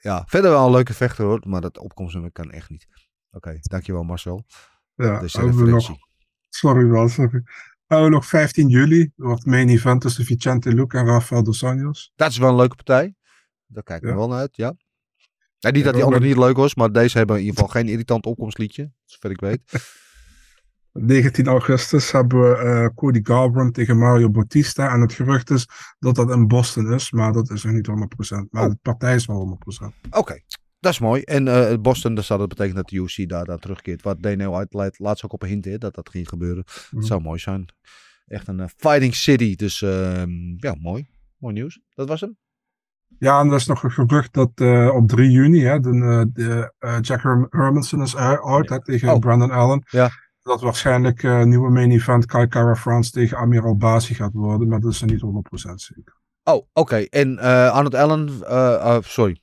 Ja, 0.00 0.24
verder 0.26 0.50
wel 0.50 0.66
een 0.66 0.72
leuke 0.72 0.94
vechter 0.94 1.24
hoor, 1.24 1.42
maar 1.46 1.60
dat 1.60 1.78
opkomstnummer 1.78 2.32
kan 2.32 2.50
echt 2.50 2.70
niet. 2.70 2.86
Oké, 3.30 3.58
dankjewel 3.60 4.02
Marcel. 4.02 4.44
Ja, 4.94 5.12
Dat 5.12 5.22
is 5.22 5.32
de 5.32 5.40
we 5.40 5.46
nog, 5.46 5.58
referentie. 5.58 5.96
sorry 6.48 6.86
wel, 6.86 7.08
sorry. 7.08 7.42
We 7.86 8.08
nog 8.08 8.26
15 8.26 8.68
juli, 8.68 9.10
wordt 9.16 9.46
main 9.46 9.68
event 9.68 10.00
tussen 10.00 10.24
Vicente 10.24 10.74
Luque 10.74 10.98
en 10.98 11.06
Rafael 11.06 11.42
dos 11.42 11.64
Anjos. 11.64 12.12
Dat 12.16 12.30
is 12.30 12.38
wel 12.38 12.48
een 12.50 12.56
leuke 12.56 12.74
partij. 12.76 13.14
Daar 13.66 13.82
kijk 13.82 14.02
ik 14.02 14.08
Ja. 14.08 14.14
wel 14.14 14.28
naar 14.28 14.38
uit, 14.38 14.56
ja. 14.56 14.74
Nee, 15.60 15.72
niet 15.72 15.84
dat 15.84 15.94
die 15.94 16.02
andere 16.04 16.24
niet 16.24 16.36
leuk 16.36 16.56
was, 16.56 16.74
maar 16.74 16.92
deze 16.92 17.18
hebben 17.18 17.36
in 17.36 17.42
ieder 17.42 17.56
geval 17.58 17.70
geen 17.72 17.88
irritant 17.88 18.26
opkomstliedje, 18.26 18.92
zover 19.04 19.30
ik 19.30 19.40
weet. 19.40 19.60
19 20.92 21.46
augustus 21.46 22.10
hebben 22.12 22.40
we 22.40 22.56
eh, 22.56 22.86
Cody 22.94 23.20
Garbrandt 23.22 23.74
tegen 23.74 23.98
Mario 23.98 24.30
Bautista. 24.30 24.92
En 24.92 25.00
het 25.00 25.12
gerucht 25.12 25.50
is 25.50 25.68
dat 25.98 26.14
dat 26.14 26.30
in 26.30 26.46
Boston 26.46 26.92
is, 26.92 27.10
maar 27.10 27.32
dat 27.32 27.50
is 27.50 27.62
nog 27.64 27.72
niet 27.74 27.86
100%. 27.86 28.46
Maar 28.50 28.62
Oh. 28.64 28.70
de 28.70 28.78
partij 28.82 29.14
is 29.14 29.26
wel 29.26 29.36
100%. 29.36 29.94
Oké, 30.10 30.40
dat 30.86 30.94
is 30.94 31.00
mooi. 31.00 31.22
En 31.22 31.48
eh, 31.48 31.76
Boston, 31.80 32.14
dat 32.14 32.24
zou 32.24 32.38
dat 32.38 32.48
betekenen 32.48 32.76
dat 32.76 32.88
de 32.88 32.96
UFC 32.96 33.28
daar, 33.28 33.44
daar 33.44 33.58
terugkeert. 33.58 34.02
Wat 34.02 34.22
Daniel 34.22 34.56
uit 34.56 34.72
laat- 34.72 34.98
laatst 34.98 35.24
ook 35.24 35.32
op 35.32 35.42
een 35.42 35.48
hint, 35.48 35.64
hè, 35.64 35.78
dat 35.78 35.94
dat 35.94 36.08
ging 36.08 36.28
gebeuren. 36.28 36.64
Mhm. 36.90 37.02
Zou 37.02 37.20
mooi 37.20 37.38
zijn. 37.38 37.64
Echt 38.26 38.48
een 38.48 38.60
eh, 38.60 38.66
fighting 38.76 39.14
city, 39.14 39.56
dus 39.56 39.82
ehm, 39.82 40.30
ja, 40.56 40.74
mooi. 40.80 41.08
Mooi 41.38 41.54
nieuws. 41.54 41.80
Dat 41.94 42.08
was 42.08 42.20
hem. 42.20 42.36
Ja, 43.18 43.40
en 43.40 43.48
er 43.48 43.54
is 43.54 43.66
nog 43.66 43.82
een 43.82 43.90
gerucht 43.90 44.32
dat 44.32 44.50
eh, 44.54 44.90
op 44.94 45.08
3 45.08 45.30
juni 45.30 45.60
hè, 45.64 45.80
de, 45.80 46.30
de, 46.32 46.72
Jack 47.00 47.22
Herm- 47.22 47.46
Hermanson 47.50 48.02
is 48.02 48.16
uit 48.16 48.68
hè, 48.68 48.84
tegen 48.84 49.08
Oh. 49.12 49.18
Brandon 49.18 49.50
Allen. 49.50 49.82
Ja. 49.90 50.10
Dat 50.42 50.60
waarschijnlijk 50.60 51.22
eh 51.22 51.42
nieuwe 51.42 51.70
main 51.70 51.90
event 51.90 52.26
Kai 52.26 52.46
Kara 52.46 52.74
France 52.74 53.10
tegen 53.10 53.36
Amir 53.36 53.62
Albazi 53.64 54.14
gaat 54.14 54.32
worden, 54.32 54.68
maar 54.68 54.80
dat 54.80 54.92
is 54.92 55.00
er 55.00 55.06
niet 55.06 55.20
100% 55.20 55.74
zeker. 55.74 56.16
Oh, 56.44 56.66
oké. 56.72 56.96
En 56.96 57.38
eh 57.38 57.70
Arnold 57.72 57.94
Allen, 57.94 58.30
sorry. 59.04 59.40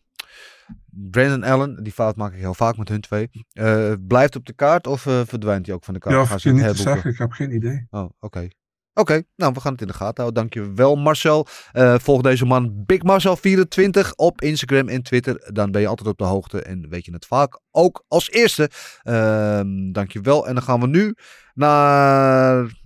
Brandon 0.96 1.44
Allen, 1.44 1.84
die 1.84 1.94
fout 1.94 2.16
maak 2.16 2.34
ik 2.34 2.39
heel 2.39 2.54
vaak 2.54 2.78
met 2.78 2.89
hun 2.89 3.02
twee. 3.02 3.30
Eh, 3.52 3.94
blijft 4.08 4.36
op 4.36 4.46
de 4.46 4.54
kaart 4.54 4.88
of 4.88 5.06
eh, 5.06 5.22
verdwijnt 5.26 5.66
hij 5.66 5.76
ook 5.76 5.84
van 5.84 5.94
de 5.94 6.00
kaart? 6.00 6.16
Ja, 6.16 6.26
Gaan 6.26 6.39
het 6.41 6.54
niet 6.54 6.76
te 6.76 6.82
zeggen, 6.82 7.12
ik 7.12 7.18
heb 7.18 7.32
geen 7.32 7.56
idee. 7.56 7.88
Oh, 7.89 8.10
oké. 8.20 8.48
Oké, 8.96 9.24
nou 9.36 9.54
we 9.54 9.60
gaan 9.60 9.72
het 9.72 9.82
in 9.82 9.88
de 9.88 9.94
gaten 9.94 10.24
houden. 10.24 10.34
Dankjewel 10.34 10.96
Marcel. 10.96 11.48
Eh, 11.72 11.96
volg 12.00 12.22
deze 12.22 12.46
man 12.46 12.84
Big 12.86 13.00
Marcel24 13.00 14.10
op 14.16 14.41
Instagram 14.41 14.88
en 14.88 15.04
Twitter. 15.04 15.50
Dan 15.54 15.72
ben 15.72 15.82
je 15.82 15.88
altijd 15.88 16.08
op 16.10 16.18
de 16.18 16.24
hoogte 16.24 16.62
en 16.62 16.89
weet 16.89 17.06
je 17.06 17.14
het 17.14 17.26
vaak 17.26 17.60
ook 17.72 18.04
als 18.08 18.32
eerste. 18.32 18.70
Ehm 19.04 19.91
dankjewel. 19.91 20.48
En 20.48 20.54
dan 20.54 20.64
gaan 20.64 20.80
we 20.80 20.88
nu 20.88 21.16
naar... 21.54 22.82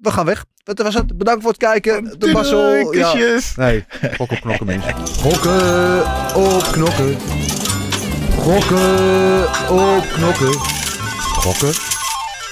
We 0.00 0.10
gaan 0.10 0.24
weg. 0.26 0.44
Dat 0.64 0.78
was 0.82 0.94
het. 0.94 1.18
Bedankt 1.18 1.42
voor 1.42 1.50
het 1.50 1.60
kijken. 1.60 2.14
De 2.18 2.32
Marcel. 2.32 2.92
Ja. 2.94 3.10
kusjes. 3.12 3.54
Nee, 3.56 3.84
gok 4.16 4.30
op 4.30 4.40
knokken 4.40 4.66
mensen. 4.66 4.94
Gokken 5.06 5.98
op 6.36 6.62
knokken. 6.72 7.16
Gokken 8.38 9.42
op 9.70 10.04
knokken. 10.12 10.52
Gokken 11.42 11.68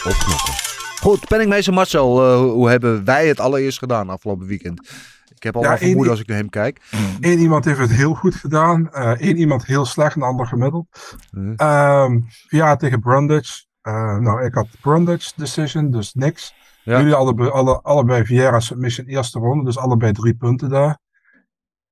op 0.04 0.16
knokken. 0.18 0.54
Goed, 1.00 1.28
penningmeester 1.28 1.72
Marcel, 1.74 2.24
eh, 2.32 2.38
hoe- 2.38 2.68
hebben 2.70 3.04
wij 3.04 3.26
het 3.28 3.40
allereerst 3.40 3.78
gedaan 3.78 4.10
afgelopen 4.10 4.46
weekend? 4.46 4.88
Ik 5.34 5.42
heb 5.42 5.56
al 5.56 5.62
Ja, 5.62 5.72
een 5.72 5.78
vermoeden 5.78 6.10
als 6.10 6.20
ik 6.20 6.26
naar 6.26 6.36
hem 6.36 6.50
kijk. 6.50 6.80
Eén 7.20 7.38
iemand 7.38 7.64
heeft 7.64 7.78
het 7.78 7.90
heel 7.92 8.14
goed 8.14 8.34
gedaan, 8.34 8.92
eh 8.92 9.20
één 9.20 9.36
iemand 9.36 9.66
heel 9.66 9.84
slecht 9.84 10.14
en 10.14 10.20
de 10.20 10.26
ander 10.26 10.46
gemiddeld. 10.46 10.86
Hm. 11.30 11.52
Ehm 11.56 12.18
Via 12.48 12.76
tegen 12.76 13.00
Brundage. 13.00 13.64
Eh, 13.82 14.16
nou, 14.16 14.44
ik 14.44 14.54
had 14.54 14.66
Brundage 14.80 15.30
decision, 15.36 15.90
dus 15.90 16.14
niks. 16.14 16.54
Jullie 16.84 17.14
allebei, 17.14 17.48
alle, 17.48 17.80
allebei 17.82 18.24
Vieira 18.24 18.60
submission 18.60 19.06
eerste 19.06 19.38
ronde, 19.38 19.64
dus 19.64 19.78
allebei 19.78 20.12
drie 20.12 20.34
punten 20.34 20.68
daar. 20.68 20.98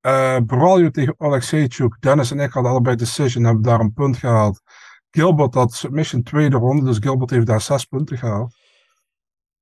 Eh 0.01 0.38
Braulio 0.47 0.90
tegen 0.90 1.14
Alexejchuk. 1.18 1.97
Dennis 2.01 2.30
en 2.30 2.40
ik 2.40 2.53
hadden 2.53 2.70
allebei 2.70 2.97
decision, 2.97 3.45
hebben 3.45 3.62
daar 3.62 3.80
een 3.80 3.93
punt 3.93 4.16
gehaald. 4.16 4.61
Gilbert 5.11 5.55
had 5.55 5.72
submission 5.72 6.22
tweede 6.22 6.57
ronde, 6.57 6.84
dus 6.84 6.99
Gilbert 6.99 7.30
heeft 7.30 7.47
daar 7.47 7.61
zes 7.61 7.84
punten 7.84 8.18
gehaald. 8.18 8.55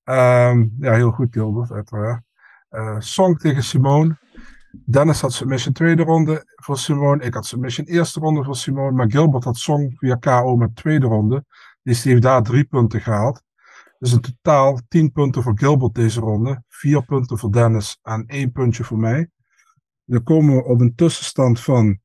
Ehm, 0.05 0.67
ja, 0.79 0.95
heel 0.95 1.11
goed 1.11 1.29
Gilbert, 1.31 1.71
uiteraard. 1.71 2.23
Eh 2.69 2.97
Song 2.99 3.37
tegen 3.37 3.63
Simone. 3.63 4.19
Dennis 4.87 5.21
had 5.21 5.33
submission 5.33 5.73
tweede 5.75 6.03
ronde 6.03 6.43
voor 6.57 6.79
Simone. 6.79 7.25
Ik 7.25 7.35
had 7.35 7.47
submission 7.47 7.87
eerste 7.87 8.21
ronde 8.21 8.45
voor 8.45 8.57
Simone. 8.57 8.91
Maar 8.91 9.11
Gilbert 9.11 9.45
had 9.45 9.57
Song 9.57 9.93
via 9.97 10.15
KO 10.15 10.57
met 10.57 10.77
tweede 10.77 11.07
ronde. 11.07 11.45
Dus 11.83 12.03
die 12.03 12.13
heeft 12.13 12.25
daar 12.25 12.43
drie 12.43 12.65
punten 12.65 13.01
gehaald. 13.01 13.43
Dus 14.01 14.13
in 14.13 14.21
totaal 14.21 14.81
10 14.89 15.13
punten 15.13 15.43
voor 15.43 15.59
Gilbert 15.59 15.95
deze 15.95 16.21
ronde. 16.21 16.63
Vier 16.69 17.05
punten 17.05 17.39
voor 17.39 17.53
Dennis 17.53 17.99
en 18.03 18.25
één 18.27 18.53
puntje 18.53 18.85
voor 18.85 18.99
mij. 18.99 19.31
Dan 20.05 20.23
komen 20.23 20.57
we 20.57 20.65
op 20.65 20.81
een 20.81 20.95
tussenstand 20.95 21.61
van 21.61 22.01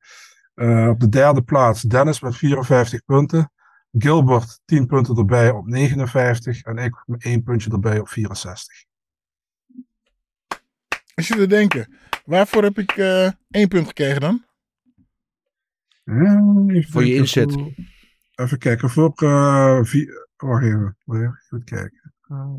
eh, 0.54 0.88
op 0.88 1.00
de 1.00 1.08
derde 1.08 1.42
plaats 1.42 1.82
Dennis 1.82 2.20
met 2.20 2.36
54 2.36 3.04
punten. 3.04 3.50
Gilbert 3.92 4.60
10 4.64 4.86
punten 4.86 5.16
erbij 5.16 5.50
op 5.50 5.66
59 5.66 6.62
en 6.62 6.76
ik 6.78 7.02
met 7.06 7.24
1 7.24 7.42
puntje 7.42 7.70
erbij 7.70 7.98
op 8.00 8.08
64. 8.08 8.84
Als 11.14 11.28
je 11.28 11.34
te 11.34 11.46
denken, 11.46 11.94
waarvoor 12.24 12.62
heb 12.62 12.78
ik 12.78 12.90
eh 12.96 13.30
één 13.50 13.68
punt 13.68 13.86
gekregen 13.86 14.20
dan? 14.20 14.44
Even 16.68 16.90
Voor 16.92 17.04
je 17.04 17.14
inzet. 17.14 17.52
voor- 17.52 17.72
Even 18.34 18.58
kijken, 18.58 18.90
voor 18.90 19.12
eh 19.14 19.78
vier, 19.82 20.25
wacht 20.36 20.62
even, 20.62 20.96
wacht 21.04 21.20
even, 21.20 21.40
goed 21.48 21.64
kijken. 21.64 22.14
Eh, 22.28 22.54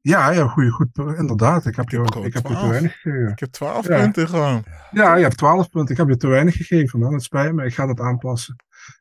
ja, 0.00 0.30
ja, 0.30 0.48
goed, 0.48 0.70
goed, 0.72 0.88
inderdaad. 1.18 1.66
Ik 1.66 1.76
heb 1.76 1.88
je, 1.88 1.98
ik 2.00 2.12
heb 2.14 2.22
je 2.32 2.40
te 2.40 2.42
12. 2.42 2.68
weinig 2.68 2.92
gegeven. 3.00 3.28
Ik 3.28 3.38
heb 3.38 3.50
12 3.50 3.88
Ja. 3.88 4.00
punten 4.00 4.28
gewoon. 4.28 4.64
Ja, 4.90 5.14
je 5.16 5.22
hebt 5.22 5.36
12 5.36 5.70
punten. 5.70 5.90
Ik 5.94 6.00
heb 6.00 6.08
je 6.08 6.16
te 6.16 6.26
weinig 6.28 6.56
gegeven, 6.56 6.98
man. 6.98 7.12
Het 7.12 7.22
spijt 7.22 7.54
me, 7.54 7.64
ik 7.64 7.74
ga 7.74 7.86
dat 7.86 8.00
aanpassen. 8.00 8.56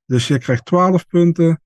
Dus 0.05 0.28
je 0.28 0.38
krijgt 0.39 0.66
12 0.66 1.07
punten. 1.07 1.61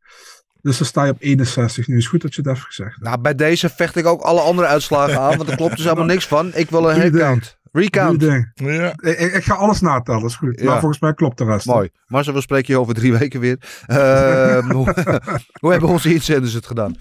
Dus 0.61 0.77
dan 0.77 0.87
sta 0.87 1.03
je 1.03 1.11
op 1.11 1.21
61. 1.21 1.87
Nu 1.87 1.97
is 1.97 2.07
goed 2.07 2.21
dat 2.21 2.35
je 2.35 2.41
het 2.41 2.51
even 2.51 2.65
gezegd 2.65 2.91
hebt. 2.91 3.03
Nou, 3.05 3.21
bij 3.21 3.35
deze 3.35 3.69
vecht 3.69 3.95
ik 3.95 4.05
ook 4.05 4.21
alle 4.21 4.41
andere 4.41 4.67
uitslagen 4.67 5.19
aan, 5.19 5.37
want 5.37 5.49
er 5.49 5.55
klopt 5.55 5.75
dus 5.75 5.83
helemaal 5.89 6.05
niks 6.05 6.27
van. 6.27 6.51
Ik 6.55 6.69
wil 6.69 6.89
een 6.89 6.99
headcount. 6.99 7.58
Recount. 7.71 8.21
Ja. 8.53 8.93
Ik, 9.01 9.43
ga 9.43 9.53
alles 9.55 9.81
natellen, 9.81 10.25
is 10.25 10.35
goed. 10.35 10.59
Ja. 10.59 10.65
Maar 10.65 10.79
volgens 10.79 10.99
mij 11.01 11.13
klopt 11.13 11.37
de 11.37 11.43
rest. 11.43 11.65
Mooi. 11.65 11.89
Marcel, 12.07 12.33
we 12.33 12.41
spreken 12.41 12.73
je 12.73 12.79
over 12.79 12.93
drie 12.93 13.13
weken 13.19 13.39
weer. 13.39 13.81
Ehm, 13.85 14.71
hoe, 14.71 14.93
hoe 15.61 15.71
hebben 15.71 15.89
onze 15.89 16.13
inzenders 16.13 16.53
het 16.53 16.65
gedaan? 16.65 16.95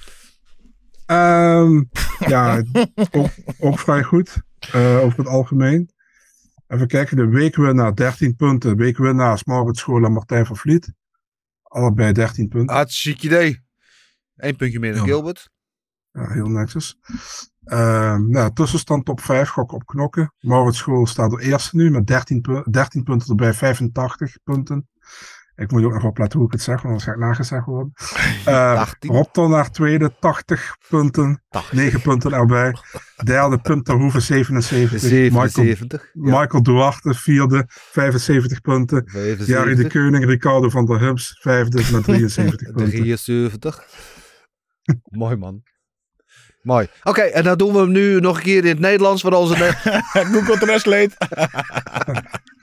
Ehm, 1.07 1.83
ja, 2.19 2.63
ook, 3.11 3.29
ook 3.59 3.79
vrij 3.79 4.03
goed. 4.03 4.37
eh, 4.73 4.99
over 5.05 5.19
het 5.19 5.29
algemeen. 5.29 5.91
Even 6.67 6.87
kijken, 6.87 7.17
de 7.17 7.27
weekwinnaar 7.29 7.95
13 7.95 8.37
punten. 8.37 8.77
Weekwinnaars 8.77 9.45
Maurits 9.45 9.81
School 9.81 10.05
en 10.05 10.13
Martijn 10.13 10.47
van 10.47 10.57
Vliet. 10.57 10.93
Allebei 11.63 12.13
13 12.13 12.49
punten. 12.49 12.75
Hartstikke 12.77 13.27
idee. 13.27 13.63
Eén 14.37 14.57
puntje 14.57 14.79
meer 14.79 14.93
dan 14.93 15.01
Ja. 15.01 15.07
Gilbert. 15.07 15.51
Ja, 16.13 16.33
heel 16.33 16.49
netjes. 16.49 16.99
Ehm, 17.69 18.31
nou, 18.31 18.53
tussenstand 18.53 19.05
top 19.05 19.21
5, 19.21 19.49
gok 19.49 19.73
op 19.73 19.87
knokken. 19.87 20.33
Maurits 20.41 20.79
School 20.79 21.07
staat 21.07 21.31
de 21.31 21.43
eerste 21.43 21.77
nu 21.77 21.91
met 21.91 22.07
13, 22.07 22.41
pu- 22.41 22.63
13 22.71 23.03
punten 23.03 23.29
erbij, 23.29 23.55
85 23.55 24.37
punten. 24.45 24.89
Ik 25.57 25.71
moet 25.71 25.85
ook 25.85 25.93
nog 25.93 26.05
opletten 26.05 26.39
hoe 26.39 26.47
ik 26.49 26.53
het 26.55 26.63
zeg, 26.63 26.75
want 26.75 26.87
anders 26.87 27.05
ga 27.05 27.13
ik 27.13 27.19
nagezegd 27.19 27.65
worden. 27.67 27.93
Eh 28.45 28.73
18. 28.79 29.11
Rob 29.11 29.27
Tonnaar 29.33 29.71
tweede, 29.71 30.13
80 30.21 30.77
punten. 30.89 31.43
9 31.73 32.01
punten 32.01 32.33
erbij. 32.33 32.75
Derde, 33.25 33.59
Pim 33.59 33.83
ter 33.83 33.95
Hoeven, 33.95 34.23
77. 34.23 35.11
Michael, 35.11 35.49
77. 35.49 36.11
Ja. 36.13 36.41
Michael 36.41 36.63
Duarte, 36.63 37.15
vierde, 37.15 37.65
75 37.69 38.61
punten. 38.61 39.09
Jari 39.13 39.37
de 39.37 39.45
75. 39.45 39.87
Keuning, 39.93 40.25
Ricardo 40.25 40.69
van 40.69 40.87
der 40.87 41.01
Hubs, 41.01 41.39
vijfde 41.41 41.77
met 41.93 42.05
73 42.15 42.73
punten. 42.73 42.91
73. 42.91 43.85
Mooi 45.03 45.37
man. 45.37 45.63
Mooi. 46.69 46.87
Oké, 47.03 47.21
en 47.21 47.45
dan 47.45 47.59
doen 47.59 47.73
we 47.73 47.79
hem 47.79 47.91
nu 47.93 48.21
nog 48.21 48.37
een 48.37 48.43
keer 48.43 48.65
in 48.65 48.69
het 48.69 48.79
Nederlands. 48.79 49.23
Voor 49.23 49.33
onze 49.43 49.55
Google 50.13 50.59
Translate. 50.59 51.11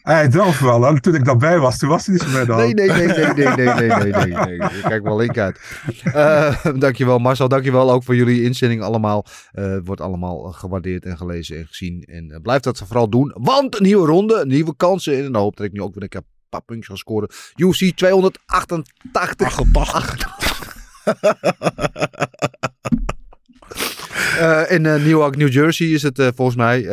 Hij 0.01 0.29
durft 0.29 0.59
wel, 0.59 0.81
hè. 0.81 1.01
toen 1.01 1.15
ik 1.15 1.25
daarbij 1.25 1.59
was, 1.59 1.77
toen 1.77 1.89
was 1.89 2.05
hij 2.05 2.13
niet 2.15 2.23
zo 2.23 2.31
bij 2.31 2.45
de 2.45 2.51
hand. 2.51 2.73
Nee, 2.73 2.87
nee, 2.87 3.07
nee, 3.07 3.07
nee, 3.07 3.33
nee, 3.33 3.47
nee, 3.55 3.87
nee, 3.87 3.89
nee, 3.89 4.11
nee, 4.11 4.57
nee. 4.57 4.69
Ik 4.69 4.83
kijk 4.83 5.03
wel 5.03 5.17
link 5.17 5.37
uit. 5.37 5.59
Eh, 6.03 6.65
dankjewel 6.75 7.17
Marcel, 7.17 7.47
dankjewel 7.47 7.91
ook 7.91 8.03
voor 8.03 8.15
jullie 8.15 8.43
inzending 8.43 8.81
allemaal. 8.81 9.25
Eh, 9.51 9.63
Het 9.69 9.85
wordt 9.85 10.01
allemaal 10.01 10.39
gewaardeerd 10.41 11.05
en 11.05 11.17
gelezen 11.17 11.57
en 11.57 11.67
gezien. 11.67 12.03
En 12.03 12.31
eh, 12.31 12.41
blijf 12.41 12.61
dat 12.61 12.77
vooral 12.87 13.09
doen, 13.09 13.31
want 13.37 13.75
een 13.75 13.83
nieuwe 13.83 14.07
ronde, 14.07 14.45
nieuwe 14.45 14.75
kansen. 14.75 15.17
En 15.17 15.31
dan 15.31 15.41
hoop 15.41 15.57
dat 15.57 15.65
ik 15.65 15.71
nu 15.71 15.81
ook 15.81 15.93
weer 15.93 16.03
een 16.03 16.09
keer 16.09 16.19
een 16.19 16.49
paar 16.49 16.61
puntjes 16.61 16.87
ga 16.87 16.95
scoren. 16.95 17.29
UFC 17.55 17.95
288. 17.95 19.55
Eh, 24.39 24.71
in 24.71 24.85
eh, 24.85 25.03
Newark, 25.03 25.35
New 25.35 25.51
Jersey 25.51 25.87
is 25.87 26.03
het 26.03 26.19
eh, 26.19 26.27
volgens 26.35 26.57
mij. 26.57 26.83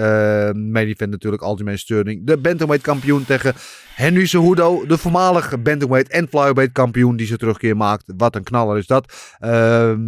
main 0.54 0.86
event 0.86 1.10
natuurlijk, 1.10 1.42
Algemeen 1.42 1.78
Sterling. 1.78 2.26
De 2.26 2.36
bantamweight 2.36 2.86
kampioen 2.86 3.24
tegen 3.24 3.54
Henry 3.94 4.26
Cejudo. 4.26 4.86
De 4.86 4.98
voormalige 4.98 5.58
bantamweight 5.58 6.10
en 6.10 6.28
flyweight 6.28 6.72
kampioen 6.72 7.16
die 7.16 7.26
zijn 7.26 7.38
terugkeer 7.38 7.76
maakt. 7.76 8.04
Wat 8.16 8.36
een 8.36 8.42
knaller 8.42 8.78
is 8.78 8.86
dat. 8.86 9.34
Ehm 9.38 10.00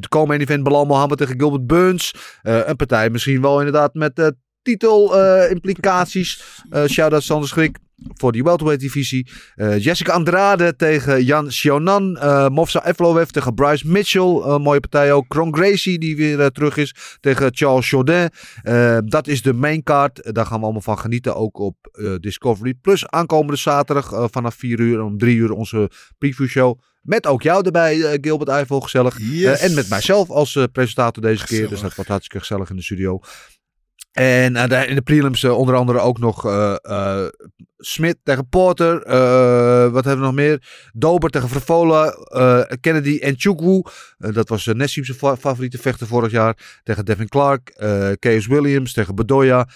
de 0.00 0.08
co-main 0.08 0.40
event 0.40 0.62
Belal 0.62 0.86
Mohammed 0.86 1.18
tegen 1.18 1.38
Gilbert 1.38 1.66
Burns. 1.66 2.14
Een 2.42 2.76
partij 2.76 3.10
misschien 3.10 3.40
wel 3.40 3.58
inderdaad 3.58 3.94
met 3.94 4.34
titelimplicaties. 4.62 6.42
Eh 6.70 6.84
Shout-out 6.84 7.22
Sander 7.22 7.48
Schrik 7.48 7.78
voor 8.14 8.32
die 8.32 8.42
welterweight 8.42 8.82
divisie. 8.84 9.26
Eh, 9.54 9.78
Jessica 9.78 10.12
Andrade 10.12 10.76
tegen 10.76 11.24
Jan 11.24 11.46
Xiaonan. 11.46 12.16
Eh 12.16 12.48
Mofsa 12.48 12.86
Evloev 12.86 13.28
tegen 13.28 13.54
Bryce 13.54 13.88
Mitchell. 13.88 14.40
Een 14.44 14.62
mooie 14.62 14.80
partij 14.80 15.12
ook. 15.12 15.28
Kron 15.28 15.54
Gracie 15.54 15.98
die 15.98 16.16
weer 16.16 16.40
eh, 16.40 16.46
terug 16.46 16.76
is 16.76 16.94
tegen 17.20 17.50
Charles. 17.54 17.92
Eh, 18.62 18.98
dat 19.04 19.26
is 19.26 19.42
de 19.42 19.52
main 19.52 19.82
card. 19.82 20.20
Eh, 20.20 20.32
Daar 20.32 20.46
gaan 20.46 20.58
we 20.58 20.62
allemaal 20.64 20.82
van 20.82 20.98
genieten. 20.98 21.36
Ook 21.36 21.58
op 21.58 21.76
eh, 21.92 22.14
Discovery 22.20 22.74
Plus 22.74 23.06
aankomende 23.06 23.56
zaterdag 23.56 24.12
eh, 24.12 24.24
vanaf 24.30 24.54
4 24.54 24.80
uur. 24.80 25.02
Om 25.02 25.18
3 25.18 25.36
uur 25.36 25.50
onze 25.52 25.90
preview 26.18 26.48
show. 26.48 26.78
Met 27.00 27.26
ook 27.26 27.42
jou 27.42 27.64
erbij, 27.64 28.00
eh, 28.02 28.18
Gilbert 28.20 28.50
Eiffel, 28.50 28.80
gezellig. 28.80 29.18
Yes. 29.20 29.60
Eh, 29.60 29.68
en 29.68 29.74
met 29.74 29.88
mijzelf 29.88 30.30
als 30.30 30.56
eh, 30.56 30.64
presentator 30.72 31.22
deze 31.22 31.46
keer. 31.46 31.68
Dus 31.68 31.80
dat 31.80 31.94
wordt 31.94 32.10
hartstikke 32.10 32.38
gezellig 32.46 32.70
in 32.70 32.76
de 32.76 32.82
studio. 32.82 33.20
En 34.12 34.52
daar 34.52 34.86
in 34.88 34.94
de 34.94 35.02
prelims 35.02 35.42
eh, 35.42 35.58
onder 35.58 35.74
andere 35.74 35.98
ook 35.98 36.18
nog 36.18 36.46
eh, 36.46 37.26
Smit 37.82 38.16
tegen 38.22 38.48
Porter. 38.48 38.94
wat 39.92 40.04
hebben 40.04 40.18
we 40.18 40.26
nog 40.26 40.34
meer? 40.34 40.88
Dober 40.92 41.30
tegen 41.30 41.48
Verfola. 41.48 42.10
eh, 42.10 42.76
Kennedy 42.80 43.18
en 43.18 43.34
Chukwu. 43.38 43.82
Dat 44.18 44.48
was 44.48 44.66
uh, 44.66 44.74
Nessim's 44.74 45.10
fa- 45.12 45.36
favoriete 45.36 45.78
vechter 45.78 46.06
vorig 46.06 46.30
jaar. 46.30 46.80
Tegen 46.82 47.04
Devin 47.04 47.28
Clark. 47.28 47.72
Case 48.18 48.48
Williams 48.48 48.92
tegen 48.92 49.14
Bedoya. 49.14 49.68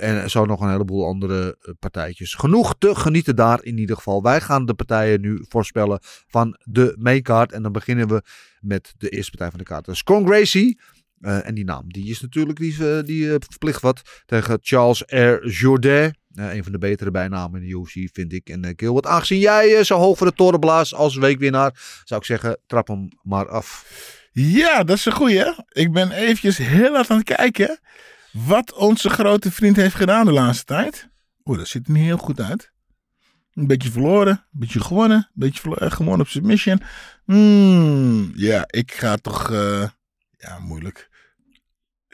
en 0.00 0.30
zo 0.30 0.44
nog 0.44 0.60
een 0.60 0.70
heleboel 0.70 1.06
andere 1.06 1.58
partijtjes. 1.78 2.34
Genoeg 2.34 2.74
te 2.78 2.94
genieten 2.94 3.36
daar 3.36 3.62
in 3.64 3.78
ieder 3.78 3.96
geval. 3.96 4.22
Wij 4.22 4.40
gaan 4.40 4.66
de 4.66 4.74
partijen 4.74 5.20
nu 5.20 5.44
voorspellen 5.48 5.98
van 6.26 6.56
de 6.64 6.96
maincard. 6.98 7.52
En 7.52 7.62
dan 7.62 7.72
beginnen 7.72 8.08
we 8.08 8.22
met 8.60 8.94
de 8.98 9.08
eerste 9.08 9.30
partij 9.30 9.50
van 9.50 9.58
de 9.58 9.64
kaart. 9.64 9.84
Dat 9.84 10.02
Gracie. 10.04 10.78
Eh, 11.26 11.46
en 11.46 11.54
die 11.54 11.64
naam, 11.64 11.84
die 11.88 12.10
is 12.10 12.20
natuurlijk 12.20 12.58
die, 12.58 12.96
eh, 12.96 13.02
die 13.04 13.32
eh, 13.32 13.36
verplicht 13.48 13.80
wat 13.82 14.22
tegen 14.26 14.58
Charles 14.60 15.02
R. 15.06 15.48
Jourdain. 15.48 16.16
Een 16.34 16.62
van 16.62 16.72
de 16.72 16.78
betere 16.78 17.10
bijnamen 17.10 17.62
in 17.62 17.68
de 17.68 17.74
UFC, 17.74 18.08
vind 18.12 18.32
ik. 18.32 18.48
En 18.48 18.64
uh, 18.64 18.72
Gilbert, 18.76 19.06
aangezien 19.06 19.38
jij 19.38 19.84
zo 19.84 19.98
hoog 19.98 20.18
voor 20.18 20.26
de 20.26 20.32
toren 20.32 20.60
blaast 20.60 20.94
als 20.94 21.16
weekwinnaar, 21.16 22.00
zou 22.04 22.20
ik 22.20 22.26
zeggen, 22.26 22.58
trap 22.66 22.88
hem 22.88 23.08
maar 23.22 23.48
af. 23.48 23.86
Ja, 24.32 24.84
dat 24.84 24.96
is 24.96 25.04
een 25.04 25.12
goeie. 25.12 25.54
Ik 25.68 25.92
ben 25.92 26.10
eventjes 26.10 26.56
heel 26.56 26.94
hard 26.94 27.10
aan 27.10 27.16
het 27.16 27.26
kijken 27.36 27.78
wat 28.32 28.72
onze 28.72 29.10
grote 29.10 29.52
vriend 29.52 29.76
heeft 29.76 29.94
gedaan 29.94 30.24
de 30.24 30.32
laatste 30.32 30.64
tijd. 30.64 31.08
Oeh, 31.44 31.58
dat 31.58 31.68
ziet 31.68 31.86
er 31.86 31.92
niet 31.92 32.04
heel 32.04 32.16
goed 32.16 32.40
uit. 32.40 32.72
Een 33.54 33.66
beetje 33.66 33.90
verloren, 33.90 34.32
een 34.32 34.60
beetje 34.60 34.80
gewonnen, 34.80 35.16
een 35.16 35.30
beetje 35.34 35.60
verlo- 35.60 35.76
eh, 35.76 35.90
gewonnen 35.90 36.20
op 36.20 36.28
submission. 36.28 36.82
Hmm, 37.24 38.32
ja, 38.34 38.64
ik 38.66 38.92
ga 38.92 39.16
toch... 39.16 39.50
ja, 40.38 40.58
moeilijk. 40.58 41.08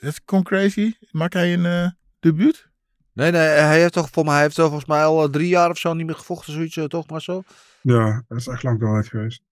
Is 0.02 0.24
Con 0.24 0.42
Crazy? 0.42 0.94
Maakt 1.10 1.32
hij 1.32 1.52
een 1.52 1.66
eh, 1.66 1.90
debuut? 2.20 2.68
Nee, 3.12 3.30
nee, 3.30 3.40
hij 3.40 3.80
heeft 3.80 3.92
toch, 3.92 4.08
voor 4.10 4.24
mij, 4.24 4.32
hij 4.32 4.42
heeft 4.42 4.54
toch 4.54 4.66
volgens 4.66 4.88
mij 4.88 5.04
al 5.04 5.24
eh, 5.24 5.30
drie 5.30 5.48
jaar 5.48 5.70
of 5.70 5.78
zo 5.78 5.94
niet 5.94 6.06
meer 6.06 6.14
gevochten, 6.14 6.52
zoiets, 6.52 6.76
eh, 6.76 6.84
toch 6.84 7.08
maar 7.08 7.22
zo? 7.22 7.42
Ja, 7.82 8.24
dat 8.28 8.38
is 8.38 8.46
echt 8.46 8.62
lang 8.62 8.80
door 8.80 8.96
uit 8.96 9.08
geweest. 9.08 9.42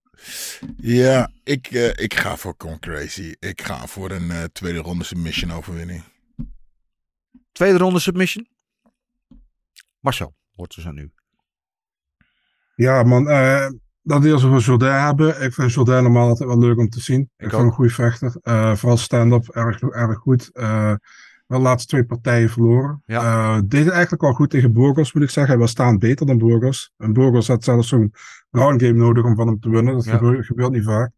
Ja, 0.77 1.31
ik, 1.43 1.67
eh, 1.67 1.87
ik 1.87 2.13
ga 2.13 2.35
voor 2.35 2.57
Con 2.57 2.79
Crazy. 2.79 3.35
Ik 3.39 3.61
ga 3.61 3.87
voor 3.87 4.11
een 4.11 4.31
eh, 4.31 4.43
tweede 4.43 4.79
ronde 4.79 5.03
submission 5.03 5.51
overwinning. 5.51 6.03
Tweede 7.51 7.77
ronde 7.77 7.99
submission. 7.99 8.47
Marcel, 9.99 10.35
wordt 10.55 10.75
dus 10.75 10.85
aan 10.85 10.95
nu. 10.95 11.11
Ja, 12.75 13.03
man. 13.03 13.23
Dat 14.01 14.25
eerst 14.25 14.43
over 14.43 14.59
Jourdain 14.59 15.05
hebben. 15.05 15.41
Ik 15.41 15.53
vind 15.53 15.73
Jourdain 15.73 16.03
normaal 16.03 16.27
altijd 16.27 16.49
wel 16.49 16.59
leuk 16.59 16.77
om 16.77 16.89
te 16.89 16.99
zien. 16.99 17.21
Ik, 17.21 17.29
vind 17.37 17.51
hem 17.51 17.61
een 17.61 17.71
goede 17.71 17.93
vechter. 17.93 18.35
Eh, 18.41 18.75
vooral 18.75 18.97
stand-up, 18.97 19.47
erg, 19.47 19.81
erg 19.81 20.17
goed. 20.17 20.49
Eh 20.53 20.93
wel 21.47 21.59
de 21.59 21.65
laatste 21.65 21.87
twee 21.89 22.05
partijen 22.05 22.49
verloren. 22.49 23.01
Ja. 23.05 23.21
Eh, 23.21 23.61
deed 23.65 23.83
het 23.83 23.93
eigenlijk 23.93 24.21
wel 24.21 24.33
goed 24.33 24.49
tegen 24.49 24.73
Burgos, 24.73 25.13
moet 25.13 25.23
ik 25.23 25.29
zeggen. 25.29 25.53
Hij 25.53 25.61
was 25.61 25.71
staand 25.71 25.99
beter 25.99 26.25
dan 26.25 26.37
Burgos. 26.37 26.91
En 26.97 27.13
Burgos 27.13 27.47
had 27.47 27.63
zelfs 27.63 27.87
zo'n 27.87 28.13
ground 28.51 28.81
game 28.81 28.93
nodig 28.93 29.23
om 29.23 29.35
van 29.35 29.47
hem 29.47 29.59
te 29.59 29.69
winnen. 29.69 29.93
Dat 29.93 30.05
Ja. 30.05 30.17
gebeurt, 30.17 30.45
gebeurt 30.45 30.71
niet 30.71 30.83
vaak. 30.83 31.11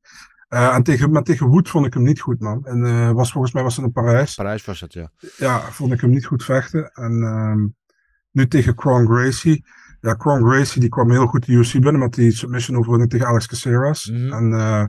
En 0.48 0.84
tegen, 0.84 1.12
maar 1.12 1.24
tegen 1.24 1.48
Wood 1.48 1.70
vond 1.70 1.86
ik 1.86 1.94
hem 1.94 2.04
niet 2.04 2.20
goed, 2.22 2.40
man. 2.40 2.66
En 2.66 3.14
was, 3.14 3.32
volgens 3.32 3.54
mij 3.54 3.64
was 3.64 3.76
het 3.76 3.86
in 3.86 3.92
Parijs. 3.92 4.36
Parijs 4.36 4.66
was 4.66 4.80
het, 4.82 4.94
ja. 4.94 5.12
Ja, 5.38 5.60
vond 5.60 5.94
ik 5.94 6.02
hem 6.02 6.10
niet 6.10 6.26
goed 6.26 6.44
vechten. 6.44 6.92
En 6.94 7.24
ehm, 7.24 7.68
nu 8.32 8.48
tegen 8.48 8.76
Kron 8.76 9.08
Gracie. 9.08 9.66
Ja, 10.04 10.14
Kron 10.14 10.45
Gracie 10.45 10.80
die 10.80 10.89
kwam 10.89 11.12
heel 11.12 11.28
goed 11.28 11.45
de 11.45 11.51
UFC 11.51 11.72
binnen 11.72 11.99
met 11.99 12.14
die 12.14 12.32
submission 12.32 12.78
overwinning 12.78 13.12
tegen 13.12 13.28
Alex 13.28 13.47
Caceres. 13.47 14.10
Mhm. 14.10 14.34
En 14.34 14.54
eh 14.54 14.86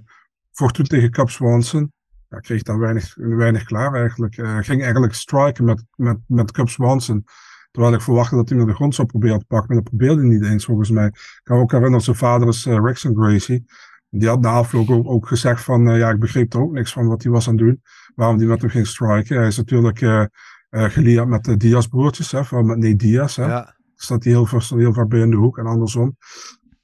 vocht 0.55 0.75
toen 0.75 0.85
tegen 0.85 1.11
Cap 1.11 1.31
Swanson. 1.31 1.93
ja, 2.29 2.39
kreeg 2.39 2.63
daar 2.63 2.79
weinig, 2.79 3.15
weinig 3.15 3.65
klaar 3.65 3.95
eigenlijk. 3.95 4.37
Eh, 4.37 4.59
ging 4.61 4.83
eigenlijk 4.83 5.15
striken 5.15 5.65
met, 5.65 5.85
met, 5.97 6.19
met 6.27 6.61
Swanson. 6.65 7.25
Terwijl 7.71 7.95
ik 7.95 8.01
verwachtte 8.01 8.35
dat 8.35 8.49
hij 8.49 8.59
naar 8.59 8.67
de 8.67 8.75
grond 8.75 8.95
zou 8.95 9.09
proberen 9.09 9.39
te 9.39 9.45
pakken. 9.45 9.75
Maar 9.75 9.85
dat 9.85 9.93
probeerde 9.93 10.21
hij 10.21 10.31
niet 10.31 10.45
eens 10.45 10.65
volgens 10.65 10.91
mij. 10.91 11.07
Ik 11.07 11.41
kan 11.43 11.57
me 11.57 11.63
ook 11.63 11.71
herinneren, 11.71 12.05
zijn 12.05 12.17
vader 12.17 12.49
is 12.49 12.67
uh, 12.67 12.79
Rickson 12.83 13.17
Gracie. 13.17 13.65
Die 14.11 14.29
had 14.29 14.41
na 14.41 14.51
afloop 14.51 14.91
ook, 14.91 15.09
ook 15.09 15.29
gezegd 15.29 15.63
van, 15.63 15.89
uh, 15.89 15.99
ja, 15.99 16.11
ik 16.11 16.19
begreep 16.19 16.53
er 16.53 16.61
ook 16.61 16.73
niks 16.73 16.93
van 16.93 17.07
wat 17.07 17.23
hij 17.23 17.33
was 17.33 17.49
aan 17.49 17.57
het 17.57 17.65
doen. 17.65 17.83
Waarom 18.15 18.39
hij 18.39 18.47
met 18.47 18.61
hem 18.61 18.71
ging 18.71 18.87
striken. 18.87 19.37
Hij 19.37 19.47
is 19.47 19.57
natuurlijk 19.57 20.01
uh, 20.01 20.25
geleerd 20.71 21.29
met 21.29 21.45
de 21.45 21.57
Diaz 21.57 21.87
broertjes, 21.87 22.33
hè, 22.33 22.45
van 22.45 22.67
met 22.67 22.79
Nate 22.79 22.97
Diaz. 22.97 23.37
Hè. 23.37 23.47
Ja. 23.47 23.77
Staat 23.97 24.25
hij 24.25 24.33
heel, 24.33 24.49
heel 24.77 24.93
ver 24.93 25.07
bij 25.07 25.21
in 25.21 25.31
de 25.31 25.37
hoek 25.37 25.59
en 25.59 25.67
andersom. 25.67 26.17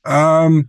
Ehm, 0.01 0.63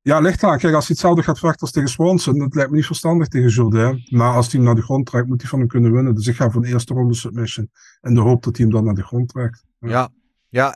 ja, 0.00 0.20
ligt 0.20 0.44
aan. 0.44 0.58
Kijk, 0.58 0.74
als 0.74 0.86
hij 0.86 0.96
hetzelfde 0.96 1.22
gaat 1.22 1.38
vechten 1.38 1.60
als 1.60 1.70
tegen 1.70 1.88
Swanson, 1.88 2.38
dat 2.38 2.54
lijkt 2.54 2.70
me 2.70 2.76
niet 2.76 2.86
verstandig 2.86 3.28
tegen 3.28 3.48
Jourdain. 3.48 4.06
Maar 4.10 4.34
als 4.34 4.46
hij 4.46 4.54
hem 4.54 4.64
naar 4.64 4.74
de 4.74 4.82
grond 4.82 5.06
trekt, 5.06 5.28
moet 5.28 5.40
hij 5.40 5.50
van 5.50 5.58
hem 5.58 5.68
kunnen 5.68 5.92
winnen. 5.92 6.14
Dus 6.14 6.26
ik 6.26 6.36
ga 6.36 6.50
voor 6.50 6.62
een 6.62 6.72
eerste 6.72 6.94
ronde 6.94 7.14
submission. 7.14 7.70
In 8.00 8.14
de 8.14 8.20
hoop 8.20 8.42
dat 8.44 8.56
hij 8.56 8.66
hem 8.66 8.74
dan 8.74 8.84
naar 8.84 8.94
de 8.94 9.04
grond 9.04 9.28
trekt. 9.28 9.64
Ja, 9.78 10.10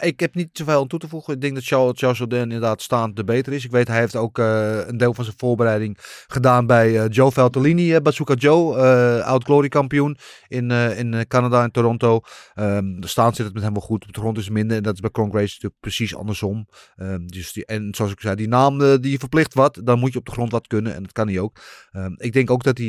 ik 0.01 0.21
heb 0.21 0.35
niet 0.35 0.49
zoveel 0.53 0.81
aan 0.81 0.87
toe 0.87 0.99
te 0.99 1.09
voegen. 1.09 1.35
Ik 1.35 1.41
denk 1.41 1.55
dat 1.55 1.65
Charles, 1.65 1.99
Charles 1.99 2.21
inderdaad 2.21 2.83
staand 2.83 3.17
de 3.17 3.25
beter 3.25 3.53
is. 3.53 3.65
Ik 3.65 3.71
weet, 3.71 3.89
hij 3.89 3.99
heeft 3.99 4.17
ook 4.17 4.39
uh, 4.39 4.87
een 4.87 4.97
deel 4.97 5.15
van 5.15 5.25
zijn 5.25 5.37
voorbereiding 5.39 5.99
gedaan 6.27 6.67
bij 6.67 6.91
uh, 6.91 7.05
Joe 7.09 7.31
Valtellini, 7.31 7.95
uh, 7.95 8.01
Bazooka 8.01 8.35
Joe, 8.35 8.77
oud 9.23 9.45
glory 9.45 9.69
kampioen 9.69 10.17
in, 10.49 10.71
in 10.71 11.27
Canada 11.29 11.63
en 11.63 11.71
Toronto. 11.71 12.21
Um, 12.55 13.01
de 13.01 13.07
staand 13.07 13.37
zit 13.37 13.45
het 13.45 13.55
met 13.55 13.63
hem 13.63 13.73
wel 13.73 13.83
goed, 13.83 14.05
op 14.05 14.13
de 14.13 14.21
grond 14.21 14.39
is 14.39 14.49
minder. 14.49 14.77
En 14.77 14.83
dat 14.83 14.95
is 14.95 15.01
bij 15.01 15.11
Kron 15.11 15.31
Grace 15.31 15.53
natuurlijk 15.53 15.81
precies 15.81 16.15
andersom. 16.15 16.69
Um, 16.97 17.27
dus 17.27 17.53
die, 17.53 17.67
en 17.67 17.95
zoals 17.95 18.13
ik 18.13 18.21
zei, 18.21 18.35
die 18.35 18.49
naam 18.49 18.79
die 18.79 19.11
je 19.11 19.19
verplicht 19.19 19.55
wat, 19.55 19.81
dan 19.85 19.99
moet 19.99 20.13
je 20.13 20.19
op 20.19 20.27
de 20.27 20.33
grond 20.33 20.53
wat 20.53 20.67
kunnen. 20.67 20.95
En 20.95 21.03
dat 21.03 21.13
kan 21.13 21.29
hij 21.29 21.39
ook. 21.39 21.57
Um, 21.93 22.15
ik 22.19 22.33
denk 22.33 22.51
ook 22.51 22.63
dat 22.63 22.79
hij 22.79 22.89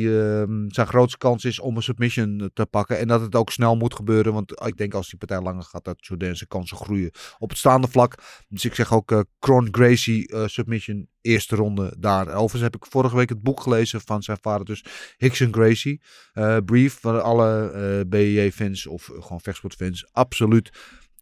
zijn 0.68 0.86
grootste 0.86 1.18
kans 1.18 1.44
is 1.44 1.60
om 1.60 1.76
een 1.76 1.82
submission 1.82 2.50
te 2.54 2.66
pakken. 2.66 2.98
En 2.98 3.08
dat 3.08 3.20
het 3.20 3.34
ook 3.34 3.50
snel 3.50 3.76
moet 3.76 3.94
gebeuren. 3.94 4.32
Want 4.32 4.64
ik 4.66 4.76
denk 4.76 4.94
als 4.94 5.08
die 5.08 5.18
partij 5.18 5.40
langer 5.40 5.62
gaat, 5.62 5.84
dat 5.84 6.06
Jourdain 6.06 6.36
zijn 6.36 6.48
kansen 6.74 6.86
groeien 6.86 7.10
op 7.38 7.48
het 7.48 7.58
staande 7.58 7.88
vlak. 7.88 8.14
Dus 8.48 8.64
ik 8.64 8.74
zeg 8.74 8.92
ook 8.92 9.10
uh, 9.10 9.20
Cron 9.38 9.68
Gracie 9.70 10.32
uh, 10.32 10.46
submission 10.46 11.08
eerste 11.20 11.56
ronde 11.56 11.94
daar. 11.98 12.28
Overigens 12.28 12.62
heb 12.62 12.76
ik 12.76 12.86
vorige 12.86 13.16
week 13.16 13.28
het 13.28 13.42
boek 13.42 13.60
gelezen 13.60 14.00
van 14.00 14.22
zijn 14.22 14.38
vader, 14.40 14.66
dus 14.66 14.84
Hickson 15.16 15.52
Gracie. 15.52 16.02
Uh, 16.34 16.56
brief 16.64 16.98
voor 17.00 17.20
alle 17.20 17.72
uh, 17.74 18.08
BJJ-fans 18.08 18.86
of 18.86 19.04
gewoon 19.04 19.40
vechtsportfans. 19.40 20.12
Absoluut 20.12 20.70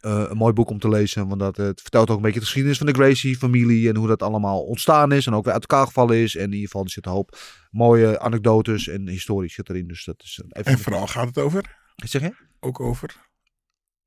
uh, 0.00 0.24
een 0.28 0.36
mooi 0.36 0.52
boek 0.52 0.70
om 0.70 0.78
te 0.78 0.88
lezen. 0.88 1.28
Want 1.28 1.40
dat, 1.40 1.56
het 1.56 1.80
vertelt 1.80 2.10
ook 2.10 2.16
een 2.16 2.22
beetje 2.22 2.38
de 2.38 2.44
geschiedenis 2.44 2.78
van 2.78 2.86
de 2.86 2.92
Gracie-familie. 2.92 3.88
En 3.88 3.96
hoe 3.96 4.08
dat 4.08 4.22
allemaal 4.22 4.62
ontstaan 4.62 5.12
is. 5.12 5.26
En 5.26 5.34
ook 5.34 5.44
weer 5.44 5.52
uit 5.52 5.66
elkaar 5.66 5.86
gevallen 5.86 6.16
is. 6.16 6.36
En 6.36 6.44
in 6.44 6.52
ieder 6.52 6.66
geval 6.66 6.84
er 6.84 6.90
zit 6.90 7.06
een 7.06 7.12
hoop 7.12 7.38
mooie 7.70 8.18
anekdotes 8.18 8.88
en 8.88 9.08
historisch 9.08 9.54
zit 9.54 9.68
erin. 9.68 9.88
Dus 9.88 10.04
dat 10.04 10.22
is 10.22 10.42
even 10.48 10.72
en 10.72 10.78
vooral 10.78 11.06
gaat 11.06 11.26
het 11.26 11.38
over? 11.38 11.76
Zeg 11.96 12.22
je? 12.22 12.34
Ook 12.60 12.80
over? 12.80 13.31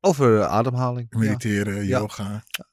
Over 0.06 0.44
ademhaling. 0.44 1.08
Mediteren, 1.10 1.88
ja. 1.88 2.00
yoga. 2.00 2.44
Ja. 2.46 2.66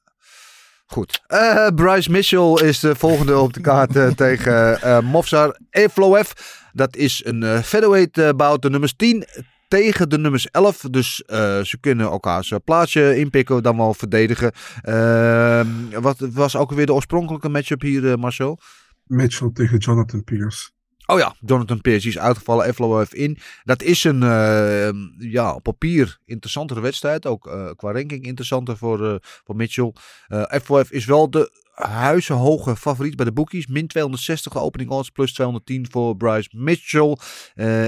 Goed. 0.85 1.21
Uh, 1.27 1.67
Bryce 1.75 2.11
Mitchell 2.11 2.53
is 2.53 2.79
de 2.79 2.95
volgende 2.95 3.37
op 3.37 3.53
de 3.53 3.61
kaart 3.61 3.95
uh, 3.95 4.07
tegen 4.25 4.79
uh, 4.83 4.99
Mofsar 4.99 5.59
Evloev. 5.69 6.31
Dat 6.73 6.95
is 6.95 7.21
een 7.25 7.41
uh, 7.43 7.59
featherweight 7.59 8.37
bout, 8.37 8.61
de 8.61 8.69
nummers 8.69 8.93
10 8.95 9.25
tegen 9.67 10.09
de 10.09 10.17
nummers 10.17 10.47
11. 10.51 10.77
Dus 10.77 11.15
ze 11.63 11.77
kunnen 11.79 12.05
elkaars 12.05 12.53
plaatsje 12.63 13.17
inpikken, 13.17 13.63
dan 13.63 13.77
wel 13.77 13.93
verdedigen. 13.93 14.51
Ehm, 14.81 15.67
wat 16.01 16.17
was 16.19 16.55
ook 16.55 16.71
weer 16.71 16.85
de 16.85 16.93
oorspronkelijke 16.93 17.49
matchup 17.49 17.81
hier, 17.81 18.19
Marcel? 18.19 18.59
Mitchell 19.03 19.49
tegen 19.53 19.77
Jonathan 19.77 20.23
Pierce. 20.23 20.72
Oh 21.05 21.19
ja, 21.19 21.35
Jonathan 21.39 21.81
Pierce 21.81 22.07
is 22.07 22.19
uitgevallen. 22.19 22.65
Evloev 22.65 23.13
in. 23.13 23.37
Dat 23.63 23.81
is 23.81 24.03
een 24.03 24.21
uh, 24.21 24.89
ja, 25.31 25.53
op 25.53 25.63
papier 25.63 26.19
interessantere 26.25 26.79
wedstrijd. 26.79 27.25
Ook 27.25 27.47
uh, 27.47 27.69
qua 27.75 27.91
ranking 27.91 28.25
interessanter 28.25 28.77
voor, 28.77 29.01
uh, 29.01 29.15
voor 29.19 29.55
Mitchell. 29.55 29.93
Evloev 30.27 30.91
is 30.91 31.05
wel 31.05 31.29
de 31.29 31.61
huizenhoge 31.73 32.75
favoriet 32.75 33.15
bij 33.15 33.25
de 33.25 33.31
bookies. 33.31 33.67
Min 33.67 33.87
260 33.87 34.53
de 34.53 34.59
opening 34.59 34.89
odds 34.89 35.09
plus 35.09 35.33
210 35.33 35.87
voor 35.91 36.17
Bryce 36.17 36.49
Mitchell. 36.51 37.17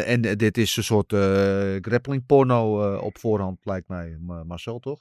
en 0.05 0.21
dit 0.21 0.57
is 0.57 0.75
een 0.77 0.83
soort 0.83 1.13
grappling 1.85 2.25
porno 2.25 2.95
op 2.97 3.17
voorhand 3.17 3.59
lijkt 3.63 3.87
mij. 3.87 4.17
Marcel 4.45 4.79
toch? 4.79 4.99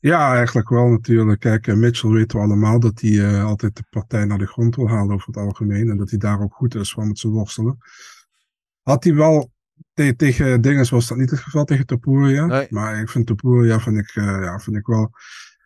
Ja, 0.00 0.34
eigenlijk 0.34 0.68
wel 0.68 0.88
natuurlijk. 0.88 1.40
Kijk, 1.40 1.66
Mitchell 1.66 2.10
weten 2.10 2.38
we 2.38 2.44
allemaal 2.44 2.80
dat 2.80 3.00
hij 3.00 3.10
uh, 3.10 3.44
altijd 3.44 3.76
de 3.76 3.84
partij 3.90 4.24
naar 4.24 4.38
de 4.38 4.46
grond 4.46 4.76
wil 4.76 4.88
halen 4.88 5.14
over 5.14 5.26
het 5.26 5.36
algemeen. 5.36 5.90
En 5.90 5.96
dat 5.96 6.10
hij 6.10 6.18
daar 6.18 6.40
ook 6.40 6.54
goed 6.54 6.74
is 6.74 6.92
van 6.92 7.08
met 7.08 7.18
zijn 7.18 7.32
worstelen. 7.32 7.78
Had 8.82 9.04
hij 9.04 9.14
wel 9.14 9.50
te 9.92 10.16
tegen 10.16 10.60
dingen 10.60 10.86
zoals 10.86 11.08
dat 11.08 11.18
niet 11.18 11.30
het 11.30 11.40
geval 11.40 11.64
tegen 11.64 11.86
Topuria. 11.86 12.46
Nee. 12.46 12.66
Maar 12.70 13.00
ik 13.00 13.08
vind 13.08 13.26
Topuria 13.26 13.80
vind 13.80 13.96
ik, 13.96 14.14
uh, 14.14 14.24
ja, 14.24 14.58
vind 14.58 14.76
ik 14.76 14.86
wel... 14.86 15.10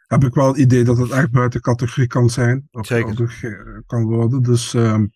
Heb 0.07 0.24
ik 0.24 0.35
wel 0.35 0.47
het 0.47 0.57
idee 0.57 0.85
dat 0.85 0.99
het 0.99 1.11
echt 1.11 1.30
buiten 1.30 1.61
categorie 1.61 2.07
kan 2.07 2.30
zijn. 2.30 2.68
Of, 2.70 2.87
Zeker. 2.87 3.83
Kan 3.87 4.05
worden. 4.05 4.43
Dus 4.43 4.72
um, 4.72 5.11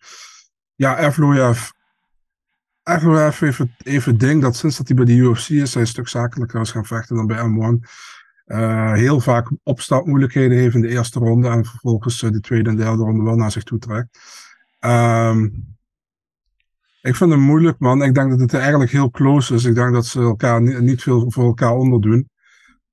ja, 0.75 0.99
Evloev... 0.99 1.69
Evloev 2.83 3.41
even, 3.41 3.75
even 3.77 4.17
ding 4.17 4.41
dat 4.41 4.55
sinds 4.55 4.77
dat 4.77 4.87
hij 4.87 4.95
bij 4.95 5.05
de 5.05 5.15
UFC 5.15 5.49
is, 5.49 5.73
hij 5.73 5.81
een 5.81 5.87
stuk 5.87 6.07
zakelijker 6.07 6.61
is 6.61 6.71
gaan 6.71 6.85
vechten 6.85 7.15
dan 7.15 7.27
bij 7.27 7.37
M1. 7.37 7.87
Uh, 8.47 8.93
heel 8.93 9.19
vaak 9.19 9.51
opstartmoeilijkheden 9.63 10.57
heeft 10.57 10.75
in 10.75 10.81
de 10.81 10.87
eerste 10.87 11.19
ronde 11.19 11.47
en 11.47 11.65
vervolgens 11.65 12.21
uh, 12.21 12.31
de 12.31 12.39
tweede 12.39 12.69
en 12.69 12.75
derde 12.75 13.03
ronde 13.03 13.23
wel 13.23 13.35
naar 13.35 13.51
zich 13.51 13.63
toe 13.63 13.79
trekt. 13.79 14.19
Um, 14.79 15.75
ik 17.01 17.15
vind 17.15 17.31
hem 17.31 17.39
moeilijk, 17.39 17.79
man. 17.79 18.03
Ik 18.03 18.13
denk 18.13 18.29
dat 18.29 18.39
het 18.39 18.53
eigenlijk 18.53 18.91
heel 18.91 19.09
close 19.09 19.53
is. 19.53 19.63
Ik 19.63 19.75
denk 19.75 19.93
dat 19.93 20.05
ze 20.05 20.19
elkaar 20.19 20.81
niet, 20.81 21.01
veel 21.01 21.31
voor 21.31 21.43
elkaar 21.43 21.75
onderdoen. 21.75 22.29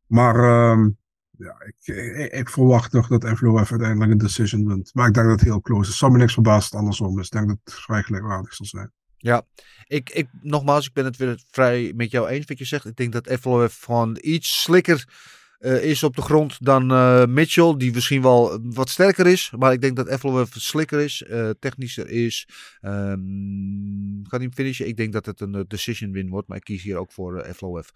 Maar 0.06 0.70
um, 0.70 0.96
ja, 1.30 1.54
ik, 1.66 2.32
ik, 2.32 2.48
verwacht 2.48 2.90
toch 2.90 3.08
dat 3.08 3.24
Evloev 3.24 3.70
uiteindelijk 3.70 4.10
een 4.10 4.18
decision 4.18 4.68
wint. 4.68 4.90
Maar 4.94 5.08
ik 5.08 5.14
denk 5.14 5.26
dat 5.26 5.40
het 5.40 5.48
heel 5.48 5.60
close 5.60 5.90
is. 5.90 5.98
Zou 5.98 6.16
niks 6.16 6.32
verbaasd 6.32 6.74
andersom 6.74 7.18
is. 7.18 7.26
Ik 7.26 7.32
denk 7.32 7.48
dat 7.48 7.58
het 7.64 7.74
vrij 7.74 8.02
gelijkwaardig 8.02 8.54
zal 8.54 8.66
zijn. 8.66 8.92
Ja, 9.16 9.42
ik, 9.86 10.10
ik, 10.10 10.28
nogmaals, 10.40 10.86
ik 10.86 10.92
ben 10.92 11.04
het 11.04 11.16
weer 11.16 11.42
vrij 11.50 11.92
met 11.96 12.10
jou 12.10 12.28
eens 12.28 12.46
wat 12.46 12.58
je 12.58 12.64
zegt. 12.64 12.84
Ik 12.84 12.96
denk 12.96 13.12
dat 13.12 13.26
Evloev 13.26 13.84
gewoon 13.84 14.18
iets 14.20 14.62
slikker 14.62 15.08
uh, 15.60 15.84
is 15.84 16.02
op 16.02 16.16
de 16.16 16.22
grond 16.22 16.64
dan 16.64 16.92
uh, 16.92 17.26
Mitchell, 17.26 17.74
die 17.76 17.92
misschien 17.92 18.22
wel 18.22 18.60
wat 18.62 18.90
sterker 18.90 19.26
is. 19.26 19.52
Maar 19.56 19.72
ik 19.72 19.80
denk 19.80 19.96
dat 19.96 20.08
Evloev 20.08 20.54
slikker 20.54 21.00
is, 21.00 21.24
uh, 21.28 21.50
technischer 21.58 22.08
is. 22.08 22.48
Um, 22.82 24.22
kan 24.28 24.40
hij 24.40 24.50
finishen? 24.54 24.86
Ik 24.86 24.96
denk 24.96 25.12
dat 25.12 25.26
het 25.26 25.40
een 25.40 25.64
decision 25.68 26.12
win 26.12 26.28
wordt, 26.28 26.48
maar 26.48 26.56
ik 26.56 26.64
kies 26.64 26.82
hier 26.82 26.96
ook 26.96 27.12
voor 27.12 27.44
uh. 27.44 27.90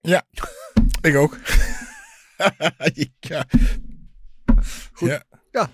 Ja, 0.00 0.26
ik 1.00 1.14
ook. 1.14 1.38
ja. 3.20 3.46
Goed. 4.92 5.08
Ja. 5.08 5.22
ja. 5.50 5.70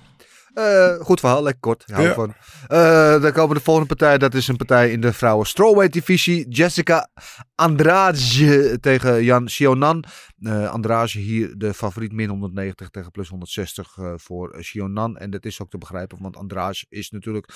Uh, 0.54 1.00
goed 1.00 1.20
verhaal, 1.20 1.42
lekker 1.42 1.60
kort. 1.60 1.84
Hou 1.86 2.06
ja. 2.06 2.14
van. 2.14 2.34
Uh, 2.68 3.22
dan 3.22 3.32
komen 3.32 3.56
de 3.56 3.62
volgende 3.62 3.88
partij. 3.88 4.18
Dat 4.18 4.34
is 4.34 4.48
een 4.48 4.56
partij 4.56 4.90
in 4.90 5.00
de 5.00 5.12
vrouwen 5.12 5.46
strawweight 5.46 5.92
divisie. 5.92 6.48
Jessica 6.48 7.08
Andrade 7.54 8.78
tegen 8.80 9.24
Jan 9.24 9.48
Sionan. 9.48 10.04
Uh, 10.40 10.70
Andrade 10.70 11.18
hier 11.18 11.58
de 11.58 11.74
favoriet 11.74 12.12
min 12.12 12.28
190 12.28 12.90
tegen 12.90 13.10
plus 13.10 13.28
160 13.28 13.96
voor 14.16 14.56
Sionan. 14.58 15.16
En 15.16 15.30
dat 15.30 15.44
is 15.44 15.60
ook 15.62 15.70
te 15.70 15.78
begrijpen, 15.78 16.18
want 16.20 16.36
Andrade 16.36 16.84
is 16.88 17.10
natuurlijk 17.10 17.52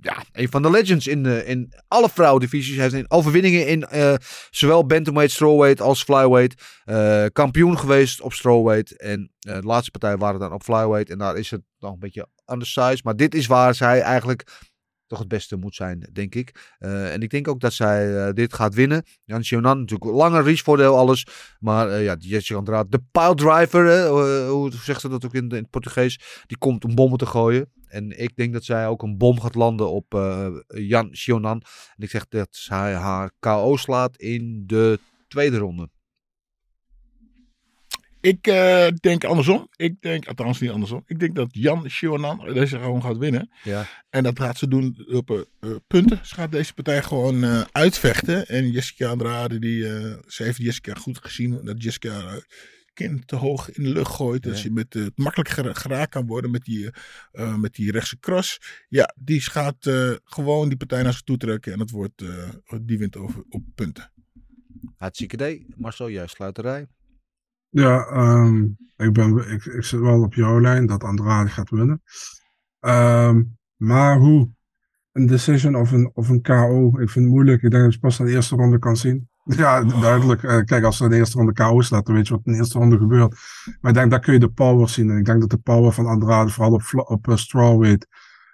ja, 0.00 0.24
een 0.32 0.48
van 0.48 0.62
de 0.62 0.70
legends 0.70 1.06
in, 1.06 1.26
in 1.26 1.72
alle 1.88 2.08
vrouwendivisies. 2.08 2.76
Hij 2.76 2.88
heeft 2.88 3.10
overwinningen 3.10 3.66
in 3.66 3.86
zowel 4.50 4.86
bantamweight, 4.86 5.34
strawweight 5.34 5.80
als 5.80 6.02
flyweight. 6.02 6.62
kampioen 7.32 7.78
geweest 7.78 8.20
op 8.20 8.32
strawweight. 8.32 8.96
En 8.96 9.33
de 9.44 9.62
laatste 9.62 9.90
partij 9.90 10.16
waren 10.16 10.40
dan 10.40 10.52
op 10.52 10.62
flyweight. 10.62 11.10
En 11.10 11.18
daar 11.18 11.36
is 11.36 11.50
het 11.50 11.62
nog 11.78 11.92
een 11.92 11.98
beetje 11.98 12.28
undersized. 12.46 13.04
Maar 13.04 13.16
dit 13.16 13.34
is 13.34 13.46
waar 13.46 13.74
zij 13.74 14.00
eigenlijk 14.00 14.72
toch 15.06 15.18
het 15.18 15.28
beste 15.28 15.56
moet 15.56 15.74
zijn, 15.74 16.08
denk 16.12 16.34
ik. 16.34 16.74
Uh, 16.78 17.12
en 17.12 17.22
ik 17.22 17.30
denk 17.30 17.48
ook 17.48 17.60
dat 17.60 17.72
zij 17.72 18.08
uh, 18.08 18.32
dit 18.32 18.54
gaat 18.54 18.74
winnen. 18.74 19.04
Jan 19.24 19.44
Sionan, 19.44 19.78
natuurlijk 19.78 20.10
langer 20.10 20.42
reachvoordeel, 20.42 20.96
alles. 20.96 21.26
Maar 21.58 21.88
uh, 21.88 22.04
ja, 22.04 22.16
Jessica 22.18 22.58
Andrade, 22.58 22.88
de 22.88 23.02
piledriver, 23.12 24.08
hoe 24.48 24.72
zegt 24.72 25.00
ze 25.00 25.08
dat 25.08 25.24
ook 25.24 25.34
in, 25.34 25.48
in, 25.48 25.54
het 25.56 25.70
Portugees? 25.70 26.42
Die 26.46 26.58
komt 26.58 26.84
om 26.84 26.94
bommen 26.94 27.18
te 27.18 27.26
gooien. 27.26 27.72
En 27.86 28.20
ik 28.20 28.36
denk 28.36 28.52
dat 28.52 28.64
zij 28.64 28.86
ook 28.86 29.02
een 29.02 29.18
bom 29.18 29.40
gaat 29.40 29.54
landen 29.54 29.90
op 29.90 30.06
Jan 30.66 31.08
Sionan. 31.10 31.62
En 31.96 32.02
ik 32.04 32.10
zeg 32.10 32.28
dat 32.28 32.48
zij 32.50 32.94
haar 32.94 33.30
KO 33.38 33.76
slaat 33.76 34.16
in 34.16 34.62
de 34.66 34.98
tweede 35.28 35.58
ronde. 35.58 35.88
Ik 38.24 38.46
uh, 38.46 38.86
denk 38.88 39.24
andersom. 39.24 39.68
Ik 39.76 40.00
denk, 40.00 40.26
althans 40.26 40.60
niet 40.60 40.70
andersom. 40.70 41.02
Ik 41.06 41.18
denk 41.18 41.34
dat 41.34 41.48
Jan 41.50 41.90
Sionan 41.90 42.52
deze 42.54 42.78
gewoon 42.78 43.02
gaat 43.02 43.16
winnen. 43.16 43.50
Ja. 43.62 43.86
En 44.10 44.22
dat 44.22 44.38
gaat 44.40 44.58
ze 44.58 44.68
doen 44.68 45.06
op 45.12 45.30
uh, 45.60 45.70
punten. 45.86 46.20
Ze 46.26 46.34
gaat 46.34 46.52
deze 46.52 46.74
partij 46.74 47.02
gewoon 47.02 47.44
uh, 47.44 47.60
uitvechten. 47.72 48.46
En 48.46 48.70
Jessica 48.70 49.08
Andrade, 49.08 49.58
die, 49.58 49.82
ze 50.26 50.42
heeft 50.42 50.58
Jessica 50.58 50.94
goed 50.94 51.18
gezien. 51.18 51.60
Dat 51.64 51.82
Jessica 51.82 52.40
kin 52.94 53.22
te 53.26 53.36
hoog 53.36 53.70
in 53.70 53.82
de 53.82 53.88
lucht 53.88 54.12
gooit. 54.12 54.42
Dat 54.42 54.60
je 54.60 54.70
met, 54.70 54.94
eh, 54.94 55.06
makkelijk 55.14 55.48
gera- 55.50 55.72
geraakt 55.72 56.10
kan 56.10 56.26
worden 56.26 56.50
met 56.50 56.64
die, 56.64 56.90
eh, 57.32 57.56
met 57.56 57.74
die 57.74 57.90
rechtse 57.90 58.18
cross. 58.18 58.60
Ja, 58.88 59.14
die 59.16 59.40
gaat 59.40 59.86
eh, 59.86 60.12
gewoon 60.24 60.68
die 60.68 60.76
partij 60.76 61.02
naar 61.02 61.12
zich 61.12 61.22
toe 61.22 61.36
trekken. 61.36 61.72
En 61.72 61.78
dat 61.78 61.90
wordt, 61.90 62.22
eh, 62.22 62.48
die 62.82 62.98
wint 62.98 63.16
over, 63.16 63.44
op 63.48 63.62
punten. 63.74 64.12
Hartstikke 64.96 65.34
idee. 65.34 65.66
Marcel, 65.76 66.10
jij 66.10 66.26
sluiterij. 66.26 66.86
Ja, 67.74 68.06
ehm, 68.06 68.62
ik, 68.96 69.12
ben, 69.12 69.50
ik, 69.52 69.64
ik 69.64 69.84
zit 69.84 70.00
wel 70.00 70.22
op 70.22 70.34
jouw 70.34 70.60
lijn 70.60 70.86
dat 70.86 71.04
Andrade 71.04 71.48
gaat 71.48 71.70
winnen. 71.70 72.02
Ehm, 72.80 73.42
maar 73.76 74.16
hoe? 74.16 74.50
Een 75.12 75.26
decision 75.26 75.76
of 75.76 75.92
een, 75.92 76.10
of 76.14 76.28
een 76.28 76.42
KO? 76.42 76.86
Ik 76.86 77.10
vind 77.10 77.24
het 77.24 77.34
moeilijk. 77.34 77.62
Ik 77.62 77.70
denk 77.70 77.82
dat 77.82 77.92
je 77.92 77.98
pas 77.98 78.18
in 78.18 78.24
de 78.24 78.32
eerste 78.32 78.56
ronde 78.56 78.78
kan 78.78 78.96
zien. 78.96 79.28
Ja, 79.56 79.84
duidelijk. 79.84 80.42
Eh, 80.42 80.62
kijk, 80.62 80.84
als 80.84 80.98
er 80.98 81.04
in 81.04 81.10
de 81.10 81.16
eerste 81.16 81.36
ronde 81.36 81.52
KO 81.52 81.80
staat, 81.80 82.06
dan 82.06 82.14
weet 82.14 82.26
je 82.26 82.34
wat 82.34 82.42
in 82.44 82.52
de 82.52 82.58
eerste 82.58 82.78
ronde 82.78 82.98
gebeurt. 82.98 83.34
Maar 83.80 83.90
ik 83.90 83.96
denk, 83.96 84.10
daar 84.10 84.20
kun 84.20 84.32
je 84.32 84.38
de 84.38 84.48
power 84.48 84.88
zien. 84.88 85.10
En 85.10 85.18
ik 85.18 85.24
denk 85.24 85.40
dat 85.40 85.50
de 85.50 85.58
power 85.58 85.92
van 85.92 86.06
Andrade, 86.06 86.50
vooral 86.50 86.72
op, 86.72 86.82
op 86.92 87.28
eh, 87.28 87.36
strawweight, 87.36 88.06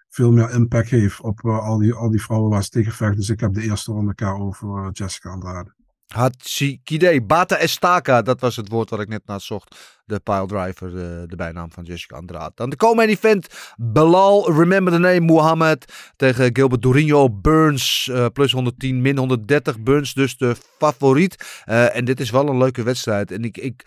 veel 0.08 0.32
meer 0.32 0.50
impact 0.50 0.88
heeft 0.88 1.20
op 1.20 1.44
eh, 1.44 1.58
al, 1.58 1.78
die, 1.78 1.94
al 1.94 2.10
die 2.10 2.22
vrouwen 2.22 2.50
waar 2.50 2.62
ze 2.62 2.68
tegen 2.68 2.92
vechten. 2.92 3.16
Dus 3.16 3.28
ik 3.28 3.40
heb 3.40 3.54
de 3.54 3.62
eerste 3.62 3.92
ronde 3.92 4.14
KO 4.14 4.50
voor 4.50 4.90
Jessica 4.92 5.30
Andrade. 5.30 5.74
Hatsikide, 6.14 7.22
Bata 7.22 7.56
Estaka, 7.56 8.22
dat 8.22 8.40
was 8.40 8.56
het 8.56 8.68
woord 8.68 8.90
wat 8.90 9.00
ik 9.00 9.08
net 9.08 9.26
naar 9.26 9.40
zocht. 9.40 9.76
De 10.04 10.18
piledriver, 10.18 10.90
de, 10.90 11.24
de 11.28 11.36
bijnaam 11.36 11.72
van 11.72 11.84
Jessica 11.84 12.16
Andrade. 12.16 12.52
Dan 12.54 12.70
de 12.70 12.76
co-main 12.76 13.08
event, 13.08 13.46
Belal, 13.76 14.52
remember 14.52 14.92
the 14.92 14.98
name, 14.98 15.20
Mohammed 15.20 16.12
tegen 16.16 16.50
Gilbert 16.52 16.82
Durinho, 16.82 17.30
Burns, 17.30 18.08
eh, 18.12 18.26
plus 18.32 18.52
110, 18.52 19.02
min 19.02 19.18
130, 19.18 19.80
Burns 19.80 20.14
dus 20.14 20.36
de 20.36 20.56
favoriet. 20.78 21.62
Eh, 21.64 21.96
en 21.96 22.04
dit 22.04 22.20
is 22.20 22.30
wel 22.30 22.48
een 22.48 22.58
leuke 22.58 22.82
wedstrijd. 22.82 23.30
En 23.30 23.44
ik, 23.44 23.56
ik 23.56 23.84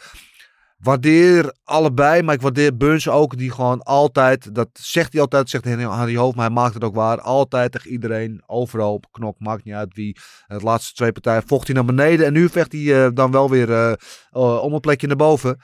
waardeer 0.84 1.54
allebei, 1.64 2.22
maar 2.22 2.36
ik 2.36 2.42
waardeer 2.42 2.78
Burns 2.78 3.10
ook, 3.10 3.38
die 3.38 3.52
gewoon 3.52 3.82
altijd, 3.82 4.56
dat 4.56 4.70
zegt 4.74 5.12
hij 5.14 5.22
altijd, 5.22 5.50
zegt 5.50 5.66
Harry 5.66 6.16
Hoofd, 6.16 6.36
maar 6.36 6.46
hij 6.46 6.56
maakt 6.56 6.74
het 6.74 6.84
ook 6.84 6.96
waar, 6.96 7.22
altijd 7.22 7.72
tegen 7.72 7.92
iedereen, 7.92 8.44
overal 8.46 8.94
op 8.94 9.06
knop, 9.12 9.40
maakt 9.40 9.64
niet 9.64 9.74
uit 9.74 9.94
wie. 9.94 10.18
Het 10.48 10.62
laatste 10.62 10.94
twee 10.94 11.12
partijen 11.12 11.44
vocht 11.46 11.68
hij 11.68 11.76
naar 11.76 11.86
beneden 11.86 12.26
en 12.26 12.34
nu 12.34 12.50
vecht 12.50 12.72
hij 12.72 13.06
eh, 13.06 13.12
dan 13.14 13.32
wel 13.32 13.50
weer 13.50 13.72
eh, 13.72 13.92
eh, 13.92 14.64
om 14.64 14.74
een 14.74 14.80
plekje 14.80 15.08
naar 15.08 15.16
boven. 15.16 15.60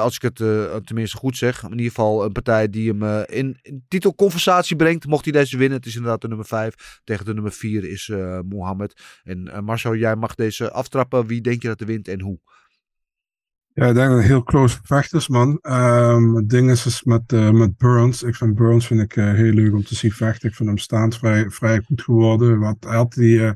Als 0.00 0.14
ik 0.14 0.22
het 0.22 0.36
tenminste 0.86 1.16
goed 1.16 1.36
zeg. 1.36 1.62
In 1.62 1.70
ieder 1.70 1.86
geval 1.86 2.24
een 2.24 2.32
partij 2.32 2.70
die 2.70 2.94
hem 2.94 3.24
in, 3.28 3.56
titelconversatie 3.88 4.76
brengt. 4.76 5.06
Mocht 5.06 5.24
hij 5.24 5.32
deze 5.32 5.56
winnen. 5.56 5.78
Het 5.78 5.86
is 5.86 5.94
inderdaad 5.94 6.20
de 6.20 6.28
nummer 6.28 6.46
5. 6.46 7.00
Tegen 7.04 7.24
de 7.24 7.34
nummer 7.34 7.52
4 7.52 7.84
is 7.84 8.12
Mohammed. 8.48 9.20
En 9.22 9.64
Marcel, 9.64 9.94
jij 9.94 10.16
mag 10.16 10.34
deze 10.34 10.70
aftrappen. 10.70 11.26
Wie 11.26 11.40
denk 11.40 11.62
je 11.62 11.68
dat 11.68 11.80
er 11.80 11.86
wint 11.86 12.08
en 12.08 12.20
hoe? 12.20 12.38
Ja, 13.74 13.86
ik 13.86 13.94
denk 13.94 14.10
een 14.10 14.20
heel 14.20 14.42
close 14.42 14.76
gevecht 14.78 15.12
is, 15.14 15.28
man. 15.28 15.58
Ehm, 15.62 16.34
het 16.34 16.48
ding 16.48 16.70
is, 16.70 16.86
is 16.86 17.02
met, 17.02 17.32
eh, 17.32 17.50
met 17.50 17.76
Burns. 17.76 18.22
Ik 18.22 18.34
vind 18.34 18.54
Burns 18.54 18.86
vind 18.86 19.00
ik, 19.00 19.16
eh, 19.16 19.24
heel 19.32 19.52
leuk 19.52 19.72
om 19.72 19.84
te 19.84 19.94
zien 19.94 20.10
vechten. 20.12 20.48
Ik 20.48 20.54
vind 20.54 20.68
hem 20.68 20.78
staand 20.78 21.16
vrij, 21.18 21.50
vrij 21.50 21.80
goed 21.80 22.02
geworden. 22.02 22.58
Wat, 22.58 22.76
hij, 22.80 22.96
had 22.96 23.12
die, 23.12 23.44
eh, 23.46 23.52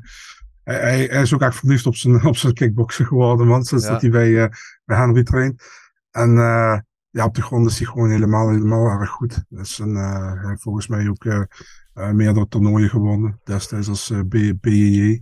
hij, 0.63 1.05
hij- 1.05 1.21
is 1.21 1.33
ook 1.33 1.41
echt 1.41 1.55
verliefd 1.55 1.85
op 1.85 1.95
zijn, 1.95 2.25
op 2.25 2.37
zijn 2.37 2.53
kickboksen 2.53 3.05
geworden, 3.05 3.47
man. 3.47 3.63
Sinds 3.63 3.85
Ja. 3.85 3.91
dat 3.91 4.01
hij 4.01 4.09
bij, 4.09 4.51
bij 4.85 4.97
Henry 4.97 5.23
traint. 5.23 5.63
En 6.11 6.31
ja, 7.09 7.25
op 7.25 7.35
de 7.35 7.41
grond 7.41 7.69
is 7.69 7.77
hij 7.77 7.87
gewoon 7.87 8.09
helemaal, 8.09 8.49
helemaal 8.49 8.87
erg 8.87 9.09
goed. 9.09 9.43
Dus 9.49 9.79
een, 9.79 9.95
hij 9.95 10.47
heeft 10.49 10.61
volgens 10.61 10.87
mij 10.87 11.09
ook 11.09 11.47
meerdere 12.13 12.47
toernooien 12.47 12.89
gewonnen. 12.89 13.39
Destijds 13.43 13.87
als 13.87 14.11
BJJ. 14.61 15.21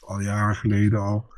Al 0.00 0.20
jaren 0.20 0.54
geleden 0.56 1.00
al. 1.00 1.30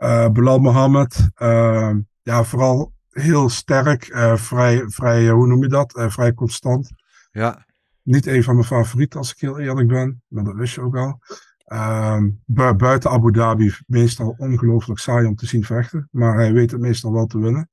Eh 0.00 0.28
Belal 0.28 0.58
Mohammed. 0.58 1.28
eh, 1.34 1.94
ja, 2.22 2.44
vooral 2.44 2.92
heel 3.10 3.48
sterk. 3.48 4.08
eh, 4.08 4.36
vrij, 4.36 4.82
vrij 4.86 5.26
eh, 5.26 5.32
hoe 5.32 5.46
noem 5.46 5.62
je 5.62 5.68
dat? 5.68 6.04
Vrij 6.08 6.34
constant. 6.34 6.90
Ja. 7.30 7.66
Niet 8.02 8.26
een 8.26 8.42
van 8.44 8.54
mijn 8.54 8.66
favorieten, 8.66 9.18
als 9.18 9.30
ik 9.32 9.40
heel 9.40 9.58
eerlijk 9.58 9.88
ben. 9.88 10.22
Maar 10.28 10.44
dat 10.44 10.54
wist 10.54 10.74
je 10.74 10.80
ook 10.80 10.96
al. 10.96 11.18
Ehm, 11.64 12.30
bu- 12.44 12.74
buiten 12.74 13.10
Abu 13.10 13.32
Dhabi 13.32 13.74
meestal 13.86 14.34
ongelooflijk 14.38 15.00
saai 15.00 15.26
om 15.26 15.34
te 15.34 15.46
zien 15.46 15.64
vechten. 15.64 16.08
Maar 16.10 16.34
hij 16.34 16.52
weet 16.52 16.70
het 16.70 16.80
meestal 16.80 17.12
wel 17.12 17.26
te 17.26 17.38
winnen. 17.38 17.68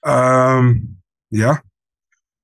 Ehm, 0.00 0.78
ja. 1.26 1.62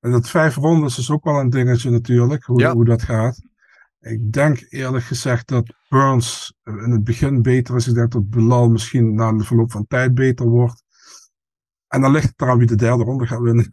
En 0.01 0.11
dat 0.11 0.29
vijf 0.29 0.55
rondes 0.57 0.99
is 0.99 1.11
ook 1.11 1.25
wel 1.25 1.41
een 1.41 1.51
dingetje 1.51 1.91
natuurlijk. 1.91 2.45
Hoe, 2.45 2.61
Ja. 2.61 2.73
hoe 2.73 2.85
dat 2.85 3.03
gaat. 3.03 3.43
Ik 4.01 4.33
denk 4.33 4.67
eerlijk 4.69 5.05
gezegd 5.05 5.49
dat 5.49 5.75
Burns 5.89 6.55
in 6.65 6.91
het 6.91 7.05
begin 7.05 7.43
beter 7.43 7.77
is. 7.77 7.89
Ik 7.89 7.95
denk 7.95 8.13
dat 8.13 8.31
Bilal 8.31 8.69
misschien 8.69 9.15
na 9.15 9.33
de 9.33 9.45
verloop 9.45 9.71
van 9.71 9.87
tijd 9.87 10.15
beter 10.15 10.47
wordt. 10.47 10.83
En 11.89 12.01
dan 12.01 12.13
ligt 12.13 12.29
het 12.29 12.41
eraan 12.41 12.59
wie 12.59 12.67
de 12.67 12.77
derde 12.77 13.05
ronde 13.05 13.27
gaat 13.27 13.41
winnen. 13.41 13.69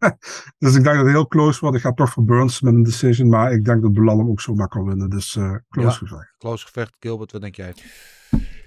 dus 0.58 0.74
ik 0.74 0.82
denk 0.82 0.84
dat 0.84 0.96
het 0.96 1.06
heel 1.06 1.26
close 1.26 1.60
wordt. 1.60 1.76
Ik 1.76 1.82
ga 1.82 1.92
toch 1.92 2.10
voor 2.12 2.24
Burns 2.24 2.60
met 2.60 2.74
een 2.74 2.82
decision. 2.82 3.28
Maar 3.28 3.52
ik 3.52 3.64
denk 3.64 3.82
dat 3.82 3.92
Bilal 3.92 4.18
hem 4.18 4.28
ook 4.28 4.40
zomaar 4.40 4.68
kan 4.68 4.84
winnen. 4.84 5.10
Dus 5.10 5.36
eh 5.36 5.54
close 5.68 5.88
Ja. 5.88 5.92
gevecht. 6.08 6.34
Close 6.38 6.66
gevecht. 6.66 6.96
Gilbert, 6.98 7.32
wat 7.32 7.40
denk 7.40 7.54
jij? 7.56 7.74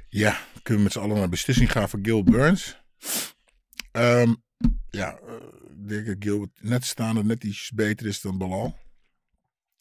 Ja, 0.10 0.38
kunnen 0.62 0.78
we 0.78 0.84
met 0.84 0.92
z'n 0.92 1.00
allen 1.00 1.18
naar 1.18 1.30
beslissing 1.30 1.72
gaan 1.72 1.90
voor 1.90 2.00
Gil 2.02 2.24
Burns. 2.24 2.82
Ehm, 3.92 4.34
ja, 4.90 5.18
eh, 5.28 5.34
ik 5.84 5.88
denk 5.90 6.06
dat 6.06 6.16
Gil 6.20 6.48
net 6.60 6.86
staande 6.86 7.24
net 7.24 7.44
iets 7.44 7.72
beter 7.76 8.06
is 8.08 8.22
dan 8.22 8.38
Balal. 8.38 8.76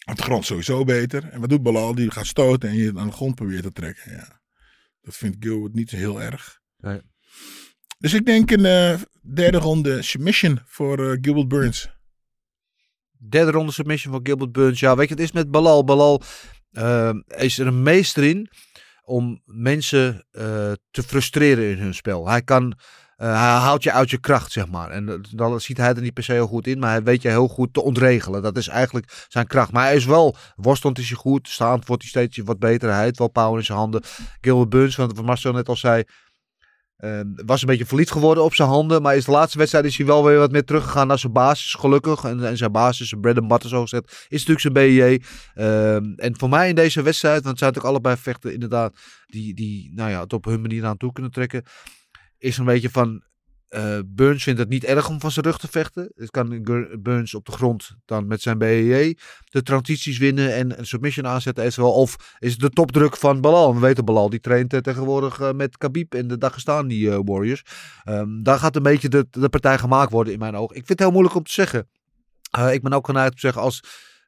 Op 0.04 0.16
de 0.16 0.22
grond 0.22 0.44
sowieso 0.44 0.84
beter. 0.84 1.28
En 1.28 1.40
wat 1.40 1.48
doet 1.48 1.62
Balal? 1.62 1.94
Die 1.94 2.10
gaat 2.10 2.26
stoten 2.26 2.68
en 2.68 2.76
je 2.76 2.92
aan 2.96 3.06
de 3.06 3.12
grond 3.12 3.34
probeert 3.34 3.62
te 3.62 3.72
trekken. 3.72 4.12
Ja. 4.12 4.40
Dat 5.00 5.16
vindt 5.16 5.36
Gilbert 5.40 5.74
niet 5.74 5.90
zo 5.90 5.96
heel 5.96 6.22
erg. 6.22 6.60
Nee. 6.76 7.00
Dus 7.98 8.14
ik 8.14 8.26
denk 8.26 8.50
een 8.50 8.64
eh, 8.64 9.00
derde 9.34 9.58
ronde 9.58 10.02
submission 10.02 10.60
voor 10.64 11.10
eh, 11.10 11.18
Gilbert 11.20 11.48
Burns. 11.48 11.88
Derde 13.28 13.50
ronde 13.50 13.72
submission 13.72 14.12
van 14.12 14.26
Gilbert 14.26 14.52
Burns. 14.52 14.80
Ja, 14.80 14.96
weet 14.96 15.08
je, 15.08 15.14
het 15.14 15.22
is 15.22 15.32
met 15.32 15.50
Balal. 15.50 15.84
Balal 15.84 16.22
eh, 16.70 17.14
is 17.26 17.58
er 17.58 17.66
een 17.66 17.82
meester 17.82 18.24
in 18.24 18.50
om 19.04 19.42
mensen 19.44 20.26
te 20.90 21.02
frustreren 21.02 21.70
in 21.70 21.78
hun 21.78 21.94
spel. 21.94 22.28
Hij 22.28 22.42
kan, 22.42 22.78
hij 23.26 23.36
haalt 23.36 23.82
je 23.82 23.92
uit 23.92 24.10
je 24.10 24.18
kracht, 24.18 24.52
zeg 24.52 24.68
maar. 24.68 24.90
En 24.90 25.22
dan 25.30 25.60
ziet 25.60 25.76
hij 25.76 25.94
er 25.94 26.02
niet 26.02 26.14
per 26.14 26.24
se 26.24 26.32
heel 26.32 26.46
goed 26.46 26.66
in, 26.66 26.78
maar 26.78 26.90
hij 26.90 27.02
weet 27.02 27.22
je 27.22 27.28
heel 27.28 27.48
goed 27.48 27.74
te 27.74 27.82
ontregelen. 27.82 28.42
Dat 28.42 28.56
is 28.56 28.68
eigenlijk 28.68 29.26
zijn 29.28 29.46
kracht. 29.46 29.72
Maar 29.72 29.84
hij 29.84 29.96
is 29.96 30.04
wel, 30.04 30.36
worstelend 30.56 30.98
is 30.98 31.08
hij 31.08 31.16
goed, 31.16 31.48
staand 31.48 31.86
wordt 31.86 32.02
hij 32.02 32.10
steeds 32.10 32.38
wat 32.38 32.58
beter. 32.58 32.92
Hij 32.92 33.02
heeft 33.02 33.18
wel 33.18 33.28
power 33.28 33.58
in 33.58 33.64
zijn 33.64 33.78
handen. 33.78 34.02
Gilbert 34.40 34.68
Burns, 34.68 34.96
wat 34.96 35.16
wat 35.16 35.24
Marcel 35.24 35.52
net 35.52 35.68
al 35.68 35.76
zei, 35.76 36.04
eh, 36.96 37.20
was 37.46 37.60
een 37.60 37.66
beetje 37.66 37.86
verliefd 37.86 38.10
geworden 38.10 38.44
op 38.44 38.54
zijn 38.54 38.68
handen. 38.68 39.02
Maar 39.02 39.16
is 39.16 39.24
de 39.24 39.30
laatste 39.30 39.58
wedstrijd 39.58 39.84
is 39.84 39.96
hij 39.96 40.06
wel 40.06 40.24
weer 40.24 40.38
wat 40.38 40.52
meer 40.52 40.64
teruggegaan 40.64 41.06
naar 41.06 41.18
zijn 41.18 41.32
basis. 41.32 41.74
Gelukkig. 41.74 42.24
En, 42.24 42.44
en 42.44 42.56
zijn 42.56 42.72
basis, 42.72 43.08
zijn 43.08 43.20
bread 43.20 43.38
and 43.38 43.48
butter 43.48 43.68
zo 43.68 43.80
gezegd, 43.82 44.26
is 44.28 44.46
natuurlijk 44.46 44.60
zijn 44.60 44.72
BJ. 44.72 45.22
Ehm, 45.54 46.12
en 46.16 46.38
voor 46.38 46.48
mij 46.48 46.68
in 46.68 46.74
deze 46.74 47.02
wedstrijd, 47.02 47.42
want 47.42 47.48
het 47.48 47.58
zijn 47.58 47.72
natuurlijk 47.72 47.94
allebei 47.94 48.22
vechten 48.22 48.52
inderdaad. 48.52 48.94
Die, 49.26 49.54
die 49.54 49.92
nou 49.94 50.10
ja, 50.10 50.20
het 50.20 50.32
op 50.32 50.44
hun 50.44 50.60
manier 50.60 50.84
aan 50.84 50.96
toe 50.96 51.12
kunnen 51.12 51.32
trekken. 51.32 51.64
Is 52.42 52.58
een 52.58 52.64
beetje 52.64 52.90
van... 52.90 53.22
eh, 53.68 53.98
Burns 54.06 54.42
vindt 54.42 54.60
het 54.60 54.68
niet 54.68 54.84
erg 54.84 55.08
om 55.08 55.20
van 55.20 55.30
zijn 55.30 55.44
rug 55.44 55.58
te 55.58 55.68
vechten. 55.68 56.12
Het 56.14 56.30
kan 56.30 56.62
Burns 57.00 57.34
op 57.34 57.44
de 57.44 57.52
grond 57.52 57.96
dan 58.04 58.26
met 58.26 58.42
zijn 58.42 58.58
BJJ 58.58 59.16
de 59.44 59.62
transities 59.62 60.18
winnen 60.18 60.54
en 60.54 60.78
een 60.78 60.86
submission 60.86 61.26
aanzetten. 61.26 61.64
eventueel. 61.64 61.92
Of 61.92 62.36
is 62.38 62.52
het 62.52 62.60
de 62.60 62.70
topdruk 62.70 63.16
van 63.16 63.40
Balal? 63.40 63.74
We 63.74 63.80
weten 63.80 64.04
Balal, 64.04 64.30
die 64.30 64.40
traint 64.40 64.72
eh, 64.72 64.80
tegenwoordig 64.80 65.40
eh, 65.40 65.52
met 65.52 65.76
Khabib 65.78 66.14
en 66.14 66.28
de 66.28 66.38
Dagestani 66.38 67.08
Warriors. 67.08 67.62
Ehm, 68.04 68.42
daar 68.42 68.58
gaat 68.58 68.76
een 68.76 68.82
beetje 68.82 69.08
de, 69.08 69.26
de 69.30 69.48
partij 69.48 69.78
gemaakt 69.78 70.12
worden 70.12 70.32
in 70.32 70.38
mijn 70.38 70.56
ogen. 70.56 70.76
Ik 70.76 70.86
vind 70.86 70.88
het 70.88 70.98
heel 70.98 71.10
moeilijk 71.10 71.34
om 71.34 71.44
te 71.44 71.52
zeggen. 71.52 71.88
Ik 72.72 72.82
ben 72.82 72.92
ook 72.92 73.06
geneigd 73.06 73.28
om 73.30 73.34
te 73.34 73.40
zeggen 73.40 73.62
als 73.62 73.82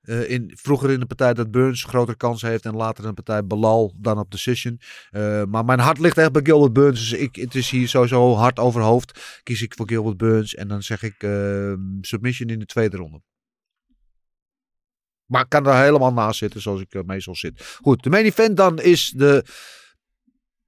eh, 0.04 0.30
in, 0.30 0.52
vroeger 0.54 0.90
in 0.90 1.00
de 1.00 1.06
partij 1.06 1.34
dat 1.34 1.50
Burns 1.50 1.84
grotere 1.84 2.16
kansen 2.16 2.48
heeft 2.48 2.64
en 2.64 2.76
later 2.76 3.04
in 3.04 3.08
de 3.08 3.22
partij 3.22 3.46
Balal 3.46 3.92
dan 3.96 4.18
op 4.18 4.30
decision. 4.30 4.80
Eh, 5.10 5.44
maar 5.44 5.64
mijn 5.64 5.78
hart 5.78 5.98
ligt 5.98 6.18
echt 6.18 6.32
bij 6.32 6.42
Gilbert 6.44 6.72
Burns. 6.72 7.00
Dus 7.00 7.18
ik, 7.18 7.36
het 7.36 7.54
is 7.54 7.70
hier 7.70 7.88
sowieso 7.88 8.34
hard 8.34 8.58
over 8.58 8.80
hoofd. 8.80 9.40
Kies 9.42 9.62
ik 9.62 9.74
voor 9.74 9.88
Gilbert 9.88 10.16
Burns 10.16 10.54
en 10.54 10.68
dan 10.68 10.82
zeg 10.82 11.02
ik 11.02 11.14
ehm, 11.18 11.78
submission 12.00 12.48
in 12.48 12.58
de 12.58 12.66
tweede 12.66 12.96
ronde. 12.96 13.22
Maar 15.26 15.42
ik 15.42 15.48
kan 15.48 15.66
er 15.66 15.82
helemaal 15.82 16.12
naast 16.12 16.38
zitten 16.38 16.60
zoals 16.60 16.80
ik 16.80 17.06
meestal 17.06 17.34
zit. 17.34 17.76
Goed, 17.82 18.02
de 18.02 18.10
main 18.10 18.24
event 18.24 18.56
dan 18.56 18.80
is 18.80 19.12
de 19.16 19.44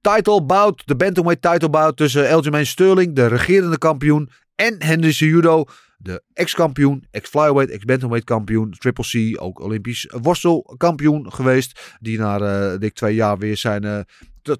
title 0.01 0.43
bout, 0.43 0.81
de 0.85 0.95
bantamweight 0.95 1.41
title 1.41 1.69
bout 1.69 1.97
tussen 1.97 2.29
Aljamain 2.29 2.65
Sterling, 2.65 3.15
de 3.15 3.27
regerende 3.27 3.77
kampioen, 3.77 4.29
en 4.57 4.83
Henry 4.83 5.11
Cejudo, 5.11 5.65
de 5.97 6.23
ex-kampioen, 6.33 7.07
ex-flyweight, 7.11 7.69
ex-bantamweight 7.71 8.27
kampioen, 8.27 8.71
Triple 8.71 9.03
C, 9.03 9.41
ook 9.41 9.59
Olympisch 9.59 10.13
worstelkampioen 10.21 11.31
geweest, 11.33 11.97
die 11.99 12.17
na 12.17 12.39
eh, 12.39 12.79
dik 12.79 12.93
twee 12.93 13.15
jaar 13.15 13.37
weer 13.37 13.57
zijn... 13.57 13.83
eh, 13.83 13.99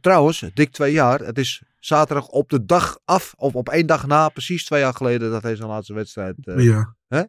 trouwens, 0.02 0.45
dik 0.53 0.72
twee 0.72 0.91
jaar, 0.91 1.19
het 1.19 1.38
is 1.38 1.64
zaterdag 1.80 2.28
op 2.28 2.49
de 2.49 2.65
dag 2.65 2.99
af, 3.06 3.34
of 3.38 3.53
op 3.53 3.69
één 3.69 3.88
dag 3.88 4.07
na, 4.07 4.30
precies 4.30 4.65
twee 4.65 4.80
jaar 4.80 4.94
geleden, 4.94 5.32
dat 5.32 5.44
hij 5.44 5.56
zijn 5.56 5.69
laatste 5.69 5.94
wedstrijd... 5.94 6.36
Drie 6.41 6.69
jaar. 6.69 6.95
Hè? 7.07 7.22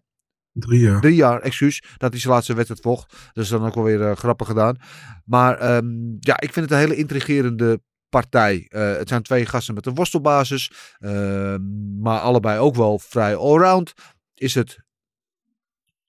Drie 0.53 0.81
jaar. 0.81 1.01
Drie 1.01 1.15
jaar, 1.15 1.40
excuus, 1.40 1.82
dat 1.97 2.11
hij 2.11 2.20
zijn 2.20 2.32
laatste 2.32 2.55
wedstrijd 2.55 2.81
vocht. 2.81 3.16
Dus 3.32 3.49
dan 3.49 3.66
ook 3.66 3.74
wel 3.74 3.85
weer 3.85 4.03
eh, 4.03 4.16
grappig 4.16 4.47
gedaan. 4.47 4.77
Maar 5.24 5.59
ehm, 5.59 5.86
ja, 6.19 6.40
ik 6.40 6.53
vind 6.53 6.70
het 6.70 6.70
een 6.70 6.78
hele 6.78 6.97
intrigerende 6.97 7.81
partij. 8.09 8.66
Eh, 8.68 8.97
het 8.97 9.09
zijn 9.09 9.22
twee 9.22 9.47
gasten 9.47 9.74
met 9.74 9.86
een 9.86 9.94
worstelbasis. 9.94 10.70
ehm, 10.98 12.01
maar 12.01 12.20
allebei 12.20 12.59
ook 12.59 12.74
wel 12.74 12.98
vrij 12.98 13.36
allround. 13.36 13.94
Is 14.35 14.55
het 14.55 14.78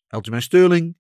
Aljamain 0.08 0.42
Sterling. 0.42 0.98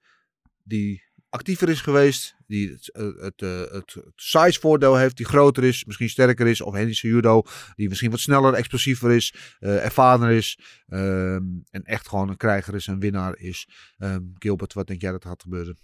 Die 0.63 1.03
actiever 1.29 1.69
is 1.69 1.81
geweest. 1.81 2.35
Die 2.47 2.69
het, 2.69 2.91
eh, 2.91 3.07
eh, 3.07 3.23
het, 3.71 3.93
het 3.93 4.13
size 4.15 4.59
voordeel 4.59 4.95
heeft. 4.95 5.17
Die 5.17 5.25
groter 5.25 5.63
is. 5.63 5.85
Misschien 5.85 6.09
sterker 6.09 6.47
is. 6.47 6.61
Of 6.61 6.73
Henry 6.73 6.93
Cejudo. 6.93 7.43
Die 7.75 7.89
misschien 7.89 8.11
wat 8.11 8.19
sneller, 8.19 8.53
explosiever 8.53 9.11
is. 9.11 9.33
eh 9.59 9.85
ervaren 9.85 10.29
is. 10.31 10.59
ehm, 10.87 11.43
en 11.69 11.83
echt 11.83 12.07
gewoon 12.07 12.29
een 12.29 12.37
krijger 12.37 12.75
is. 12.75 12.87
Een 12.87 12.99
winnaar 12.99 13.37
is. 13.37 13.67
Ehm, 13.97 14.23
Gilbert, 14.33 14.73
wat 14.73 14.87
denk 14.87 15.01
jij 15.01 15.11
dat 15.11 15.25
gaat 15.25 15.41
gebeuren? 15.41 15.77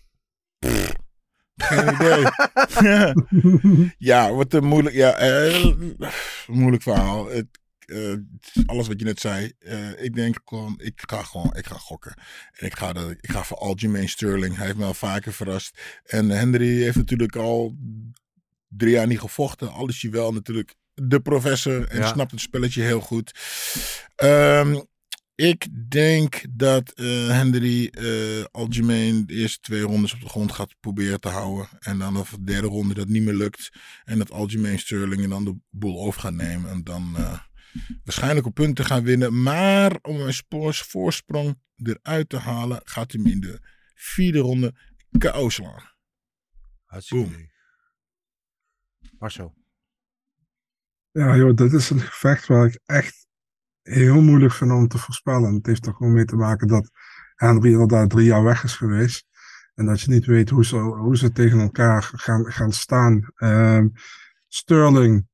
Geen 1.55 1.93
idee. 1.93 2.25
ja, 4.11 4.33
wat 4.33 4.53
een 4.53 4.65
moeilijk, 4.65 4.95
ja, 4.95 5.13
eh, 5.17 5.65
moeilijk 6.47 6.83
verhaal. 6.83 7.27
Het, 7.29 7.45
eh, 7.85 8.13
alles 8.65 8.87
wat 8.87 8.99
je 8.99 9.05
net 9.05 9.19
zei. 9.19 9.51
eh, 9.59 10.03
ik 10.03 10.15
denk 10.15 10.39
gewoon, 10.45 10.79
ik 10.83 11.01
ga 11.07 11.23
gewoon, 11.23 11.55
ik 11.55 11.65
ga 11.67 11.75
gokken. 11.77 12.13
En 12.51 12.65
ik 12.65 12.75
ga, 12.77 12.93
dat, 12.93 13.09
ik 13.11 13.29
ga 13.31 13.43
voor 13.43 13.57
Aljamain 13.57 14.09
Sterling. 14.09 14.55
Hij 14.55 14.65
heeft 14.65 14.77
me 14.77 14.85
al 14.85 14.93
vaker 14.93 15.33
verrast. 15.33 15.79
En 16.03 16.29
Henry 16.29 16.81
heeft 16.83 16.95
natuurlijk 16.97 17.35
al 17.35 17.75
drie 18.67 18.91
jaar 18.91 19.07
niet 19.07 19.19
gevochten. 19.19 19.71
Al 19.71 19.87
is 19.87 20.01
hij 20.01 20.11
wel 20.11 20.31
natuurlijk 20.33 20.75
de 20.93 21.19
professor 21.19 21.87
en 21.87 21.97
Ja. 21.99 22.07
snapt 22.07 22.31
het 22.31 22.39
spelletje 22.41 22.81
heel 22.81 23.01
goed. 23.01 23.31
Ehm, 24.15 24.81
ik 25.35 25.89
denk 25.91 26.45
dat 26.49 26.91
eh, 26.91 27.05
Henry 27.27 27.87
eh 27.87 28.43
Aljamain 28.51 29.25
de 29.25 29.33
eerste 29.33 29.59
twee 29.59 29.81
rondes 29.81 30.13
op 30.13 30.19
de 30.19 30.29
grond 30.29 30.51
gaat 30.51 30.75
proberen 30.79 31.19
te 31.19 31.29
houden. 31.29 31.67
En 31.79 31.97
dan 31.97 32.17
of 32.17 32.29
de 32.29 32.43
derde 32.43 32.67
ronde 32.67 32.93
dat 32.93 33.07
niet 33.07 33.23
meer 33.23 33.33
lukt. 33.33 33.69
En 34.03 34.17
dat 34.17 34.31
Aljamain 34.31 34.79
Sterling 34.79 35.23
en 35.23 35.29
dan 35.29 35.45
de 35.45 35.57
boel 35.69 35.99
over 35.99 36.21
gaat 36.21 36.33
nemen. 36.33 36.69
En 36.69 36.83
dan 36.83 37.15
eh, 37.15 37.39
waarschijnlijk 38.03 38.45
op 38.45 38.53
punten 38.53 38.85
gaan 38.85 39.03
winnen. 39.03 39.41
Maar 39.41 39.97
om 40.01 40.19
een 40.19 40.33
spoors 40.33 40.81
voorsprong 40.81 41.59
eruit 41.83 42.29
te 42.29 42.37
halen, 42.37 42.81
gaat 42.83 43.11
hij 43.11 43.21
hem 43.21 43.31
in 43.31 43.39
de 43.39 43.59
vierde 43.95 44.39
ronde 44.39 44.73
KO 45.17 45.49
slaan. 45.49 45.93
Idee. 47.09 47.51
Marcel. 49.19 49.53
Ja, 51.11 51.35
joh, 51.35 51.55
dit 51.55 51.73
is 51.73 51.89
een 51.89 51.99
gevecht 51.99 52.47
waar 52.47 52.65
ik 52.65 52.79
echt 52.85 53.24
heel 53.85 54.21
moeilijk 54.21 54.53
vind 54.53 54.71
om 54.71 54.87
te 54.87 54.97
voorspellen. 54.97 55.53
Het 55.53 55.65
heeft 55.65 55.85
er 55.85 55.93
gewoon 55.93 56.13
mee 56.13 56.25
te 56.25 56.35
maken 56.35 56.67
dat 56.67 56.89
Henry 57.35 57.71
inderdaad 57.71 58.09
drie 58.09 58.25
jaar 58.25 58.43
weg 58.43 58.63
is 58.63 58.75
geweest. 58.75 59.25
En 59.75 59.85
dat 59.85 60.01
je 60.01 60.11
niet 60.11 60.25
weet 60.25 60.49
hoe 60.49 60.65
ze, 60.65 60.77
hoe 60.77 61.17
ze 61.17 61.31
tegen 61.31 61.59
elkaar 61.59 62.11
gaan, 62.15 62.51
gaan 62.51 62.71
staan. 62.71 63.31
Ehm, 63.35 63.87
Sterling. 64.47 65.27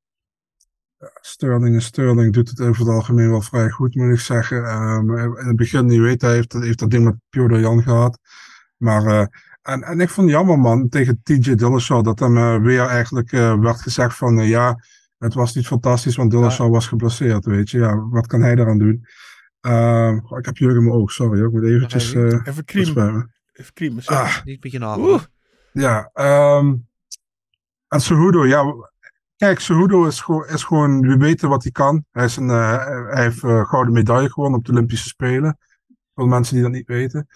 Sterling 1.22 1.76
en 1.76 1.82
Sterling 1.82 2.34
doet 2.34 2.50
het 2.50 2.62
over 2.62 2.86
het 2.86 2.94
algemeen 2.94 3.30
wel 3.30 3.42
vrij 3.42 3.70
goed, 3.70 3.96
moet 3.96 4.14
ik 4.14 4.20
zeggen. 4.20 4.66
Ehm, 4.66 5.18
in 5.18 5.48
het 5.48 5.56
begin, 5.56 5.90
je 5.90 6.02
weet, 6.02 6.22
hij 6.22 6.34
heeft, 6.34 6.54
heeft 6.54 6.80
dat 6.80 6.90
ding 6.90 7.04
met 7.04 7.16
Piotr 7.30 7.56
Jan 7.56 7.84
gehad. 7.84 8.20
Maar, 8.78 9.06
eh, 9.06 9.26
en, 9.62 9.84
en 9.84 10.00
ik 10.00 10.10
vond 10.10 10.28
het 10.28 10.36
jammer, 10.36 10.60
man, 10.60 10.90
tegen 10.90 11.22
TJ 11.24 11.56
Dillashaw, 11.56 12.04
dat 12.04 12.20
hem 12.20 12.38
eh, 12.38 12.58
weer 12.58 12.86
eigenlijk 12.86 13.32
eh, 13.32 13.60
werd 13.60 13.82
gezegd 13.82 14.18
van, 14.18 14.48
ja, 14.48 14.84
het 15.22 15.34
was 15.34 15.56
niet 15.56 15.68
fantastisch, 15.68 16.16
want 16.16 16.32
Dillashaw 16.32 16.72
was 16.72 16.88
geblesseerd, 16.88 17.46
weet 17.46 17.70
je. 17.70 17.80
Ja, 17.80 18.08
wat 18.10 18.28
kan 18.28 18.42
hij 18.42 18.56
daaraan 18.56 18.78
doen? 18.78 19.06
Ehm, 19.62 20.20
goh, 20.20 20.38
ik 20.38 20.46
heb 20.46 20.58
in 20.58 20.68
mijn 20.84 20.92
oog, 20.92 21.12
sorry. 21.12 21.46
Ik 21.46 21.52
moet 21.52 21.64
eventjes... 21.64 22.14
Eh, 22.14 22.24
Even 22.44 22.66
kriemen. 22.66 23.34
Even 23.54 23.74
kriemen. 23.74 24.04
zo. 24.04 24.14
Ah, 24.14 24.44
Niet 24.44 24.64
met 24.64 24.72
je 24.72 24.80
nagel. 24.80 25.20
ja, 25.72 26.10
ehm 26.14 26.74
en 27.92 28.02
Cejudo, 28.02 28.48
ja. 28.48 28.90
Kijk, 29.36 29.60
Cejudo 29.60 30.06
is 30.06 30.22
gewoon, 30.22 30.48
is 30.48 30.64
gewoon, 30.64 31.02
we 31.02 31.18
weten 31.18 31.50
wat 31.50 31.64
hij 31.64 31.72
kan. 31.72 32.06
Hij, 32.12 32.26
is 32.26 32.36
een, 32.36 32.50
eh, 32.50 32.86
hij 32.86 33.24
heeft 33.24 33.44
eh, 33.44 33.70
gouden 33.70 33.94
medaille 33.94 34.30
gewonnen 34.30 34.60
op 34.60 34.66
de 34.66 34.72
Olympische 34.72 35.08
Spelen. 35.08 35.58
Voor 36.14 36.24
de 36.24 36.30
mensen 36.30 36.54
die 36.54 36.64
dat 36.64 36.72
niet 36.72 36.88
weten. 36.88 37.28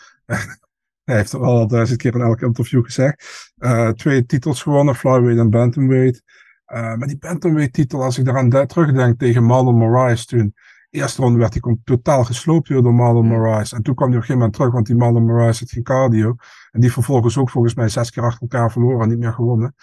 hij 1.06 1.16
heeft 1.16 1.32
er 1.32 1.40
al 1.40 1.68
duizend 1.68 1.98
keer 2.02 2.14
in 2.14 2.22
elk 2.22 2.42
interview 2.42 2.84
gezegd. 2.84 3.52
Eh, 3.58 3.90
twee 3.90 4.26
titels 4.26 4.62
gewonnen, 4.62 4.96
flyweight 4.96 5.40
en 5.40 5.50
bantamweight. 5.50 6.22
Eh, 6.66 6.96
maar 6.96 7.08
die 7.08 7.18
bantamweight 7.18 7.74
titel, 7.74 8.04
als 8.04 8.18
ik 8.18 8.26
daaraan 8.26 8.50
de- 8.50 8.66
terugdenk 8.66 9.20
tegen 9.20 9.44
Marlon 9.44 9.76
Moraes 9.78 10.26
toen. 10.26 10.54
Eerste 10.90 11.22
ronde 11.22 11.40
werd 11.40 11.54
hij 11.54 11.78
totaal 11.84 12.24
gesloopt 12.24 12.68
door 12.70 12.94
Marlon 12.94 13.28
Moraes. 13.28 13.74
En 13.74 13.82
toen 13.82 13.96
kwam 13.96 14.10
hij 14.10 14.18
op 14.18 14.22
een 14.22 14.28
gegeven 14.28 14.36
moment 14.38 14.54
terug, 14.54 14.72
want 14.72 14.86
die 14.86 14.96
Marlon 14.96 15.26
Moraes 15.26 15.60
had 15.60 15.70
geen 15.70 15.84
cardio. 15.84 16.36
En 16.72 16.80
die 16.82 16.92
vervolgens 16.92 17.38
ook 17.38 17.50
volgens 17.50 17.74
mij 17.76 17.90
zes 17.90 18.12
keer 18.12 18.24
achter 18.24 18.42
elkaar 18.42 18.72
verloren 18.72 19.02
en 19.02 19.10
niet 19.10 19.20
meer 19.20 19.34
gewonnen. 19.34 19.76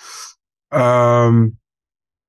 Ehm 0.69 1.49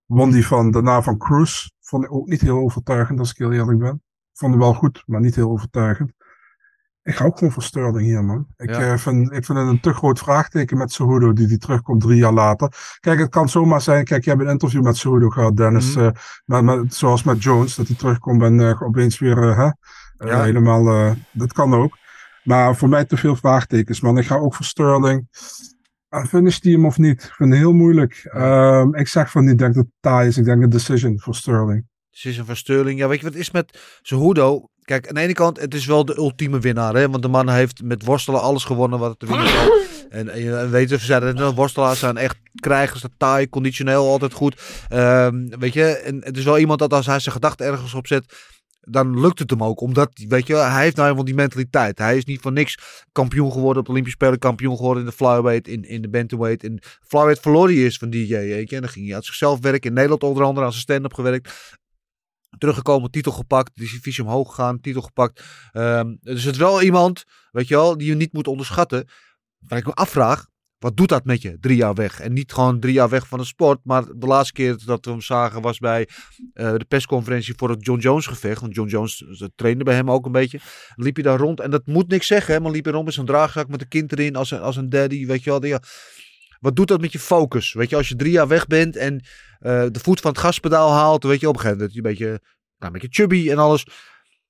won 0.06 0.32
die 0.32 0.48
van, 0.48 0.72
daarna 0.72 1.02
van 1.02 1.18
Cruz. 1.18 1.70
Vond 1.80 2.04
ik 2.04 2.12
ook 2.12 2.28
niet 2.28 2.42
heel 2.42 2.58
overtuigend, 2.58 3.20
als 3.20 3.32
ik 3.32 3.38
heel 3.38 3.52
eerlijk 3.52 3.80
ben. 3.80 4.04
Vond 4.34 4.52
hem 4.52 4.62
wel 4.62 4.74
goed, 4.74 5.04
maar 5.06 5.22
niet 5.22 5.36
heel 5.36 5.50
overtuigend. 5.50 6.14
Ik 7.04 7.16
ga 7.16 7.26
ook 7.26 7.38
gewoon 7.38 7.54
voor 7.54 7.64
Sterling 7.64 8.06
hier, 8.08 8.24
man. 8.24 8.46
Ik, 8.58 8.70
Ja. 8.70 8.80
eh, 8.80 8.98
vind, 8.98 9.32
ik 9.32 9.46
vind 9.46 9.58
het 9.58 9.68
een 9.68 9.80
te 9.80 9.94
groot 9.94 10.20
vraagteken 10.20 10.78
met 10.78 10.92
Cejudo, 10.92 11.34
die, 11.34 11.48
die 11.48 11.58
terugkomt 11.58 12.02
drie 12.02 12.18
jaar 12.18 12.34
later. 12.34 12.74
Kijk, 13.00 13.20
het 13.20 13.30
kan 13.30 13.50
zomaar 13.50 13.82
zijn, 13.82 14.04
kijk, 14.04 14.24
je 14.24 14.30
hebt 14.30 14.42
een 14.42 14.50
interview 14.50 14.84
met 14.84 14.98
Cejudo 14.98 15.30
gehad, 15.30 15.58
Dennis. 15.58 15.96
Eh, 15.96 16.10
met, 16.46 16.64
met, 16.64 16.94
zoals 16.94 17.24
met 17.24 17.44
Jones, 17.44 17.76
dat 17.76 17.88
hij 17.88 17.96
terugkomt 17.96 18.42
en 18.42 18.60
eh, 18.60 18.82
opeens 18.82 19.20
weer, 19.20 19.38
hè, 19.38 19.72
Ja. 20.30 20.44
helemaal, 20.44 21.16
dat 21.32 21.54
kan 21.54 21.74
ook. 21.74 21.98
Maar 22.44 22.76
voor 22.76 22.90
mij 22.90 23.06
te 23.06 23.18
veel 23.18 23.36
vraagtekens, 23.36 24.02
man. 24.02 24.18
Ik 24.18 24.26
ga 24.26 24.36
ook 24.36 24.56
voor 24.56 24.66
Sterling. 24.66 25.28
En 26.10 26.28
finish 26.28 26.60
die 26.60 26.74
hem 26.74 26.86
of 26.86 26.98
niet? 26.98 27.24
Ik 27.24 27.34
vind 27.34 27.50
het 27.50 27.60
heel 27.60 27.74
moeilijk. 27.74 28.30
Ehm, 28.34 28.96
ik 28.96 29.08
zeg 29.08 29.32
van 29.32 29.42
niet, 29.44 29.52
ik 29.52 29.58
denk 29.58 29.74
dat 29.74 29.84
het 29.84 29.94
taai 30.00 30.28
is. 30.28 30.38
Ik 30.38 30.46
denk 30.46 30.64
een 30.64 30.70
decision 30.70 31.20
voor 31.20 31.36
Sterling. 31.36 31.86
Decision 32.10 32.46
van 32.46 32.56
Sterling. 32.56 33.00
Ja, 33.00 33.08
weet 33.08 33.20
je 33.20 33.26
wat 33.26 33.36
is 33.36 33.52
met 33.52 34.00
Cejudo? 34.02 34.68
Kijk, 34.84 35.08
aan 35.08 35.16
de 35.16 35.22
ene 35.22 35.34
kant, 35.34 35.60
het 35.60 35.74
is 35.74 35.86
wel 35.86 36.06
de 36.06 36.18
ultieme 36.18 36.60
winnaar. 36.60 36.96
Hè? 36.96 37.10
Want 37.10 37.24
de 37.24 37.30
man 37.30 37.50
heeft 37.50 37.84
met 37.84 38.06
worstelen 38.06 38.42
alles 38.42 38.64
gewonnen 38.64 39.00
wat 39.00 39.10
er 39.10 39.18
te 39.18 39.26
winnen 39.26 39.48
valt. 39.48 39.82
En, 40.10 40.30
en, 40.30 40.60
en 40.60 40.72
weet 40.72 40.90
je, 40.90 40.98
we 40.98 41.04
zeiden 41.04 41.30
het 41.30 41.38
net, 41.38 41.54
worstelaars 41.54 42.00
zijn 42.00 42.18
echt 42.18 42.38
krijgers, 42.56 43.02
dat 43.02 43.12
taai, 43.18 43.50
conditioneel, 43.50 44.08
altijd 44.08 44.34
goed. 44.34 44.62
Ehm, 44.90 45.48
weet 45.60 45.74
je, 45.74 45.86
en 45.86 46.22
het 46.24 46.38
is 46.38 46.44
wel 46.44 46.58
iemand 46.58 46.80
dat 46.80 46.94
als 46.94 47.06
hij 47.06 47.20
zijn 47.20 47.36
gedachten 47.36 47.66
ergens 47.66 47.94
op 47.94 48.08
zet, 48.08 48.26
dan 48.80 49.20
lukt 49.20 49.40
het 49.40 49.50
hem 49.50 49.64
ook. 49.64 49.82
Omdat, 49.82 50.10
weet 50.28 50.48
je, 50.48 50.56
hij 50.56 50.84
heeft 50.84 50.96
nou 50.96 51.10
eenmaal 51.10 51.26
die 51.26 51.34
mentaliteit. 51.34 51.98
Hij 51.98 52.18
is 52.18 52.26
niet 52.26 52.42
voor 52.42 52.52
niks 52.52 52.78
kampioen 53.12 53.52
geworden 53.52 53.80
op 53.80 53.86
de 53.86 53.92
Olympische 53.92 54.20
Spelen, 54.20 54.40
kampioen 54.40 54.76
geworden 54.76 55.04
in 55.04 55.10
de 55.10 55.16
flyweight, 55.16 55.68
in, 55.68 55.84
in 55.84 56.02
de 56.02 56.10
bantamweight. 56.10 56.64
In 56.64 56.82
flyweight 57.08 57.42
verloor 57.42 57.68
hij 57.68 57.76
eerst 57.76 57.98
van 57.98 58.10
DJ, 58.10 58.36
weet 58.36 58.70
je. 58.70 58.76
En 58.76 58.82
dan 58.82 58.92
ging 58.92 59.08
hij 59.08 59.16
aan 59.16 59.24
zichzelf 59.24 59.60
werken. 59.60 59.90
In 59.90 59.94
Nederland 59.94 60.24
onder 60.24 60.44
andere 60.44 60.66
aan 60.66 60.72
zijn 60.72 60.84
stand-up 60.84 61.14
gewerkt. 61.14 61.78
Teruggekomen, 62.64 63.12
titel 63.12 63.32
gepakt, 63.32 63.72
divisie 63.76 64.24
omhoog 64.24 64.50
gegaan, 64.50 64.80
titel 64.80 65.02
gepakt. 65.02 65.44
Ehm, 65.72 66.16
dus 66.22 66.44
het 66.44 66.54
is 66.54 66.60
wel 66.60 66.82
iemand, 66.82 67.24
weet 67.52 67.68
je 67.68 67.76
wel, 67.76 67.98
die 67.98 68.08
je 68.08 68.16
niet 68.16 68.34
moet 68.34 68.48
onderschatten. 68.48 69.08
Waar 69.60 69.80
ik 69.80 69.86
me 69.86 69.94
afvraag, 69.94 70.46
wat 70.78 70.98
doet 70.98 71.10
dat 71.10 71.26
met 71.26 71.42
je? 71.42 71.58
Drie 71.60 71.78
jaar 71.78 71.94
weg. 71.94 72.20
En 72.20 72.34
niet 72.34 72.54
gewoon 72.54 72.80
drie 72.80 72.94
jaar 72.94 73.10
weg 73.10 73.28
van 73.28 73.40
de 73.40 73.46
sport. 73.46 73.80
Maar 73.84 74.04
de 74.16 74.28
laatste 74.28 74.54
keer 74.54 74.78
dat 74.86 75.06
we 75.06 75.12
hem 75.12 75.22
zagen 75.22 75.62
was 75.62 75.78
bij 75.78 76.08
eh, 76.54 76.72
de 76.78 76.86
persconferentie 76.88 77.54
voor 77.58 77.70
het 77.70 77.86
John 77.86 78.00
Jones 78.00 78.28
gevecht. 78.28 78.62
Want 78.62 78.76
John 78.76 78.90
Jones 78.90 79.26
trainde 79.56 79.84
bij 79.84 79.96
hem 79.96 80.12
ook 80.12 80.26
een 80.26 80.32
beetje. 80.32 80.60
Liep 80.96 81.16
hij 81.16 81.24
daar 81.24 81.40
rond. 81.40 81.60
En 81.60 81.72
dat 81.72 81.86
moet 81.86 82.08
niks 82.08 82.28
zeggen. 82.28 82.54
Hè, 82.54 82.60
maar 82.60 82.72
liep 82.72 82.84
hij 82.84 82.94
rond 82.94 83.06
met 83.06 83.14
zijn 83.14 83.26
draagzak 83.26 83.68
met 83.68 83.82
een 83.82 83.88
kind 83.88 84.12
erin. 84.12 84.36
Als 84.36 84.52
een, 84.52 84.62
als 84.62 84.76
een 84.76 84.90
daddy. 84.90 85.26
Weet 85.26 85.44
je 85.44 85.50
wel. 85.50 85.66
Ja. 85.66 85.82
Wat 86.64 86.76
doet 86.76 86.88
dat 86.88 87.02
met 87.02 87.12
je 87.12 87.20
focus? 87.20 87.74
Weet 87.74 87.90
je, 87.90 87.96
als 87.96 88.10
je 88.10 88.16
drie 88.16 88.32
jaar 88.32 88.48
weg 88.48 88.68
bent 88.68 88.96
en 88.96 89.24
eh, 89.60 89.86
de 89.92 90.00
voet 90.00 90.20
van 90.20 90.32
het 90.32 90.40
gaspedaal 90.40 90.92
haalt. 90.92 91.24
Weet 91.24 91.40
je, 91.40 91.48
op 91.48 91.54
een 91.54 91.60
gegeven 91.60 91.80
moment 91.80 91.98
een 91.98 92.04
beetje, 92.04 92.26
nou, 92.26 92.40
een 92.78 92.92
beetje 92.92 93.08
chubby 93.12 93.52
en 93.52 93.58
alles. 93.58 93.88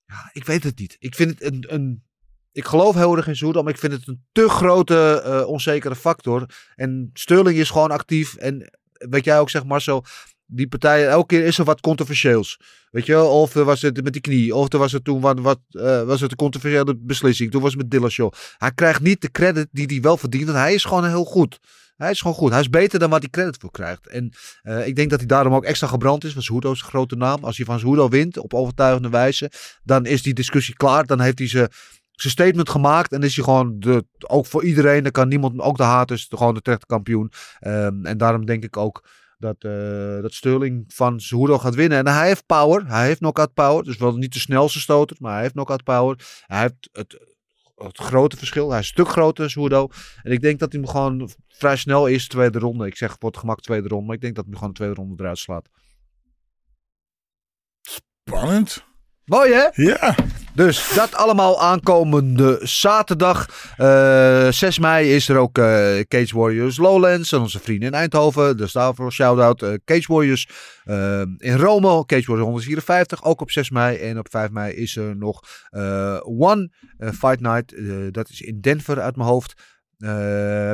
Ja, 0.05 0.29
ik 0.33 0.45
weet 0.45 0.63
het 0.63 0.79
niet. 0.79 0.95
Ik 0.99 1.15
vind 1.15 1.29
het 1.29 1.43
een, 1.43 1.65
een 1.67 2.03
ik 2.51 2.65
geloof 2.65 2.95
heel 2.95 3.17
erg 3.17 3.27
in 3.27 3.35
Zoedam, 3.35 3.63
maar 3.63 3.73
ik 3.73 3.79
vind 3.79 3.93
het 3.93 4.07
een 4.07 4.23
te 4.31 4.49
grote 4.49 5.21
eh, 5.25 5.47
onzekere 5.47 5.95
factor. 5.95 6.45
En 6.75 7.09
Sterling 7.13 7.57
is 7.57 7.69
gewoon 7.69 7.91
actief. 7.91 8.35
En 8.35 8.79
weet 8.91 9.25
jij 9.25 9.39
ook, 9.39 9.49
zeg 9.49 9.63
Marcel, 9.63 10.05
die 10.45 10.67
partijen, 10.67 11.09
elke 11.09 11.25
keer 11.25 11.45
is 11.45 11.57
er 11.57 11.65
wat 11.65 11.81
controversieels. 11.81 12.59
Weet 12.91 13.05
je, 13.05 13.21
of 13.21 13.55
er 13.55 13.63
was 13.63 13.81
het 13.81 14.03
met 14.03 14.13
die 14.13 14.21
knie, 14.21 14.55
of 14.55 14.73
er 14.73 14.79
was 14.79 14.91
het 14.91 15.03
toen 15.03 15.21
wat, 15.21 15.39
wat 15.39 15.59
eh, 15.69 16.03
was 16.03 16.21
het 16.21 16.31
een 16.31 16.37
controversiële 16.37 16.95
beslissing. 16.97 17.51
Toen 17.51 17.61
was 17.61 17.71
het 17.71 17.81
met 17.81 17.91
Dillashaw. 17.91 18.31
Hij 18.57 18.71
krijgt 18.71 19.01
niet 19.01 19.21
de 19.21 19.31
credit 19.31 19.67
die 19.71 19.85
hij 19.85 20.01
wel 20.01 20.17
verdient. 20.17 20.49
Hij 20.49 20.73
is 20.73 20.83
gewoon 20.83 21.07
heel 21.07 21.25
goed. 21.25 21.59
Hij 22.03 22.11
is 22.11 22.21
gewoon 22.21 22.35
goed. 22.35 22.51
Hij 22.51 22.59
is 22.59 22.69
beter 22.69 22.99
dan 22.99 23.09
wat 23.09 23.21
hij 23.21 23.29
credit 23.29 23.57
voor 23.59 23.71
krijgt. 23.71 24.07
En 24.07 24.31
eh, 24.61 24.87
ik 24.87 24.95
denk 24.95 25.09
dat 25.09 25.19
hij 25.19 25.27
daarom 25.27 25.53
ook 25.53 25.63
extra 25.63 25.87
gebrand 25.87 26.23
is. 26.23 26.33
Want 26.33 26.45
Cejudo 26.45 26.71
is 26.71 26.81
een 26.81 26.87
grote 26.87 27.15
naam. 27.15 27.43
Als 27.43 27.57
hij 27.57 27.65
van 27.65 27.79
Cejudo 27.79 28.09
wint 28.09 28.37
op 28.37 28.53
overtuigende 28.53 29.09
wijze, 29.09 29.51
dan 29.83 30.05
is 30.05 30.21
die 30.21 30.33
discussie 30.33 30.75
klaar. 30.75 31.05
Dan 31.05 31.19
heeft 31.19 31.39
hij 31.39 31.47
ze 31.47 31.69
zijn 32.11 32.33
statement 32.33 32.69
gemaakt. 32.69 33.11
En 33.11 33.23
is 33.23 33.35
hij 33.35 33.43
gewoon 33.43 33.79
de, 33.79 34.05
ook 34.17 34.45
voor 34.45 34.63
iedereen. 34.63 35.03
Dan 35.03 35.11
kan 35.11 35.27
niemand, 35.27 35.59
ook 35.59 35.77
de 35.77 35.83
haters, 35.83 36.27
gewoon 36.29 36.53
de 36.53 36.61
terechte 36.61 36.85
kampioen. 36.85 37.31
Ehm, 37.59 38.05
en 38.05 38.17
daarom 38.17 38.45
denk 38.45 38.63
ik 38.63 38.77
ook 38.77 39.03
dat, 39.37 39.55
eh, 39.59 40.21
dat 40.21 40.33
Sterling 40.33 40.83
van 40.87 41.19
Cejudo 41.19 41.57
gaat 41.57 41.75
winnen. 41.75 41.97
En 41.97 42.07
hij 42.07 42.27
heeft 42.27 42.45
power. 42.45 42.87
Hij 42.87 43.05
heeft 43.05 43.19
knockout 43.19 43.53
power. 43.53 43.83
Dus 43.83 43.97
wel 43.97 44.15
niet 44.15 44.33
de 44.33 44.39
snelste 44.39 44.79
stoter, 44.79 45.17
maar 45.19 45.31
hij 45.31 45.41
heeft 45.41 45.53
knockout 45.53 45.83
power. 45.83 46.43
Hij 46.45 46.61
heeft 46.61 46.89
het 46.91 47.32
het 47.75 47.97
grote 47.97 48.37
verschil. 48.37 48.69
Hij 48.69 48.79
is 48.79 48.85
een 48.85 48.91
stuk 48.91 49.07
groter, 49.07 49.49
Cejudo. 49.49 49.87
En 50.23 50.31
ik 50.31 50.41
denk 50.41 50.59
dat 50.59 50.71
hij 50.71 50.81
hem 50.81 50.89
gewoon 50.89 51.29
vrij 51.47 51.75
snel 51.75 52.07
is, 52.07 52.27
tweede 52.27 52.59
ronde. 52.59 52.85
Ik 52.85 52.95
zeg 52.95 53.15
voor 53.19 53.29
het 53.29 53.39
gemak 53.39 53.61
tweede 53.61 53.87
ronde, 53.87 54.05
maar 54.05 54.15
ik 54.15 54.21
denk 54.21 54.35
dat 54.35 54.43
hij 54.43 54.53
hem 54.53 54.61
gewoon 54.61 54.73
de 54.73 54.79
tweede 54.79 55.01
ronde 55.01 55.23
eruit 55.23 55.37
slaat. 55.37 55.69
Spannend. 57.81 58.85
Mooi 59.25 59.53
hè? 59.53 59.67
Ja. 59.83 60.15
Dus 60.55 60.93
dat 60.95 61.15
allemaal 61.15 61.61
aankomende 61.61 62.59
zaterdag. 62.61 63.47
Eh 63.77 64.51
6 64.51 64.79
mei 64.79 65.15
is 65.15 65.29
er 65.29 65.37
ook 65.37 65.57
eh, 65.57 65.99
Cage 66.07 66.37
Warriors 66.37 66.77
Lowlands. 66.77 67.31
En 67.31 67.39
onze 67.39 67.59
vrienden 67.59 67.87
in 67.87 67.93
Eindhoven. 67.93 68.57
Dus 68.57 68.71
daarvoor 68.71 69.11
shout-out. 69.11 69.61
eh, 69.61 69.73
Cage 69.85 70.13
Warriors 70.13 70.47
in 71.37 71.55
Rome. 71.55 72.05
Cage 72.05 72.25
Warriors 72.25 72.41
154. 72.49 73.23
Ook 73.23 73.41
op 73.41 73.51
6 73.51 73.69
mei. 73.69 73.97
En 73.97 74.19
op 74.19 74.27
5 74.29 74.49
mei 74.49 74.73
is 74.73 74.95
er 74.95 75.17
nog 75.17 75.39
One 76.23 76.69
Fight 76.97 77.39
Night. 77.39 77.73
Dat 78.13 78.29
is 78.29 78.41
in 78.41 78.61
Denver 78.61 79.01
uit 79.01 79.15
mijn 79.15 79.29
hoofd. 79.29 79.53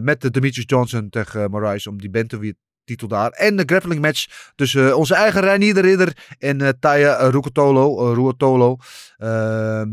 Met 0.03 0.21
de 0.21 0.29
Demetrius 0.31 0.65
Johnson 0.67 1.09
tegen 1.09 1.51
Marais 1.51 1.87
om 1.87 1.97
die 1.97 2.09
bantamweight 2.09 2.57
titel 2.89 3.07
daar. 3.07 3.31
En 3.31 3.55
de 3.55 3.63
grappling 3.65 4.01
match 4.01 4.51
tussen 4.55 4.97
onze 4.97 5.15
eigen 5.15 5.41
Reinier 5.41 5.73
de 5.73 5.79
Ridder 5.79 6.35
en 6.39 6.61
eh 6.61 6.69
Taya 6.79 7.29
Ruotolo. 7.29 8.13
Ruotolo. 8.13 8.77
Ehm, 9.17 9.89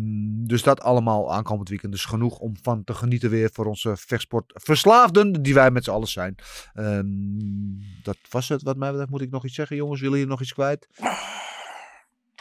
dus 0.46 0.62
dat 0.62 0.80
allemaal 0.80 1.32
aankomend 1.32 1.68
weekend. 1.68 1.92
Dus 1.92 2.04
genoeg 2.04 2.38
om 2.38 2.54
van 2.62 2.84
te 2.84 2.94
genieten 2.94 3.30
weer 3.30 3.50
voor 3.52 3.66
onze 3.66 3.96
vechtsportverslaafden, 3.96 5.42
die 5.42 5.54
wij 5.54 5.70
met 5.70 5.84
z'n 5.84 5.90
allen 5.90 6.08
zijn. 6.08 6.34
Ehm, 6.74 7.06
dat 8.02 8.16
was 8.30 8.48
het 8.48 8.62
wat 8.62 8.76
mij 8.76 8.90
betreft. 8.90 9.10
Moet 9.10 9.20
ik 9.20 9.30
nog 9.30 9.44
iets 9.44 9.54
zeggen, 9.54 9.76
jongens? 9.76 10.00
Willen 10.00 10.16
jullie 10.16 10.30
nog 10.30 10.40
iets 10.40 10.52
kwijt? 10.52 10.88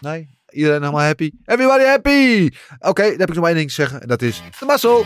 Nee? 0.01 0.39
Iedereen 0.49 0.81
helemaal 0.81 1.05
happy? 1.05 1.31
Everybody 1.45 1.83
happy! 1.83 2.49
Oké, 2.79 3.01
dan 3.01 3.19
heb 3.19 3.29
ik 3.29 3.35
nog 3.35 3.37
maar 3.37 3.49
één 3.49 3.55
ding 3.55 3.69
te 3.69 3.75
zeggen. 3.75 4.01
En 4.01 4.07
dat 4.07 4.21
is 4.21 4.41
de 4.59 4.65
mazzel. 4.65 5.05